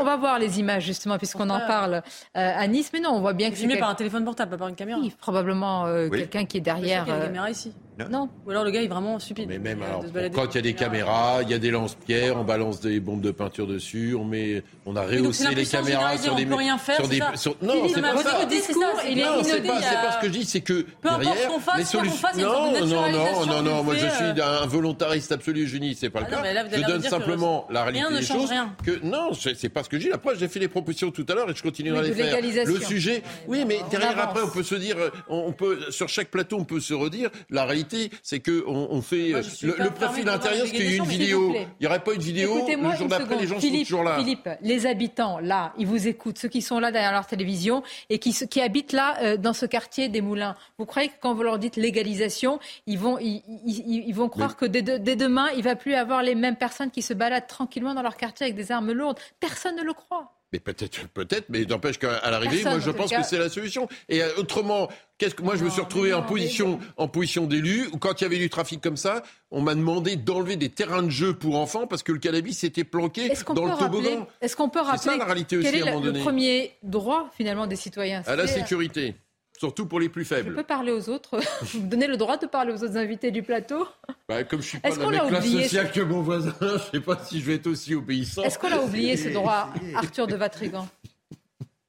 on, 0.00 0.04
va 0.04 0.16
voir 0.16 0.40
les 0.40 0.58
images 0.58 0.84
justement 0.84 1.16
puisqu'on 1.16 1.48
en 1.48 1.60
parle 1.60 1.94
euh, 1.94 2.00
à 2.34 2.66
Nice, 2.66 2.90
mais 2.92 2.98
non 2.98 3.10
on 3.10 3.20
voit 3.20 3.34
bien 3.34 3.50
que 3.50 3.54
c'est 3.54 3.60
filmé 3.60 3.78
par 3.78 3.88
un 3.88 3.94
téléphone 3.94 4.24
portable, 4.24 4.50
pas 4.50 4.58
par 4.58 4.68
une 4.68 4.74
caméra. 4.74 4.98
Oui, 5.00 5.14
probablement 5.20 5.86
euh, 5.86 6.08
quelqu'un 6.08 6.44
qui 6.44 6.56
est 6.56 6.60
derrière. 6.60 7.04
Il 7.06 7.10
y 7.10 7.12
a 7.12 7.16
une 7.16 7.22
euh, 7.22 7.26
caméra 7.26 7.50
ici. 7.50 7.72
Non. 8.10 8.28
Ou 8.46 8.50
alors 8.50 8.64
le 8.64 8.70
gars 8.70 8.82
est 8.82 8.88
vraiment 8.88 9.18
stupide. 9.18 9.46
Mais 9.48 9.58
même 9.58 9.82
alors, 9.82 10.04
quand 10.34 10.46
il 10.52 10.56
y 10.56 10.58
a 10.58 10.62
des 10.62 10.74
caméras, 10.74 11.40
il 11.42 11.50
y 11.50 11.54
a 11.54 11.58
des 11.58 11.70
lance-pierres, 11.70 12.36
on 12.36 12.44
balance 12.44 12.80
des 12.80 13.00
bombes 13.00 13.20
de 13.20 13.30
peinture 13.30 13.66
dessus, 13.66 14.14
on 14.18 14.24
met, 14.24 14.62
on 14.86 14.96
a 14.96 15.02
rehaussé 15.02 15.54
les 15.54 15.66
caméras 15.66 16.16
sur 16.18 16.34
des. 16.34 16.46
On 16.46 16.48
peut 16.48 16.54
rien 16.54 16.78
faire. 16.78 16.96
Sur 16.96 17.08
des, 17.08 17.20
sur, 17.34 17.56
non, 17.62 17.88
c'est 17.88 18.00
pas 18.00 18.16
ça. 18.22 18.44
Discours, 18.46 18.82
il 19.08 19.18
est 19.18 19.24
non, 19.24 19.42
c'est 19.42 19.60
pas, 19.62 19.80
pas, 19.80 20.12
ce 20.12 20.20
que 20.20 20.26
je 20.26 20.32
dis, 20.32 20.44
c'est 20.44 20.60
que 20.60 20.86
derrière 21.02 21.34
les 21.76 21.84
solutions. 21.84 22.28
Non, 22.38 22.72
non, 22.80 22.86
non, 22.86 23.46
non, 23.46 23.62
non, 23.62 23.82
moi 23.82 23.94
je 23.94 24.06
suis 24.06 24.40
un 24.40 24.66
volontariste 24.66 25.32
absolu, 25.32 25.66
Génie, 25.66 25.94
c'est 25.94 26.10
pas 26.10 26.20
le 26.20 26.26
ah 26.30 26.42
cas. 26.42 26.76
Je 26.76 26.82
donne 26.82 27.02
simplement 27.02 27.66
la 27.70 27.84
réalité 27.84 28.14
des 28.14 28.22
choses. 28.22 28.50
Que 28.84 29.04
non, 29.04 29.32
c'est 29.34 29.68
pas 29.68 29.82
ce 29.82 29.88
que 29.88 29.98
je 29.98 30.08
dis. 30.08 30.12
Après, 30.12 30.34
j'ai 30.36 30.48
fait 30.48 30.60
les 30.60 30.68
propositions 30.68 31.10
tout 31.10 31.26
à 31.28 31.34
l'heure 31.34 31.50
et 31.50 31.54
je 31.54 31.62
continuerai 31.62 31.98
à 31.98 32.02
les 32.02 32.12
faire. 32.12 32.66
Le 32.66 32.80
sujet, 32.80 33.22
oui, 33.46 33.64
mais 33.66 33.80
derrière 33.90 34.18
après, 34.18 34.42
on 34.42 34.48
peut 34.48 34.62
se 34.62 34.74
dire, 34.74 34.96
on 35.28 35.52
peut 35.52 35.78
sur 35.90 36.08
chaque 36.08 36.28
plateau, 36.28 36.56
on 36.58 36.64
peut 36.64 36.80
se 36.80 36.94
redire. 36.94 37.30
La 37.50 37.64
réalité, 37.64 37.91
c'est 38.22 38.40
que 38.40 38.64
on, 38.66 39.00
fait 39.02 39.32
le, 39.62 39.90
profil 39.90 40.28
intérieur, 40.28 40.60
parce 40.60 40.70
qu'il 40.70 40.90
y 40.90 40.94
a 40.94 40.96
une 40.96 41.04
vidéo. 41.04 41.54
Il 41.54 41.66
n'y 41.80 41.86
aurait 41.86 42.02
pas 42.02 42.14
une 42.14 42.20
vidéo 42.20 42.66
le 42.92 42.96
jour 42.96 43.08
d'après, 43.08 43.36
les 43.36 43.46
gens 43.46 43.60
sont 43.60 43.68
toujours 43.68 44.02
là. 44.02 44.18
Philippe, 44.18 44.48
les 44.60 44.86
habitants 44.86 45.38
là, 45.38 45.72
ils 45.78 45.86
vous 45.86 46.08
écoutent, 46.08 46.38
ceux 46.38 46.48
qui 46.48 46.62
sont 46.62 46.78
là 46.78 46.90
derrière 46.90 47.12
leur 47.12 47.26
télévision 47.26 47.82
et 48.10 48.18
qui, 48.18 48.32
qui 48.32 48.60
habitent 48.60 48.92
là 48.92 49.16
euh, 49.22 49.36
dans 49.36 49.52
ce 49.52 49.66
quartier 49.66 50.08
des 50.08 50.20
Moulins. 50.20 50.56
Vous 50.78 50.86
croyez 50.86 51.08
que 51.08 51.14
quand 51.20 51.34
vous 51.34 51.42
leur 51.42 51.58
dites 51.58 51.76
légalisation, 51.76 52.58
ils 52.86 52.98
vont, 52.98 53.18
ils, 53.18 53.42
ils, 53.66 54.12
vont 54.12 54.28
croire 54.28 54.56
que 54.56 54.64
dès, 54.64 54.82
dès, 54.82 55.16
demain, 55.16 55.48
il 55.56 55.62
va 55.62 55.76
plus 55.76 55.94
avoir 55.94 56.22
les 56.22 56.34
mêmes 56.34 56.56
personnes 56.56 56.90
qui 56.90 57.02
se 57.02 57.14
baladent 57.14 57.46
tranquillement 57.46 57.94
dans 57.94 58.02
leur 58.02 58.16
quartier 58.16 58.46
avec 58.46 58.56
des 58.56 58.72
armes 58.72 58.92
lourdes 58.92 59.18
Personne 59.40 59.76
ne 59.76 59.82
le 59.82 59.92
croit. 59.92 60.32
Mais 60.52 60.60
peut-être, 60.60 61.08
peut-être, 61.08 61.46
mais 61.48 61.64
n'empêche 61.64 61.98
qu'à 61.98 62.30
l'arrivée, 62.30 62.62
moi 62.62 62.78
je 62.78 62.90
pense 62.90 63.10
que 63.10 63.22
c'est 63.22 63.38
la 63.38 63.48
solution. 63.48 63.88
Et 64.08 64.22
euh, 64.22 64.28
autrement, 64.36 64.88
qu'est-ce 65.16 65.34
que 65.34 65.42
moi 65.42 65.56
je 65.56 65.64
me 65.64 65.70
suis 65.70 65.80
retrouvé 65.80 66.12
en 66.12 66.22
position, 66.22 66.78
en 66.98 67.08
position 67.08 67.46
d'élu 67.46 67.88
où 67.92 67.98
quand 67.98 68.20
il 68.20 68.24
y 68.24 68.26
avait 68.26 68.38
du 68.38 68.50
trafic 68.50 68.80
comme 68.80 68.98
ça, 68.98 69.22
on 69.50 69.62
m'a 69.62 69.74
demandé 69.74 70.16
d'enlever 70.16 70.56
des 70.56 70.68
terrains 70.68 71.02
de 71.02 71.10
jeu 71.10 71.34
pour 71.34 71.56
enfants 71.56 71.86
parce 71.86 72.02
que 72.02 72.12
le 72.12 72.18
cannabis 72.18 72.58
s'était 72.58 72.84
planqué 72.84 73.32
dans 73.54 73.64
le 73.64 73.78
toboggan. 73.78 74.26
Est-ce 74.42 74.54
qu'on 74.56 74.68
peut 74.68 74.80
rappeler 74.80 75.12
ça, 75.12 75.16
la 75.16 75.24
réalité 75.24 75.56
aussi, 75.56 75.68
est 75.68 75.82
à 75.82 75.88
un 75.88 75.92
moment 75.92 76.06
le 76.06 76.12
premier 76.20 76.72
droit 76.82 77.30
finalement 77.34 77.66
des 77.66 77.76
citoyens? 77.76 78.22
À 78.26 78.36
la 78.36 78.46
sécurité. 78.46 79.14
Surtout 79.62 79.86
pour 79.86 80.00
les 80.00 80.08
plus 80.08 80.24
faibles. 80.24 80.50
Je 80.50 80.56
peux 80.56 80.64
parler 80.64 80.90
aux 80.90 81.08
autres 81.08 81.38
Vous 81.62 81.82
me 81.82 81.86
donnez 81.86 82.08
le 82.08 82.16
droit 82.16 82.36
de 82.36 82.46
parler 82.46 82.72
aux 82.72 82.82
autres 82.82 82.96
invités 82.96 83.30
du 83.30 83.44
plateau 83.44 83.86
bah, 84.28 84.42
Comme 84.42 84.60
je 84.60 84.66
suis 84.66 84.80
pas 84.80 84.90
dans 84.90 85.08
la 85.08 85.22
même 85.22 85.28
classe 85.28 85.46
sociale 85.46 85.92
que 85.92 86.00
mon 86.00 86.20
voisin, 86.20 86.52
je 86.60 86.66
ne 86.66 86.78
sais 86.78 87.00
pas 87.00 87.16
si 87.24 87.38
je 87.38 87.44
vais 87.44 87.54
être 87.54 87.68
aussi 87.68 87.94
obéissant. 87.94 88.42
Est-ce 88.42 88.58
qu'on 88.58 88.72
a 88.72 88.80
oublié 88.80 89.16
ce 89.16 89.28
droit, 89.28 89.72
Arthur 89.94 90.26
de 90.26 90.34
Vatrigan 90.34 90.88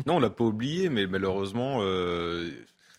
Non, 0.05 0.17
on 0.17 0.19
l'a 0.19 0.30
pas 0.30 0.43
oublié, 0.43 0.89
mais 0.89 1.07
malheureusement, 1.07 1.80
euh, 1.82 2.51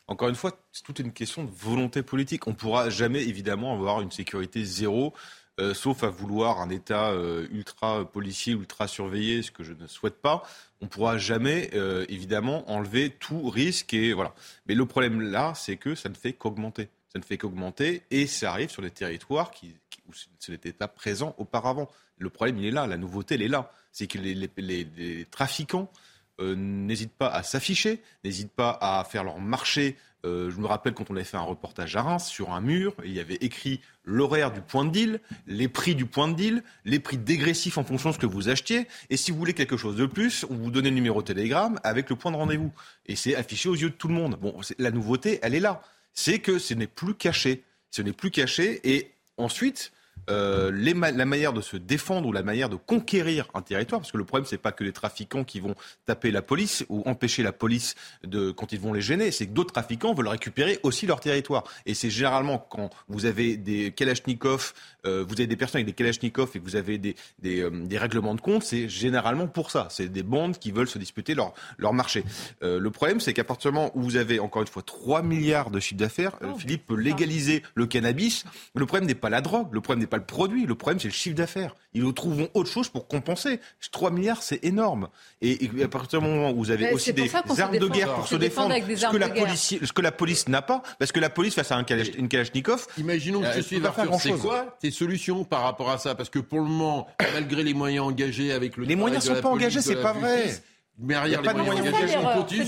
encore 0.08 0.28
une 0.28 0.34
fois, 0.34 0.50
c'est 0.72 0.82
toute 0.82 0.98
une 0.98 1.12
question 1.12 1.44
de 1.44 1.52
volonté 1.56 2.02
politique. 2.02 2.48
On 2.48 2.50
ne 2.50 2.56
pourra 2.56 2.90
jamais, 2.90 3.22
évidemment, 3.22 3.74
avoir 3.74 4.00
une 4.00 4.10
sécurité 4.10 4.64
zéro. 4.64 5.14
Euh, 5.60 5.72
sauf 5.72 6.02
à 6.02 6.08
vouloir 6.08 6.60
un 6.60 6.68
État 6.68 7.10
euh, 7.10 7.46
ultra 7.52 8.04
policier, 8.04 8.54
ultra 8.54 8.88
surveillé, 8.88 9.40
ce 9.42 9.52
que 9.52 9.62
je 9.62 9.72
ne 9.72 9.86
souhaite 9.86 10.20
pas 10.20 10.42
on 10.84 10.86
pourra 10.86 11.16
jamais, 11.16 11.70
euh, 11.72 12.04
évidemment, 12.10 12.70
enlever 12.70 13.08
tout 13.08 13.48
risque. 13.48 13.94
Et 13.94 14.12
voilà. 14.12 14.34
Mais 14.66 14.74
le 14.74 14.84
problème 14.84 15.20
là, 15.20 15.54
c'est 15.56 15.78
que 15.78 15.94
ça 15.94 16.10
ne 16.10 16.14
fait 16.14 16.34
qu'augmenter. 16.34 16.90
Ça 17.08 17.18
ne 17.18 17.24
fait 17.24 17.38
qu'augmenter 17.38 18.02
et 18.10 18.26
ça 18.26 18.50
arrive 18.50 18.68
sur 18.68 18.82
des 18.82 18.90
territoires 18.90 19.50
qui, 19.50 19.74
où 20.08 20.12
ce 20.12 20.50
n'était 20.50 20.74
pas 20.74 20.88
présent 20.88 21.34
auparavant. 21.38 21.88
Le 22.18 22.28
problème, 22.28 22.58
il 22.58 22.66
est 22.66 22.70
là. 22.70 22.86
La 22.86 22.98
nouveauté, 22.98 23.36
elle 23.36 23.42
est 23.42 23.48
là. 23.48 23.72
C'est 23.92 24.06
que 24.08 24.18
les, 24.18 25.26
trafiquants 25.30 25.90
n'hésitent 26.38 27.14
pas 27.14 27.28
à 27.28 27.42
s'afficher, 27.42 28.02
n'hésitent 28.24 28.52
pas 28.52 28.76
à 28.80 29.04
faire 29.04 29.24
leur 29.24 29.38
marché 29.38 29.96
euh, 30.24 30.50
je 30.50 30.58
me 30.58 30.66
rappelle 30.66 30.94
quand 30.94 31.10
on 31.10 31.16
avait 31.16 31.24
fait 31.24 31.36
un 31.36 31.42
reportage 31.42 31.94
à 31.96 32.02
Reims, 32.02 32.26
sur 32.26 32.52
un 32.52 32.60
mur, 32.60 32.94
il 33.04 33.12
y 33.12 33.20
avait 33.20 33.38
écrit 33.40 33.80
l'horaire 34.04 34.52
du 34.52 34.60
point 34.60 34.84
de 34.84 34.90
deal, 34.90 35.20
les 35.46 35.68
prix 35.68 35.94
du 35.94 36.06
point 36.06 36.28
de 36.28 36.34
deal, 36.34 36.62
les 36.84 36.98
prix 36.98 37.18
dégressifs 37.18 37.78
en 37.78 37.84
fonction 37.84 38.10
de 38.10 38.14
ce 38.14 38.18
que 38.18 38.26
vous 38.26 38.48
achetiez. 38.48 38.86
Et 39.10 39.16
si 39.16 39.30
vous 39.30 39.38
voulez 39.38 39.54
quelque 39.54 39.76
chose 39.76 39.96
de 39.96 40.06
plus, 40.06 40.46
on 40.48 40.54
vous 40.54 40.70
donnait 40.70 40.90
le 40.90 40.94
numéro 40.94 41.22
télégramme 41.22 41.78
avec 41.84 42.08
le 42.10 42.16
point 42.16 42.30
de 42.30 42.36
rendez-vous. 42.36 42.72
Et 43.06 43.16
c'est 43.16 43.36
affiché 43.36 43.68
aux 43.68 43.74
yeux 43.74 43.90
de 43.90 43.94
tout 43.94 44.08
le 44.08 44.14
monde. 44.14 44.38
Bon, 44.40 44.58
la 44.78 44.90
nouveauté, 44.90 45.38
elle 45.42 45.54
est 45.54 45.60
là. 45.60 45.82
C'est 46.12 46.38
que 46.38 46.58
ce 46.58 46.74
n'est 46.74 46.86
plus 46.86 47.14
caché. 47.14 47.64
Ce 47.90 48.02
n'est 48.02 48.12
plus 48.12 48.30
caché. 48.30 48.80
Et 48.84 49.12
ensuite, 49.36 49.92
euh, 50.30 50.70
la 50.72 51.24
manière 51.24 51.52
de 51.52 51.60
se 51.60 51.76
défendre 51.76 52.28
ou 52.28 52.32
la 52.32 52.42
manière 52.42 52.68
de 52.68 52.76
conquérir 52.76 53.48
un 53.54 53.62
territoire, 53.62 54.00
parce 54.00 54.12
que 54.12 54.16
le 54.16 54.24
problème, 54.24 54.46
c'est 54.46 54.58
pas 54.58 54.72
que 54.72 54.84
les 54.84 54.92
trafiquants 54.92 55.44
qui 55.44 55.60
vont 55.60 55.74
taper 56.06 56.30
la 56.30 56.42
police 56.42 56.84
ou 56.88 57.02
empêcher 57.06 57.42
la 57.42 57.52
police 57.52 57.94
de, 58.22 58.50
quand 58.50 58.72
ils 58.72 58.80
vont 58.80 58.92
les 58.92 59.02
gêner, 59.02 59.30
c'est 59.30 59.46
que 59.46 59.52
d'autres 59.52 59.72
trafiquants 59.72 60.14
veulent 60.14 60.28
récupérer 60.28 60.78
aussi 60.82 61.06
leur 61.06 61.20
territoire. 61.20 61.64
Et 61.84 61.94
c'est 61.94 62.10
généralement 62.10 62.58
quand 62.58 62.90
vous 63.08 63.26
avez 63.26 63.56
des 63.56 63.92
Kalachnikov, 63.92 64.72
euh, 65.06 65.24
vous 65.26 65.34
avez 65.34 65.46
des 65.46 65.56
personnes 65.56 65.80
avec 65.80 65.86
des 65.86 65.92
Kalachnikov 65.92 66.50
et 66.54 66.58
que 66.58 66.64
vous 66.64 66.76
avez 66.76 66.96
des, 66.96 67.16
des, 67.40 67.60
euh, 67.60 67.70
des 67.70 67.98
règlements 67.98 68.34
de 68.34 68.40
compte, 68.40 68.62
c'est 68.62 68.88
généralement 68.88 69.46
pour 69.46 69.70
ça. 69.70 69.88
C'est 69.90 70.08
des 70.08 70.22
bandes 70.22 70.58
qui 70.58 70.70
veulent 70.70 70.88
se 70.88 70.98
disputer 70.98 71.34
leur, 71.34 71.52
leur 71.76 71.92
marché. 71.92 72.24
le 72.62 72.88
problème, 72.90 73.20
c'est 73.20 73.34
qu'à 73.34 73.44
partir 73.44 73.70
du 73.70 73.76
moment 73.76 73.90
où 73.94 74.02
vous 74.02 74.16
avez 74.16 74.40
encore 74.40 74.62
une 74.62 74.68
fois 74.68 74.82
3 74.82 75.22
milliards 75.22 75.70
de 75.70 75.80
chiffre 75.80 76.00
d'affaires, 76.00 76.38
oh. 76.42 76.58
Philippe 76.58 76.86
peut 76.86 76.96
légaliser 76.96 77.62
le 77.74 77.86
cannabis. 77.86 78.44
Le 78.74 78.86
problème 78.86 79.06
n'est 79.06 79.14
pas 79.14 79.30
la 79.30 79.40
drogue, 79.40 79.68
le 79.72 79.80
problème 79.80 80.03
n'est 80.04 80.08
pas 80.10 80.16
le 80.16 80.24
produit, 80.24 80.66
le 80.66 80.74
problème 80.74 81.00
c'est 81.00 81.08
le 81.08 81.14
chiffre 81.14 81.36
d'affaires. 81.36 81.74
Ils 81.92 82.12
trouveront 82.12 82.48
autre 82.54 82.70
chose 82.70 82.88
pour 82.88 83.06
compenser. 83.06 83.60
3 83.92 84.10
milliards, 84.10 84.42
c'est 84.42 84.64
énorme. 84.64 85.08
Et, 85.42 85.70
à 85.82 85.88
partir 85.88 86.20
du 86.20 86.26
moment 86.26 86.50
où 86.50 86.56
vous 86.56 86.70
avez 86.70 86.92
aussi 86.92 87.12
des 87.12 87.30
armes 87.34 87.78
de 87.78 87.88
guerre 87.88 88.14
pour 88.14 88.26
se 88.26 88.36
défendre, 88.36 88.74
ce, 88.74 89.10
que 89.10 89.16
la 89.16 89.28
police, 89.28 89.74
ce 89.82 89.92
que 89.92 90.02
la 90.02 90.12
police 90.12 90.48
n'a 90.48 90.62
pas, 90.62 90.82
parce 90.98 91.12
que 91.12 91.20
la 91.20 91.30
police 91.30 91.54
face 91.54 91.70
à 91.72 91.76
un 91.76 91.84
une 91.84 92.28
Kalachnikov, 92.28 92.86
imaginons 92.98 93.40
que 93.40 93.52
je 93.56 93.60
suis 93.60 93.84
Arthur, 93.84 94.14
c'est 94.20 94.32
quoi 94.32 94.76
tes 94.80 94.90
solutions 94.90 95.44
par 95.44 95.62
rapport 95.62 95.90
à 95.90 95.98
ça? 95.98 96.14
Parce 96.14 96.30
que 96.30 96.38
pour 96.38 96.60
le 96.60 96.66
moment, 96.66 97.06
malgré 97.32 97.62
les 97.62 97.74
moyens 97.74 98.06
engagés 98.06 98.52
avec 98.52 98.76
le 98.76 98.84
les 98.84 98.96
moyens 98.96 99.28
ne 99.28 99.34
sont 99.34 99.40
pas 99.40 99.48
engagés, 99.48 99.80
c'est 99.80 99.96
pas 99.96 100.12
vrai. 100.12 100.54
Mais 100.98 101.14
derrière 101.14 101.42
les 101.42 101.52
moyens 101.52 101.88
engagés, 101.88 102.16
on 102.18 102.42
continue. 102.42 102.62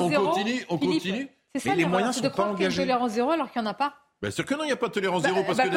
On 0.00 0.10
continue, 0.10 0.66
on 0.68 0.78
continue. 0.78 1.28
C'est 1.54 1.68
ça, 1.68 1.74
les 1.74 1.86
moyens 1.86 2.16
sont 2.16 2.30
pas 2.30 2.46
engagés. 2.46 2.82
Une 2.82 2.88
tolérance 2.88 3.12
zéro 3.12 3.30
alors 3.30 3.50
qu'il 3.50 3.62
n'y 3.62 3.68
en 3.68 3.70
a 3.70 3.74
pas. 3.74 3.94
Bien 4.20 4.32
sûr 4.32 4.44
que 4.44 4.54
non, 4.54 4.64
il 4.64 4.66
n'y 4.66 4.72
a 4.72 4.76
pas 4.76 4.88
de 4.88 4.92
tolérance 4.92 5.22
zéro, 5.22 5.42
bah, 5.42 5.54
parce 5.54 5.60
que 5.60 5.72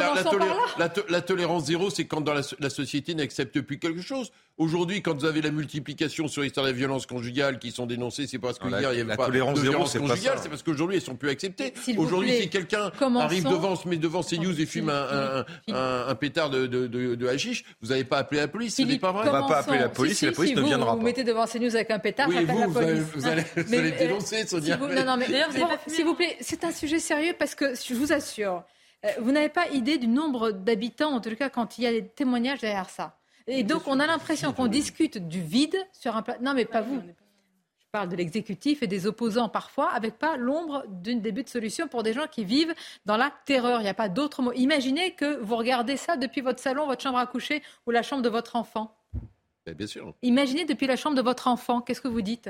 bah, 0.80 0.90
la, 1.10 1.22
tolérance 1.22 1.66
zéro, 1.66 1.92
c'est 1.92 2.06
quand 2.06 2.22
dans 2.22 2.34
la, 2.34 2.70
société 2.70 3.14
n'accepte 3.14 3.62
plus 3.62 3.78
quelque 3.78 4.02
chose. 4.02 4.32
Aujourd'hui, 4.58 5.04
quand 5.04 5.14
vous 5.14 5.26
avez 5.26 5.44
la 5.44 5.52
multiplication 5.52 6.28
sur 6.28 6.42
l'histoire 6.42 6.66
des 6.66 6.74
violences 6.74 7.06
conjugales 7.06 7.60
qui 7.60 7.70
sont 7.70 7.86
dénoncées, 7.86 8.26
c'est 8.26 8.40
parce 8.40 8.58
qu'hier 8.58 8.94
il 8.94 8.96
n'y 8.96 9.02
avait 9.02 9.16
pas 9.16 9.28
tolérance 9.28 9.60
de 9.60 9.70
violence 9.70 9.96
conjugale, 9.96 10.40
c'est 10.42 10.50
parce 10.50 10.64
qu'aujourd'hui 10.64 10.96
elles 10.96 11.04
sont 11.04 11.16
plus 11.16 11.30
acceptées. 11.30 11.74
Aujourd'hui, 11.98 12.32
si 12.42 12.50
quelqu'un 12.50 12.92
arrive 13.20 13.44
devant, 13.44 13.76
se 13.76 13.88
met 13.88 13.98
devant 13.98 14.24
CNews 14.24 14.60
et 14.60 14.66
fume 14.66 14.90
un, 14.90 15.46
un, 15.68 16.16
pétard 16.16 16.50
de, 16.50 16.66
de, 16.66 16.88
de, 16.88 17.28
hashish, 17.28 17.64
vous 17.82 17.90
n'avez 17.90 18.06
pas 18.06 18.18
appelé 18.18 18.42
la 18.42 18.48
police, 18.48 18.76
ce 18.76 18.82
n'est 18.82 18.98
pas 18.98 19.12
vrai. 19.12 19.30
On 19.30 19.34
ne 19.34 19.40
va 19.40 19.48
pas 19.48 19.60
appeler 19.60 19.80
la 19.80 19.90
police, 19.90 20.24
et 20.24 20.28
la 20.28 20.32
police 20.32 20.56
ne 20.56 20.62
viendra 20.64 20.94
pas. 20.94 20.98
Vous 20.98 21.04
mettez 21.04 21.24
devant 21.24 21.46
CNews 21.46 21.76
avec 21.76 21.92
un 21.92 22.00
pétard, 22.00 22.28
oui, 22.28 22.44
vous, 22.44 22.60
la 22.60 22.68
police. 22.68 23.04
Vous 23.14 23.28
allez, 23.28 23.44
vous 23.56 23.74
allez 23.76 23.92
dénoncer, 23.92 24.48
Sonia. 24.48 24.78
Non, 24.78 25.06
non, 25.06 25.18
mais 25.18 25.28
s'il 25.86 26.06
vous 26.06 26.16
plaît, 26.16 26.38
c'est 26.42 26.64
un 26.64 26.72
sujet 26.72 26.98
sérieux 26.98 27.36
parce 27.38 27.54
que 27.54 27.76
je 27.76 27.94
vous 27.94 28.12
assure. 28.12 28.31
Euh, 28.40 29.10
vous 29.20 29.32
n'avez 29.32 29.50
pas 29.50 29.68
idée 29.70 29.98
du 29.98 30.08
nombre 30.08 30.52
d'habitants, 30.52 31.14
en 31.14 31.22
tout 31.22 31.36
cas 31.36 31.50
quand 31.50 31.78
il 31.78 31.84
y 31.84 31.88
a 31.88 31.92
des 31.92 32.08
témoignages 32.08 32.60
derrière 32.60 32.90
ça. 32.90 33.18
Et 33.48 33.64
donc 33.64 33.88
on 33.88 34.00
a 34.00 34.06
l'impression 34.06 34.54
qu'on 34.54 34.68
discute 34.68 35.18
du 35.28 35.42
vide 35.42 35.76
sur 35.92 36.16
un 36.16 36.22
plateau. 36.22 36.44
Non 36.44 36.54
mais 36.54 36.66
pas 36.66 36.82
vous. 36.82 37.02
Je 37.02 37.88
parle 37.92 38.08
de 38.08 38.16
l'exécutif 38.16 38.84
et 38.84 38.88
des 38.88 39.06
opposants 39.06 39.50
parfois, 39.50 39.90
avec 39.92 40.18
pas 40.18 40.38
l'ombre 40.38 40.86
d'une 40.88 41.20
début 41.20 41.44
de 41.44 41.50
solution 41.50 41.90
pour 41.90 42.04
des 42.04 42.14
gens 42.14 42.28
qui 42.28 42.46
vivent 42.46 42.74
dans 43.06 43.18
la 43.18 43.34
terreur. 43.46 43.82
Il 43.82 43.84
n'y 43.84 43.90
a 43.90 43.94
pas 43.94 44.08
d'autre 44.08 44.42
mot. 44.42 44.54
Imaginez 44.54 45.12
que 45.12 45.42
vous 45.42 45.58
regardez 45.58 45.98
ça 45.98 46.16
depuis 46.16 46.40
votre 46.40 46.60
salon, 46.60 46.86
votre 46.86 47.02
chambre 47.02 47.18
à 47.18 47.28
coucher 47.28 47.62
ou 47.86 47.92
la 47.92 48.02
chambre 48.02 48.22
de 48.22 48.30
votre 48.30 48.56
enfant. 48.56 48.96
bien 49.66 49.88
sûr. 49.88 50.14
Imaginez 50.22 50.64
depuis 50.64 50.88
la 50.88 50.96
chambre 50.96 51.18
de 51.18 51.22
votre 51.22 51.48
enfant. 51.48 51.82
Qu'est-ce 51.82 52.00
que 52.00 52.08
vous 52.08 52.22
dites? 52.22 52.50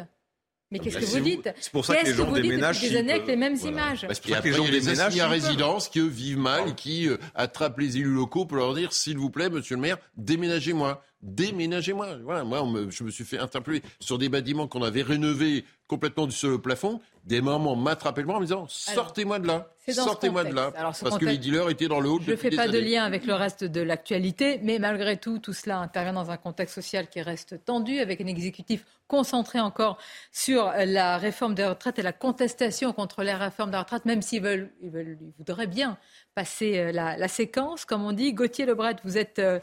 Mais 0.72 0.80
qu'est-ce 0.80 0.98
que 0.98 1.06
vous 1.06 1.20
dites 1.20 1.54
C'est 1.60 1.72
pour 1.72 1.86
ça 1.86 1.98
que 1.98 2.06
les 2.06 2.14
gens 2.14 2.32
déménagent. 2.32 2.82
des 2.82 2.96
années 2.96 3.14
avec 3.14 3.28
les 3.28 3.36
mêmes 3.36 3.58
images. 3.58 4.04
Bah, 4.08 4.14
c'est 4.14 4.22
pour 4.22 4.36
ça 4.36 4.42
que 4.42 4.48
les 4.48 4.54
gens 4.54 4.66
déménagent. 4.66 5.20
à 5.20 5.28
résidence 5.28 5.90
qui 5.90 6.00
eux, 6.00 6.08
vivent 6.08 6.38
mal 6.38 6.70
et 6.70 6.74
qui 6.76 7.08
euh, 7.08 7.18
attrapent 7.36 7.80
les 7.80 7.98
élus 7.98 8.14
locaux 8.14 8.46
pour 8.46 8.58
leur 8.58 8.74
dire 8.74 8.94
s'il 8.94 9.18
vous 9.18 9.30
plaît, 9.30 9.50
monsieur 9.50 9.76
le 9.76 9.82
maire, 9.82 9.98
déménagez-moi 10.18 11.04
déménagez-moi. 11.22 12.18
Voilà, 12.24 12.44
moi, 12.44 12.64
je 12.90 13.04
me 13.04 13.12
suis 13.12 13.24
fait 13.24 13.38
interpeller 13.38 13.82
sur 14.00 14.18
des 14.18 14.30
bâtiments 14.30 14.68
qu'on 14.68 14.84
avait 14.84 15.02
rénovés 15.02 15.66
complètement 15.88 16.26
du 16.26 16.32
sol 16.36 16.54
au 16.54 16.60
plafond. 16.60 17.02
Des 17.26 17.42
mamans 17.42 17.76
m'attrapaient 17.76 18.22
le 18.22 18.28
bras 18.28 18.38
en 18.38 18.40
me 18.40 18.46
disant 18.46 18.66
sortez-moi 18.68 19.40
de 19.40 19.48
là, 19.48 19.70
sortez-moi 19.90 20.46
de 20.46 20.54
là, 20.54 20.72
parce 20.72 21.18
que 21.18 21.26
les 21.26 21.38
dealers 21.38 21.70
étaient 21.70 21.88
dans 21.88 22.00
le 22.00 22.10
hall. 22.10 22.22
Je 22.26 22.32
ne 22.32 22.36
fais 22.36 22.50
pas 22.50 22.68
de 22.68 22.80
lien 22.80 23.04
avec 23.04 23.26
le 23.26 23.34
reste 23.34 23.64
de 23.64 23.82
l'actualité, 23.82 24.60
mais 24.64 24.80
malgré 24.80 25.18
tout, 25.18 25.38
tout 25.38 25.54
cela 25.54 25.80
intervient 25.80 26.14
dans 26.14 26.32
un 26.32 26.38
contexte 26.38 26.76
social 26.76 27.10
qui 27.10 27.22
reste 27.22 27.64
tendu, 27.66 28.00
avec 28.00 28.22
un 28.22 28.28
exécutif 28.28 28.86
concentré 29.08 29.60
encore 29.60 29.98
sur 30.32 30.72
la 30.86 31.18
réforme 31.18 31.54
des 31.54 31.66
retraites 31.66 32.00
et 32.00 32.02
la 32.02 32.14
contestation 32.14 32.94
contre 32.94 33.24
les 33.24 33.34
réformes 33.34 33.72
des 33.72 33.78
retraites, 33.78 34.06
même 34.06 34.22
s'ils 34.22 34.42
veulent, 34.42 34.72
ils, 34.82 34.90
veulent, 34.90 35.18
ils 35.22 35.34
voudraient 35.38 35.68
bien 35.68 35.98
passer 36.36 36.78
euh, 36.78 36.92
la, 36.92 37.28
séquence, 37.28 37.86
comme 37.86 38.06
on 38.06 38.12
dit. 38.12 38.34
Gauthier 38.34 38.66
Lebret, 38.66 38.96
vous 39.04 39.18
êtes 39.18 39.40
euh, 39.40 39.60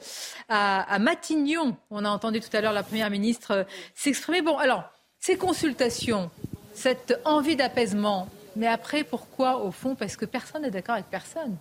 à, 0.48 0.98
Matignon. 0.98 1.76
On 1.90 2.04
a 2.04 2.10
entendu 2.10 2.40
tout 2.40 2.54
à 2.54 2.60
l'heure 2.60 2.72
la 2.72 2.82
Première 2.82 3.10
ministre 3.10 3.50
euh, 3.52 3.64
s'exprimer. 3.94 4.42
Bon, 4.42 4.56
alors, 4.58 4.84
ces 5.18 5.36
consultations, 5.36 6.30
cette 6.74 7.20
envie 7.24 7.56
d'apaisement, 7.56 8.28
Mais 8.56 8.66
après, 8.66 9.04
pourquoi 9.04 9.58
au 9.58 9.70
fond 9.70 9.94
Parce 9.94 10.16
que 10.16 10.24
personne 10.24 10.62
n'est 10.62 10.70
d'accord 10.70 10.94
avec 10.94 11.06
personne? 11.10 11.56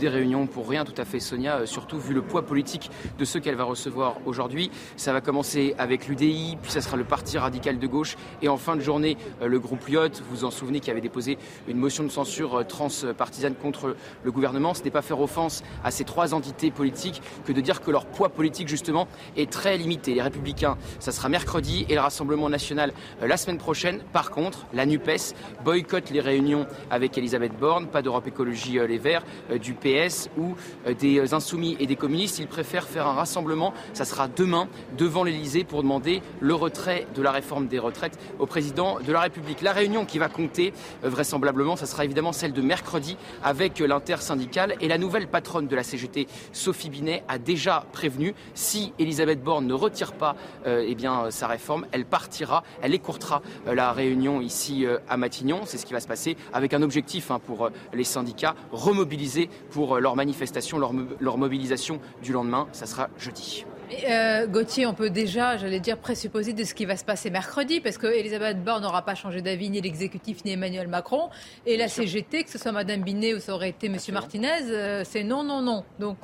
Des 0.00 0.08
réunions 0.08 0.46
pour 0.46 0.68
rien, 0.68 0.84
tout 0.84 0.94
à 0.96 1.04
fait, 1.04 1.18
Sonia, 1.18 1.56
euh, 1.56 1.66
surtout 1.66 1.98
vu 1.98 2.14
le 2.14 2.22
poids 2.22 2.46
politique 2.46 2.88
de 3.18 3.24
ceux 3.24 3.40
qu'elle 3.40 3.56
va 3.56 3.64
recevoir 3.64 4.18
aujourd'hui. 4.26 4.70
Ça 4.94 5.12
va 5.12 5.20
commencer 5.20 5.74
avec 5.76 6.06
l'UDI, 6.06 6.56
puis 6.62 6.70
ça 6.70 6.80
sera 6.80 6.96
le 6.96 7.02
Parti 7.02 7.36
radical 7.36 7.80
de 7.80 7.86
gauche, 7.88 8.16
et 8.40 8.48
en 8.48 8.58
fin 8.58 8.76
de 8.76 8.80
journée, 8.80 9.16
euh, 9.42 9.48
le 9.48 9.58
groupe 9.58 9.88
Lyot. 9.88 10.10
Vous 10.22 10.36
vous 10.36 10.44
en 10.44 10.52
souvenez 10.52 10.78
qui 10.78 10.92
avait 10.92 11.00
déposé 11.00 11.36
une 11.66 11.78
motion 11.78 12.04
de 12.04 12.10
censure 12.10 12.58
euh, 12.58 12.62
transpartisane 12.62 13.56
contre 13.56 13.96
le 14.22 14.30
gouvernement. 14.30 14.72
Ce 14.72 14.84
n'est 14.84 14.92
pas 14.92 15.02
faire 15.02 15.20
offense 15.20 15.64
à 15.82 15.90
ces 15.90 16.04
trois 16.04 16.32
entités 16.32 16.70
politiques 16.70 17.20
que 17.44 17.50
de 17.50 17.60
dire 17.60 17.80
que 17.80 17.90
leur 17.90 18.06
poids 18.06 18.28
politique, 18.28 18.68
justement, 18.68 19.08
est 19.36 19.50
très 19.50 19.76
limité. 19.78 20.14
Les 20.14 20.22
Républicains, 20.22 20.78
ça 21.00 21.10
sera 21.10 21.28
mercredi, 21.28 21.86
et 21.88 21.94
le 21.94 22.00
Rassemblement 22.00 22.48
national 22.48 22.92
la 23.20 23.36
semaine 23.36 23.58
prochaine. 23.58 23.98
Par 24.12 24.30
contre, 24.30 24.64
la 24.72 24.86
NUPES 24.86 25.34
boycotte 25.64 26.10
les 26.10 26.20
réunions 26.20 26.68
avec 26.88 27.18
Elisabeth 27.18 27.58
Borne, 27.58 27.88
pas 27.88 28.00
d'Europe 28.00 28.28
Écologie 28.28 28.78
Les 28.86 28.98
Verts, 28.98 29.24
du 29.60 29.74
PS 29.74 29.87
ou 30.36 30.54
euh, 30.86 30.94
des 30.94 31.34
insoumis 31.34 31.76
et 31.80 31.86
des 31.86 31.96
communistes. 31.96 32.38
Ils 32.38 32.46
préfèrent 32.46 32.86
faire 32.86 33.06
un 33.06 33.14
rassemblement. 33.14 33.72
Ça 33.92 34.04
sera 34.04 34.28
demain 34.28 34.68
devant 34.96 35.24
l'Elysée 35.24 35.64
pour 35.64 35.82
demander 35.82 36.22
le 36.40 36.54
retrait 36.54 37.06
de 37.14 37.22
la 37.22 37.30
réforme 37.30 37.68
des 37.68 37.78
retraites 37.78 38.18
au 38.38 38.46
président 38.46 38.98
de 39.00 39.12
la 39.12 39.20
République. 39.20 39.62
La 39.62 39.72
réunion 39.72 40.04
qui 40.04 40.18
va 40.18 40.28
compter 40.28 40.72
euh, 41.04 41.08
vraisemblablement, 41.08 41.76
ça 41.76 41.86
sera 41.86 42.04
évidemment 42.04 42.32
celle 42.32 42.52
de 42.52 42.60
mercredi 42.60 43.16
avec 43.42 43.78
l'intersyndicale 43.78 44.74
et 44.80 44.88
la 44.88 44.98
nouvelle 44.98 45.28
patronne 45.28 45.66
de 45.66 45.76
la 45.76 45.82
CGT, 45.82 46.26
Sophie 46.52 46.90
Binet, 46.90 47.24
a 47.28 47.38
déjà 47.38 47.84
prévenu 47.92 48.34
si 48.54 48.92
Elisabeth 48.98 49.42
Borne 49.42 49.66
ne 49.66 49.74
retire 49.74 50.12
pas 50.12 50.36
euh, 50.66 50.84
eh 50.86 50.94
bien, 50.94 51.30
sa 51.30 51.46
réforme, 51.46 51.86
elle 51.92 52.04
partira, 52.04 52.62
elle 52.82 52.94
écourtera 52.94 53.42
la 53.66 53.92
réunion 53.92 54.40
ici 54.40 54.86
à 55.08 55.16
Matignon. 55.16 55.60
C'est 55.64 55.78
ce 55.78 55.86
qui 55.86 55.92
va 55.92 56.00
se 56.00 56.08
passer 56.08 56.36
avec 56.52 56.74
un 56.74 56.82
objectif 56.82 57.30
hein, 57.30 57.40
pour 57.44 57.70
les 57.92 58.04
syndicats, 58.04 58.54
remobiliser 58.72 59.48
pour 59.78 59.94
euh, 59.94 60.00
leur 60.00 60.16
manifestation, 60.16 60.76
leur, 60.76 61.38
mobilisation 61.38 62.00
du 62.20 62.32
lendemain. 62.32 62.66
Ça 62.72 62.84
sera 62.84 63.08
jeudi. 63.16 63.64
Euh, 64.10 64.48
Gauthier, 64.48 64.86
on 64.86 64.92
peut 64.92 65.08
déjà, 65.08 65.56
j'allais 65.56 65.78
dire, 65.78 65.98
présupposer 65.98 66.52
de 66.52 66.64
ce 66.64 66.74
qui 66.74 66.84
va 66.84 66.96
se 66.96 67.04
passer 67.04 67.30
mercredi, 67.30 67.80
parce 67.80 67.96
que 67.96 68.08
Elisabeth 68.08 68.64
Borne 68.64 68.82
n'aura 68.82 69.02
pas 69.02 69.14
changé 69.14 69.40
d'avis, 69.40 69.70
ni 69.70 69.80
l'exécutif, 69.80 70.44
ni 70.44 70.50
Emmanuel 70.50 70.88
Macron. 70.88 71.30
Et 71.64 71.76
la 71.76 71.86
CGT, 71.86 72.42
que 72.42 72.50
ce 72.50 72.58
soit 72.58 72.72
Mme 72.72 73.02
Binet 73.02 73.34
ou 73.34 73.38
ça 73.38 73.54
aurait 73.54 73.68
été 73.68 73.86
M. 73.86 73.96
Martinez, 74.12 74.48
euh, 74.64 75.04
c'est 75.04 75.22
non, 75.22 75.44
non, 75.44 75.62
non. 75.62 75.84
Donc, 76.00 76.16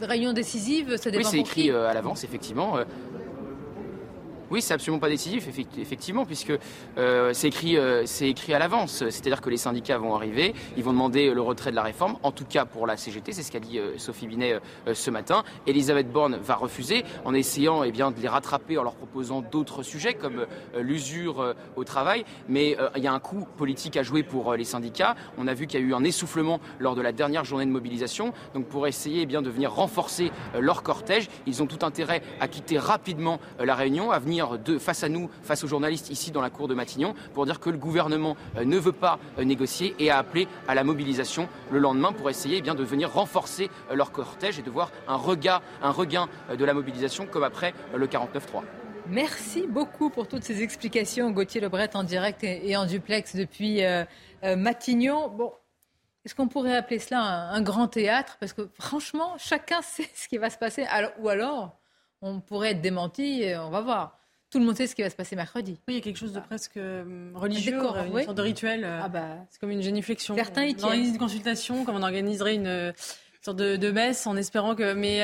réunion 0.00 0.32
décisive, 0.32 0.98
ça 0.98 1.10
dépend 1.10 1.24
Oui, 1.24 1.30
c'est 1.32 1.40
écrit 1.40 1.72
à 1.72 1.92
l'avance, 1.94 2.22
effectivement. 2.22 2.76
Oui, 4.50 4.62
c'est 4.62 4.72
absolument 4.72 4.98
pas 4.98 5.10
décisif, 5.10 5.46
effectivement, 5.76 6.24
puisque 6.24 6.52
euh, 6.96 7.32
c'est 7.34 7.48
écrit, 7.48 7.76
euh, 7.76 8.06
écrit 8.22 8.54
à 8.54 8.58
l'avance. 8.58 9.04
C'est-à-dire 9.10 9.42
que 9.42 9.50
les 9.50 9.58
syndicats 9.58 9.98
vont 9.98 10.14
arriver, 10.14 10.54
ils 10.78 10.82
vont 10.82 10.94
demander 10.94 11.34
le 11.34 11.42
retrait 11.42 11.70
de 11.70 11.76
la 11.76 11.82
réforme, 11.82 12.16
en 12.22 12.32
tout 12.32 12.46
cas 12.46 12.64
pour 12.64 12.86
la 12.86 12.96
CGT, 12.96 13.32
c'est 13.32 13.42
ce 13.42 13.52
qu'a 13.52 13.60
dit 13.60 13.78
euh, 13.78 13.98
Sophie 13.98 14.26
Binet 14.26 14.58
ce 14.92 15.10
matin. 15.10 15.44
Elisabeth 15.66 16.10
Borne 16.10 16.38
va 16.42 16.54
refuser 16.54 17.04
en 17.26 17.34
essayant 17.34 17.82
eh 17.82 17.92
bien, 17.92 18.10
de 18.10 18.20
les 18.20 18.28
rattraper 18.28 18.78
en 18.78 18.84
leur 18.84 18.94
proposant 18.94 19.42
d'autres 19.42 19.82
sujets 19.82 20.14
comme 20.14 20.46
l'usure 20.78 21.54
au 21.76 21.84
travail. 21.84 22.24
Mais 22.48 22.76
il 22.96 23.02
y 23.02 23.06
a 23.06 23.12
un 23.12 23.18
coup 23.18 23.46
politique 23.56 23.96
à 23.96 24.02
jouer 24.02 24.22
pour 24.22 24.54
les 24.54 24.64
syndicats. 24.64 25.14
On 25.36 25.46
a 25.46 25.54
vu 25.54 25.66
qu'il 25.66 25.80
y 25.80 25.82
a 25.82 25.86
eu 25.86 25.94
un 25.94 26.04
essoufflement 26.04 26.60
lors 26.78 26.94
de 26.94 27.02
la 27.02 27.12
dernière 27.12 27.44
journée 27.44 27.66
de 27.66 27.70
mobilisation. 27.70 28.32
Donc 28.54 28.66
pour 28.66 28.86
essayer 28.86 29.22
eh 29.22 29.26
bien, 29.26 29.42
de 29.42 29.50
venir 29.50 29.72
renforcer 29.72 30.30
leur 30.58 30.82
cortège, 30.82 31.28
ils 31.46 31.62
ont 31.62 31.66
tout 31.66 31.84
intérêt 31.84 32.22
à 32.40 32.48
quitter 32.48 32.78
rapidement 32.78 33.40
la 33.58 33.74
réunion, 33.74 34.10
à 34.10 34.18
venir 34.18 34.37
face 34.78 35.04
à 35.04 35.08
nous, 35.08 35.30
face 35.42 35.64
aux 35.64 35.68
journalistes 35.68 36.10
ici 36.10 36.30
dans 36.30 36.40
la 36.40 36.50
cour 36.50 36.68
de 36.68 36.74
Matignon, 36.74 37.14
pour 37.34 37.46
dire 37.46 37.60
que 37.60 37.70
le 37.70 37.78
gouvernement 37.78 38.36
euh, 38.56 38.64
ne 38.64 38.78
veut 38.78 38.92
pas 38.92 39.18
euh, 39.38 39.44
négocier 39.44 39.94
et 39.98 40.10
a 40.10 40.18
appelé 40.18 40.48
à 40.66 40.74
la 40.74 40.84
mobilisation 40.84 41.48
le 41.70 41.78
lendemain 41.78 42.12
pour 42.12 42.30
essayer 42.30 42.58
eh 42.58 42.62
bien, 42.62 42.74
de 42.74 42.84
venir 42.84 43.12
renforcer 43.12 43.70
euh, 43.90 43.94
leur 43.94 44.12
cortège 44.12 44.58
et 44.58 44.62
de 44.62 44.70
voir 44.70 44.90
un 45.06 45.16
regain 45.16 45.60
de 46.56 46.64
la 46.64 46.74
mobilisation 46.74 47.26
comme 47.26 47.42
après 47.42 47.74
le 47.94 48.06
49-3. 48.06 48.62
Merci 49.06 49.66
beaucoup 49.66 50.10
pour 50.10 50.28
toutes 50.28 50.44
ces 50.44 50.62
explications, 50.62 51.30
Gauthier 51.30 51.60
Lebret, 51.60 51.90
en 51.94 52.04
direct 52.04 52.44
et 52.44 52.76
en 52.76 52.84
duplex 52.84 53.34
depuis 53.34 53.80
Matignon. 54.42 55.28
Bon, 55.28 55.52
est-ce 56.24 56.34
qu'on 56.34 56.48
pourrait 56.48 56.76
appeler 56.76 56.98
cela 56.98 57.20
un, 57.20 57.62
grand 57.62 57.88
théâtre? 57.88 58.36
Parce 58.38 58.52
que 58.52 58.68
franchement, 58.78 59.36
chacun 59.38 59.80
sait 59.82 60.08
ce 60.14 60.28
qui 60.28 60.36
va 60.36 60.50
se 60.50 60.58
passer. 60.58 60.86
ou 61.20 61.28
alors, 61.28 61.78
on 62.20 62.40
pourrait 62.40 62.72
être 62.72 62.80
démenti, 62.80 63.44
on 63.56 63.70
va 63.70 63.80
voir 63.80 64.18
tout 64.50 64.58
le 64.58 64.64
monde 64.64 64.76
sait 64.76 64.86
ce 64.86 64.94
qui 64.94 65.02
va 65.02 65.10
se 65.10 65.16
passer 65.16 65.36
mercredi. 65.36 65.78
Oui, 65.88 65.94
il 65.94 65.96
y 65.96 65.98
a 65.98 66.00
quelque 66.00 66.16
chose 66.16 66.32
de 66.32 66.40
presque 66.40 66.76
euh, 66.76 67.30
religieux, 67.34 67.80
euh, 67.82 68.06
une 68.06 68.22
sorte 68.22 68.36
de 68.36 68.42
rituel. 68.42 68.84
Euh, 68.84 69.00
ah 69.02 69.08
bah, 69.08 69.36
c'est 69.50 69.60
comme 69.60 69.70
une 69.70 69.82
géniflexion. 69.82 70.34
Certains 70.34 70.64
y 70.64 70.76
On 70.80 70.84
organise 70.84 71.10
une 71.10 71.18
consultation, 71.18 71.84
comme 71.84 71.96
on 71.96 72.02
organiserait 72.02 72.54
une 72.54 72.94
sorte 73.42 73.58
de, 73.58 73.90
messe, 73.90 74.26
en 74.26 74.36
espérant 74.36 74.74
que. 74.74 74.94
Mais, 74.94 75.18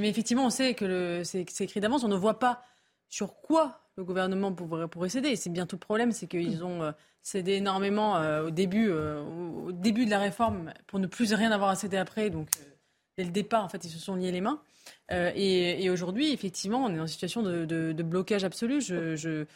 mais 0.00 0.08
effectivement, 0.08 0.46
on 0.46 0.50
sait 0.50 0.74
que 0.74 1.22
c'est 1.24 1.60
écrit 1.60 1.80
d'avance. 1.80 2.04
On 2.04 2.08
ne 2.08 2.16
voit 2.16 2.38
pas 2.38 2.62
sur 3.08 3.34
quoi 3.34 3.80
le 3.96 4.04
gouvernement 4.04 4.52
pourrait, 4.52 4.88
pourrait 4.88 5.10
céder. 5.10 5.36
C'est 5.36 5.50
bien 5.50 5.66
tout 5.66 5.76
le 5.76 5.80
problème, 5.80 6.12
c'est 6.12 6.26
qu'ils 6.26 6.64
ont 6.64 6.94
cédé 7.20 7.52
énormément 7.52 8.14
au 8.40 8.50
début, 8.50 8.90
au 8.90 9.70
début 9.70 10.06
de 10.06 10.10
la 10.10 10.18
réforme 10.18 10.72
pour 10.86 10.98
ne 10.98 11.06
plus 11.06 11.34
rien 11.34 11.52
avoir 11.52 11.68
à 11.68 11.74
céder 11.74 11.98
après. 11.98 12.30
Donc, 12.30 12.48
dès 13.16 13.24
le 13.24 13.30
départ, 13.30 13.64
en 13.64 13.68
fait, 13.68 13.84
ils 13.84 13.90
se 13.90 13.98
sont 13.98 14.14
liés 14.14 14.32
les 14.32 14.40
mains. 14.40 14.60
Euh, 15.10 15.30
et, 15.34 15.90
aujourd'hui, 15.90 16.32
effectivement, 16.32 16.84
on 16.84 16.94
est 16.94 17.00
en 17.00 17.06
situation 17.06 17.42
de, 17.42 18.02
blocage 18.02 18.44
absolu. 18.44 18.80
Je, 18.80 19.46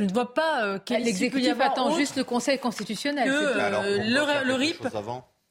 ne 0.00 0.12
vois 0.12 0.32
pas 0.34 0.64
euh, 0.64 0.78
quel 0.84 1.04
L'exécutif 1.04 1.60
attend 1.60 1.96
juste 1.96 2.16
le 2.16 2.24
Conseil 2.24 2.58
constitutionnel. 2.58 3.28
Que, 3.28 3.34
euh, 3.34 4.44
le, 4.44 4.54
RIP. 4.54 4.86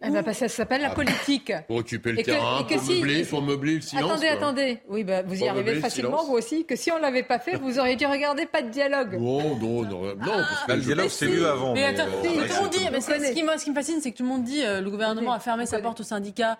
Eh 0.04 0.10
ben, 0.10 0.34
ça 0.34 0.48
s'appelle 0.48 0.82
la 0.82 0.90
ah. 0.90 0.96
politique. 0.96 1.54
Pour 1.68 1.76
occuper 1.76 2.12
le 2.12 2.24
terrain, 2.24 2.64
pour, 2.64 2.82
meubler, 2.82 3.24
pour 3.24 3.42
meubler 3.44 3.76
le 3.76 3.82
silence. 3.82 4.10
Attendez, 4.10 4.28
attendez. 4.30 4.80
Oui, 4.90 5.04
bah, 5.04 5.22
vous 5.22 5.40
y 5.40 5.48
arrivez 5.48 5.76
facilement, 5.76 6.24
vous 6.26 6.34
aussi. 6.34 6.66
Que 6.66 6.76
si 6.76 6.92
on 6.92 6.98
ne 6.98 7.04
l'avait 7.04 7.22
pas 7.22 7.38
fait, 7.38 7.56
vous 7.56 7.78
auriez 7.78 7.96
dû 7.96 8.08
regarder 8.08 8.48
pas 8.48 8.64
de 8.64 8.70
dialogue. 8.70 9.20
Non, 9.20 9.56
non, 9.58 9.84
non. 9.84 10.02
non 10.16 10.16
parce 10.26 10.66
que 10.66 10.72
le 10.72 10.82
dialogue, 10.82 11.10
c'est 11.10 11.28
mieux 11.28 11.48
avant. 11.48 11.76
Mais, 11.76 11.86
attends, 11.86 12.06
tout 12.06 12.24
le 12.24 12.62
monde 12.62 12.72
dit, 12.72 12.88
mais 12.92 13.00
ce, 13.00 13.32
qui, 13.32 13.44
me 13.70 13.76
fascine, 13.76 14.02
c'est 14.02 14.12
que 14.12 14.18
tout 14.18 14.24
le 14.24 14.30
monde 14.30 14.44
dit 14.44 14.64
le 14.64 14.90
gouvernement 14.90 15.34
a 15.34 15.40
fermé 15.40 15.68
sa 15.68 15.80
porte 15.80 16.00
aux 16.00 16.04
syndicats 16.04 16.54
euh, 16.54 16.56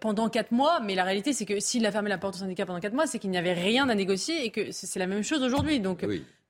pendant 0.00 0.28
quatre 0.28 0.52
mois. 0.52 0.80
Mais 0.80 0.94
la 0.94 1.04
réalité, 1.04 1.32
c'est 1.32 1.46
que 1.46 1.60
s'il 1.60 1.86
a 1.86 1.92
fermé 1.92 2.08
la 2.08 2.18
porte 2.18 2.36
au 2.36 2.38
syndicat 2.38 2.66
pendant 2.66 2.80
quatre 2.80 2.94
mois, 2.94 3.06
c'est 3.06 3.18
qu'il 3.18 3.30
n'y 3.30 3.38
avait 3.38 3.52
rien 3.52 3.88
à 3.88 3.94
négocier 3.94 4.44
et 4.44 4.50
que 4.50 4.70
c'est 4.72 4.98
la 4.98 5.06
même 5.06 5.22
chose 5.22 5.42
aujourd'hui. 5.42 5.80
Donc, 5.80 6.04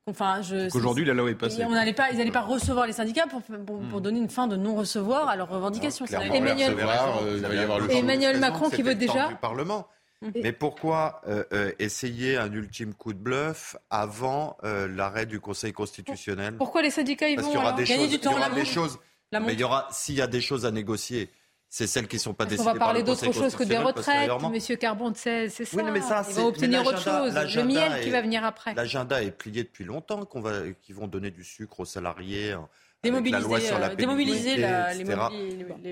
Enfin, 0.07 0.41
je, 0.43 0.75
Aujourd'hui, 0.77 1.05
la 1.05 1.15
loi 1.15 1.31
est 1.31 1.35
passée. 1.35 1.65
On 1.65 1.71
n'allait 1.71 1.93
pas, 1.93 2.11
ils 2.11 2.19
n'allaient 2.19 2.31
pas 2.31 2.41
recevoir 2.41 2.87
les 2.87 2.93
syndicats 2.93 3.27
pour, 3.27 3.43
pour, 3.43 4.01
donner 4.01 4.19
une 4.19 4.31
fin 4.31 4.47
de 4.49 4.57
non-recevoir 4.57 5.29
à 5.29 5.37
leurs 5.37 5.49
revendications. 5.49 6.07
Emmanuel, 6.07 6.75
euh, 6.79 7.89
Emmanuel 7.91 8.39
Macron 8.39 8.71
qui 8.71 8.83
veut 8.83 8.95
déjà. 8.95 9.29
Du 9.29 9.37
Parlement. 9.37 9.87
Mm. 10.23 10.31
Mais 10.43 10.53
pourquoi 10.53 11.23
euh, 11.29 11.73
essayer 11.79 12.37
un 12.37 12.53
ultime 12.53 12.95
coup 12.95 13.13
de 13.13 13.19
bluff 13.19 13.77
avant 13.91 14.57
l'arrêt 14.63 15.27
du 15.27 15.39
Conseil 15.39 15.73
constitutionnel? 15.73 16.57
Pourquoi 16.57 16.83
les 16.83 16.91
syndicats 16.91 17.29
ils 17.29 17.41
vont 17.41 17.53
gagner 17.53 18.09
du 18.09 18.19
temps 18.19 18.33
Il 18.33 18.35
y 18.35 18.39
aura 18.39 18.51
des 18.51 18.65
choses. 18.65 18.99
Mais 19.33 19.53
il 19.53 19.61
y 19.61 19.65
aura, 19.65 19.87
s'il 19.93 20.17
y 20.17 20.23
a 20.23 20.27
des 20.27 20.41
choses 20.41 20.67
à 20.67 20.73
négocier, 20.73 21.31
c'est 21.73 21.87
celles 21.87 22.09
qui 22.09 22.17
ne 22.17 22.21
sont 22.21 22.35
pas 22.35 22.47
décidées 22.47 22.69
On 22.69 22.73
va 22.73 22.79
parler 22.79 23.05
d'autre 23.05 23.33
chose 23.33 23.55
que 23.55 23.63
des 23.63 23.79
retraites, 23.79 24.31
Monsieur 24.51 24.75
Carbon, 24.77 25.13
c'est 25.15 25.49
ça. 25.49 25.65
Oui, 25.73 25.85
mais 25.93 26.01
ça 26.01 26.27
Ils 26.29 26.35
vont 26.35 26.47
obtenir 26.47 26.85
autre 26.85 27.01
chose. 27.01 27.35
Le 27.35 27.65
miel 27.65 28.03
qui 28.03 28.11
va 28.11 28.21
venir 28.21 28.45
après. 28.45 28.75
L'agenda 28.75 29.23
est 29.23 29.31
plié 29.31 29.63
depuis 29.63 29.85
longtemps 29.85 30.25
qu'on 30.27 30.41
va, 30.41 30.69
qu'ils 30.83 30.97
vont 30.97 31.07
donner 31.07 31.31
du 31.31 31.45
sucre 31.45 31.81
aux 31.81 31.85
salariés 31.85 32.57
démobiliser, 33.03 33.79
la, 33.79 33.95
démobiliser 33.95 34.57
les, 34.57 34.65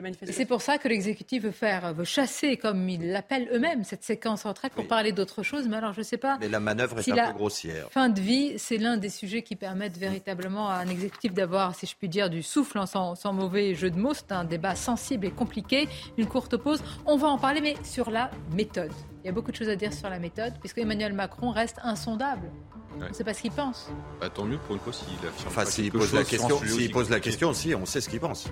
manifestations. 0.02 0.35
C'est 0.36 0.47
pour 0.47 0.60
ça 0.60 0.78
que 0.78 0.89
l'exécutif 0.89 1.44
veut 1.44 1.51
faire, 1.51 1.94
veut 1.94 2.05
chasser, 2.05 2.56
comme 2.56 2.89
ils 2.89 3.10
l'appellent 3.10 3.48
eux-mêmes, 3.52 3.85
cette 3.85 4.05
séquence 4.05 4.44
en 4.44 4.51
retraite 4.51 4.72
pour 4.74 4.86
parler 4.86 5.12
d'autre 5.12 5.43
chose. 5.43 5.68
Mais 5.68 5.76
alors, 5.76 5.93
je 5.94 6.01
ne 6.01 6.05
sais 6.05 6.18
pas. 6.18 6.36
Mais 6.40 6.48
la 6.48 6.60
manœuvre 6.60 6.98
est 6.98 7.10
un 7.10 7.32
peu 7.32 7.39
grossière. 7.39 7.89
Fin 7.90 8.09
de 8.09 8.20
vie, 8.20 8.59
c'est 8.59 8.76
l'un 8.76 8.97
des 8.97 9.09
sujets 9.09 9.43
qui 9.43 9.56
permettent 9.56 9.97
véritablement 9.97 10.68
à 10.68 10.74
un 10.74 10.89
exécutif 10.89 11.32
d'avoir, 11.32 11.74
si 11.74 11.86
je 11.86 11.97
puis 11.97 12.09
dire, 12.09 12.28
du 12.28 12.43
souffle 12.43 12.78
sans, 12.86 13.14
sans 13.14 13.32
mauvais 13.32 13.74
jeu 13.74 13.90
de 13.90 13.98
mots. 13.98 14.14
C'est 14.14 14.32
un 14.32 14.44
débat 14.44 14.74
sensible 14.74 15.26
et 15.26 15.30
compliqué. 15.30 15.89
Une 16.18 16.26
courte 16.26 16.56
pause. 16.56 16.82
On 17.06 17.16
va 17.16 17.28
en 17.28 17.39
parler, 17.39 17.60
mais 17.60 17.76
sur 17.85 18.10
la 18.10 18.30
méthode. 18.55 18.93
Il 19.24 19.26
y 19.26 19.30
a 19.30 19.32
beaucoup 19.32 19.51
de 19.51 19.56
choses 19.56 19.68
à 19.68 19.76
dire 19.76 19.93
sur 19.93 20.09
la 20.09 20.18
méthode, 20.18 20.55
puisque 20.60 20.78
Emmanuel 20.78 21.12
Macron 21.12 21.51
reste 21.51 21.78
insondable. 21.82 22.51
On 22.97 23.09
ne 23.09 23.12
sait 23.12 23.24
pas 23.24 23.35
ce 23.35 23.43
qu'il 23.43 23.52
pense. 23.52 23.90
Bah, 24.20 24.28
tant 24.28 24.44
mieux 24.44 24.59
pour 24.59 24.74
une 24.74 24.81
fois 24.81 24.93
s'il 24.93 25.15
affirme 25.27 25.48
Enfin, 25.48 25.65
s'il 25.65 25.93
pose, 25.93 26.12
la 26.12 26.24
question, 26.24 26.59
s'il 26.65 26.90
pose 26.90 27.10
la 27.10 27.20
question, 27.20 27.52
si, 27.52 27.74
on 27.74 27.86
sait 27.86 28.01
ce 28.01 28.09
qu'il 28.09 28.20
pense. 28.20 28.48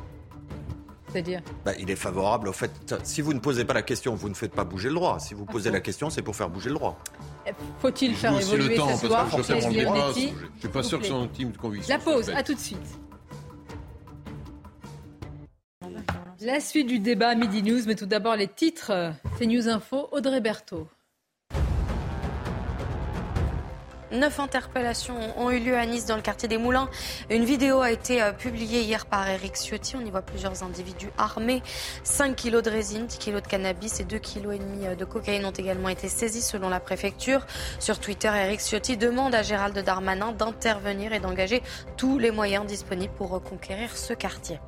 C'est-à-dire 1.12 1.40
bah, 1.64 1.72
Il 1.78 1.90
est 1.90 1.96
favorable 1.96 2.48
au 2.48 2.52
fait. 2.52 2.94
Si 3.02 3.22
vous 3.22 3.32
ne 3.32 3.38
posez 3.38 3.64
pas 3.64 3.74
la 3.74 3.82
question, 3.82 4.14
vous 4.14 4.28
ne 4.28 4.34
faites 4.34 4.52
pas 4.52 4.64
bouger 4.64 4.88
le 4.88 4.94
droit. 4.94 5.18
Si 5.18 5.34
vous 5.34 5.46
posez 5.46 5.70
la 5.70 5.80
question, 5.80 6.10
c'est 6.10 6.22
pour 6.22 6.36
faire 6.36 6.50
bouger 6.50 6.68
le 6.68 6.74
droit. 6.74 6.98
Faut-il 7.78 8.14
faire 8.14 8.38
évoluer 8.38 8.68
le 8.68 8.76
temps, 8.76 8.94
cette 8.96 9.08
loi 9.08 9.26
Je 9.30 9.36
ne 9.38 9.42
suis 10.58 10.68
pas 10.68 10.82
sûr 10.82 11.00
que 11.00 11.06
son 11.06 11.26
team 11.28 11.52
de 11.52 11.58
conviction. 11.58 11.94
La 11.94 12.02
pause, 12.02 12.30
à 12.30 12.42
tout 12.42 12.54
de 12.54 12.60
suite. 12.60 12.98
La 16.40 16.60
suite 16.60 16.86
du 16.86 16.98
débat 16.98 17.34
Midi 17.34 17.62
News, 17.62 17.80
mais 17.86 17.94
tout 17.94 18.06
d'abord 18.06 18.36
les 18.36 18.48
titres. 18.48 18.92
C'est 19.38 19.46
News 19.46 19.68
Info, 19.68 20.08
Audrey 20.12 20.40
Berthaud. 20.40 20.86
Neuf 24.12 24.38
interpellations 24.38 25.16
ont 25.36 25.50
eu 25.50 25.58
lieu 25.58 25.76
à 25.76 25.84
Nice 25.84 26.06
dans 26.06 26.14
le 26.14 26.22
quartier 26.22 26.48
des 26.48 26.58
Moulins. 26.58 26.88
Une 27.28 27.44
vidéo 27.44 27.80
a 27.80 27.90
été 27.90 28.22
euh, 28.22 28.32
publiée 28.32 28.82
hier 28.82 29.04
par 29.06 29.28
Eric 29.28 29.56
Ciotti. 29.56 29.96
On 29.96 30.00
y 30.00 30.10
voit 30.10 30.22
plusieurs 30.22 30.62
individus 30.62 31.10
armés. 31.18 31.60
5 32.04 32.36
kilos 32.36 32.62
de 32.62 32.70
résine, 32.70 33.06
10 33.06 33.18
kilos 33.18 33.42
de 33.42 33.48
cannabis 33.48 33.98
et 33.98 34.04
2 34.04 34.18
kilos 34.18 34.54
et 34.54 34.58
demi 34.58 34.86
euh, 34.86 34.94
de 34.94 35.04
cocaïne 35.04 35.44
ont 35.44 35.50
également 35.50 35.88
été 35.88 36.08
saisis 36.08 36.42
selon 36.42 36.68
la 36.68 36.78
préfecture. 36.78 37.44
Sur 37.80 37.98
Twitter, 37.98 38.30
Eric 38.32 38.60
Ciotti 38.60 38.96
demande 38.96 39.34
à 39.34 39.42
Gérald 39.42 39.76
Darmanin 39.76 40.30
d'intervenir 40.30 41.12
et 41.12 41.18
d'engager 41.18 41.62
tous 41.96 42.18
les 42.18 42.30
moyens 42.30 42.64
disponibles 42.64 43.14
pour 43.14 43.30
reconquérir 43.30 43.96
ce 43.96 44.12
quartier. 44.12 44.60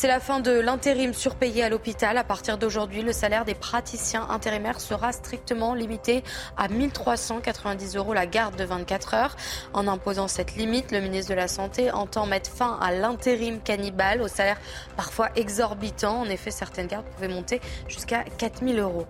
C'est 0.00 0.06
la 0.06 0.20
fin 0.20 0.38
de 0.38 0.52
l'intérim 0.52 1.12
surpayé 1.12 1.64
à 1.64 1.68
l'hôpital. 1.68 2.18
À 2.18 2.22
partir 2.22 2.56
d'aujourd'hui, 2.56 3.02
le 3.02 3.12
salaire 3.12 3.44
des 3.44 3.56
praticiens 3.56 4.28
intérimaires 4.30 4.80
sera 4.80 5.10
strictement 5.10 5.74
limité 5.74 6.22
à 6.56 6.68
1390 6.68 7.96
euros 7.96 8.14
la 8.14 8.26
garde 8.26 8.54
de 8.54 8.62
24 8.62 9.14
heures. 9.14 9.36
En 9.72 9.88
imposant 9.88 10.28
cette 10.28 10.54
limite, 10.54 10.92
le 10.92 11.00
ministre 11.00 11.30
de 11.30 11.34
la 11.34 11.48
Santé 11.48 11.90
entend 11.90 12.26
mettre 12.26 12.48
fin 12.48 12.78
à 12.80 12.92
l'intérim 12.92 13.60
cannibale 13.60 14.22
au 14.22 14.28
salaire 14.28 14.60
parfois 14.96 15.30
exorbitant. 15.34 16.20
En 16.20 16.26
effet, 16.26 16.52
certaines 16.52 16.86
gardes 16.86 17.06
pouvaient 17.16 17.26
monter 17.26 17.60
jusqu'à 17.88 18.22
4000 18.22 18.78
euros. 18.78 19.06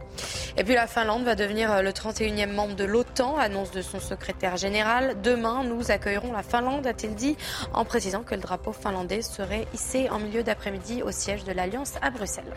Et 0.57 0.65
puis 0.65 0.73
la 0.73 0.87
Finlande 0.87 1.25
va 1.25 1.35
devenir 1.35 1.83
le 1.83 1.91
31e 1.91 2.55
membre 2.55 2.77
de 2.77 2.85
l'OTAN, 2.85 3.37
annonce 3.37 3.73
de 3.73 3.83
son 3.83 4.01
secrétaire 4.01 4.57
général. 4.57 5.21
Demain, 5.21 5.65
nous 5.65 5.91
accueillerons 5.91 6.33
la 6.33 6.43
Finlande, 6.43 6.87
a-t-il 6.87 7.15
dit, 7.15 7.37
en 7.75 7.85
précisant 7.85 8.23
que 8.23 8.35
le 8.35 8.41
drapeau 8.41 8.73
finlandais 8.73 9.21
serait 9.21 9.67
hissé 9.75 10.09
en 10.09 10.19
milieu 10.19 10.43
d'après-midi 10.43 10.78
au 11.05 11.11
siège 11.11 11.45
de 11.45 11.53
l'Alliance 11.53 11.95
à 12.03 12.11
Bruxelles. 12.11 12.55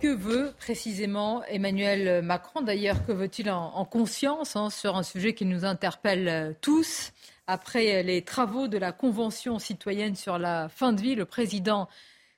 Que 0.00 0.14
veut 0.14 0.52
précisément 0.58 1.42
Emmanuel 1.44 2.22
Macron? 2.22 2.60
D'ailleurs, 2.60 3.06
que 3.06 3.12
veut-il 3.12 3.50
en, 3.50 3.84
conscience 3.84 4.56
hein, 4.56 4.68
sur 4.68 4.96
un 4.96 5.02
sujet 5.02 5.32
qui 5.32 5.46
nous 5.46 5.64
interpelle 5.64 6.28
euh, 6.28 6.52
tous? 6.60 7.12
Après 7.46 8.02
les 8.02 8.22
travaux 8.22 8.66
de 8.66 8.76
la 8.76 8.90
Convention 8.90 9.58
citoyenne 9.58 10.16
sur 10.16 10.38
la 10.38 10.68
fin 10.68 10.92
de 10.92 11.00
vie, 11.00 11.14
le 11.14 11.24
président 11.24 11.88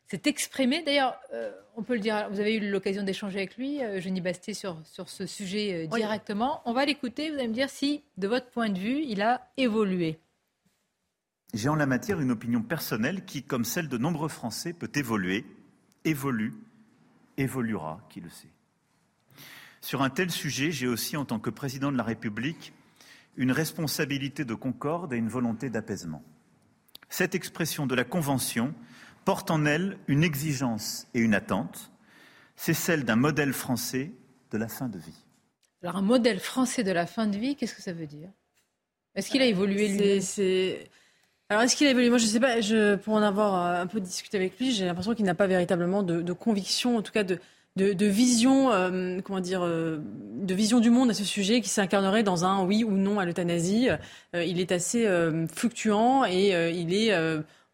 s'est 0.07 0.23
exprimé. 0.27 0.83
D'ailleurs, 0.83 1.19
euh, 1.33 1.51
on 1.77 1.83
peut 1.83 1.95
le 1.95 2.01
dire, 2.01 2.29
vous 2.31 2.41
avez 2.41 2.57
eu 2.57 2.71
l'occasion 2.71 3.03
d'échanger 3.03 3.39
avec 3.39 3.57
lui, 3.57 3.83
euh, 3.83 4.01
Jenny 4.01 4.21
Basté, 4.21 4.53
sur, 4.53 4.77
sur 4.85 5.09
ce 5.09 5.27
sujet 5.27 5.89
directement. 5.89 6.61
On 6.67 6.73
va 6.73 6.85
l'écouter, 6.85 7.31
vous 7.31 7.39
allez 7.39 7.49
me 7.49 7.55
dire 7.55 7.71
si, 7.71 8.05
de 8.19 8.29
votre 8.29 8.51
point 8.51 8.69
de 8.69 8.79
vue, 8.79 9.03
il 9.03 9.23
a 9.23 9.49
évolué. 9.57 10.19
J'ai 11.55 11.69
en 11.69 11.77
la 11.77 11.87
matière 11.87 12.21
une 12.21 12.31
opinion 12.31 12.63
personnelle 12.63 13.25
qui, 13.25 13.43
comme 13.43 13.65
celle 13.65 13.89
de 13.89 13.99
nombreux 13.99 14.29
Français, 14.29 14.73
peut 14.73 14.91
évoluer, 14.95 15.47
évolue, 16.05 16.55
évoluera, 17.37 18.07
qui 18.11 18.21
le 18.21 18.29
sait. 18.29 18.53
Sur 19.81 20.03
un 20.03 20.11
tel 20.11 20.31
sujet, 20.31 20.71
j'ai 20.71 20.87
aussi, 20.87 21.17
en 21.17 21.25
tant 21.25 21.39
que 21.39 21.51
président 21.51 21.91
de 21.91 21.97
la 21.97 22.03
République, 22.03 22.73
une 23.37 23.53
responsabilité 23.53 24.45
de 24.45 24.55
concorde 24.55 25.13
et 25.13 25.17
une 25.17 25.29
volonté 25.29 25.71
d'apaisement. 25.71 26.23
Cette 27.09 27.35
expression 27.35 27.87
de 27.87 27.95
la 27.95 28.05
Convention 28.05 28.75
porte 29.25 29.51
en 29.51 29.65
elle 29.65 29.99
une 30.09 30.25
exigence 30.25 31.07
et 31.15 31.21
une 31.21 31.35
attente. 31.35 31.91
C'est 32.57 32.75
celle 32.75 33.05
d'un 33.05 33.17
modèle 33.17 33.53
français 33.53 34.13
de 34.51 34.59
la 34.59 34.69
fin 34.69 34.89
de 34.89 34.99
vie. 34.99 35.25
Alors 35.83 35.97
un 35.97 36.03
modèle 36.03 36.41
français 36.41 36.83
de 36.83 36.91
la 36.91 37.07
fin 37.07 37.27
de 37.27 37.39
vie, 37.39 37.55
qu'est-ce 37.55 37.75
que 37.75 37.83
ça 37.83 37.93
veut 37.93 38.07
dire? 38.07 38.31
Est-ce 39.15 39.31
qu'il 39.31 39.41
a 39.41 39.47
évolué 39.47 39.89
lui 39.89 40.21
alors, 41.51 41.63
est-ce 41.63 41.77
qu'il 41.77 41.87
a 41.87 41.91
évolué? 41.91 42.11
Moi, 42.11 42.19
je 42.19 42.25
ne 42.25 42.29
sais 42.29 42.41
pas. 42.41 42.61
Je, 42.61 42.97
pour 42.97 43.15
en 43.15 43.23
avoir 43.23 43.55
euh, 43.55 43.83
un 43.83 43.87
peu 43.87 44.01
discuté 44.01 44.37
avec 44.37 44.59
lui, 44.59 44.71
j'ai 44.73 44.85
l'impression 44.85 45.15
qu'il 45.15 45.25
n'a 45.25 45.35
pas 45.35 45.47
véritablement 45.47 46.03
de, 46.03 46.33
conviction, 46.35 46.99
en 46.99 47.03
tout 47.03 47.13
cas 47.13 47.25
de, 47.25 47.39
de, 47.77 48.07
vision, 48.07 48.71
euh, 48.71 49.21
comment 49.23 49.41
dire, 49.41 49.63
euh, 49.65 49.99
de 50.43 50.55
vision 50.55 50.79
du 50.79 50.91
monde 50.91 51.09
à 51.09 51.15
ce 51.15 51.25
sujet 51.25 51.63
qui 51.63 51.71
s'incarnerait 51.71 52.23
dans 52.23 52.45
un 52.45 52.65
oui 52.65 52.85
ou 52.85 52.91
non 52.91 53.19
à 53.19 53.25
l'euthanasie. 53.25 53.89
il 54.35 54.61
est 54.61 54.73
assez 54.73 55.09
fluctuant 55.51 56.27
et 56.27 56.51
il 56.71 56.93
est 56.93 57.15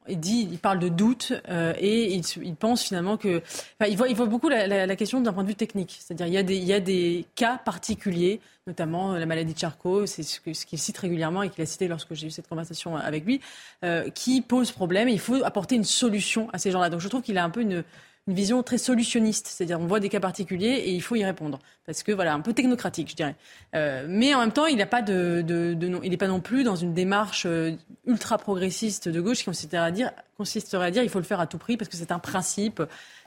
il 0.09 0.59
parle 0.59 0.78
de 0.78 0.89
doute 0.89 1.32
et 1.78 2.14
il, 2.14 2.55
pense 2.55 2.82
finalement 2.82 3.16
que, 3.16 3.43
il 3.89 3.97
voit, 3.97 4.26
beaucoup 4.26 4.48
la, 4.48 4.97
question 4.97 5.20
d'un 5.20 5.32
point 5.32 5.43
de 5.43 5.48
vue 5.48 5.55
technique, 5.55 5.98
c'est-à-dire 6.01 6.26
il 6.26 6.64
y 6.64 6.72
a 6.72 6.81
des, 6.81 7.26
cas 7.35 7.59
particuliers 7.64 8.40
notamment 8.66 9.12
euh, 9.12 9.18
la 9.18 9.26
maladie 9.26 9.55
de 9.55 9.59
Charcot, 9.59 10.06
c'est 10.06 10.22
ce 10.22 10.40
qu'il 10.40 10.78
cite 10.78 10.98
régulièrement 10.98 11.43
et 11.43 11.51
qu'il 11.51 11.62
a 11.62 11.66
cité 11.66 11.89
lorsque 11.89 12.14
j'ai 12.14 12.28
eu 12.28 12.31
cette 12.31 12.48
conversation 12.48 12.97
avec 12.97 13.24
lui, 13.24 13.40
euh, 13.85 14.09
qui 14.10 14.40
pose 14.40 14.72
problème 14.72 15.09
il 15.09 15.20
faut 15.20 15.44
apporter 15.44 15.76
une 15.76 15.85
solution 15.85 16.48
à 16.52 16.59
ces 16.59 16.70
gens-là. 16.70 16.90
Donc 16.90 17.01
je 17.01 17.09
trouve 17.09 17.22
qu'il 17.22 17.36
a 17.39 17.44
un 17.44 17.51
peu 17.51 17.60
une, 17.60 17.85
une 18.27 18.35
vision 18.35 18.63
très 18.63 18.79
solutionniste, 18.79 19.49
c'est-à-dire 19.49 19.79
on 19.79 19.87
voit 19.87 20.01
des 20.01 20.09
cas 20.09 20.21
particuliers 20.21 20.83
et 20.87 20.91
il 20.91 21.03
faut 21.03 21.15
y 21.15 21.25
répondre, 21.25 21.59
parce 21.85 22.03
que 22.03 22.11
voilà, 22.11 22.33
un 22.33 22.41
peu 22.41 22.55
technocratique, 22.55 23.11
je 23.11 23.17
dirais. 23.17 23.37
Euh, 23.75 24.07
mais 24.09 24.35
en 24.35 24.41
même 24.41 24.53
temps, 24.53 24.67
il 24.67 24.79
n'a 24.79 24.87
pas 24.87 25.03
de, 25.03 25.43
de, 25.47 25.75
de, 25.75 26.01
il 26.03 26.11
n'est 26.11 26.17
pas 26.17 26.29
non 26.29 26.41
plus 26.41 26.65
dans 26.65 26.77
une 26.77 26.95
démarche 26.95 27.45
euh, 27.45 27.73
ultra 28.07 28.39
progressiste 28.39 29.09
de 29.09 29.21
gauche 29.21 29.39
qui 29.39 29.45
consisterait 29.45 29.85
à 29.85 29.91
dire, 29.91 30.11
consisterait 30.37 30.87
à 30.87 30.91
dire, 30.91 31.03
il 31.03 31.11
faut 31.11 31.19
le 31.19 31.25
faire 31.25 31.41
à 31.41 31.47
tout 31.47 31.59
prix 31.59 31.77
parce 31.77 31.91
que 31.91 31.97
c'est 31.97 32.13
un 32.13 32.19
principe. 32.19 32.81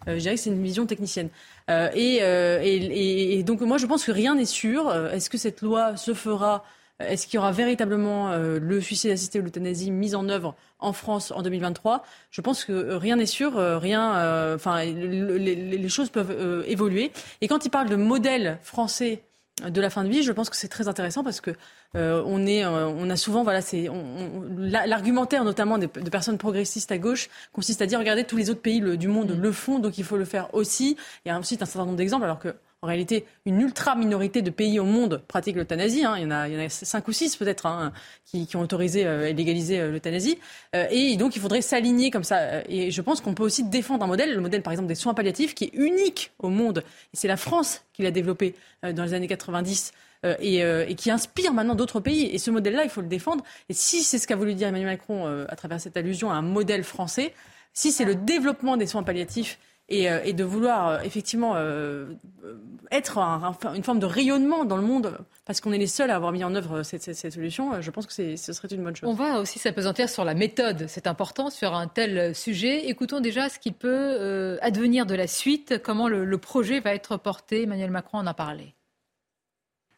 Euh, 0.07 0.15
je 0.15 0.19
dirais 0.19 0.35
que 0.35 0.41
c'est 0.41 0.49
une 0.49 0.63
vision 0.63 0.85
technicienne. 0.85 1.29
Euh, 1.69 1.89
et, 1.93 2.19
euh, 2.21 2.59
et, 2.63 3.39
et, 3.39 3.43
donc 3.43 3.61
moi, 3.61 3.77
je 3.77 3.85
pense 3.85 4.05
que 4.05 4.11
rien 4.11 4.35
n'est 4.35 4.45
sûr. 4.45 4.93
Est-ce 5.13 5.29
que 5.29 5.37
cette 5.37 5.61
loi 5.61 5.95
se 5.97 6.13
fera 6.13 6.63
est-ce 6.99 7.27
qu'il 7.27 7.35
y 7.35 7.37
aura 7.37 7.51
véritablement 7.51 8.31
euh, 8.31 8.59
le 8.59 8.81
suicide 8.81 9.11
assisté 9.11 9.39
ou 9.39 9.43
l'euthanasie 9.43 9.91
mis 9.91 10.15
en 10.15 10.29
œuvre 10.29 10.55
en 10.79 10.93
France 10.93 11.31
en 11.31 11.43
2023 11.43 12.03
Je 12.31 12.41
pense 12.41 12.65
que 12.65 12.71
euh, 12.71 12.97
rien 12.97 13.17
n'est 13.17 13.27
sûr, 13.27 13.57
euh, 13.57 13.77
rien. 13.77 14.55
Enfin, 14.55 14.83
les, 14.83 15.89
choses 15.89 16.09
peuvent 16.09 16.63
évoluer. 16.67 17.11
Et 17.41 17.47
quand 17.47 17.65
il 17.65 17.69
parle 17.69 17.89
de 17.89 17.95
modèle 17.95 18.59
français 18.61 19.23
de 19.67 19.81
la 19.81 19.89
fin 19.89 20.03
de 20.03 20.09
vie, 20.09 20.23
je 20.23 20.31
pense 20.31 20.49
que 20.49 20.55
c'est 20.55 20.67
très 20.67 20.87
intéressant 20.87 21.23
parce 21.23 21.41
que 21.41 21.51
on 21.95 22.45
est, 22.45 22.65
on 22.65 23.09
a 23.09 23.15
souvent, 23.15 23.43
voilà, 23.43 23.61
c'est 23.61 23.89
l'argumentaire 24.57 25.43
notamment 25.43 25.77
de 25.77 25.87
personnes 25.87 26.37
progressistes 26.37 26.91
à 26.91 26.97
gauche 26.97 27.29
consiste 27.53 27.81
à 27.81 27.85
dire 27.85 27.99
regardez 27.99 28.23
tous 28.23 28.37
les 28.37 28.49
autres 28.49 28.61
pays 28.61 28.81
du 28.97 29.07
monde 29.07 29.35
mmh. 29.35 29.41
le 29.41 29.51
font, 29.51 29.79
donc 29.79 29.97
il 29.97 30.03
faut 30.03 30.17
le 30.17 30.25
faire 30.25 30.53
aussi. 30.53 30.97
Il 31.25 31.29
y 31.29 31.31
a 31.31 31.37
ensuite 31.37 31.61
un 31.61 31.65
certain 31.65 31.85
nombre 31.85 31.97
d'exemples, 31.97 32.25
alors 32.25 32.39
que 32.39 32.55
en 32.83 32.87
réalité, 32.87 33.25
une 33.45 33.59
ultra-minorité 33.59 34.43
de 34.43 34.51
pays 34.51 34.79
au 34.79 34.83
monde 34.83 35.23
pratiquent 35.27 35.55
l'euthanasie. 35.55 36.05
Hein. 36.05 36.13
Il, 36.17 36.23
y 36.23 36.25
en 36.27 36.31
a, 36.31 36.47
il 36.47 36.53
y 36.53 36.57
en 36.57 36.63
a 36.63 36.69
cinq 36.69 37.07
ou 37.07 37.11
six 37.11 37.35
peut-être 37.35 37.65
hein, 37.65 37.91
qui, 38.23 38.47
ont 38.55 38.61
autorisé 38.61 39.07
euh, 39.07 39.29
et 39.29 39.33
légalisé 39.33 39.79
euh, 39.79 39.91
l'euthanasie. 39.91 40.37
Euh, 40.75 40.85
et 40.91 41.17
donc, 41.17 41.35
il 41.35 41.41
faudrait 41.41 41.63
s'aligner 41.63 42.11
comme 42.11 42.23
ça. 42.23 42.63
Et 42.69 42.91
je 42.91 43.01
pense 43.01 43.19
qu'on 43.19 43.33
peut 43.33 43.43
aussi 43.43 43.63
défendre 43.63 44.03
un 44.03 44.07
modèle, 44.07 44.31
le 44.31 44.41
modèle 44.41 44.61
par 44.61 44.73
exemple 44.73 44.89
des 44.89 44.95
soins 44.95 45.15
palliatifs, 45.15 45.55
qui 45.55 45.65
est 45.65 45.73
unique 45.73 46.31
au 46.37 46.49
monde. 46.49 46.83
Et 47.13 47.17
c'est 47.17 47.27
la 47.27 47.37
France 47.37 47.83
qui 47.93 48.03
l'a 48.03 48.11
développé 48.11 48.53
dans 48.83 49.03
les 49.03 49.15
années 49.15 49.27
90. 49.27 49.91
Et, 50.23 50.57
et, 50.57 50.95
qui 50.95 51.11
inspire 51.11 51.53
maintenant 51.53 51.75
d'autres 51.75 51.99
pays. 51.99 52.25
Et 52.33 52.37
ce 52.37 52.51
modèle-là, 52.51 52.83
il 52.83 52.89
faut 52.89 53.01
le 53.01 53.07
défendre. 53.07 53.43
Et 53.69 53.73
si 53.73 54.03
c'est 54.03 54.17
ce 54.17 54.27
qu'a 54.27 54.35
voulu 54.35 54.55
dire 54.55 54.67
Emmanuel 54.67 54.89
Macron 54.89 55.45
à 55.47 55.55
travers 55.55 55.79
cette 55.79 55.95
allusion 55.95 56.31
à 56.31 56.35
un 56.35 56.41
modèle 56.41 56.83
français, 56.83 57.33
si 57.73 57.91
c'est 57.91 58.05
le 58.05 58.15
développement 58.15 58.75
des 58.75 58.87
soins 58.87 59.03
palliatifs 59.03 59.59
euh, 59.89 60.19
et, 60.25 60.33
de 60.33 60.43
vouloir 60.43 60.89
euh, 60.89 60.99
effectivement 61.05 61.53
euh, 61.55 62.07
être 62.91 63.19
une 63.73 63.83
forme 63.83 63.99
de 63.99 64.05
rayonnement 64.05 64.65
dans 64.65 64.75
le 64.75 64.83
monde, 64.83 65.17
parce 65.45 65.61
qu'on 65.61 65.71
est 65.71 65.77
les 65.77 65.87
seuls 65.87 66.11
à 66.11 66.15
avoir 66.15 66.33
mis 66.33 66.43
en 66.43 66.53
œuvre 66.55 66.83
cette, 66.83 67.13
solution, 67.13 67.81
je 67.81 67.89
pense 67.89 68.05
que 68.05 68.35
ce 68.35 68.53
serait 68.53 68.67
une 68.67 68.83
bonne 68.83 68.95
chose. 68.95 69.07
On 69.07 69.13
va 69.13 69.39
aussi 69.39 69.59
s'apesantir 69.59 70.09
sur 70.09 70.25
la 70.25 70.33
méthode, 70.33 70.87
c'est 70.89 71.07
important 71.07 71.49
sur 71.49 71.73
un 71.73 71.87
tel 71.87 72.35
sujet. 72.35 72.89
Écoutons 72.89 73.21
déjà 73.21 73.47
ce 73.47 73.59
qui 73.59 73.71
peut 73.71 74.57
advenir 74.61 75.05
de 75.05 75.15
la 75.15 75.27
suite, 75.27 75.81
comment 75.81 76.09
le, 76.09 76.25
le 76.25 76.37
projet 76.37 76.81
va 76.81 76.93
être 76.93 77.15
porté. 77.15 77.63
Emmanuel 77.63 77.91
Macron 77.91 78.17
en 78.17 78.27
a 78.27 78.33
parlé. 78.33 78.73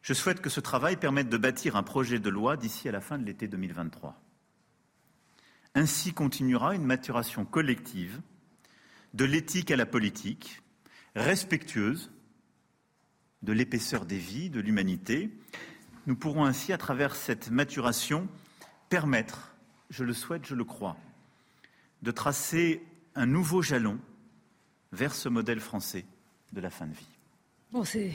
Je 0.02 0.14
souhaite 0.14 0.40
que 0.40 0.50
ce 0.50 0.60
travail 0.60 0.96
permette 0.96 1.28
de 1.28 1.36
bâtir 1.36 1.76
un 1.76 1.82
projet 1.82 2.18
de 2.18 2.30
loi 2.30 2.56
d'ici 2.56 2.88
à 2.88 2.92
la 2.92 3.00
fin 3.00 3.18
de 3.18 3.24
l'été 3.24 3.48
2023. 3.48 4.20
Ainsi 5.74 6.12
continuera 6.12 6.74
une 6.74 6.84
maturation 6.84 7.44
collective 7.44 8.20
de 9.14 9.24
l'éthique 9.24 9.70
à 9.70 9.76
la 9.76 9.86
politique, 9.86 10.62
respectueuse 11.14 12.10
de 13.42 13.52
l'épaisseur 13.52 14.06
des 14.06 14.18
vies, 14.18 14.50
de 14.50 14.60
l'humanité. 14.60 15.30
Nous 16.06 16.16
pourrons 16.16 16.44
ainsi, 16.44 16.72
à 16.72 16.78
travers 16.78 17.14
cette 17.14 17.50
maturation, 17.50 18.28
permettre, 18.88 19.54
je 19.90 20.04
le 20.04 20.14
souhaite, 20.14 20.46
je 20.46 20.54
le 20.54 20.64
crois, 20.64 20.96
de 22.02 22.10
tracer 22.10 22.82
un 23.14 23.26
nouveau 23.26 23.62
jalon 23.62 23.98
vers 24.92 25.14
ce 25.14 25.28
modèle 25.28 25.60
français 25.60 26.04
de 26.52 26.60
la 26.60 26.70
fin 26.70 26.86
de 26.86 26.94
vie. 26.94 27.06
Bon, 27.70 27.84
c'est, 27.84 28.12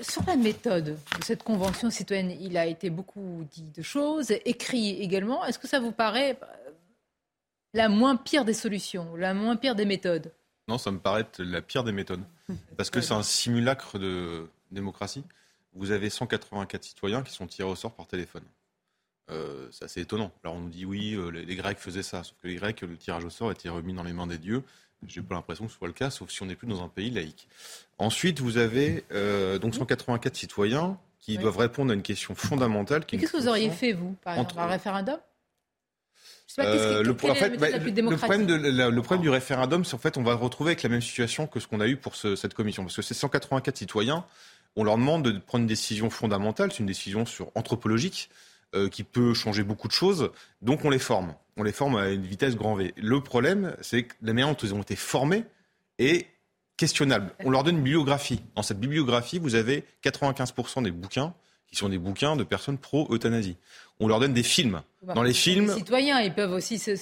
Sur 0.00 0.22
la 0.26 0.36
méthode 0.36 0.84
de 0.84 1.24
cette 1.24 1.42
convention 1.42 1.90
citoyenne, 1.90 2.30
il 2.40 2.56
a 2.56 2.66
été 2.66 2.90
beaucoup 2.90 3.44
dit 3.50 3.70
de 3.74 3.82
choses, 3.82 4.30
écrit 4.44 5.00
également. 5.00 5.44
Est-ce 5.44 5.58
que 5.58 5.66
ça 5.66 5.80
vous 5.80 5.92
paraît 5.92 6.38
la 7.74 7.88
moins 7.88 8.16
pire 8.16 8.44
des 8.44 8.54
solutions, 8.54 9.16
la 9.16 9.34
moins 9.34 9.56
pire 9.56 9.74
des 9.74 9.84
méthodes? 9.84 10.32
Non, 10.68 10.78
ça 10.78 10.90
me 10.92 10.98
paraît 10.98 11.22
être 11.22 11.42
la 11.42 11.60
pire 11.60 11.82
des 11.82 11.92
méthodes. 11.92 12.22
Parce 12.76 12.90
que 12.90 13.00
c'est 13.00 13.14
un 13.14 13.22
simulacre 13.22 13.98
de 13.98 14.46
démocratie. 14.70 15.24
Vous 15.74 15.90
avez 15.90 16.10
184 16.10 16.84
citoyens 16.84 17.22
qui 17.22 17.32
sont 17.32 17.46
tirés 17.46 17.68
au 17.68 17.76
sort 17.76 17.94
par 17.94 18.06
téléphone. 18.06 18.44
Euh, 19.30 19.68
c'est 19.70 19.84
assez 19.84 20.00
étonnant. 20.00 20.30
Alors 20.44 20.56
on 20.56 20.60
nous 20.60 20.68
dit 20.68 20.84
oui, 20.84 21.14
euh, 21.14 21.30
les, 21.30 21.56
Grecs 21.56 21.78
faisaient 21.78 22.02
ça, 22.02 22.22
sauf 22.22 22.36
que 22.42 22.48
les 22.48 22.56
Grecs, 22.56 22.80
le 22.82 22.96
tirage 22.96 23.24
au 23.24 23.30
sort 23.30 23.50
était 23.50 23.68
remis 23.68 23.94
dans 23.94 24.02
les 24.02 24.12
mains 24.12 24.26
des 24.26 24.38
dieux. 24.38 24.62
J'ai 25.06 25.22
pas 25.22 25.34
l'impression 25.34 25.66
que 25.66 25.72
ce 25.72 25.78
soit 25.78 25.88
le 25.88 25.94
cas, 25.94 26.10
sauf 26.10 26.30
si 26.30 26.42
on 26.42 26.46
n'est 26.46 26.54
plus 26.54 26.68
dans 26.68 26.82
un 26.82 26.88
pays 26.88 27.10
laïque. 27.10 27.48
Ensuite, 27.98 28.40
vous 28.40 28.56
avez 28.56 29.04
euh, 29.12 29.58
donc 29.58 29.74
184 29.74 30.36
citoyens 30.36 30.98
qui 31.20 31.38
doivent 31.38 31.58
répondre 31.58 31.92
à 31.92 31.94
une 31.94 32.02
question 32.02 32.34
fondamentale. 32.34 33.04
Qu'est-ce 33.06 33.32
que 33.32 33.36
vous 33.36 33.48
auriez 33.48 33.70
fait, 33.70 33.92
vous, 33.92 34.16
par 34.22 34.34
exemple, 34.34 34.54
un 34.58 34.66
référendum? 34.66 35.18
Le, 36.58 37.02
le, 37.02 37.14
problème 37.14 37.54
le, 37.54 39.00
problème 39.00 39.22
du 39.22 39.30
référendum, 39.30 39.84
c'est 39.86 39.94
en 39.94 39.98
fait, 39.98 40.18
on 40.18 40.22
va 40.22 40.34
retrouver 40.34 40.70
avec 40.70 40.82
la 40.82 40.90
même 40.90 41.00
situation 41.00 41.46
que 41.46 41.60
ce 41.60 41.66
qu'on 41.66 41.80
a 41.80 41.86
eu 41.86 41.96
pour 41.96 42.14
cette 42.14 42.52
commission. 42.52 42.82
Parce 42.82 42.96
que 42.96 43.02
ces 43.02 43.14
184 43.14 43.78
citoyens, 43.78 44.26
on 44.76 44.84
leur 44.84 44.98
demande 44.98 45.22
de 45.22 45.38
prendre 45.38 45.62
une 45.62 45.68
décision 45.68 46.10
fondamentale, 46.10 46.70
c'est 46.70 46.80
une 46.80 46.86
décision 46.86 47.24
sur 47.24 47.50
anthropologique, 47.54 48.28
euh, 48.74 48.88
qui 48.88 49.04
peut 49.04 49.34
changer 49.34 49.62
beaucoup 49.62 49.88
de 49.88 49.92
choses. 49.92 50.30
Donc 50.60 50.84
on 50.84 50.90
les 50.90 50.98
forme. 50.98 51.34
On 51.56 51.62
les 51.62 51.72
forme 51.72 51.96
à 51.96 52.08
une 52.08 52.22
vitesse 52.22 52.56
grand 52.56 52.74
V. 52.74 52.94
Le 52.96 53.20
problème, 53.20 53.76
c'est 53.80 54.04
que 54.04 54.14
la 54.22 54.32
manière 54.32 54.48
dont 54.48 54.54
ils 54.54 54.74
ont 54.74 54.80
été 54.80 54.96
formés 54.96 55.44
est 55.98 56.26
questionnable. 56.76 57.32
On 57.44 57.50
leur 57.50 57.64
donne 57.64 57.76
une 57.76 57.82
bibliographie. 57.82 58.40
Dans 58.56 58.62
cette 58.62 58.80
bibliographie, 58.80 59.38
vous 59.38 59.54
avez 59.54 59.84
95% 60.02 60.82
des 60.82 60.90
bouquins 60.90 61.34
qui 61.66 61.76
sont 61.76 61.88
des 61.88 61.98
bouquins 61.98 62.36
de 62.36 62.44
personnes 62.44 62.78
pro-euthanasie. 62.78 63.56
On 64.00 64.08
leur 64.08 64.20
donne 64.20 64.34
des 64.34 64.42
films. 64.42 64.82
Dans 65.02 65.24
les 65.24 65.32
films, 65.32 65.66
les 65.66 65.74
citoyens, 65.74 66.20
ils 66.20 66.32
peuvent 66.32 66.52
aussi 66.52 66.78
se. 66.78 66.92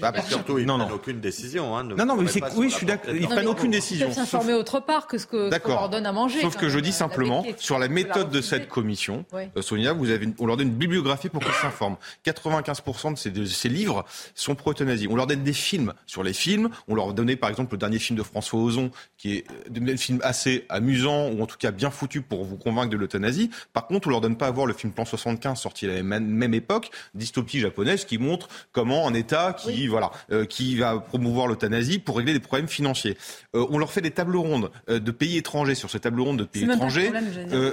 bah, 0.00 0.12
surtout, 0.22 0.58
ils 0.58 0.66
ne 0.66 0.72
prennent 0.72 0.90
aucune 0.90 1.20
décision. 1.20 1.76
Hein, 1.76 1.84
non, 1.84 2.04
non, 2.04 2.16
mais 2.16 2.28
c'est 2.28 2.42
oui, 2.56 2.70
je 2.70 2.74
suis 2.74 2.86
d'accord. 2.86 3.14
Ils 3.14 3.28
prennent 3.28 3.46
aucune 3.46 3.70
décision. 3.70 4.08
Ils 4.08 4.14
s'informer 4.14 4.52
autre 4.52 4.80
part 4.80 5.06
que 5.06 5.16
ce 5.16 5.28
qu'on 5.28 5.48
leur 5.48 5.88
donne 5.88 6.06
à 6.06 6.12
manger. 6.12 6.40
Sauf 6.40 6.56
que 6.56 6.68
je 6.68 6.80
dis 6.80 6.90
simplement 6.90 7.44
sur 7.56 7.78
la 7.78 7.86
méthode 7.86 8.30
de 8.30 8.40
cette 8.40 8.68
commission, 8.68 9.24
euh, 9.32 9.62
Sonia, 9.62 9.92
vous 9.92 10.10
avez, 10.10 10.28
on 10.40 10.46
leur 10.46 10.56
donne 10.56 10.68
une 10.68 10.74
bibliographie 10.74 11.28
pour 11.28 11.40
qu'ils 11.40 11.54
s'informent. 11.54 11.98
95% 12.26 13.12
de 13.12 13.18
ces, 13.18 13.30
de 13.30 13.44
ces, 13.44 13.68
livres 13.68 14.04
sont 14.34 14.56
pro-euthanasie. 14.56 15.06
On 15.08 15.14
leur 15.14 15.28
donne 15.28 15.44
des 15.44 15.52
films 15.52 15.94
sur 16.06 16.24
les 16.24 16.32
films. 16.32 16.70
On 16.88 16.96
leur 16.96 17.14
donnait 17.14 17.36
par 17.36 17.48
exemple 17.48 17.74
le 17.74 17.78
dernier 17.78 18.00
film 18.00 18.18
de 18.18 18.24
François 18.24 18.58
Ozon, 18.58 18.90
qui 19.16 19.36
est 19.36 19.44
un 19.70 19.96
film 19.96 20.18
assez 20.24 20.66
amusant 20.68 21.28
ou 21.28 21.42
en 21.42 21.46
tout 21.46 21.58
cas 21.58 21.70
bien 21.70 21.92
foutu 21.92 22.22
pour 22.22 22.44
vous 22.44 22.56
convaincre 22.56 22.90
de 22.90 22.96
l'euthanasie. 22.96 23.50
Par 23.72 23.86
contre, 23.86 24.08
on 24.08 24.10
leur 24.10 24.20
donne 24.20 24.36
pas 24.36 24.48
à 24.48 24.50
voir 24.50 24.66
le 24.66 24.74
film 24.74 24.92
Plan 24.92 25.04
75 25.04 25.60
sorti 25.60 25.86
à 25.86 25.94
la 25.94 25.94
même, 26.02 26.09
même 26.18 26.54
époque 26.54 26.90
dystopie 27.14 27.60
japonaise 27.60 28.04
qui 28.04 28.18
montre 28.18 28.48
comment 28.72 29.06
un 29.06 29.14
État 29.14 29.52
qui 29.52 29.86
voilà 29.86 30.10
euh, 30.32 30.44
qui 30.44 30.76
va 30.76 30.98
promouvoir 30.98 31.46
l'euthanasie 31.46 31.98
pour 31.98 32.16
régler 32.16 32.32
des 32.32 32.40
problèmes 32.40 32.68
financiers. 32.68 33.16
Euh, 33.54 33.66
on 33.70 33.78
leur 33.78 33.92
fait 33.92 34.00
des 34.00 34.10
tables 34.10 34.36
rondes 34.36 34.70
euh, 34.88 34.98
de 34.98 35.10
pays 35.10 35.36
étrangers 35.36 35.74
sur 35.74 35.90
ces 35.90 36.00
tables 36.00 36.20
rondes 36.20 36.38
de 36.38 36.44
pays 36.44 36.64
étrangers. 36.64 37.12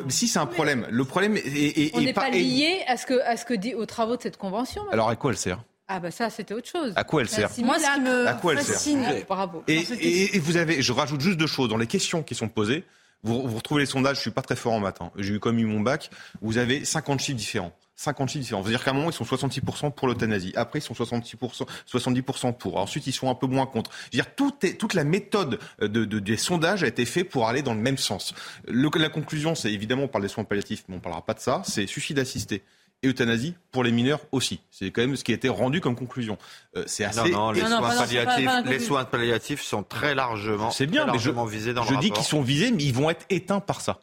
si 0.09 0.27
c'est 0.27 0.39
un 0.39 0.45
problème, 0.45 0.85
le 0.89 1.05
problème 1.05 1.37
est, 1.37 1.91
on 1.95 2.01
n'est 2.01 2.13
pas, 2.13 2.29
lié 2.29 2.83
à 2.87 2.97
ce 2.97 3.05
que 3.05 3.19
à 3.21 3.37
ce 3.37 3.45
que 3.45 3.53
dit 3.53 3.73
aux 3.73 3.85
travaux 3.85 4.17
de 4.17 4.21
cette 4.21 4.37
convention. 4.37 4.83
Alors 4.91 5.09
à 5.09 5.15
quoi 5.15 5.31
elle 5.31 5.37
sert? 5.37 5.63
Ah 5.89 5.99
bah 5.99 6.11
ça 6.11 6.29
c'était 6.29 6.53
autre 6.53 6.67
chose. 6.67 6.93
À 6.95 7.03
quoi 7.03 7.21
elle 7.21 7.29
sert? 7.29 7.49
Moi 7.63 7.79
ce 7.79 7.93
qui 7.93 8.01
me 8.01 8.27
à 8.27 8.33
quoi 8.33 8.53
elle 8.53 8.59
fascine, 8.59 9.03
sert 9.03 9.25
bravo. 9.25 9.63
Et, 9.67 10.35
et, 10.35 10.39
vous 10.39 10.57
avez, 10.57 10.81
je 10.81 10.91
rajoute 10.91 11.21
juste 11.21 11.37
deux 11.37 11.47
choses 11.47 11.69
dans 11.69 11.77
les 11.77 11.87
questions 11.87 12.23
qui 12.23 12.35
sont 12.35 12.49
posées. 12.49 12.83
Vous, 13.23 13.47
vous 13.47 13.57
retrouvez 13.57 13.81
les 13.81 13.87
sondages, 13.87 14.17
je 14.17 14.21
suis 14.21 14.31
pas 14.31 14.41
très 14.41 14.55
fort 14.55 14.73
en 14.73 14.79
maths. 14.79 15.01
Hein. 15.01 15.11
J'ai 15.17 15.35
eu 15.35 15.39
comme 15.39 15.59
eu 15.59 15.65
mon 15.65 15.79
bac. 15.79 16.09
Vous 16.41 16.57
avez 16.57 16.85
50 16.85 17.19
chiffres 17.19 17.37
différents. 17.37 17.73
56 17.97 18.39
différents. 18.39 18.61
C'est-à-dire 18.61 18.83
qu'à 18.83 18.91
un 18.91 18.93
moment, 18.93 19.09
ils 19.09 19.13
sont 19.13 19.25
66% 19.25 19.91
pour 19.91 20.07
l'euthanasie. 20.07 20.53
Après, 20.55 20.79
ils 20.79 20.83
sont 20.83 20.93
66%, 20.93 21.65
70% 21.91 22.53
pour. 22.53 22.77
Ensuite, 22.77 23.07
ils 23.07 23.11
sont 23.11 23.29
un 23.29 23.35
peu 23.35 23.47
moins 23.47 23.65
contre. 23.65 23.91
Je 24.11 24.17
veux 24.17 24.23
dire, 24.23 24.35
tout 24.35 24.53
est, 24.61 24.75
toute 24.75 24.93
la 24.93 25.03
méthode 25.03 25.59
de, 25.81 25.87
de, 25.87 26.19
des 26.19 26.37
sondages 26.37 26.83
a 26.83 26.87
été 26.87 27.05
faite 27.05 27.29
pour 27.29 27.47
aller 27.47 27.63
dans 27.63 27.73
le 27.73 27.81
même 27.81 27.97
sens. 27.97 28.33
Le, 28.67 28.89
la 28.97 29.09
conclusion, 29.09 29.55
c'est 29.55 29.73
évidemment, 29.73 30.03
on 30.03 30.07
parle 30.07 30.23
des 30.23 30.29
soins 30.29 30.43
palliatifs, 30.43 30.83
mais 30.87 30.93
on 30.93 30.97
ne 30.97 31.01
parlera 31.01 31.25
pas 31.25 31.33
de 31.33 31.39
ça. 31.39 31.63
C'est 31.65 31.87
suicide 31.87 32.19
assisté 32.19 32.63
et 33.03 33.07
euthanasie 33.07 33.55
pour 33.71 33.83
les 33.83 33.91
mineurs 33.91 34.21
aussi. 34.31 34.59
C'est 34.71 34.91
quand 34.91 35.01
même 35.01 35.15
ce 35.15 35.23
qui 35.23 35.31
a 35.31 35.35
été 35.35 35.49
rendu 35.49 35.81
comme 35.81 35.95
conclusion. 35.95 36.37
Euh, 36.75 36.83
c'est 36.87 37.03
assez. 37.03 37.31
Non, 37.31 37.47
non, 37.47 37.51
les, 37.51 37.61
soins, 37.61 37.81
palliatifs, 37.81 38.49
les 38.65 38.79
soins 38.79 39.05
palliatifs 39.05 39.61
sont 39.61 39.83
très 39.83 40.15
largement, 40.15 40.71
c'est 40.71 40.87
bien, 40.87 41.05
mais 41.11 41.19
je, 41.19 41.31
visés 41.47 41.73
dans 41.73 41.83
je 41.83 41.95
dis 41.95 42.11
qu'ils 42.11 42.23
sont 42.23 42.41
visés, 42.41 42.71
mais 42.71 42.83
ils 42.83 42.93
vont 42.93 43.09
être 43.09 43.25
éteints 43.29 43.59
par 43.59 43.81
ça. 43.81 43.99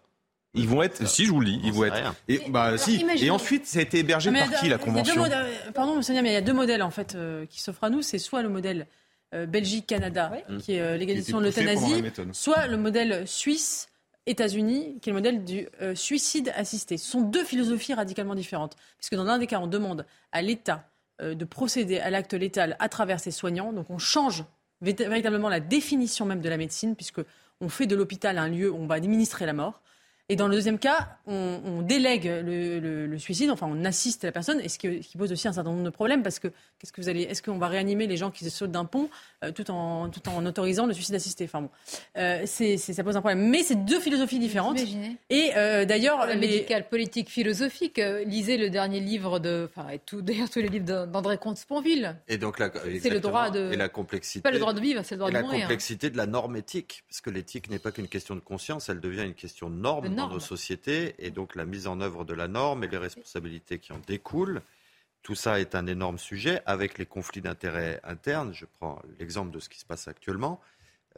Ils 0.54 0.68
vont 0.68 0.82
être, 0.82 1.06
si 1.08 1.26
je 1.26 1.32
vous 1.32 1.40
le 1.40 1.46
dis, 1.46 1.60
ils 1.64 1.72
vont 1.72 1.84
être. 1.84 2.14
Et, 2.28 2.40
bah, 2.48 2.78
si. 2.78 3.04
et 3.20 3.30
ensuite, 3.30 3.66
ça 3.66 3.80
a 3.80 3.82
été 3.82 3.98
hébergé 3.98 4.32
par 4.32 4.60
qui 4.60 4.68
la 4.68 4.78
convention 4.78 5.24
Pardon, 5.74 6.00
Sonia, 6.00 6.22
mais 6.22 6.30
il 6.30 6.34
y 6.34 6.36
a 6.36 6.42
deux 6.42 6.52
modèles 6.52 6.82
en 6.82 6.90
fait 6.90 7.14
euh, 7.14 7.46
qui 7.46 7.60
s'offrent 7.60 7.84
à 7.84 7.90
nous. 7.90 8.02
C'est 8.02 8.18
soit 8.18 8.42
le 8.42 8.48
modèle 8.48 8.86
euh, 9.34 9.46
Belgique-Canada, 9.46 10.32
qui 10.60 10.74
est 10.74 10.80
euh, 10.80 10.96
l'égalisation 10.96 11.38
de 11.38 11.44
l'euthanasie, 11.46 12.02
soit 12.32 12.66
le 12.66 12.76
modèle 12.76 13.26
suisse. 13.26 13.88
États-Unis, 14.26 14.96
qui 15.02 15.10
est 15.10 15.12
le 15.12 15.18
modèle 15.18 15.44
du 15.44 15.68
suicide 15.94 16.50
assisté. 16.56 16.96
Ce 16.96 17.10
sont 17.10 17.20
deux 17.20 17.44
philosophies 17.44 17.92
radicalement 17.92 18.34
différentes, 18.34 18.74
puisque 18.96 19.16
dans 19.16 19.24
l'un 19.24 19.36
des 19.36 19.46
cas, 19.46 19.58
on 19.58 19.66
demande 19.66 20.06
à 20.32 20.40
l'État 20.40 20.88
de 21.20 21.44
procéder 21.44 21.98
à 21.98 22.08
l'acte 22.08 22.32
létal 22.32 22.74
à 22.78 22.88
travers 22.88 23.20
ses 23.20 23.30
soignants, 23.30 23.74
donc 23.74 23.90
on 23.90 23.98
change 23.98 24.46
véritablement 24.80 25.50
la 25.50 25.60
définition 25.60 26.24
même 26.24 26.40
de 26.40 26.48
la 26.48 26.56
médecine, 26.56 26.96
puisque 26.96 27.20
on 27.60 27.68
fait 27.68 27.86
de 27.86 27.94
l'hôpital 27.94 28.38
un 28.38 28.48
lieu 28.48 28.70
où 28.70 28.76
on 28.76 28.86
va 28.86 28.94
administrer 28.94 29.44
la 29.44 29.52
mort. 29.52 29.82
Et 30.30 30.36
dans 30.36 30.48
le 30.48 30.54
deuxième 30.54 30.78
cas, 30.78 31.18
on, 31.26 31.82
délègue 31.82 32.24
le, 32.24 33.18
suicide, 33.18 33.50
enfin 33.50 33.66
on 33.70 33.84
assiste 33.84 34.24
la 34.24 34.32
personne, 34.32 34.58
et 34.60 34.70
ce 34.70 34.78
qui, 34.78 35.18
pose 35.18 35.30
aussi 35.32 35.48
un 35.48 35.52
certain 35.52 35.70
nombre 35.70 35.84
de 35.84 35.90
problèmes 35.90 36.22
parce 36.22 36.38
que 36.38 36.48
qu'est-ce 36.78 36.92
que 36.92 37.00
vous 37.02 37.10
allez, 37.10 37.22
est-ce 37.22 37.42
qu'on 37.42 37.58
va 37.58 37.68
réanimer 37.68 38.06
les 38.06 38.16
gens 38.16 38.30
qui 38.30 38.42
se 38.42 38.48
sautent 38.48 38.72
d'un 38.72 38.86
pont? 38.86 39.10
Tout 39.52 39.70
en 39.70 40.08
tout 40.08 40.28
en 40.28 40.44
autorisant 40.46 40.86
le 40.86 40.92
suicide 40.92 41.14
assisté 41.14 41.44
Enfin 41.44 41.62
bon, 41.62 41.70
euh, 42.16 42.42
c'est, 42.46 42.76
ça 42.76 43.04
pose 43.04 43.16
un 43.16 43.20
problème. 43.20 43.48
Mais 43.48 43.62
c'est 43.62 43.84
deux 43.84 44.00
philosophies 44.00 44.38
différentes. 44.38 44.78
Et 45.30 45.52
euh, 45.56 45.84
d'ailleurs, 45.84 46.26
les... 46.26 46.36
médical, 46.36 46.88
politique, 46.88 47.30
philosophique. 47.30 47.98
Euh, 47.98 48.24
lisez 48.24 48.56
le 48.56 48.70
dernier 48.70 49.00
livre 49.00 49.38
de, 49.38 49.68
enfin 49.70 49.90
et 49.90 49.98
tout, 49.98 50.22
d'ailleurs 50.22 50.50
tous 50.50 50.60
les 50.60 50.68
livres 50.68 51.06
d'André 51.06 51.38
Comte-Sponville. 51.38 52.16
Et 52.28 52.38
donc 52.38 52.58
la, 52.58 52.70
c'est 53.00 53.10
le 53.10 53.20
droit 53.20 53.50
de, 53.50 53.72
et 53.72 53.76
la 53.76 53.88
complexité. 53.88 54.42
Pas 54.42 54.50
le 54.50 54.58
droit 54.58 54.72
de 54.72 54.80
vivre, 54.80 55.02
c'est 55.04 55.14
le 55.14 55.20
droit 55.20 55.30
et 55.30 55.34
de 55.34 55.40
mourir. 55.40 55.58
La 55.58 55.64
complexité 55.64 56.10
de 56.10 56.16
la 56.16 56.26
norme 56.26 56.56
éthique, 56.56 57.04
parce 57.08 57.20
que 57.20 57.30
l'éthique 57.30 57.70
n'est 57.70 57.78
pas 57.78 57.92
qu'une 57.92 58.08
question 58.08 58.34
de 58.34 58.40
conscience, 58.40 58.88
elle 58.88 59.00
devient 59.00 59.24
une 59.24 59.34
question 59.34 59.70
de 59.70 59.76
norme 59.76 60.14
dans 60.14 60.28
nos 60.28 60.40
sociétés 60.40 61.14
et 61.18 61.30
donc 61.30 61.54
la 61.54 61.64
mise 61.64 61.86
en 61.86 62.00
œuvre 62.00 62.24
de 62.24 62.34
la 62.34 62.48
norme 62.48 62.84
et 62.84 62.88
les 62.88 62.98
responsabilités 62.98 63.78
qui 63.78 63.92
en 63.92 64.00
découlent. 64.06 64.62
Tout 65.24 65.34
ça 65.34 65.58
est 65.58 65.74
un 65.74 65.86
énorme 65.86 66.18
sujet 66.18 66.60
avec 66.66 66.98
les 66.98 67.06
conflits 67.06 67.40
d'intérêts 67.40 67.98
internes. 68.04 68.52
Je 68.52 68.66
prends 68.66 69.00
l'exemple 69.18 69.50
de 69.50 69.58
ce 69.58 69.70
qui 69.70 69.78
se 69.80 69.86
passe 69.86 70.06
actuellement. 70.06 70.60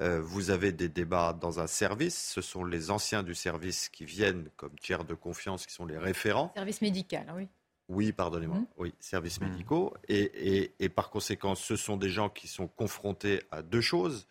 Euh, 0.00 0.20
vous 0.22 0.50
avez 0.50 0.70
des 0.70 0.88
débats 0.88 1.32
dans 1.32 1.58
un 1.58 1.66
service. 1.66 2.16
Ce 2.16 2.40
sont 2.40 2.64
les 2.64 2.92
anciens 2.92 3.24
du 3.24 3.34
service 3.34 3.88
qui 3.88 4.04
viennent 4.04 4.48
comme 4.56 4.78
tiers 4.78 5.04
de 5.04 5.14
confiance, 5.14 5.66
qui 5.66 5.74
sont 5.74 5.86
les 5.86 5.98
référents. 5.98 6.52
Service 6.54 6.82
médical, 6.82 7.32
oui. 7.34 7.48
Oui, 7.88 8.12
pardonnez-moi. 8.12 8.58
Mmh. 8.58 8.66
Oui, 8.76 8.94
services 9.00 9.40
mmh. 9.40 9.48
médicaux. 9.48 9.94
Et, 10.06 10.20
et, 10.20 10.74
et, 10.78 10.88
par 10.88 11.10
conséquent, 11.10 11.56
ce 11.56 11.74
sont 11.74 11.96
des 11.96 12.10
gens 12.10 12.28
qui 12.28 12.46
sont 12.46 12.68
confrontés 12.68 13.42
à 13.50 13.62
deux 13.62 13.80
choses. 13.80 14.28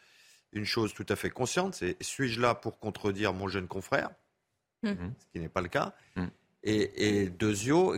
Une 0.53 0.65
chose 0.65 0.93
tout 0.93 1.05
à 1.09 1.17
fait 1.17 1.29
consciente, 1.29 1.75
c'est 1.75 2.01
suis-je 2.01 2.39
là 2.39 2.55
pour 2.55 2.79
contredire 2.79 3.33
mon 3.33 3.49
jeune 3.49 3.67
confrère? 3.67 4.11
Mmh. 4.83 4.93
Ce 5.19 5.25
qui 5.33 5.39
n'est 5.41 5.49
pas 5.49 5.61
le 5.61 5.67
cas. 5.67 5.93
Et, 6.67 7.23
et 7.23 7.31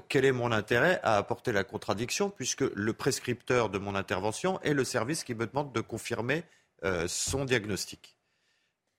quel 0.10 0.26
est 0.26 0.32
mon 0.34 0.52
intérêt 0.52 1.00
à 1.02 1.18
apporter 1.18 1.54
la 1.54 1.64
contradiction, 1.64 2.30
puisque 2.30 2.66
le 2.76 2.94
prescripteur 2.94 3.70
de 3.70 3.78
mon 3.78 3.96
intervention 3.96 4.60
est 4.62 4.74
le 4.74 4.84
service 4.84 5.24
qui 5.24 5.34
me 5.34 5.48
demande 5.48 5.72
de 5.72 5.80
confirmer 5.80 6.44
euh, 6.84 7.06
son 7.08 7.46
diagnostic 7.46 8.18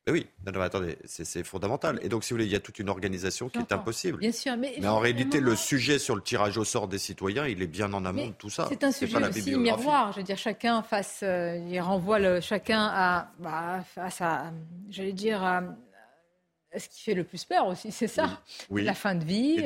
mais 0.08 0.12
oui, 0.12 0.26
non, 0.46 0.52
non, 0.52 0.62
attendez, 0.62 0.96
c'est 1.04 1.44
fondamental. 1.44 1.98
Et 2.02 2.08
donc, 2.08 2.24
si 2.24 2.30
vous 2.30 2.36
voulez, 2.36 2.46
il 2.46 2.52
y 2.52 2.56
a 2.56 2.60
toute 2.60 2.78
une 2.78 2.88
organisation 2.88 3.50
qui 3.50 3.58
est 3.58 3.72
impossible. 3.72 4.16
Bien 4.16 4.32
sûr, 4.32 4.56
mais, 4.56 4.74
mais 4.80 4.88
en 4.88 5.00
réalité, 5.00 5.38
le 5.38 5.54
sujet 5.54 5.98
sur 5.98 6.16
le 6.16 6.22
tirage 6.22 6.56
au 6.56 6.64
sort 6.64 6.88
des 6.88 6.96
citoyens, 6.96 7.46
il 7.46 7.60
est 7.60 7.66
bien 7.66 7.92
en 7.92 8.06
amont 8.06 8.28
de 8.28 8.32
tout 8.32 8.48
ça. 8.48 8.68
C'est 8.70 8.84
un 8.84 8.90
sujet 8.90 9.22
aussi 9.22 9.54
miroir. 9.54 10.12
Je 10.12 10.20
veux 10.20 10.22
dire, 10.22 10.38
chacun 10.38 10.82
face, 10.82 11.20
euh, 11.22 11.58
il 11.68 11.78
renvoie 11.80 12.18
le, 12.18 12.40
chacun 12.40 12.88
à, 12.90 13.32
bah, 13.38 13.84
face 13.94 14.22
à, 14.22 14.50
j'allais 14.88 15.12
dire, 15.12 15.42
à, 15.42 15.62
ce 16.76 16.88
qui 16.88 17.02
fait 17.02 17.14
le 17.14 17.24
plus 17.24 17.44
peur 17.44 17.66
aussi, 17.66 17.90
c'est 17.90 18.08
ça. 18.08 18.42
La 18.70 18.94
fin 18.94 19.14
de 19.14 19.24
vie, 19.24 19.64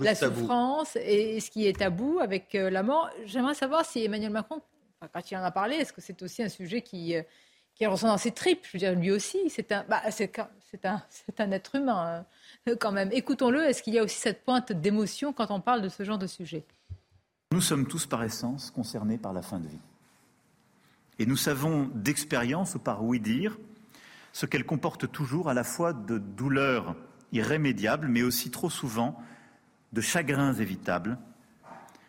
la 0.00 0.14
souffrance 0.14 0.96
et 0.96 1.40
ce 1.40 1.50
qui 1.50 1.66
est 1.66 1.78
tabou 1.78 2.20
avec 2.20 2.54
euh, 2.54 2.70
la 2.70 2.82
mort. 2.82 3.10
J'aimerais 3.24 3.54
savoir 3.54 3.84
si 3.84 4.04
Emmanuel 4.04 4.30
Macron, 4.30 4.60
quand 5.12 5.30
il 5.30 5.36
en 5.36 5.42
a 5.42 5.50
parlé, 5.50 5.76
est-ce 5.76 5.92
que 5.92 6.00
c'est 6.00 6.22
aussi 6.22 6.42
un 6.42 6.48
sujet 6.48 6.82
qui, 6.82 7.16
euh, 7.16 7.22
qui 7.74 7.86
ressent 7.86 8.06
dans 8.06 8.18
ses 8.18 8.30
tripes? 8.30 8.64
Je 8.66 8.72
veux 8.72 8.78
dire, 8.78 8.94
lui 8.94 9.10
aussi, 9.10 9.50
c'est 9.50 9.72
un, 9.72 9.84
bah, 9.88 10.02
c'est, 10.10 10.38
un, 10.38 10.48
c'est 11.08 11.40
un 11.40 11.50
être 11.50 11.74
humain 11.74 12.24
euh, 12.68 12.76
quand 12.80 12.92
même. 12.92 13.10
Écoutons-le, 13.12 13.64
est-ce 13.64 13.82
qu'il 13.82 13.94
y 13.94 13.98
a 13.98 14.04
aussi 14.04 14.18
cette 14.18 14.44
pointe 14.44 14.72
d'émotion 14.72 15.32
quand 15.32 15.50
on 15.50 15.60
parle 15.60 15.82
de 15.82 15.88
ce 15.88 16.04
genre 16.04 16.18
de 16.18 16.28
sujet? 16.28 16.64
Nous 17.52 17.60
sommes 17.60 17.86
tous 17.86 18.06
par 18.06 18.22
essence 18.22 18.70
concernés 18.70 19.18
par 19.18 19.32
la 19.32 19.42
fin 19.42 19.58
de 19.58 19.68
vie. 19.68 19.78
Et 21.18 21.26
nous 21.26 21.36
savons 21.36 21.90
d'expérience 21.94 22.74
ou 22.74 22.78
par 22.78 23.04
oui 23.04 23.20
dire 23.20 23.56
ce 24.34 24.46
qu'elle 24.46 24.66
comporte 24.66 25.10
toujours 25.10 25.48
à 25.48 25.54
la 25.54 25.62
fois 25.62 25.92
de 25.92 26.18
douleurs 26.18 26.96
irrémédiables, 27.32 28.08
mais 28.08 28.22
aussi 28.22 28.50
trop 28.50 28.68
souvent 28.68 29.16
de 29.92 30.00
chagrins 30.00 30.52
évitables, 30.52 31.18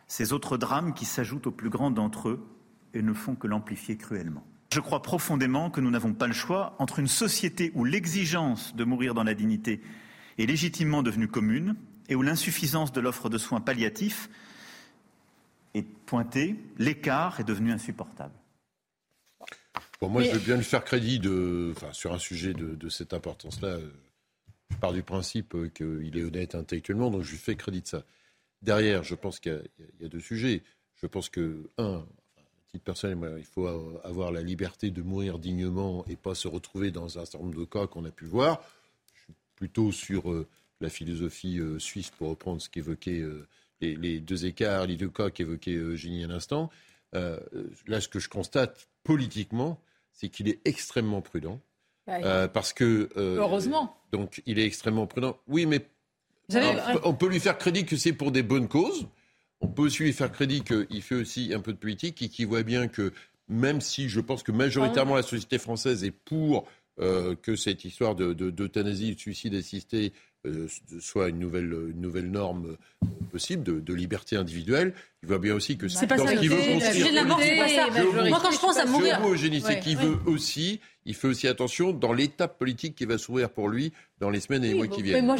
ces 0.08 0.32
autres 0.32 0.58
drames 0.58 0.92
qui 0.92 1.04
s'ajoutent 1.04 1.46
aux 1.46 1.52
plus 1.52 1.70
grands 1.70 1.92
d'entre 1.92 2.30
eux 2.30 2.46
et 2.94 3.02
ne 3.02 3.12
font 3.12 3.36
que 3.36 3.46
l'amplifier 3.46 3.96
cruellement. 3.96 4.44
Je 4.72 4.80
crois 4.80 5.02
profondément 5.02 5.70
que 5.70 5.80
nous 5.80 5.90
n'avons 5.90 6.14
pas 6.14 6.26
le 6.26 6.32
choix 6.32 6.74
entre 6.80 6.98
une 6.98 7.06
société 7.06 7.70
où 7.76 7.84
l'exigence 7.84 8.74
de 8.74 8.82
mourir 8.82 9.14
dans 9.14 9.22
la 9.22 9.34
dignité 9.34 9.80
est 10.36 10.46
légitimement 10.46 11.04
devenue 11.04 11.28
commune 11.28 11.76
et 12.08 12.16
où 12.16 12.22
l'insuffisance 12.22 12.92
de 12.92 13.00
l'offre 13.00 13.28
de 13.28 13.38
soins 13.38 13.60
palliatifs 13.60 14.28
est 15.74 15.86
pointée, 16.06 16.56
l'écart 16.76 17.38
est 17.38 17.44
devenu 17.44 17.70
insupportable 17.70 18.34
moi, 20.02 20.22
je 20.22 20.30
veux 20.30 20.38
bien 20.38 20.56
lui 20.56 20.64
faire 20.64 20.84
crédit 20.84 21.18
de, 21.18 21.72
enfin, 21.76 21.92
sur 21.92 22.12
un 22.12 22.18
sujet 22.18 22.52
de, 22.54 22.88
cette 22.88 23.12
importance-là. 23.12 23.68
Euh, 23.68 23.90
je 24.70 24.76
pars 24.76 24.92
du 24.92 25.02
principe 25.02 25.54
qu'il 25.74 26.18
est 26.18 26.22
honnête 26.22 26.54
intellectuellement, 26.54 27.10
donc 27.10 27.22
je 27.22 27.30
lui 27.30 27.38
fais 27.38 27.56
crédit 27.56 27.82
de 27.82 27.86
ça. 27.86 28.04
Derrière, 28.62 29.04
je 29.04 29.14
pense 29.14 29.38
qu'il 29.38 29.62
y, 30.00 30.04
a 30.04 30.08
deux 30.08 30.20
sujets. 30.20 30.62
Je 30.96 31.06
pense 31.06 31.28
que, 31.28 31.70
un, 31.78 32.04
titre 32.68 32.84
personnel, 32.84 33.36
il 33.38 33.44
faut 33.44 33.66
avoir 34.02 34.32
la 34.32 34.42
liberté 34.42 34.90
de 34.90 35.02
mourir 35.02 35.38
dignement 35.38 36.04
et 36.08 36.16
pas 36.16 36.34
se 36.34 36.48
retrouver 36.48 36.90
dans 36.90 37.18
un 37.18 37.24
certain 37.24 37.44
nombre 37.44 37.58
de 37.58 37.64
cas 37.64 37.86
qu'on 37.86 38.04
a 38.04 38.10
pu 38.10 38.24
voir. 38.24 38.62
Je 39.14 39.22
suis 39.22 39.34
plutôt 39.54 39.92
sur 39.92 40.30
euh, 40.30 40.46
la 40.80 40.88
philosophie 40.88 41.58
euh, 41.58 41.78
suisse, 41.78 42.10
pour 42.10 42.28
reprendre 42.28 42.60
ce 42.60 42.68
qu'évoquait 42.68 43.20
euh, 43.20 43.46
les, 43.80 44.20
deux 44.20 44.46
écarts, 44.46 44.86
les 44.86 44.96
deux 44.96 45.08
cas 45.08 45.30
qu'évoquait 45.30 45.74
Eugénie 45.74 46.24
à 46.24 46.28
l'instant. 46.28 46.70
là, 47.12 48.00
ce 48.00 48.08
que 48.08 48.18
je 48.18 48.28
constate 48.28 48.88
politiquement, 49.04 49.80
c'est 50.16 50.28
qu'il 50.28 50.48
est 50.48 50.58
extrêmement 50.64 51.20
prudent. 51.20 51.60
Bah, 52.06 52.48
parce 52.48 52.72
que. 52.72 53.08
Heureusement. 53.16 53.96
Donc, 54.12 54.42
il 54.46 54.58
est 54.58 54.66
extrêmement 54.66 55.06
prudent. 55.06 55.38
Oui, 55.46 55.66
mais 55.66 55.86
on 57.04 57.14
peut 57.14 57.28
lui 57.28 57.40
faire 57.40 57.58
crédit 57.58 57.84
que 57.84 57.96
c'est 57.96 58.12
pour 58.12 58.32
des 58.32 58.42
bonnes 58.42 58.68
causes. 58.68 59.06
On 59.60 59.68
peut 59.68 59.82
aussi 59.82 60.02
lui 60.02 60.12
faire 60.12 60.30
crédit 60.30 60.62
qu'il 60.62 61.02
fait 61.02 61.14
aussi 61.14 61.52
un 61.54 61.60
peu 61.60 61.72
de 61.72 61.78
politique 61.78 62.22
et 62.22 62.28
qu'il 62.28 62.46
voit 62.46 62.62
bien 62.62 62.88
que 62.88 63.12
même 63.48 63.80
si 63.80 64.08
je 64.08 64.20
pense 64.20 64.42
que 64.42 64.52
majoritairement 64.52 65.14
la 65.14 65.22
société 65.22 65.58
française 65.58 66.04
est 66.04 66.10
pour 66.10 66.66
euh, 67.00 67.34
que 67.36 67.56
cette 67.56 67.84
histoire 67.84 68.14
d'euthanasie, 68.14 69.10
de, 69.10 69.14
de, 69.14 69.18
suicide 69.18 69.54
assisté 69.54 70.06
euh, 70.06 70.12
soit 71.00 71.28
une 71.28 71.38
nouvelle, 71.38 71.72
une 71.94 72.00
nouvelle 72.00 72.30
norme 72.30 72.76
euh, 73.04 73.08
possible 73.30 73.62
de, 73.62 73.80
de, 73.80 73.94
liberté 73.94 74.36
individuelle. 74.36 74.94
Il 75.22 75.28
voit 75.28 75.38
bien 75.38 75.54
aussi 75.54 75.76
que 75.76 75.88
c'est 75.88 76.06
pas 76.06 76.18
ça. 76.18 76.24
Veut 76.24 76.48
construire. 76.48 78.26
Moi, 78.28 78.40
quand 78.42 78.50
je 78.50 78.60
pense 78.60 78.78
à 78.78 78.86
mourir, 78.86 79.20
c'est 79.64 79.80
qu'il 79.80 79.98
veut 79.98 80.18
aussi, 80.26 80.80
il 81.06 81.14
fait 81.14 81.28
aussi 81.28 81.46
attention 81.46 81.92
dans 81.92 82.12
l'étape 82.12 82.58
politique 82.58 82.96
qui 82.96 83.06
va 83.06 83.16
s'ouvrir 83.16 83.48
pour 83.48 83.68
lui 83.68 83.92
dans 84.20 84.28
les 84.28 84.40
semaines 84.40 84.64
et 84.64 84.68
les 84.68 84.74
mois 84.74 84.88
qui 84.88 85.02
viennent. 85.02 85.24
Moi, 85.24 85.36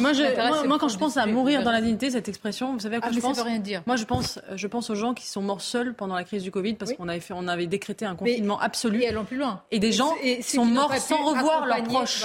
moi, 0.65 0.77
quand 0.79 0.87
je 0.87 0.97
pense 0.97 1.17
à 1.17 1.25
mourir 1.25 1.61
dans 1.63 1.71
la 1.71 1.81
dignité, 1.81 2.09
cette 2.09 2.29
expression, 2.29 2.73
vous 2.73 2.79
savez 2.79 2.97
à 2.97 2.99
quoi 3.01 3.09
ah, 3.11 3.13
je 3.13 3.19
pense 3.19 3.41
rien 3.41 3.59
dire. 3.59 3.83
Moi, 3.85 3.97
je 3.97 4.05
pense, 4.05 4.39
je 4.55 4.67
pense 4.67 4.89
aux 4.89 4.95
gens 4.95 5.13
qui 5.13 5.27
sont 5.27 5.41
morts 5.41 5.61
seuls 5.61 5.93
pendant 5.93 6.15
la 6.15 6.23
crise 6.23 6.43
du 6.43 6.51
Covid 6.51 6.75
parce 6.75 6.93
qu'on 6.93 7.09
avait 7.09 7.19
fait, 7.19 7.33
on 7.35 7.47
avait 7.47 7.67
décrété 7.67 8.05
un 8.05 8.15
confinement 8.15 8.59
absolu. 8.59 9.01
Et 9.01 9.09
allons 9.09 9.25
plus 9.25 9.37
loin. 9.37 9.61
Et 9.71 9.79
des 9.79 9.91
gens 9.91 10.13
sont 10.41 10.65
morts 10.65 10.95
sans 10.95 11.23
revoir 11.23 11.65
leurs 11.65 11.83
proches, 11.83 12.23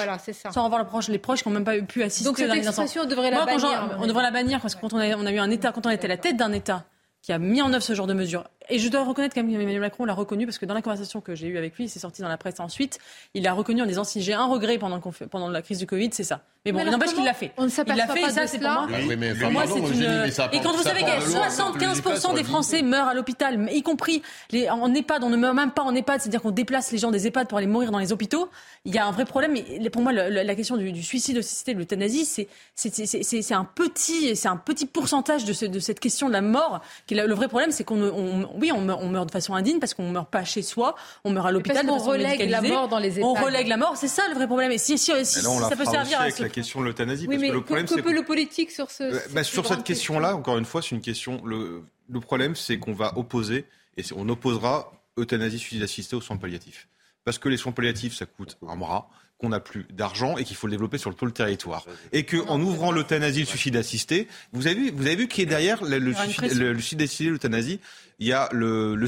sans 0.50 0.64
revoir 0.64 0.80
leurs 0.80 0.88
proches, 0.88 1.08
les 1.08 1.18
proches 1.18 1.42
qui 1.42 1.48
n'ont 1.48 1.54
même 1.54 1.64
pas 1.64 1.80
pu 1.80 2.02
assister. 2.02 2.24
Donc 2.24 2.38
cette 2.38 2.52
expression 2.54 3.04
devrait 3.06 3.30
la 3.30 3.44
bannir. 3.44 3.98
On 3.98 4.06
devrait 4.06 4.22
la 4.22 4.30
bannir 4.30 4.60
parce 4.60 4.76
que 4.76 4.80
quand 4.80 4.92
on 4.92 4.98
a, 4.98 5.16
on 5.16 5.26
a 5.26 5.32
eu 5.32 5.38
un 5.38 5.50
État, 5.50 5.72
quand 5.72 5.86
on 5.86 5.90
était 5.90 6.08
la 6.08 6.16
tête 6.16 6.36
d'un 6.36 6.52
État 6.52 6.84
qui 7.22 7.32
a 7.32 7.38
mis 7.38 7.62
en 7.62 7.72
œuvre 7.72 7.82
ce 7.82 7.94
genre 7.94 8.08
de 8.08 8.14
mesures. 8.14 8.44
Et 8.68 8.78
je 8.78 8.88
dois 8.88 9.04
reconnaître 9.04 9.34
qu'Emmanuel 9.34 9.80
Macron 9.80 10.04
l'a 10.04 10.14
reconnu 10.14 10.46
parce 10.46 10.58
que 10.58 10.66
dans 10.66 10.74
la 10.74 10.82
conversation 10.82 11.20
que 11.20 11.34
j'ai 11.34 11.48
eue 11.48 11.58
avec 11.58 11.76
lui, 11.76 11.88
c'est 11.88 11.98
sorti 11.98 12.22
dans 12.22 12.28
la 12.28 12.38
presse 12.38 12.60
ensuite, 12.60 12.98
il 13.34 13.46
a 13.46 13.52
reconnu 13.52 13.82
en 13.82 13.86
disant 13.86 14.04
si 14.04 14.22
j'ai 14.22 14.34
un 14.34 14.46
regret 14.46 14.78
pendant, 14.78 15.00
pendant 15.00 15.48
la 15.48 15.62
crise 15.62 15.78
du 15.78 15.86
Covid, 15.86 16.10
c'est 16.12 16.24
ça. 16.24 16.42
Mais 16.64 16.70
bon, 16.70 16.80
il 16.84 16.90
n'empêche 16.90 17.12
qu'il 17.12 17.24
l'a 17.24 17.34
fait. 17.34 17.50
On 17.56 17.64
ne 17.64 17.68
s'aperçoit 17.68 18.14
pas 18.14 18.30
ça, 18.30 18.46
c'est 18.46 18.58
pour 18.58 18.70
moi. 18.70 18.86
Oui, 18.88 19.16
mais 19.16 19.34
moi, 19.50 19.64
c'est 19.66 19.80
une... 19.80 20.52
Et 20.52 20.60
quand 20.60 20.72
vous 20.72 20.82
savez 20.82 21.02
que 21.02 21.06
75% 21.06 22.34
des 22.34 22.44
Français 22.44 22.82
meurent 22.82 23.08
à 23.08 23.14
l'hôpital, 23.14 23.68
y 23.72 23.82
compris 23.82 24.22
les... 24.50 24.70
en 24.70 24.94
EHPAD, 24.94 25.24
on 25.24 25.30
ne 25.30 25.36
meurt 25.36 25.56
même 25.56 25.72
pas 25.72 25.82
en 25.82 25.94
EHPAD, 25.94 26.20
c'est-à-dire 26.20 26.40
qu'on 26.40 26.52
déplace 26.52 26.92
les 26.92 26.98
gens 26.98 27.10
des 27.10 27.26
EHPAD 27.26 27.48
pour 27.48 27.58
aller 27.58 27.66
mourir 27.66 27.90
dans 27.90 27.98
les 27.98 28.12
hôpitaux, 28.12 28.48
il 28.84 28.94
y 28.94 28.98
a 28.98 29.06
un 29.06 29.10
vrai 29.10 29.24
problème. 29.24 29.56
Et 29.56 29.90
pour 29.90 30.02
moi, 30.02 30.12
la 30.12 30.54
question 30.54 30.76
du, 30.76 31.02
suicide 31.02 31.38
assisté, 31.38 31.74
de 31.74 31.80
l'euthanasie, 31.80 32.24
c'est 32.24 33.52
un 33.52 33.64
petit, 33.64 34.36
c'est 34.36 34.48
un 34.48 34.56
petit 34.56 34.86
pourcentage 34.86 35.44
de, 35.44 35.66
de, 35.66 35.78
cette 35.80 35.98
question 35.98 36.28
de 36.28 36.32
la 36.32 36.42
mort. 36.42 36.80
Le 37.10 37.34
vrai 37.34 37.48
problème, 37.48 37.72
c'est 37.72 37.82
qu'on, 37.82 38.51
oui, 38.56 38.72
on 38.72 38.80
meurt, 38.80 39.00
on 39.02 39.08
meurt 39.08 39.26
de 39.26 39.32
façon 39.32 39.54
indigne 39.54 39.78
parce 39.78 39.94
qu'on 39.94 40.10
meurt 40.10 40.30
pas 40.30 40.44
chez 40.44 40.62
soi, 40.62 40.94
on 41.24 41.30
meurt 41.30 41.46
à 41.46 41.52
l'hôpital. 41.52 41.88
On 41.88 41.98
relègue 41.98 42.48
la 42.48 42.60
mort 42.62 42.88
dans 42.88 42.98
les 42.98 43.18
EHPAD. 43.18 43.24
On 43.24 43.34
relègue 43.34 43.68
la 43.68 43.76
mort, 43.76 43.96
c'est 43.96 44.08
ça 44.08 44.22
le 44.28 44.34
vrai 44.34 44.46
problème. 44.46 44.72
Et 44.72 44.78
si, 44.78 44.98
si, 44.98 45.12
si, 45.24 45.42
là, 45.42 45.68
ça 45.68 45.76
peut 45.76 45.84
servir 45.84 46.20
à 46.20 46.28
la 46.28 46.48
question 46.48 46.80
de 46.80 46.86
l'euthanasie. 46.86 47.26
Oui, 47.28 47.38
mais 47.38 47.48
que, 47.48 47.54
le 47.54 47.62
problème, 47.62 47.86
que 47.86 48.00
peut 48.00 48.12
le 48.12 48.24
politique 48.24 48.70
sur 48.70 48.90
ce. 48.90 49.04
Euh, 49.04 49.18
bah, 49.32 49.44
sur 49.44 49.66
cette 49.66 49.84
question-là, 49.84 50.36
encore 50.36 50.58
une 50.58 50.64
fois, 50.64 50.82
c'est 50.82 50.94
une 50.94 51.00
question. 51.00 51.44
Le, 51.44 51.82
le 52.08 52.20
problème, 52.20 52.56
c'est 52.56 52.78
qu'on 52.78 52.92
va 52.94 53.16
opposer 53.16 53.66
et 53.96 54.02
on 54.16 54.28
opposera 54.28 54.92
euthanasie 55.18 55.58
suicide 55.58 55.82
assistée 55.82 56.16
aux 56.16 56.20
soins 56.20 56.36
palliatifs. 56.36 56.88
Parce 57.24 57.38
que 57.38 57.48
les 57.48 57.56
soins 57.56 57.72
palliatifs, 57.72 58.16
ça 58.16 58.26
coûte 58.26 58.58
un 58.66 58.76
bras 58.76 59.08
qu'on 59.38 59.48
n'a 59.48 59.60
plus 59.60 59.86
d'argent 59.90 60.36
et 60.36 60.44
qu'il 60.44 60.56
faut 60.56 60.68
le 60.68 60.72
développer 60.72 60.98
sur 60.98 61.14
tout 61.14 61.26
le 61.26 61.32
territoire. 61.32 61.84
Et 62.12 62.24
qu'en 62.24 62.60
ouvrant 62.60 62.92
l'euthanasie, 62.92 63.40
le 63.40 63.46
suicide 63.46 63.76
assisté, 63.76 64.28
vous 64.52 64.68
avez 64.68 64.76
vu, 64.76 64.90
vous 64.92 65.06
avez 65.06 65.16
vu 65.16 65.28
qui 65.28 65.42
est 65.42 65.46
derrière 65.46 65.84
le, 65.84 65.98
le, 65.98 66.14
suicide, 66.14 66.54
le, 66.54 66.78
suicide 66.78 67.02
assisté, 67.02 67.24
l'euthanasie? 67.24 67.80
Il 68.22 68.28
y 68.28 68.32
a 68.32 68.48
le, 68.52 68.94
le 68.94 69.06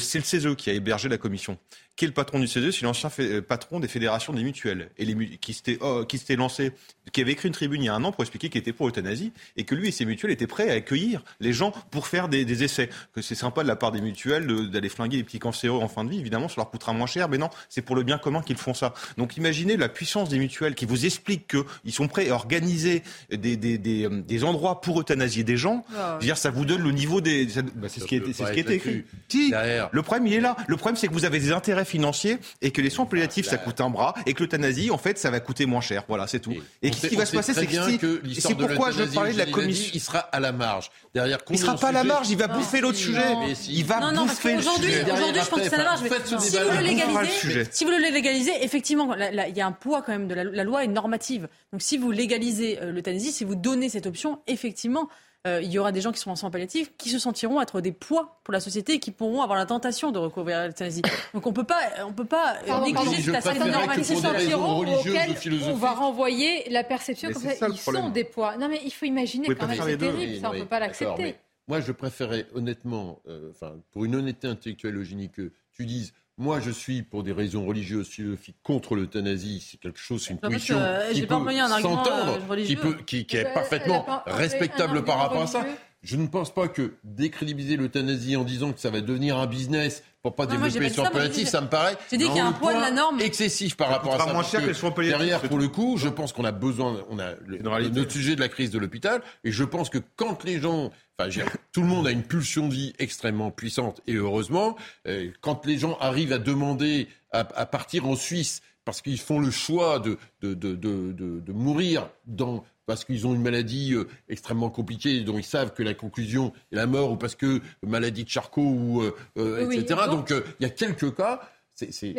qui 0.56 0.70
a 0.70 0.72
hébergé 0.72 1.08
la 1.08 1.18
commission 1.18 1.56
qui 1.96 2.04
est 2.04 2.08
le 2.08 2.14
patron 2.14 2.40
du 2.40 2.48
CESE, 2.48 2.70
c'est 2.72 2.82
l'ancien 2.82 3.10
euh, 3.20 3.40
patron 3.40 3.78
des 3.78 3.88
fédérations 3.88 4.32
des 4.32 4.42
mutuelles, 4.42 4.90
et 4.98 5.04
les, 5.04 5.38
qui 5.38 5.52
s'était 5.54 5.78
oh, 5.80 6.04
qui 6.04 6.18
s'était 6.18 6.36
lancé, 6.36 6.72
qui 7.12 7.20
avait 7.20 7.32
écrit 7.32 7.48
une 7.48 7.54
tribune 7.54 7.82
il 7.82 7.86
y 7.86 7.88
a 7.88 7.94
un 7.94 8.02
an 8.04 8.10
pour 8.10 8.24
expliquer 8.24 8.48
qu'il 8.48 8.60
était 8.60 8.72
pour 8.72 8.86
l'euthanasie, 8.86 9.32
et 9.56 9.64
que 9.64 9.74
lui 9.74 9.88
et 9.88 9.92
ses 9.92 10.04
mutuelles 10.04 10.32
étaient 10.32 10.46
prêts 10.46 10.70
à 10.70 10.74
accueillir 10.74 11.22
les 11.40 11.52
gens 11.52 11.72
pour 11.90 12.08
faire 12.08 12.28
des, 12.28 12.44
des 12.44 12.64
essais. 12.64 12.90
Que 13.14 13.22
c'est 13.22 13.34
sympa 13.34 13.62
de 13.62 13.68
la 13.68 13.76
part 13.76 13.92
des 13.92 14.00
mutuelles 14.00 14.70
d'aller 14.70 14.88
flinguer 14.88 15.18
les 15.18 15.24
petits 15.24 15.38
cancéreux 15.38 15.80
en 15.80 15.88
fin 15.88 16.04
de 16.04 16.10
vie, 16.10 16.18
évidemment, 16.18 16.48
ça 16.48 16.56
leur 16.56 16.70
coûtera 16.70 16.92
moins 16.92 17.06
cher, 17.06 17.28
mais 17.28 17.38
non, 17.38 17.50
c'est 17.68 17.82
pour 17.82 17.94
le 17.94 18.02
bien 18.02 18.18
commun 18.18 18.42
qu'ils 18.42 18.56
font 18.56 18.74
ça. 18.74 18.92
Donc 19.16 19.36
imaginez 19.36 19.76
la 19.76 19.88
puissance 19.88 20.28
des 20.28 20.38
mutuelles 20.38 20.74
qui 20.74 20.86
vous 20.86 21.06
expliquent 21.06 21.46
qu'ils 21.48 21.92
sont 21.92 22.08
prêts 22.08 22.28
à 22.28 22.34
organiser 22.34 23.02
des, 23.30 23.56
des, 23.56 23.78
des, 23.78 24.06
euh, 24.06 24.22
des 24.22 24.44
endroits 24.44 24.80
pour 24.80 25.00
euthanasier 25.00 25.44
des 25.44 25.56
gens. 25.56 25.84
Ah 25.94 26.16
Je 26.18 26.24
veux 26.24 26.26
dire, 26.26 26.38
ça 26.38 26.50
vous 26.50 26.64
donne 26.64 26.82
le 26.82 26.90
niveau 26.90 27.20
des... 27.20 27.46
Bah, 27.76 27.88
c'est 27.88 28.00
ce 28.00 28.06
qui, 28.06 28.16
est, 28.16 28.32
ce 28.32 28.52
qui 28.52 28.60
était 28.60 28.76
écrit. 28.76 29.04
Si, 29.28 29.52
le 29.92 30.02
problème, 30.02 30.26
il 30.26 30.34
est 30.34 30.40
là. 30.40 30.56
Le 30.66 30.76
problème, 30.76 30.96
c'est 30.96 31.08
que 31.08 31.12
vous 31.12 31.24
avez 31.24 31.38
des 31.38 31.52
intérêts 31.52 31.83
financiers 31.84 32.38
et 32.62 32.70
que 32.70 32.80
les 32.80 32.90
soins 32.90 33.06
palliatifs, 33.06 33.46
ça 33.46 33.58
coûte 33.58 33.80
un 33.80 33.90
bras 33.90 34.14
et 34.26 34.34
que 34.34 34.42
l'euthanasie, 34.42 34.90
en 34.90 34.98
fait, 34.98 35.18
ça 35.18 35.30
va 35.30 35.40
coûter 35.40 35.66
moins 35.66 35.80
cher. 35.80 36.04
Voilà, 36.08 36.26
c'est 36.26 36.40
tout. 36.40 36.54
Et, 36.82 36.92
ce 36.92 37.06
qui 37.06 37.16
va 37.16 37.26
se 37.26 37.36
passer, 37.36 37.54
c'est 37.54 37.66
que, 37.66 38.22
c'est 38.38 38.54
pourquoi 38.54 38.90
je 38.90 39.04
parlais 39.04 39.32
de 39.32 39.38
la 39.38 39.46
commission. 39.46 39.90
Il 39.94 40.00
sera 40.00 40.18
à 40.18 40.40
la 40.40 40.52
marge. 40.52 40.90
Derrière 41.14 41.38
il 41.50 41.58
sera 41.58 41.76
pas 41.76 41.88
à 41.88 41.92
la 41.92 42.04
marge, 42.04 42.28
il 42.30 42.36
va 42.36 42.48
bouffer 42.48 42.80
l'autre 42.80 42.98
sujet. 42.98 43.20
Il 43.68 43.84
va 43.84 44.12
bouffer 44.12 44.56
le 44.56 44.62
sujet. 44.62 45.04
Aujourd'hui, 45.12 45.40
je 45.40 45.48
pense 45.48 45.60
que 45.60 45.68
c'est 45.68 45.74
à 45.74 45.78
la 45.78 45.84
marge. 45.84 46.00
Si 46.38 46.56
vous 46.56 46.70
le 46.70 46.82
légalisez, 46.82 47.68
si 47.70 47.84
vous 47.84 47.90
le 47.90 47.98
légalisez, 47.98 48.52
effectivement, 48.62 49.14
il 49.14 49.56
y 49.56 49.60
a 49.60 49.66
un 49.66 49.72
poids 49.72 50.02
quand 50.02 50.12
même 50.12 50.28
de 50.28 50.34
la 50.34 50.64
loi 50.64 50.84
est 50.84 50.88
normative. 50.88 51.48
Donc 51.72 51.82
si 51.82 51.98
vous 51.98 52.10
légalisez 52.10 52.78
euh, 52.80 52.92
l'euthanasie, 52.92 53.32
si 53.32 53.44
vous 53.44 53.56
donnez 53.56 53.88
cette 53.88 54.06
option, 54.06 54.40
effectivement, 54.46 55.08
euh, 55.46 55.60
il 55.62 55.70
y 55.70 55.78
aura 55.78 55.92
des 55.92 56.00
gens 56.00 56.10
qui 56.10 56.18
seront 56.18 56.32
en 56.32 56.36
soins 56.36 56.50
palliatifs 56.50 56.92
qui 56.96 57.10
se 57.10 57.18
sentiront 57.18 57.60
être 57.60 57.80
des 57.80 57.92
poids 57.92 58.40
pour 58.44 58.52
la 58.52 58.60
société 58.60 58.94
et 58.94 58.98
qui 58.98 59.10
pourront 59.10 59.42
avoir 59.42 59.58
la 59.58 59.66
tentation 59.66 60.10
de 60.10 60.18
recourir 60.18 60.58
à 60.58 60.66
l'euthanasie. 60.66 61.02
Donc 61.34 61.46
on 61.46 61.52
peut 61.52 61.64
pas, 61.64 61.80
on 62.06 62.12
peut 62.12 62.24
pas 62.24 62.56
négliger 62.82 63.22
cette 63.22 63.34
aspect 63.34 63.60
auxquels 63.60 65.62
on 65.64 65.74
va 65.74 65.92
renvoyer 65.92 66.68
la 66.70 66.84
perception 66.84 67.32
comme 67.32 67.42
ça. 67.42 67.68
Ils 67.68 67.76
sont 67.76 68.08
des 68.08 68.24
poids. 68.24 68.56
Non 68.56 68.68
mais 68.68 68.80
il 68.84 68.90
faut 68.90 69.06
imaginer 69.06 69.54
quand 69.54 69.66
même, 69.66 69.80
c'est 69.82 69.98
terrible, 69.98 70.40
ça 70.40 70.50
on 70.50 70.58
peut 70.58 70.66
pas 70.66 70.80
l'accepter. 70.80 71.36
Moi, 71.66 71.80
je 71.80 71.92
préférais 71.92 72.46
honnêtement, 72.54 73.22
euh, 73.26 73.50
enfin, 73.50 73.80
pour 73.90 74.04
une 74.04 74.14
honnêteté 74.14 74.48
intellectuelle, 74.48 74.96
Eugénie, 74.96 75.30
que 75.30 75.50
tu 75.72 75.86
dises 75.86 76.12
moi, 76.36 76.58
je 76.60 76.70
suis, 76.70 77.02
pour 77.02 77.22
des 77.22 77.32
raisons 77.32 77.64
religieuses, 77.64 78.08
philosophiques, 78.08 78.56
contre 78.62 78.96
l'euthanasie. 78.96 79.64
C'est 79.70 79.78
quelque 79.78 80.00
chose, 80.00 80.28
une 80.28 80.38
position 80.38 80.76
euh, 80.78 81.12
qui 81.12 81.22
peut 81.22 81.34
s'entendre, 81.80 82.40
euh, 82.50 82.64
qui, 82.64 82.76
peut, 82.76 82.96
qui, 83.06 83.24
qui 83.24 83.36
est 83.36 83.54
parfaitement 83.54 84.04
respectable 84.26 85.04
par 85.04 85.18
rapport 85.18 85.42
à 85.42 85.46
ça. 85.46 85.64
Je 86.04 86.16
ne 86.16 86.26
pense 86.26 86.52
pas 86.52 86.68
que 86.68 86.94
décrédibiliser 87.02 87.76
l'euthanasie 87.76 88.36
en 88.36 88.44
disant 88.44 88.72
que 88.72 88.80
ça 88.80 88.90
va 88.90 89.00
devenir 89.00 89.38
un 89.38 89.46
business 89.46 90.02
pour 90.22 90.34
pas 90.34 90.46
développer 90.46 90.88
sur 90.88 91.10
palliatif, 91.10 91.48
ça 91.48 91.60
me 91.60 91.68
paraît 91.68 91.96
J'ai 92.10 92.18
dit 92.18 92.26
qu'il 92.26 92.36
y 92.36 92.40
a 92.40 92.46
un 92.46 92.52
poids 92.52 92.74
de 92.74 92.80
la 92.80 92.90
norme. 92.90 93.20
excessif 93.20 93.76
par 93.76 93.88
rapport 93.88 94.14
à 94.14 94.18
ça. 94.18 94.32
moins 94.32 94.42
cher 94.42 94.60
que 94.62 95.00
les 95.00 95.08
Derrière, 95.08 95.40
pour 95.42 95.58
le 95.58 95.68
coup, 95.68 95.96
je 95.98 96.08
pense 96.08 96.32
qu'on 96.32 96.44
a 96.44 96.52
besoin, 96.52 97.04
on 97.10 97.18
a 97.18 97.32
le, 97.46 97.58
notre 97.88 98.12
sujet 98.12 98.34
de 98.34 98.40
la 98.40 98.48
crise 98.48 98.70
de 98.70 98.78
l'hôpital, 98.78 99.22
et 99.44 99.52
je 99.52 99.64
pense 99.64 99.90
que 99.90 99.98
quand 100.16 100.44
les 100.44 100.60
gens 100.60 100.92
Enfin, 101.16 101.30
tout 101.70 101.80
le 101.80 101.86
monde 101.86 102.08
a 102.08 102.10
une 102.10 102.24
pulsion 102.24 102.66
de 102.66 102.74
vie 102.74 102.92
extrêmement 102.98 103.52
puissante 103.52 104.00
et 104.08 104.14
heureusement, 104.14 104.76
euh, 105.06 105.30
quand 105.42 105.64
les 105.64 105.78
gens 105.78 105.96
arrivent 106.00 106.32
à 106.32 106.38
demander 106.38 107.06
à, 107.30 107.44
partir 107.66 108.06
en 108.08 108.16
Suisse 108.16 108.62
parce 108.84 109.00
qu'ils 109.00 109.20
font 109.20 109.38
le 109.38 109.52
choix 109.52 110.00
de, 110.00 110.18
de, 110.42 110.54
de, 110.54 110.74
de 110.74 111.52
mourir 111.52 112.08
dans, 112.26 112.64
parce 112.86 113.04
qu'ils 113.04 113.26
ont 113.26 113.34
une 113.34 113.42
maladie 113.42 113.94
euh, 113.94 114.08
extrêmement 114.28 114.70
compliquée 114.70 115.20
dont 115.20 115.38
ils 115.38 115.44
savent 115.44 115.72
que 115.72 115.82
la 115.82 115.94
conclusion 115.94 116.52
est 116.72 116.76
la 116.76 116.86
mort 116.86 117.12
ou 117.12 117.16
parce 117.16 117.34
que 117.34 117.60
maladie 117.82 118.24
de 118.24 118.28
Charcot 118.28 118.62
ou 118.62 119.02
euh, 119.36 119.70
etc. 119.70 120.02
donc 120.10 120.30
il 120.30 120.62
y 120.62 120.66
a 120.66 120.70
quelques 120.70 121.14
cas 121.14 121.40
c'est 121.74 122.14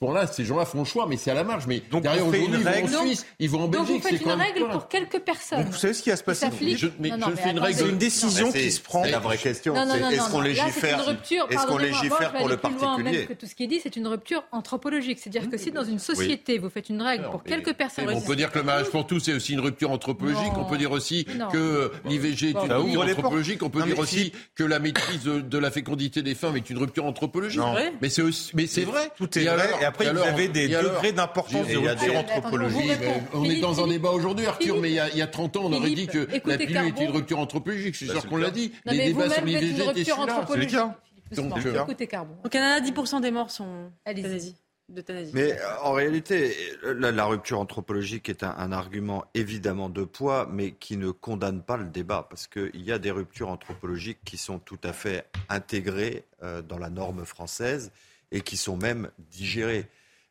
pour 0.00 0.12
là, 0.12 0.26
ces 0.26 0.44
gens-là 0.44 0.64
font 0.64 0.80
le 0.80 0.84
choix, 0.84 1.06
mais 1.08 1.16
c'est 1.16 1.30
à 1.30 1.34
la 1.34 1.44
marge. 1.44 1.66
Mais 1.68 1.80
donc 1.90 2.02
derrière 2.02 2.26
aujourd'hui, 2.26 2.58
ils 2.58 2.64
vont 2.64 2.98
en 2.98 3.04
Suisse, 3.04 3.26
ils 3.38 3.50
vont 3.50 3.60
en 3.60 3.68
Belgique. 3.68 3.88
Donc 3.88 4.02
vous 4.02 4.08
faites 4.08 4.20
une 4.20 4.30
règle 4.30 4.68
pour 4.70 4.88
quelques 4.88 5.20
personnes. 5.20 5.64
vous 5.64 5.76
savez 5.76 5.94
ce 5.94 6.02
qui 6.02 6.10
va 6.10 6.16
se 6.16 6.24
passer 6.24 6.48
Je, 6.76 6.88
mais 6.98 7.10
je 7.10 7.36
fais 7.36 7.50
une 7.50 7.60
règle. 7.60 7.78
C'est 7.78 7.88
une 7.88 7.98
décision 7.98 8.50
qui 8.50 8.72
se 8.72 8.80
prend. 8.80 9.04
La 9.04 9.20
vraie 9.20 9.38
question, 9.38 9.74
c'est 9.74 10.14
est-ce 10.14 10.30
qu'on 10.30 10.40
légifère 10.40 11.16
Est-ce 11.50 11.66
qu'on 11.66 11.78
légifère 11.78 12.32
pour 12.32 12.48
le 12.48 12.56
particulier 12.56 13.26
que 13.26 13.34
tout 13.34 13.46
ce 13.46 13.54
qui 13.54 13.64
est 13.64 13.68
dit, 13.68 13.80
c'est 13.82 13.96
une 13.96 14.08
rupture 14.08 14.44
anthropologique. 14.52 15.18
C'est-à-dire 15.20 15.48
que 15.48 15.56
si 15.56 15.70
dans 15.70 15.84
une 15.84 15.98
société 15.98 16.58
vous 16.58 16.70
faites 16.70 16.88
une 16.88 17.02
règle 17.02 17.30
pour 17.30 17.44
quelques 17.44 17.74
personnes, 17.74 18.08
on 18.08 18.20
peut 18.20 18.36
dire 18.36 18.50
que 18.50 18.58
le 18.58 18.64
mariage 18.64 18.90
pour 18.90 19.06
tous 19.06 19.20
c'est 19.20 19.34
aussi 19.34 19.52
une 19.52 19.60
rupture 19.60 19.90
anthropologique. 19.90 20.52
On 20.56 20.64
peut 20.64 20.78
dire 20.78 20.90
aussi 20.90 21.24
que 21.52 21.92
l'IVG 22.04 22.48
est 22.48 22.64
une 22.64 22.72
rupture 22.72 23.02
anthropologique. 23.02 23.62
On 23.62 23.70
peut 23.70 23.82
dire 23.82 23.98
aussi 23.98 24.32
que 24.56 24.64
la 24.64 24.80
maîtrise 24.80 25.22
de 25.24 25.58
la 25.58 25.70
fécondité 25.70 26.22
des 26.22 26.34
femmes 26.34 26.56
est 26.56 26.68
une 26.68 26.78
rupture 26.78 27.04
anthropologique. 27.04 27.60
Mais 28.00 28.08
c'est 28.66 28.87
vrai. 28.88 29.10
Tout 29.16 29.38
est 29.38 29.44
vrai. 29.44 29.68
et 29.80 29.84
après, 29.84 30.12
vous 30.12 30.20
avez 30.20 30.48
des 30.48 30.68
degrés 30.68 31.12
d'importance 31.12 31.66
de 31.66 31.76
rupture 31.76 32.16
anthropologique. 32.16 32.92
On 33.32 33.44
est 33.44 33.60
dans 33.60 33.84
un 33.84 33.88
débat 33.88 34.10
aujourd'hui, 34.10 34.46
Arthur, 34.46 34.80
mais 34.80 34.90
il 34.90 35.16
y, 35.16 35.22
a, 35.22 35.26
30 35.26 35.56
ans, 35.56 35.62
on 35.64 35.72
aurait 35.72 35.90
dit 35.90 36.06
que 36.06 36.28
la 36.44 36.58
pilule 36.58 36.88
était 36.88 37.04
une 37.04 37.10
rupture 37.10 37.38
anthropologique. 37.38 37.94
Je 37.94 38.06
suis 38.06 38.08
sûr 38.08 38.26
qu'on 38.28 38.36
l'a 38.36 38.50
dit. 38.50 38.72
Les 38.84 39.12
débats 39.12 39.30
sur 39.30 39.44
l'IVG 39.44 39.90
étaient. 39.90 40.04
C'est 40.04 40.66
cas. 40.66 40.96
Donc, 41.34 41.66
euh, 41.66 41.82
écoutez 41.82 42.06
Carbon. 42.06 42.34
Au 42.42 42.48
Canada, 42.48 42.86
10% 42.86 43.20
des 43.20 43.30
morts 43.30 43.50
sont 43.50 43.90
euthanasie. 44.08 44.56
Mais 45.34 45.52
euh, 45.52 45.78
en 45.82 45.92
réalité, 45.92 46.56
la, 46.82 47.24
rupture 47.26 47.60
anthropologique 47.60 48.30
est 48.30 48.42
un, 48.42 48.72
argument 48.72 49.26
évidemment 49.34 49.90
de 49.90 50.04
poids, 50.04 50.48
mais 50.50 50.72
qui 50.72 50.96
ne 50.96 51.10
condamne 51.10 51.62
pas 51.62 51.76
le 51.76 51.84
débat, 51.84 52.26
parce 52.28 52.46
qu'il 52.46 52.82
y 52.82 52.90
a 52.90 52.98
des 52.98 53.10
ruptures 53.10 53.50
anthropologiques 53.50 54.20
qui 54.24 54.38
sont 54.38 54.58
tout 54.58 54.78
à 54.82 54.94
fait 54.94 55.26
intégrées 55.50 56.24
euh, 56.42 56.62
dans 56.62 56.78
la 56.78 56.88
norme 56.88 57.26
française 57.26 57.92
et 58.32 58.40
qui 58.40 58.56
sont 58.56 58.76
même 58.76 59.10
digérées. 59.30 59.86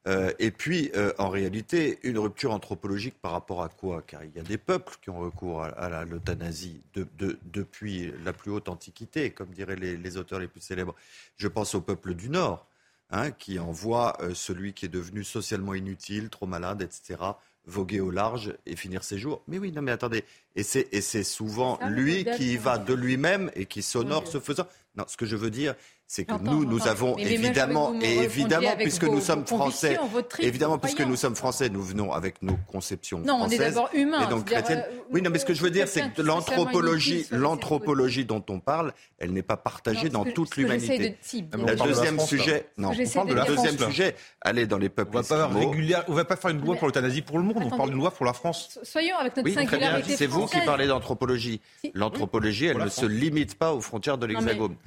Euh, 0.08 0.32
et 0.40 0.52
puis, 0.52 0.92
en 1.18 1.30
réalité, 1.30 2.00
une 2.04 2.18
rupture 2.18 2.52
anthropologique 2.52 3.16
par 3.22 3.34
rapport 3.34 3.62
à 3.62 3.70
quoi? 3.70 4.02
Car 4.06 4.24
il 4.24 4.32
y 4.36 4.40
a 4.40 4.44
des 4.44 4.58
peuples 4.58 4.96
qui 5.02 5.10
ont 5.10 5.20
recours 5.20 5.64
à, 5.64 6.06
l'euthanasie 6.06 6.82
depuis 6.94 8.14
la 8.24 8.32
plus 8.32 8.52
haute 8.52 8.70
antiquité, 8.70 9.32
comme 9.32 9.50
diraient 9.50 9.76
les, 9.76 9.98
les 9.98 10.18
auteurs 10.18 10.40
les 10.40 10.48
plus 10.48 10.62
célèbres. 10.62 10.96
Je 11.36 11.48
pense 11.48 11.76
aux 11.76 11.82
peuples 11.82 12.14
du 12.14 12.30
Nord 12.30 12.68
Hein, 13.10 13.32
qui 13.32 13.58
envoie 13.58 14.18
euh, 14.22 14.34
celui 14.34 14.74
qui 14.74 14.86
est 14.86 14.90
devenu 14.90 15.24
socialement 15.24 15.74
inutile, 15.74 16.30
trop 16.30 16.46
malade, 16.46 16.82
etc., 16.82 17.18
voguer 17.66 18.02
au 18.02 18.12
large 18.12 18.54
et 18.66 18.76
finir 18.76 19.02
ses 19.02 19.18
jours. 19.18 19.42
Mais 19.48 19.60
oui, 19.60 19.72
non, 19.72 19.82
mais 19.82 19.94
attendez, 19.94 20.26
et 20.56 20.64
c'est 20.64 21.24
souvent 21.24 21.80
lui 21.88 22.26
qui 22.36 22.58
va 22.58 22.78
de 22.78 22.94
lui-même 22.94 23.50
et 23.56 23.66
qui 23.66 23.82
s'honore 23.82 24.28
ce 24.28 24.42
faisant. 24.42 24.68
Non, 24.98 25.06
ce 25.08 25.16
que 25.16 25.26
je 25.26 25.38
veux 25.38 25.50
dire, 25.52 25.76
c'est 26.10 26.24
que 26.24 26.34
nous, 26.42 26.64
nous 26.64 26.88
avons 26.88 27.18
évidemment, 27.18 27.94
et 28.02 28.20
évidemment, 28.20 28.76
puisque 28.80 29.04
nous 29.04 29.20
sommes 29.20 29.46
français, 29.46 30.00
évidemment, 30.40 30.78
puisque 30.78 31.02
nous 31.02 31.18
sommes 31.18 31.36
français, 31.36 31.68
nous 31.70 31.84
venons 31.84 32.14
avec 32.14 32.42
nos 32.42 32.58
conceptions 32.66 33.20
non, 33.20 33.40
françaises. 33.40 33.60
on 33.60 33.62
est 33.62 33.66
d'abord 33.70 33.90
humains. 33.94 34.26
Et 34.26 34.30
donc. 34.30 34.52
Euh, 34.54 34.82
oui, 35.12 35.22
non, 35.22 35.30
mais 35.30 35.40
ce 35.40 35.46
que 35.46 35.54
je 35.54 35.62
veux 35.62 35.70
dire, 35.70 35.90
c'est 35.90 36.14
que 36.14 36.22
l'anthropologie, 36.22 37.28
l'anthropologie 37.32 38.24
dont 38.24 38.44
on 38.50 38.62
parle, 38.62 38.94
elle 39.20 39.34
n'est 39.34 39.44
pas 39.44 39.58
partagée 39.58 40.08
dans 40.08 40.24
toute 40.24 40.56
l'humanité. 40.56 41.18
Le 41.34 41.76
deuxième 41.76 42.20
sujet, 42.22 42.70
non, 42.78 42.92
on 42.92 43.10
parle 43.10 43.30
de 43.30 43.34
la 43.34 43.46
deuxième 43.46 43.78
sujet, 43.78 44.16
aller 44.40 44.66
dans 44.66 44.78
les 44.78 44.90
peuples. 44.90 45.18
On 45.18 45.74
ne 45.74 46.16
va 46.16 46.26
pas 46.26 46.38
faire 46.38 46.52
une 46.52 46.62
loi 46.62 46.78
pour 46.78 46.88
l'euthanasie 46.88 47.22
pour 47.22 47.38
le 47.38 47.44
monde, 47.44 47.64
on 47.66 47.76
parle 47.76 47.90
d'une 47.90 48.00
loi 48.00 48.12
pour 48.12 48.26
la 48.26 48.34
France. 48.34 48.80
Soyons 48.84 49.18
avec 49.18 49.36
notre 49.36 49.50
singularité 49.50 50.16
C'est 50.16 50.26
vous 50.26 50.46
qui 50.46 50.62
parlez 50.62 50.88
d'anthropologie. 50.88 51.60
L'anthropologie, 51.94 52.68
elle 52.68 52.78
ne 52.78 52.90
se 52.90 53.06
limite 53.06 53.56
pas 53.56 53.74
aux 53.74 53.82
frontières 53.82 54.18
de 54.18 54.26
l'Hexagone. 54.26 54.78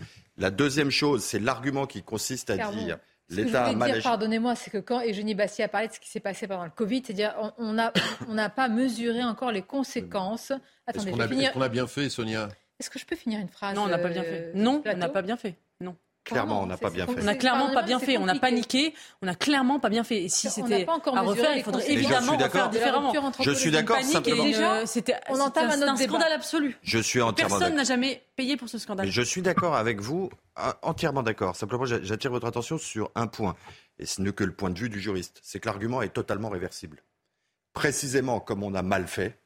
La 0.40 0.50
deuxième 0.50 0.90
chose, 0.90 1.22
c'est 1.22 1.38
l'argument 1.38 1.86
qui 1.86 2.02
consiste 2.02 2.50
à 2.50 2.56
dire 2.56 2.98
l'État 3.28 3.66
a 3.66 3.72
mal 3.74 4.02
Pardonnez-moi, 4.02 4.54
c'est 4.54 4.70
que 4.70 4.78
quand 4.78 5.02
Eugénie 5.06 5.34
Bassi 5.34 5.62
a 5.62 5.68
parlé 5.68 5.88
de 5.88 5.92
ce 5.92 6.00
qui 6.00 6.08
s'est 6.08 6.20
passé 6.20 6.48
pendant 6.48 6.64
le 6.64 6.70
Covid, 6.70 7.02
c'est-à-dire 7.04 7.34
on 7.58 7.72
n'a 7.74 7.92
on 8.28 8.36
pas 8.48 8.68
mesuré 8.68 9.22
encore 9.22 9.52
les 9.52 9.62
conséquences. 9.62 10.52
Attendez, 10.86 11.10
Est-ce 11.10 11.52
qu'on 11.52 11.60
a, 11.60 11.68
bien 11.68 11.86
fait, 11.86 12.08
Sonia? 12.08 12.48
Est-ce 12.80 12.90
que 12.90 12.98
je 12.98 13.04
peux 13.04 13.16
finir 13.16 13.38
une 13.38 13.48
phrase 13.48 13.76
Non, 13.76 13.82
on 13.82 13.88
n'a 13.88 13.98
pas 13.98 14.08
bien 14.08 14.22
fait. 14.22 14.46
Euh, 14.46 14.52
non, 14.54 14.82
on 14.84 14.96
n'a 14.96 15.08
pas 15.08 15.22
bien 15.22 15.36
fait. 15.36 15.56
Clairement, 16.24 16.62
on 16.62 16.66
n'a 16.66 16.76
pas 16.76 16.90
bien 16.90 17.06
fait. 17.06 17.20
On 17.20 17.24
n'a 17.24 17.34
clairement 17.34 17.72
pas 17.72 17.82
bien 17.82 17.98
fait. 17.98 18.18
On 18.18 18.28
a 18.28 18.38
paniqué. 18.38 18.94
On 19.22 19.26
n'a 19.26 19.34
clairement 19.34 19.80
pas 19.80 19.88
bien 19.88 20.04
fait. 20.04 20.24
Et 20.24 20.28
si 20.28 20.50
c'était 20.50 20.86
à 20.86 21.20
refaire, 21.22 21.56
il 21.56 21.62
faudrait 21.62 21.90
évidemment 21.90 22.36
refaire 22.36 22.68
différemment. 22.68 23.12
Je 23.40 23.50
suis 23.50 23.70
d'accord. 23.70 24.00
Simplement, 24.02 24.86
c'était 24.86 25.16
on 25.28 25.40
entame 25.40 25.70
un 25.70 25.96
scandale 25.96 26.32
absolu. 26.32 26.76
Je 26.82 26.98
suis 26.98 27.20
entièrement. 27.20 27.58
Personne 27.58 27.76
n'a 27.76 27.84
jamais 27.84 28.22
payé 28.36 28.56
pour 28.56 28.68
ce 28.68 28.78
scandale. 28.78 29.10
Je 29.10 29.22
suis 29.22 29.42
d'accord 29.42 29.76
avec 29.76 30.00
vous, 30.00 30.30
entièrement 30.82 31.22
d'accord. 31.22 31.56
Simplement, 31.56 31.84
j'attire 31.84 32.30
votre 32.30 32.46
attention 32.46 32.78
sur 32.78 33.10
un 33.14 33.26
point, 33.26 33.56
et 33.98 34.06
ce 34.06 34.20
n'est 34.22 34.32
que 34.32 34.44
le 34.44 34.52
point 34.52 34.70
de 34.70 34.78
vue 34.78 34.88
du 34.88 35.00
juriste. 35.00 35.40
C'est 35.42 35.58
que 35.58 35.68
l'argument 35.68 36.02
est 36.02 36.10
totalement 36.10 36.48
réversible. 36.48 37.02
Précisément 37.72 38.40
comme 38.40 38.62
on 38.62 38.74
a 38.74 38.82
mal 38.82 39.06
fait, 39.06 39.38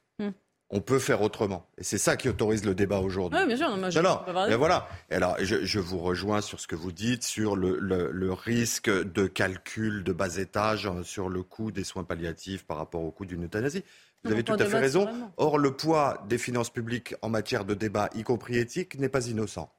on 0.70 0.80
peut 0.80 0.98
faire 0.98 1.22
autrement. 1.22 1.66
Et 1.78 1.84
c'est 1.84 1.98
ça 1.98 2.16
qui 2.16 2.28
autorise 2.28 2.64
le 2.64 2.74
débat 2.74 2.98
aujourd'hui. 2.98 3.38
Oui, 3.40 3.46
bien 3.46 3.56
sûr. 3.56 3.76
Non, 3.76 3.76
non, 4.02 4.20
mais 4.48 4.56
voilà. 4.56 4.88
alors, 5.10 5.36
je, 5.40 5.78
vous 5.78 5.98
rejoins 5.98 6.40
sur 6.40 6.58
ce 6.60 6.66
que 6.66 6.74
vous 6.74 6.92
dites, 6.92 7.22
sur 7.22 7.56
le, 7.56 8.32
risque 8.32 8.90
de 8.90 9.26
calcul 9.26 10.02
de 10.02 10.12
bas 10.12 10.36
étage 10.36 10.86
euh, 10.86 11.02
sur 11.02 11.28
le 11.28 11.42
coût 11.42 11.70
des 11.70 11.84
soins 11.84 12.02
palliatifs 12.02 12.66
par 12.66 12.78
rapport 12.78 13.02
au 13.02 13.10
coût 13.10 13.26
d'une 13.26 13.44
euthanasie. 13.44 13.84
Vous 14.24 14.32
avez 14.32 14.42
tout 14.42 14.54
à 14.54 14.64
fait 14.64 14.78
raison. 14.78 15.08
Or, 15.36 15.58
le 15.58 15.76
poids 15.76 16.24
des 16.28 16.38
finances 16.38 16.70
publiques 16.70 17.14
en 17.22 17.28
matière 17.28 17.64
de 17.64 17.74
débat, 17.74 18.08
y 18.14 18.22
compris 18.22 18.56
éthique, 18.56 18.98
n'est 18.98 19.08
pas 19.08 19.28
innocent. 19.28 19.70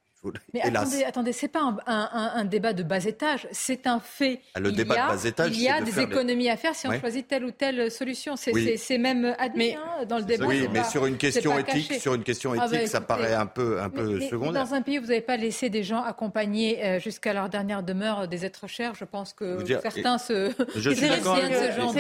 Mais 0.54 0.62
attendez, 0.62 1.04
attendez, 1.04 1.34
c'est 1.34 1.48
pas 1.48 1.76
un, 1.88 2.46
débat 2.46 2.74
de 2.74 2.84
bas 2.84 3.04
étage, 3.04 3.48
c'est 3.52 3.88
un 3.88 4.00
fait. 4.00 4.42
Ah, 4.54 4.60
le 4.60 4.70
il 4.70 4.76
débat 4.76 4.96
y 4.96 4.98
a, 4.98 5.04
de 5.08 5.16
bas 5.16 5.26
étage, 5.26 5.58
il 5.58 5.64
y 5.64 5.70
a 5.70 5.82
des 5.82 6.00
économies 6.00 6.50
à 6.50 6.58
faire 6.58 6.76
si 6.76 6.88
on 6.88 7.00
choisit 7.00 7.28
telle 7.28 7.46
ou 7.46 7.52
telle 7.52 7.92
solution. 7.92 8.36
C'est 8.36 8.98
même 8.98 9.36
admis 9.40 9.76
hein, 9.76 10.06
dans 10.08 10.18
le 10.18 10.24
débat. 10.24 10.46
Oui, 10.46 10.68
mais 10.72 10.84
sur 10.84 11.06
une 11.06 11.18
question 11.18 11.58
éthique, 11.58 11.94
sur 11.96 12.14
une 12.14 12.24
question 12.24 12.54
ah, 12.54 12.66
éthique, 12.66 12.80
bah, 12.82 12.88
ça 12.88 13.02
paraît 13.02 13.34
un 13.34 13.46
peu, 13.46 13.82
un 13.82 13.90
peu 13.90 14.20
secondaire. 14.22 14.66
Dans 14.66 14.74
un 14.74 14.82
pays 14.82 15.00
où 15.00 15.02
vous 15.02 15.08
n'avez 15.08 15.22
pas 15.22 15.38
laissé 15.38 15.70
des 15.70 15.84
gens 15.84 16.04
accompagner 16.04 16.84
euh, 16.84 17.00
jusqu'à 17.00 17.34
leur 17.34 17.50
dernière 17.50 17.84
demeure 17.84 18.28
des 18.28 18.46
êtres 18.46 18.68
chers, 18.68 18.96
je 18.96 19.06
pense 19.06 19.34
que 19.34 19.60
certains 19.82 20.18
se. 20.18 20.52
Je 20.76 20.90
suis 20.92 21.08
d'accord. 21.08 21.38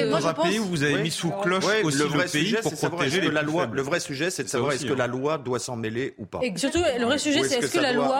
Dans 0.10 0.28
un 0.28 0.34
pays 0.34 0.60
où 0.60 0.66
vous 0.66 0.84
avez 0.84 1.02
mis 1.02 1.12
sous 1.12 1.32
cloche 1.32 1.66
aussi 1.84 1.98
le 1.98 2.06
vrai 2.06 2.26
pays 2.26 2.56
pour 2.62 2.74
protéger 2.90 3.22
la 3.22 3.42
loi. 3.42 3.68
Le 3.72 3.82
vrai 3.82 4.00
sujet, 4.00 4.30
c'est 4.30 4.44
de 4.44 4.50
savoir 4.50 4.74
est-ce 4.74 4.86
que 4.86 4.94
la 4.94 5.08
loi 5.08 5.38
doit 5.38 5.60
s'en 5.60 5.76
mêler 5.76 6.14
ou 6.18 6.26
pas. 6.26 6.40
Et 6.42 6.56
surtout, 6.58 6.80
le 6.98 7.06
vrai 7.06 7.18
sujet, 7.18 7.44
c'est 7.44 7.60
est-ce 7.60 7.74
que 7.74 7.80
la 7.80 7.94
loi 7.94 8.15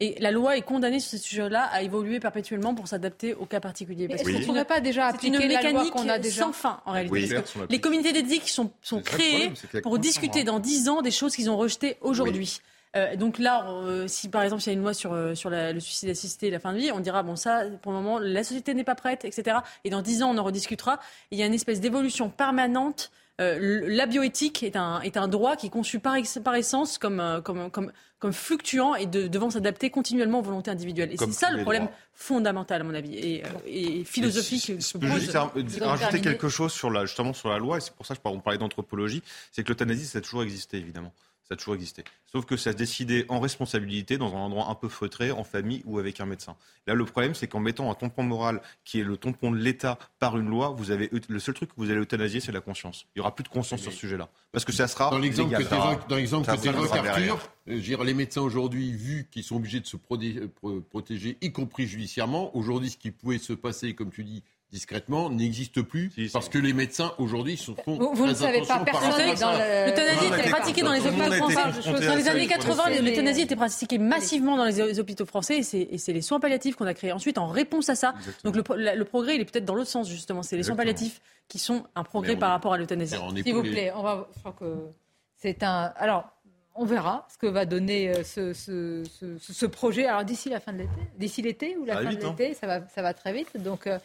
et 0.00 0.14
la 0.20 0.30
loi 0.30 0.56
est 0.56 0.62
condamnée 0.62 1.00
sur 1.00 1.10
ce 1.10 1.18
sujet-là 1.18 1.64
à 1.72 1.82
évoluer 1.82 2.20
perpétuellement 2.20 2.72
pour 2.72 2.86
s'adapter 2.86 3.34
au 3.34 3.46
cas 3.46 3.58
particulier. 3.58 4.06
Parce 4.06 4.22
est-ce 4.22 4.46
qu'on 4.46 4.52
ne 4.52 4.62
pas 4.62 4.80
déjà 4.80 5.06
appliquer 5.08 5.36
une 5.36 5.48
mécanique 5.48 5.90
qu'on 5.90 6.08
a 6.08 6.18
déjà... 6.18 6.42
sans 6.42 6.52
fin 6.52 6.80
en 6.86 6.92
réalité 6.92 7.34
Les 7.68 7.80
comités 7.80 8.12
d'éthique 8.12 8.48
sont, 8.48 8.70
sont 8.80 9.02
créés 9.02 9.52
pour 9.82 9.98
discuter 9.98 10.44
dans 10.44 10.60
dix 10.60 10.88
ans 10.88 11.02
des 11.02 11.10
choses 11.10 11.34
qu'ils 11.34 11.50
ont 11.50 11.56
rejetées 11.56 11.96
aujourd'hui. 12.00 12.60
Euh, 12.96 13.16
donc 13.16 13.38
là, 13.38 13.68
euh, 13.70 14.08
si 14.08 14.28
par 14.28 14.42
exemple 14.42 14.62
il 14.62 14.66
y 14.66 14.70
a 14.70 14.72
une 14.72 14.80
loi 14.80 14.94
sur, 14.94 15.12
euh, 15.12 15.34
sur 15.34 15.50
le 15.50 15.78
suicide 15.78 16.08
assisté 16.08 16.46
et 16.46 16.50
la 16.50 16.58
fin 16.58 16.72
de 16.72 16.78
vie, 16.78 16.90
on 16.90 17.00
dira 17.00 17.22
bon 17.22 17.36
ça, 17.36 17.64
pour 17.82 17.92
le 17.92 17.98
moment, 17.98 18.18
la 18.18 18.42
société 18.44 18.72
n'est 18.72 18.84
pas 18.84 18.94
prête, 18.94 19.24
etc. 19.24 19.58
Et 19.84 19.90
dans 19.90 20.00
dix 20.00 20.22
ans, 20.22 20.30
on 20.30 20.38
en 20.38 20.44
rediscutera. 20.44 20.98
Il 21.30 21.38
y 21.38 21.42
a 21.42 21.46
une 21.46 21.54
espèce 21.54 21.80
d'évolution 21.80 22.30
permanente 22.30 23.10
euh, 23.40 23.82
la 23.86 24.06
bioéthique 24.06 24.62
est 24.62 24.76
un, 24.76 25.00
est 25.02 25.16
un 25.16 25.28
droit 25.28 25.56
qui 25.56 25.66
est 25.66 25.70
conçu 25.70 26.00
par, 26.00 26.16
par 26.42 26.54
essence 26.56 26.98
comme, 26.98 27.20
euh, 27.20 27.40
comme, 27.40 27.70
comme, 27.70 27.92
comme 28.18 28.32
fluctuant 28.32 28.94
et 28.96 29.06
de, 29.06 29.28
devant 29.28 29.50
s'adapter 29.50 29.90
continuellement 29.90 30.40
aux 30.40 30.42
volontés 30.42 30.70
individuelles. 30.70 31.12
Et 31.12 31.16
c'est 31.16 31.32
ça 31.32 31.50
le 31.50 31.62
problème 31.62 31.88
fondamental, 32.14 32.80
à 32.80 32.84
mon 32.84 32.94
avis, 32.94 33.14
et, 33.16 33.44
euh, 33.44 33.48
et 33.66 34.04
philosophique. 34.04 34.72
Je 34.78 34.98
peux 34.98 35.06
juste 35.06 35.36
rajouter 35.80 36.20
quelque 36.20 36.48
chose 36.48 36.72
sur 36.72 36.90
la, 36.90 37.06
justement 37.06 37.32
sur 37.32 37.48
la 37.50 37.58
loi, 37.58 37.78
et 37.78 37.80
c'est 37.80 37.94
pour 37.94 38.06
ça 38.06 38.14
que 38.14 38.20
on 38.24 38.40
parlait 38.40 38.58
d'anthropologie, 38.58 39.22
c'est 39.52 39.62
que 39.62 39.68
l'euthanasie, 39.68 40.06
ça 40.06 40.18
a 40.18 40.20
toujours 40.20 40.42
existé, 40.42 40.78
évidemment. 40.78 41.12
Ça 41.48 41.54
a 41.54 41.56
toujours 41.56 41.76
existé. 41.76 42.04
Sauf 42.26 42.44
que 42.44 42.58
ça 42.58 42.72
se 42.72 42.76
décidait 42.76 43.24
en 43.30 43.40
responsabilité, 43.40 44.18
dans 44.18 44.34
un 44.36 44.38
endroit 44.38 44.68
un 44.68 44.74
peu 44.74 44.90
feutré, 44.90 45.30
en 45.30 45.44
famille 45.44 45.82
ou 45.86 45.98
avec 45.98 46.20
un 46.20 46.26
médecin. 46.26 46.56
Là, 46.86 46.92
le 46.92 47.04
problème, 47.06 47.34
c'est 47.34 47.46
qu'en 47.46 47.60
mettant 47.60 47.90
un 47.90 47.94
tampon 47.94 48.22
moral 48.22 48.60
qui 48.84 49.00
est 49.00 49.04
le 49.04 49.16
tampon 49.16 49.50
de 49.50 49.56
l'État 49.56 49.98
par 50.18 50.36
une 50.36 50.50
loi, 50.50 50.74
vous 50.76 50.90
avez 50.90 51.10
le 51.10 51.38
seul 51.38 51.54
truc 51.54 51.70
que 51.70 51.74
vous 51.78 51.90
allez 51.90 52.00
euthanasier, 52.00 52.40
c'est 52.40 52.52
la 52.52 52.60
conscience. 52.60 53.06
Il 53.14 53.18
n'y 53.18 53.20
aura 53.22 53.34
plus 53.34 53.44
de 53.44 53.48
conscience 53.48 53.80
sur 53.80 53.90
ce 53.90 53.98
sujet-là. 53.98 54.28
Parce 54.52 54.66
que 54.66 54.72
ça 54.72 54.88
sera. 54.88 55.08
Dans 55.08 55.18
l'exemple 55.18 55.56
que 55.56 55.62
tu 55.62 56.68
évoques, 56.68 56.92
Arthur, 56.94 57.38
euh, 57.68 58.04
les 58.04 58.14
médecins 58.14 58.42
aujourd'hui, 58.42 58.92
vu 58.92 59.26
qu'ils 59.30 59.42
sont 59.42 59.56
obligés 59.56 59.80
de 59.80 59.86
se 59.86 59.96
protéger, 59.96 61.38
y 61.40 61.50
compris 61.50 61.86
judiciairement, 61.86 62.54
aujourd'hui, 62.54 62.90
ce 62.90 62.98
qui 62.98 63.10
pouvait 63.10 63.38
se 63.38 63.54
passer, 63.54 63.94
comme 63.94 64.10
tu 64.10 64.22
dis, 64.22 64.42
discrètement 64.70 65.30
n'existe 65.30 65.80
plus 65.82 66.12
parce 66.32 66.48
que 66.48 66.58
les 66.58 66.72
médecins 66.72 67.12
aujourd'hui 67.18 67.56
se 67.56 67.72
font 67.72 67.98
vous, 67.98 68.12
vous 68.12 68.26
ne 68.26 68.34
savez 68.34 68.62
pas 68.66 68.80
personne 68.80 69.26
l'euthanasie 69.26 70.26
était 70.26 70.50
pratiquée 70.50 70.82
dans 70.82 70.92
les 70.92 71.06
hôpitaux 71.06 71.32
français. 71.32 71.90
dans 72.06 72.14
les 72.14 72.28
années 72.28 72.46
80 72.46 73.00
l'euthanasie 73.00 73.40
était 73.42 73.56
pratiquée 73.56 73.98
massivement 73.98 74.56
dans 74.56 74.66
les 74.66 75.00
hôpitaux 75.00 75.26
français 75.26 75.60
et 75.60 75.98
c'est 75.98 76.12
les 76.12 76.22
soins 76.22 76.40
palliatifs 76.40 76.76
qu'on 76.76 76.86
a 76.86 76.94
créés 76.94 77.12
ensuite 77.12 77.38
en 77.38 77.48
réponse 77.48 77.88
à 77.88 77.94
ça. 77.94 78.14
Donc 78.44 78.56
le, 78.56 79.04
progrès 79.04 79.36
il 79.36 79.40
est 79.40 79.44
peut-être 79.44 79.64
dans 79.64 79.74
l'autre 79.74 79.90
sens 79.90 80.08
justement. 80.08 80.42
C'est 80.42 80.56
les 80.56 80.62
soins 80.62 80.76
palliatifs 80.76 81.20
qui 81.48 81.58
sont 81.58 81.84
un 81.94 82.04
progrès 82.04 82.36
par 82.36 82.50
rapport 82.50 82.74
à 82.74 82.78
l'euthanasie. 82.78 83.16
s'il 83.42 83.54
vous 83.54 83.62
plaît 83.62 83.92
on 83.94 84.02
va 84.02 84.28
je 84.34 84.40
crois 84.40 84.52
que 84.52 84.88
c'est 85.36 85.62
un 85.62 85.92
alors 85.96 86.30
on 86.78 86.84
verra 86.84 87.26
ce 87.30 87.36
que 87.36 87.46
va 87.46 87.64
donner 87.66 88.10
euh, 88.10 88.22
ce, 88.24 89.66
projet. 89.66 90.06
Alors 90.06 90.24
d'ici 90.24 90.48
la 90.48 90.60
fin 90.60 90.72
de 90.72 90.78
l'été, 90.78 91.00
d'ici 91.18 91.42
l'été 91.42 91.76
ou 91.76 91.84
la 91.84 91.96
fin 91.96 92.04
de 92.04 92.24
hein. 92.24 92.34
l'été, 92.36 92.54
ça 92.54 92.66
va, 92.66 92.86
ça 92.88 93.02
va 93.02 93.12
très 93.14 93.32
vite. 93.32 93.60
Donc 93.60 93.86
euh, 93.86 93.98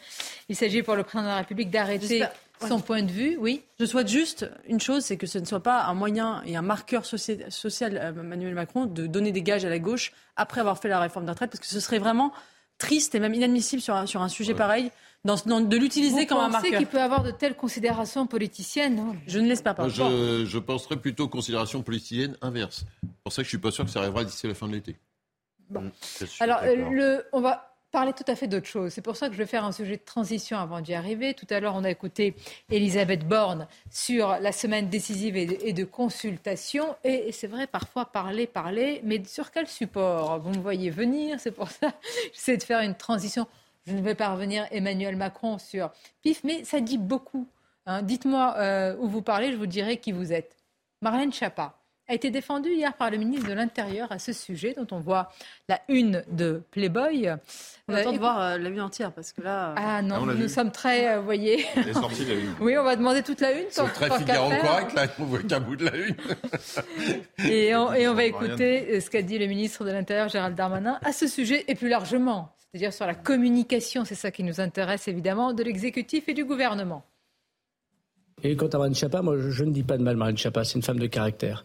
il 0.48 0.56
s'agit 0.56 0.82
pour 0.82 0.96
le 0.96 1.04
président 1.04 1.22
de 1.22 1.28
la 1.28 1.38
République 1.38 1.70
d'arrêter 1.70 2.24
son 2.66 2.80
point 2.80 3.02
de 3.02 3.10
vue. 3.10 3.36
Oui. 3.38 3.62
Je 3.78 3.84
souhaite 3.84 4.08
juste 4.08 4.50
une 4.66 4.80
chose, 4.80 5.04
c'est 5.04 5.16
que 5.16 5.26
ce 5.26 5.38
ne 5.38 5.44
soit 5.44 5.62
pas 5.62 5.84
un 5.84 5.94
moyen 5.94 6.42
et 6.46 6.56
un 6.56 6.62
marqueur 6.62 7.06
social, 7.06 7.50
social 7.50 7.96
euh, 7.96 8.10
Emmanuel 8.10 8.54
Macron, 8.54 8.86
de 8.86 9.06
donner 9.06 9.32
des 9.32 9.42
gages 9.42 9.64
à 9.64 9.70
la 9.70 9.78
gauche 9.78 10.12
après 10.36 10.60
avoir 10.60 10.78
fait 10.78 10.88
la 10.88 11.00
réforme 11.00 11.26
de 11.26 11.30
retraite, 11.30 11.50
parce 11.50 11.60
que 11.60 11.66
ce 11.66 11.80
serait 11.80 11.98
vraiment 11.98 12.32
triste 12.78 13.14
et 13.14 13.20
même 13.20 13.34
inadmissible 13.34 13.80
sur 13.80 13.94
un, 13.94 14.06
sur 14.06 14.20
un 14.20 14.28
sujet 14.28 14.54
pareil 14.54 14.90
de 15.24 15.76
l'utiliser 15.76 16.26
comme 16.26 16.38
un 16.38 16.48
marqueur. 16.48 16.60
Vous 16.60 16.66
pensez 16.66 16.76
qu'il 16.78 16.86
peut 16.86 17.00
avoir 17.00 17.22
de 17.22 17.30
telles 17.30 17.56
considérations 17.56 18.26
politiciennes 18.26 19.18
Je 19.26 19.38
ne 19.38 19.48
laisse 19.48 19.62
pas 19.62 19.74
penser. 19.74 19.94
Je, 19.96 20.44
je 20.44 20.58
penserais 20.58 20.96
plutôt 20.96 21.28
considération 21.28 21.82
politicienne 21.82 22.36
inverse. 22.42 22.84
C'est 23.02 23.22
pour 23.22 23.32
ça 23.32 23.42
que 23.42 23.44
je 23.44 23.50
suis 23.50 23.58
pas 23.58 23.70
sûr 23.70 23.84
que 23.84 23.90
ça 23.90 24.00
arrivera 24.00 24.24
d'ici 24.24 24.46
la 24.46 24.54
fin 24.54 24.68
de 24.68 24.72
l'été. 24.72 24.96
Bon. 25.70 25.90
Alors, 26.40 26.60
le, 26.64 27.24
on 27.32 27.40
va 27.40 27.74
parler 27.90 28.12
tout 28.12 28.24
à 28.26 28.34
fait 28.34 28.48
d'autre 28.48 28.66
chose. 28.66 28.92
C'est 28.92 29.02
pour 29.02 29.16
ça 29.16 29.28
que 29.28 29.34
je 29.34 29.38
vais 29.38 29.46
faire 29.46 29.64
un 29.64 29.70
sujet 29.70 29.96
de 29.96 30.02
transition 30.04 30.58
avant 30.58 30.80
d'y 30.80 30.94
arriver. 30.94 31.32
Tout 31.32 31.46
à 31.48 31.60
l'heure, 31.60 31.74
on 31.76 31.84
a 31.84 31.90
écouté 31.90 32.34
Elisabeth 32.68 33.26
Borne 33.26 33.68
sur 33.88 34.36
la 34.40 34.50
semaine 34.50 34.90
décisive 34.90 35.36
et 35.36 35.72
de, 35.72 35.84
consultation. 35.84 36.96
Et 37.04 37.30
c'est 37.30 37.46
vrai, 37.46 37.68
parfois 37.68 38.06
parler, 38.06 38.48
parler, 38.48 39.00
mais 39.04 39.22
sur 39.24 39.52
quel 39.52 39.68
support? 39.68 40.40
Vous 40.40 40.50
me 40.50 40.58
voyez 40.58 40.90
venir, 40.90 41.38
c'est 41.38 41.52
pour 41.52 41.70
ça 41.70 41.92
que 41.92 41.96
j'essaie 42.34 42.56
de 42.56 42.64
faire 42.64 42.80
une 42.80 42.96
transition. 42.96 43.46
Je 43.86 43.92
ne 43.92 44.00
vais 44.00 44.14
pas 44.14 44.32
revenir 44.32 44.66
Emmanuel 44.70 45.16
Macron 45.16 45.58
sur 45.58 45.90
PIF, 46.22 46.42
mais 46.44 46.64
ça 46.64 46.80
dit 46.80 46.98
beaucoup. 46.98 47.46
Hein. 47.86 48.02
Dites-moi 48.02 48.54
euh, 48.58 48.96
où 48.98 49.08
vous 49.08 49.22
parlez, 49.22 49.52
je 49.52 49.56
vous 49.56 49.66
dirai 49.66 49.98
qui 49.98 50.12
vous 50.12 50.32
êtes. 50.32 50.56
Marlène 51.02 51.32
Schiappa 51.32 51.76
a 52.08 52.14
été 52.14 52.30
défendue 52.30 52.70
hier 52.70 52.92
par 52.94 53.10
le 53.10 53.16
ministre 53.16 53.48
de 53.48 53.54
l'Intérieur 53.54 54.12
à 54.12 54.18
ce 54.18 54.32
sujet, 54.32 54.74
dont 54.76 54.86
on 54.90 55.00
voit 55.00 55.30
la 55.68 55.80
une 55.88 56.22
de 56.30 56.62
Playboy. 56.70 57.30
On 57.88 57.94
attend 57.94 58.12
de 58.12 58.18
voir 58.18 58.40
euh, 58.40 58.58
la 58.58 58.68
une 58.68 58.80
entière, 58.80 59.12
parce 59.12 59.32
que 59.32 59.40
là... 59.40 59.70
Euh, 59.70 59.74
ah 59.76 60.02
non, 60.02 60.26
nous 60.26 60.48
sommes 60.48 60.70
très, 60.70 61.14
euh, 61.14 61.18
vous 61.20 61.24
voyez... 61.24 61.64
Elle 61.76 61.88
est 61.88 61.94
sortie 61.94 62.24
la 62.26 62.34
une. 62.34 62.54
oui, 62.60 62.76
on 62.76 62.84
va 62.84 62.96
demander 62.96 63.22
toute 63.22 63.40
la 63.40 63.52
une. 63.52 63.66
C'est 63.70 63.84
très 63.84 64.10
Figaro 64.18 64.50
correct, 64.50 64.92
là, 64.94 65.06
on 65.18 65.24
voit 65.24 65.42
qu'un 65.42 65.60
bout 65.60 65.76
de 65.76 65.86
la 65.86 65.96
une. 65.96 66.16
et, 67.50 67.74
on, 67.74 67.92
et 67.94 68.06
on 68.06 68.14
va 68.14 68.24
écouter 68.24 69.00
ce 69.00 69.08
qu'a 69.08 69.22
dit 69.22 69.38
le 69.38 69.46
ministre 69.46 69.84
de 69.84 69.90
l'Intérieur, 69.90 70.28
Gérald 70.28 70.54
Darmanin, 70.54 70.98
à 71.02 71.12
ce 71.12 71.26
sujet, 71.26 71.64
et 71.68 71.74
plus 71.74 71.88
largement, 71.88 72.53
c'est-à-dire 72.74 72.92
sur 72.92 73.06
la 73.06 73.14
communication, 73.14 74.04
c'est 74.04 74.16
ça 74.16 74.32
qui 74.32 74.42
nous 74.42 74.60
intéresse 74.60 75.06
évidemment, 75.06 75.52
de 75.52 75.62
l'exécutif 75.62 76.28
et 76.28 76.34
du 76.34 76.44
gouvernement. 76.44 77.04
Et 78.42 78.56
quant 78.56 78.66
à 78.66 78.78
Marine 78.78 78.96
Chapa, 78.96 79.22
moi 79.22 79.36
je 79.38 79.62
ne 79.62 79.70
dis 79.70 79.84
pas 79.84 79.96
de 79.96 80.02
mal 80.02 80.16
Marine 80.16 80.36
Chapa, 80.36 80.64
c'est 80.64 80.74
une 80.74 80.82
femme 80.82 80.98
de 80.98 81.06
caractère. 81.06 81.64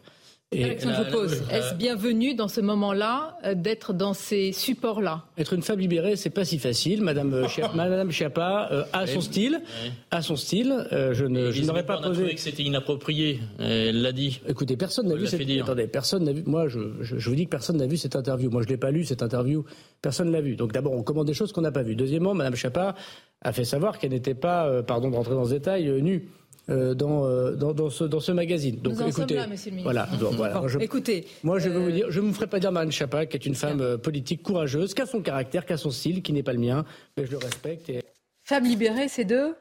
Et 0.52 0.80
je 0.80 1.12
pose, 1.12 1.44
est-ce 1.52 1.76
bienvenu 1.76 2.34
dans 2.34 2.48
ce 2.48 2.60
moment-là 2.60 3.38
euh, 3.46 3.54
d'être 3.54 3.94
dans 3.94 4.16
ces 4.16 4.52
supports-là? 4.52 5.26
Être 5.38 5.54
une 5.54 5.62
femme 5.62 5.78
libérée, 5.78 6.16
c'est 6.16 6.32
pas 6.32 6.44
si 6.44 6.58
facile. 6.58 7.04
Madame, 7.04 7.32
euh, 7.36 7.48
Madame 7.76 8.10
Chiappa 8.10 8.68
euh, 8.72 8.84
a 8.92 9.06
son 9.06 9.22
style, 9.22 9.62
a 10.10 10.24
son 10.24 10.36
style. 10.36 10.88
je 10.90 11.24
ne, 11.26 11.52
je 11.52 11.64
n'aurais 11.66 11.86
pas 11.86 12.02
posé. 12.02 12.34
que 12.34 12.40
c'était 12.40 12.64
inapproprié. 12.64 13.40
Elle 13.60 14.02
l'a 14.02 14.12
dit. 14.12 14.42
Écoutez, 14.48 14.76
personne 14.76 15.08
n'a 15.08 15.14
vu 15.14 15.28
cette. 15.28 15.48
Attendez, 15.62 15.86
personne 15.86 16.24
n'a 16.24 16.34
vu. 16.34 16.42
Moi, 16.48 16.68
je, 16.68 16.80
je, 17.02 17.30
vous 17.30 17.36
dis 17.36 17.46
que 17.46 17.52
personne 17.52 17.78
n'a 17.78 17.86
vu 17.86 17.98
cette 17.98 18.16
interview. 18.16 18.50
Moi, 18.50 18.64
je 18.64 18.70
l'ai 18.70 18.78
pas 18.78 18.90
lu 18.90 19.06
cette 19.06 19.22
interview. 19.22 19.66
Personne 20.02 20.32
l'a 20.32 20.42
vu. 20.42 20.56
Donc 20.56 20.72
d'abord, 20.72 20.94
on 20.94 21.04
commande 21.04 21.28
des 21.28 21.36
choses 21.36 21.52
qu'on 21.52 21.62
n'a 21.62 21.72
pas 21.72 21.84
vues. 21.84 21.96
Deuxièmement, 21.96 22.34
Madame 22.34 22.56
Chiappa 22.56 22.96
a 23.44 23.54
fait 23.54 23.66
savoir 23.66 24.00
qu'elle 24.00 24.14
n'était 24.14 24.34
pas, 24.34 24.82
pardon 24.82 25.12
de 25.12 25.16
rentrer 25.16 25.36
dans 25.36 25.46
ce 25.46 25.52
détail, 25.52 26.02
nue. 26.02 26.28
Euh, 26.70 26.94
euh, 27.02 27.56
dans, 27.56 27.74
dans, 27.74 27.90
ce, 27.90 28.04
dans 28.04 28.20
ce 28.20 28.32
magazine. 28.32 28.80
Donc 28.80 28.94
Nous 28.94 29.02
en 29.02 29.08
écoutez, 29.08 29.36
sommes 29.36 29.44
là, 29.44 29.48
monsieur 29.48 29.72
le 29.72 29.78
ministre. 29.78 29.92
Voilà, 29.92 30.08
voilà. 30.34 30.68
je, 30.68 30.80
écoutez, 30.80 31.28
moi 31.44 31.58
je 31.58 31.70
veux 31.70 31.80
vous 31.80 31.92
dire, 31.92 32.06
je 32.10 32.20
ne 32.22 32.28
me 32.28 32.34
ferai 32.34 32.48
pas 32.48 32.60
dire 32.60 32.72
Marine 32.72 32.92
Chapa, 32.92 33.26
qui 33.26 33.38
est 33.38 33.46
une 33.46 33.56
femme 33.56 33.82
euh, 33.82 33.98
politique 33.98 34.44
courageuse, 34.44 34.94
qui 34.94 35.02
a 35.02 35.06
son 35.06 35.22
caractère, 35.22 35.66
qui 35.66 35.74
a 35.74 35.78
son 35.78 35.90
style, 35.90 36.22
qui 36.22 36.32
n'est 36.32 36.44
pas 36.44 36.54
le 36.54 36.60
mien, 36.60 36.86
mais 37.18 37.26
je 37.26 37.32
le 37.32 37.38
respecte. 37.38 37.90
Et... 37.90 38.04
Femme 38.44 38.66
libérée, 38.66 39.08
c'est 39.08 39.26
deux 39.26 39.56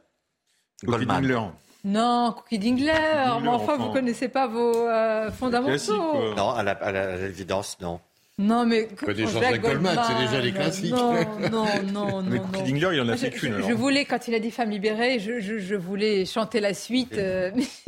Goldman. 0.84 1.52
Non, 1.84 2.34
Cookie 2.36 2.58
Dingler. 2.58 2.92
Mais 3.42 3.48
enfin, 3.48 3.76
vous 3.76 3.90
connaissez 3.90 4.28
pas 4.28 4.46
vos 4.46 4.86
fondamentaux. 5.32 6.34
Non, 6.36 6.50
à 6.50 7.16
l'évidence, 7.16 7.78
non. 7.80 8.00
Non, 8.38 8.64
mais. 8.64 8.88
des 9.06 9.26
Jean-Jacques 9.26 9.60
Goldman, 9.60 9.98
c'est 10.06 10.26
déjà 10.26 10.40
les 10.40 10.52
classiques. 10.52 10.92
Non, 10.92 11.14
non, 11.50 11.66
non, 11.92 12.22
non. 12.22 12.22
Mais 12.22 12.38
Dingler, 12.62 12.90
il 12.94 13.00
en 13.00 13.08
a 13.08 13.16
fait 13.16 13.30
qu'une. 13.30 13.60
Je, 13.66 13.72
voulais, 13.72 14.04
quand 14.04 14.28
il 14.28 14.34
a 14.34 14.38
dit 14.38 14.52
femme 14.52 14.70
libérée, 14.70 15.18
je, 15.18 15.40
je, 15.40 15.74
voulais 15.74 16.24
chanter 16.24 16.60
la 16.60 16.72
suite. 16.72 17.14
Euh, 17.14 17.50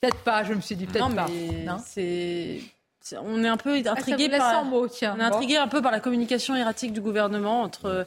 peut-être 0.00 0.18
pas, 0.18 0.44
je 0.44 0.54
me 0.54 0.60
suis 0.60 0.76
dit 0.76 0.86
peut-être 0.86 1.14
pas. 1.14 1.26
Non, 1.66 1.78
c'est 1.84 2.60
on 3.20 3.42
est 3.42 3.48
un 3.48 3.56
peu 3.56 3.82
ah, 3.84 3.92
intrigué 3.92 4.28
par, 4.28 4.64
mot, 4.64 4.86
tiens. 4.86 5.14
on 5.16 5.20
est 5.20 5.24
intrigué 5.24 5.56
un 5.56 5.68
peu 5.68 5.82
par 5.82 5.90
la 5.90 6.00
communication 6.00 6.54
erratique 6.54 6.92
du 6.92 7.00
gouvernement 7.00 7.62
entre 7.62 7.86
euh, 7.86 8.04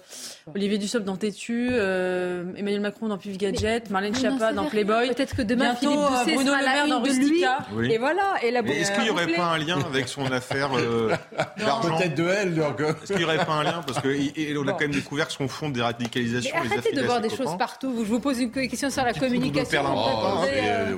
Olivier 0.53 0.77
Dussopt 0.77 1.03
dans 1.03 1.15
Tétu, 1.15 1.69
euh, 1.71 2.43
Emmanuel 2.55 2.79
Macron 2.79 3.07
dans 3.07 3.17
Pif 3.17 3.35
Gadget, 3.35 3.89
Marlène 3.89 4.13
Schiappa 4.13 4.53
dans 4.53 4.65
Playboy. 4.65 5.07
Peut-être 5.07 5.35
que 5.35 5.41
demain 5.41 5.73
Bientôt, 5.73 5.89
Philippe 5.89 6.07
Doucet 6.07 6.35
Bruno 6.35 6.51
sera 6.51 6.59
Le 6.59 6.65
Maire 6.67 6.87
dans 6.87 7.01
Rustica. 7.01 7.57
Oui. 7.73 7.91
Et 7.91 7.97
voilà. 7.97 8.35
Et 8.43 8.51
la 8.51 8.59
Est-ce 8.59 8.91
qu'il 8.91 9.03
n'y 9.05 9.09
aurait 9.09 9.33
pas 9.33 9.45
un 9.53 9.57
lien 9.57 9.79
avec 9.79 10.07
son 10.07 10.31
affaire 10.31 10.69
euh, 10.77 11.15
d'argent 11.57 11.97
Peut-être 11.97 12.13
de 12.13 12.27
elle. 12.27 12.59
Est-ce 12.59 13.07
qu'il 13.07 13.17
n'y 13.17 13.23
aurait 13.23 13.43
pas 13.43 13.53
un 13.53 13.63
lien 13.63 13.81
parce 13.87 13.99
qu'on 13.99 14.67
a 14.67 14.71
quand 14.73 14.79
même 14.81 14.91
découvert 14.91 15.31
son 15.31 15.47
fond 15.47 15.69
de 15.69 15.73
déradicalisation. 15.73 16.55
Mais 16.61 16.71
arrêtez 16.73 16.91
de 16.91 17.01
voir 17.01 17.21
des 17.21 17.29
choses 17.31 17.57
partout. 17.57 17.91
Je 18.05 18.09
vous 18.09 18.19
pose 18.19 18.39
une 18.39 18.51
question 18.51 18.91
sur 18.91 19.03
la 19.03 19.13
communication. 19.13 19.83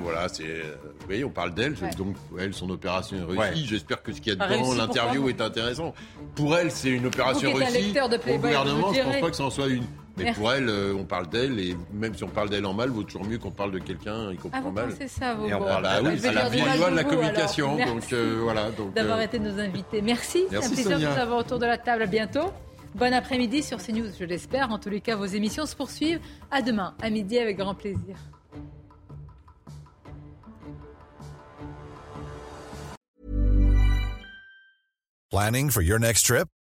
Voilà, 0.02 0.28
c'est. 0.28 0.62
Oui, 1.08 1.24
on 1.24 1.30
parle 1.30 1.54
d'elle. 1.54 1.74
Donc 1.96 2.16
elle, 2.38 2.52
son 2.52 2.68
opération 2.68 3.16
est 3.16 3.38
réussie. 3.40 3.66
J'espère 3.66 4.02
que 4.02 4.12
ce 4.12 4.20
qu'il 4.20 4.34
y 4.34 4.36
a 4.38 4.46
dedans 4.46 4.74
l'interview 4.74 5.30
est 5.30 5.40
intéressant. 5.40 5.94
Pour 6.34 6.54
elle, 6.54 6.70
c'est 6.70 6.90
une 6.90 7.06
opération 7.06 7.54
réussie. 7.54 7.94
Au 7.98 8.36
gouvernement, 8.36 8.92
je 8.92 9.00
ne 9.00 9.04
pense 9.04 9.20
pas 9.20 9.30
que 9.30 9.37
ça 9.38 9.44
en 9.44 9.50
soit 9.50 9.68
une. 9.68 9.84
Mais 10.16 10.32
pour 10.32 10.52
elle, 10.52 10.68
euh, 10.68 10.94
on 10.98 11.04
parle 11.04 11.28
d'elle, 11.28 11.60
et 11.60 11.76
même 11.92 12.12
si 12.12 12.24
on 12.24 12.28
parle 12.28 12.50
d'elle 12.50 12.66
en 12.66 12.74
mal, 12.74 12.90
vaut 12.90 13.04
toujours 13.04 13.24
mieux 13.24 13.38
qu'on 13.38 13.52
parle 13.52 13.70
de 13.70 13.78
quelqu'un, 13.78 14.32
il 14.32 14.36
comprend 14.36 14.64
ah, 14.66 14.70
mal. 14.72 14.92
C'est 14.98 15.06
ça, 15.06 15.34
vous 15.34 15.46
Et 15.46 15.54
on 15.54 15.60
parle 15.60 15.86
à, 15.86 16.02
oui, 16.02 16.18
la 16.18 16.48
vieille 16.48 16.76
loi 16.76 16.90
de 16.90 16.96
la 16.96 17.04
communication. 17.04 17.76
Donc, 17.76 18.12
euh, 18.12 18.40
voilà. 18.42 18.70
D'avoir 18.96 19.18
euh, 19.18 19.22
été 19.22 19.38
nos 19.38 19.58
invités. 19.60 20.02
Merci. 20.02 20.44
C'est 20.50 20.56
un 20.56 20.60
plaisir 20.60 20.98
de 20.98 21.06
vous 21.06 21.20
avoir 21.20 21.38
autour 21.38 21.60
de 21.60 21.66
la 21.66 21.78
table. 21.78 22.02
À 22.02 22.06
bientôt. 22.06 22.52
Bon 22.96 23.12
après-midi 23.12 23.62
sur 23.62 23.78
CNews, 23.78 24.08
je 24.18 24.24
l'espère. 24.24 24.72
En 24.72 24.78
tous 24.78 24.90
les 24.90 25.00
cas, 25.00 25.14
vos 25.14 25.26
émissions 25.26 25.66
se 25.66 25.76
poursuivent. 25.76 26.20
À 26.50 26.62
demain, 26.62 26.94
à 27.00 27.10
midi, 27.10 27.38
avec 27.38 27.56
grand 27.56 27.74
plaisir. 27.74 28.16
Planning 35.30 35.70
for 35.70 35.82
your 35.82 36.00
next 36.00 36.26
trip? 36.26 36.48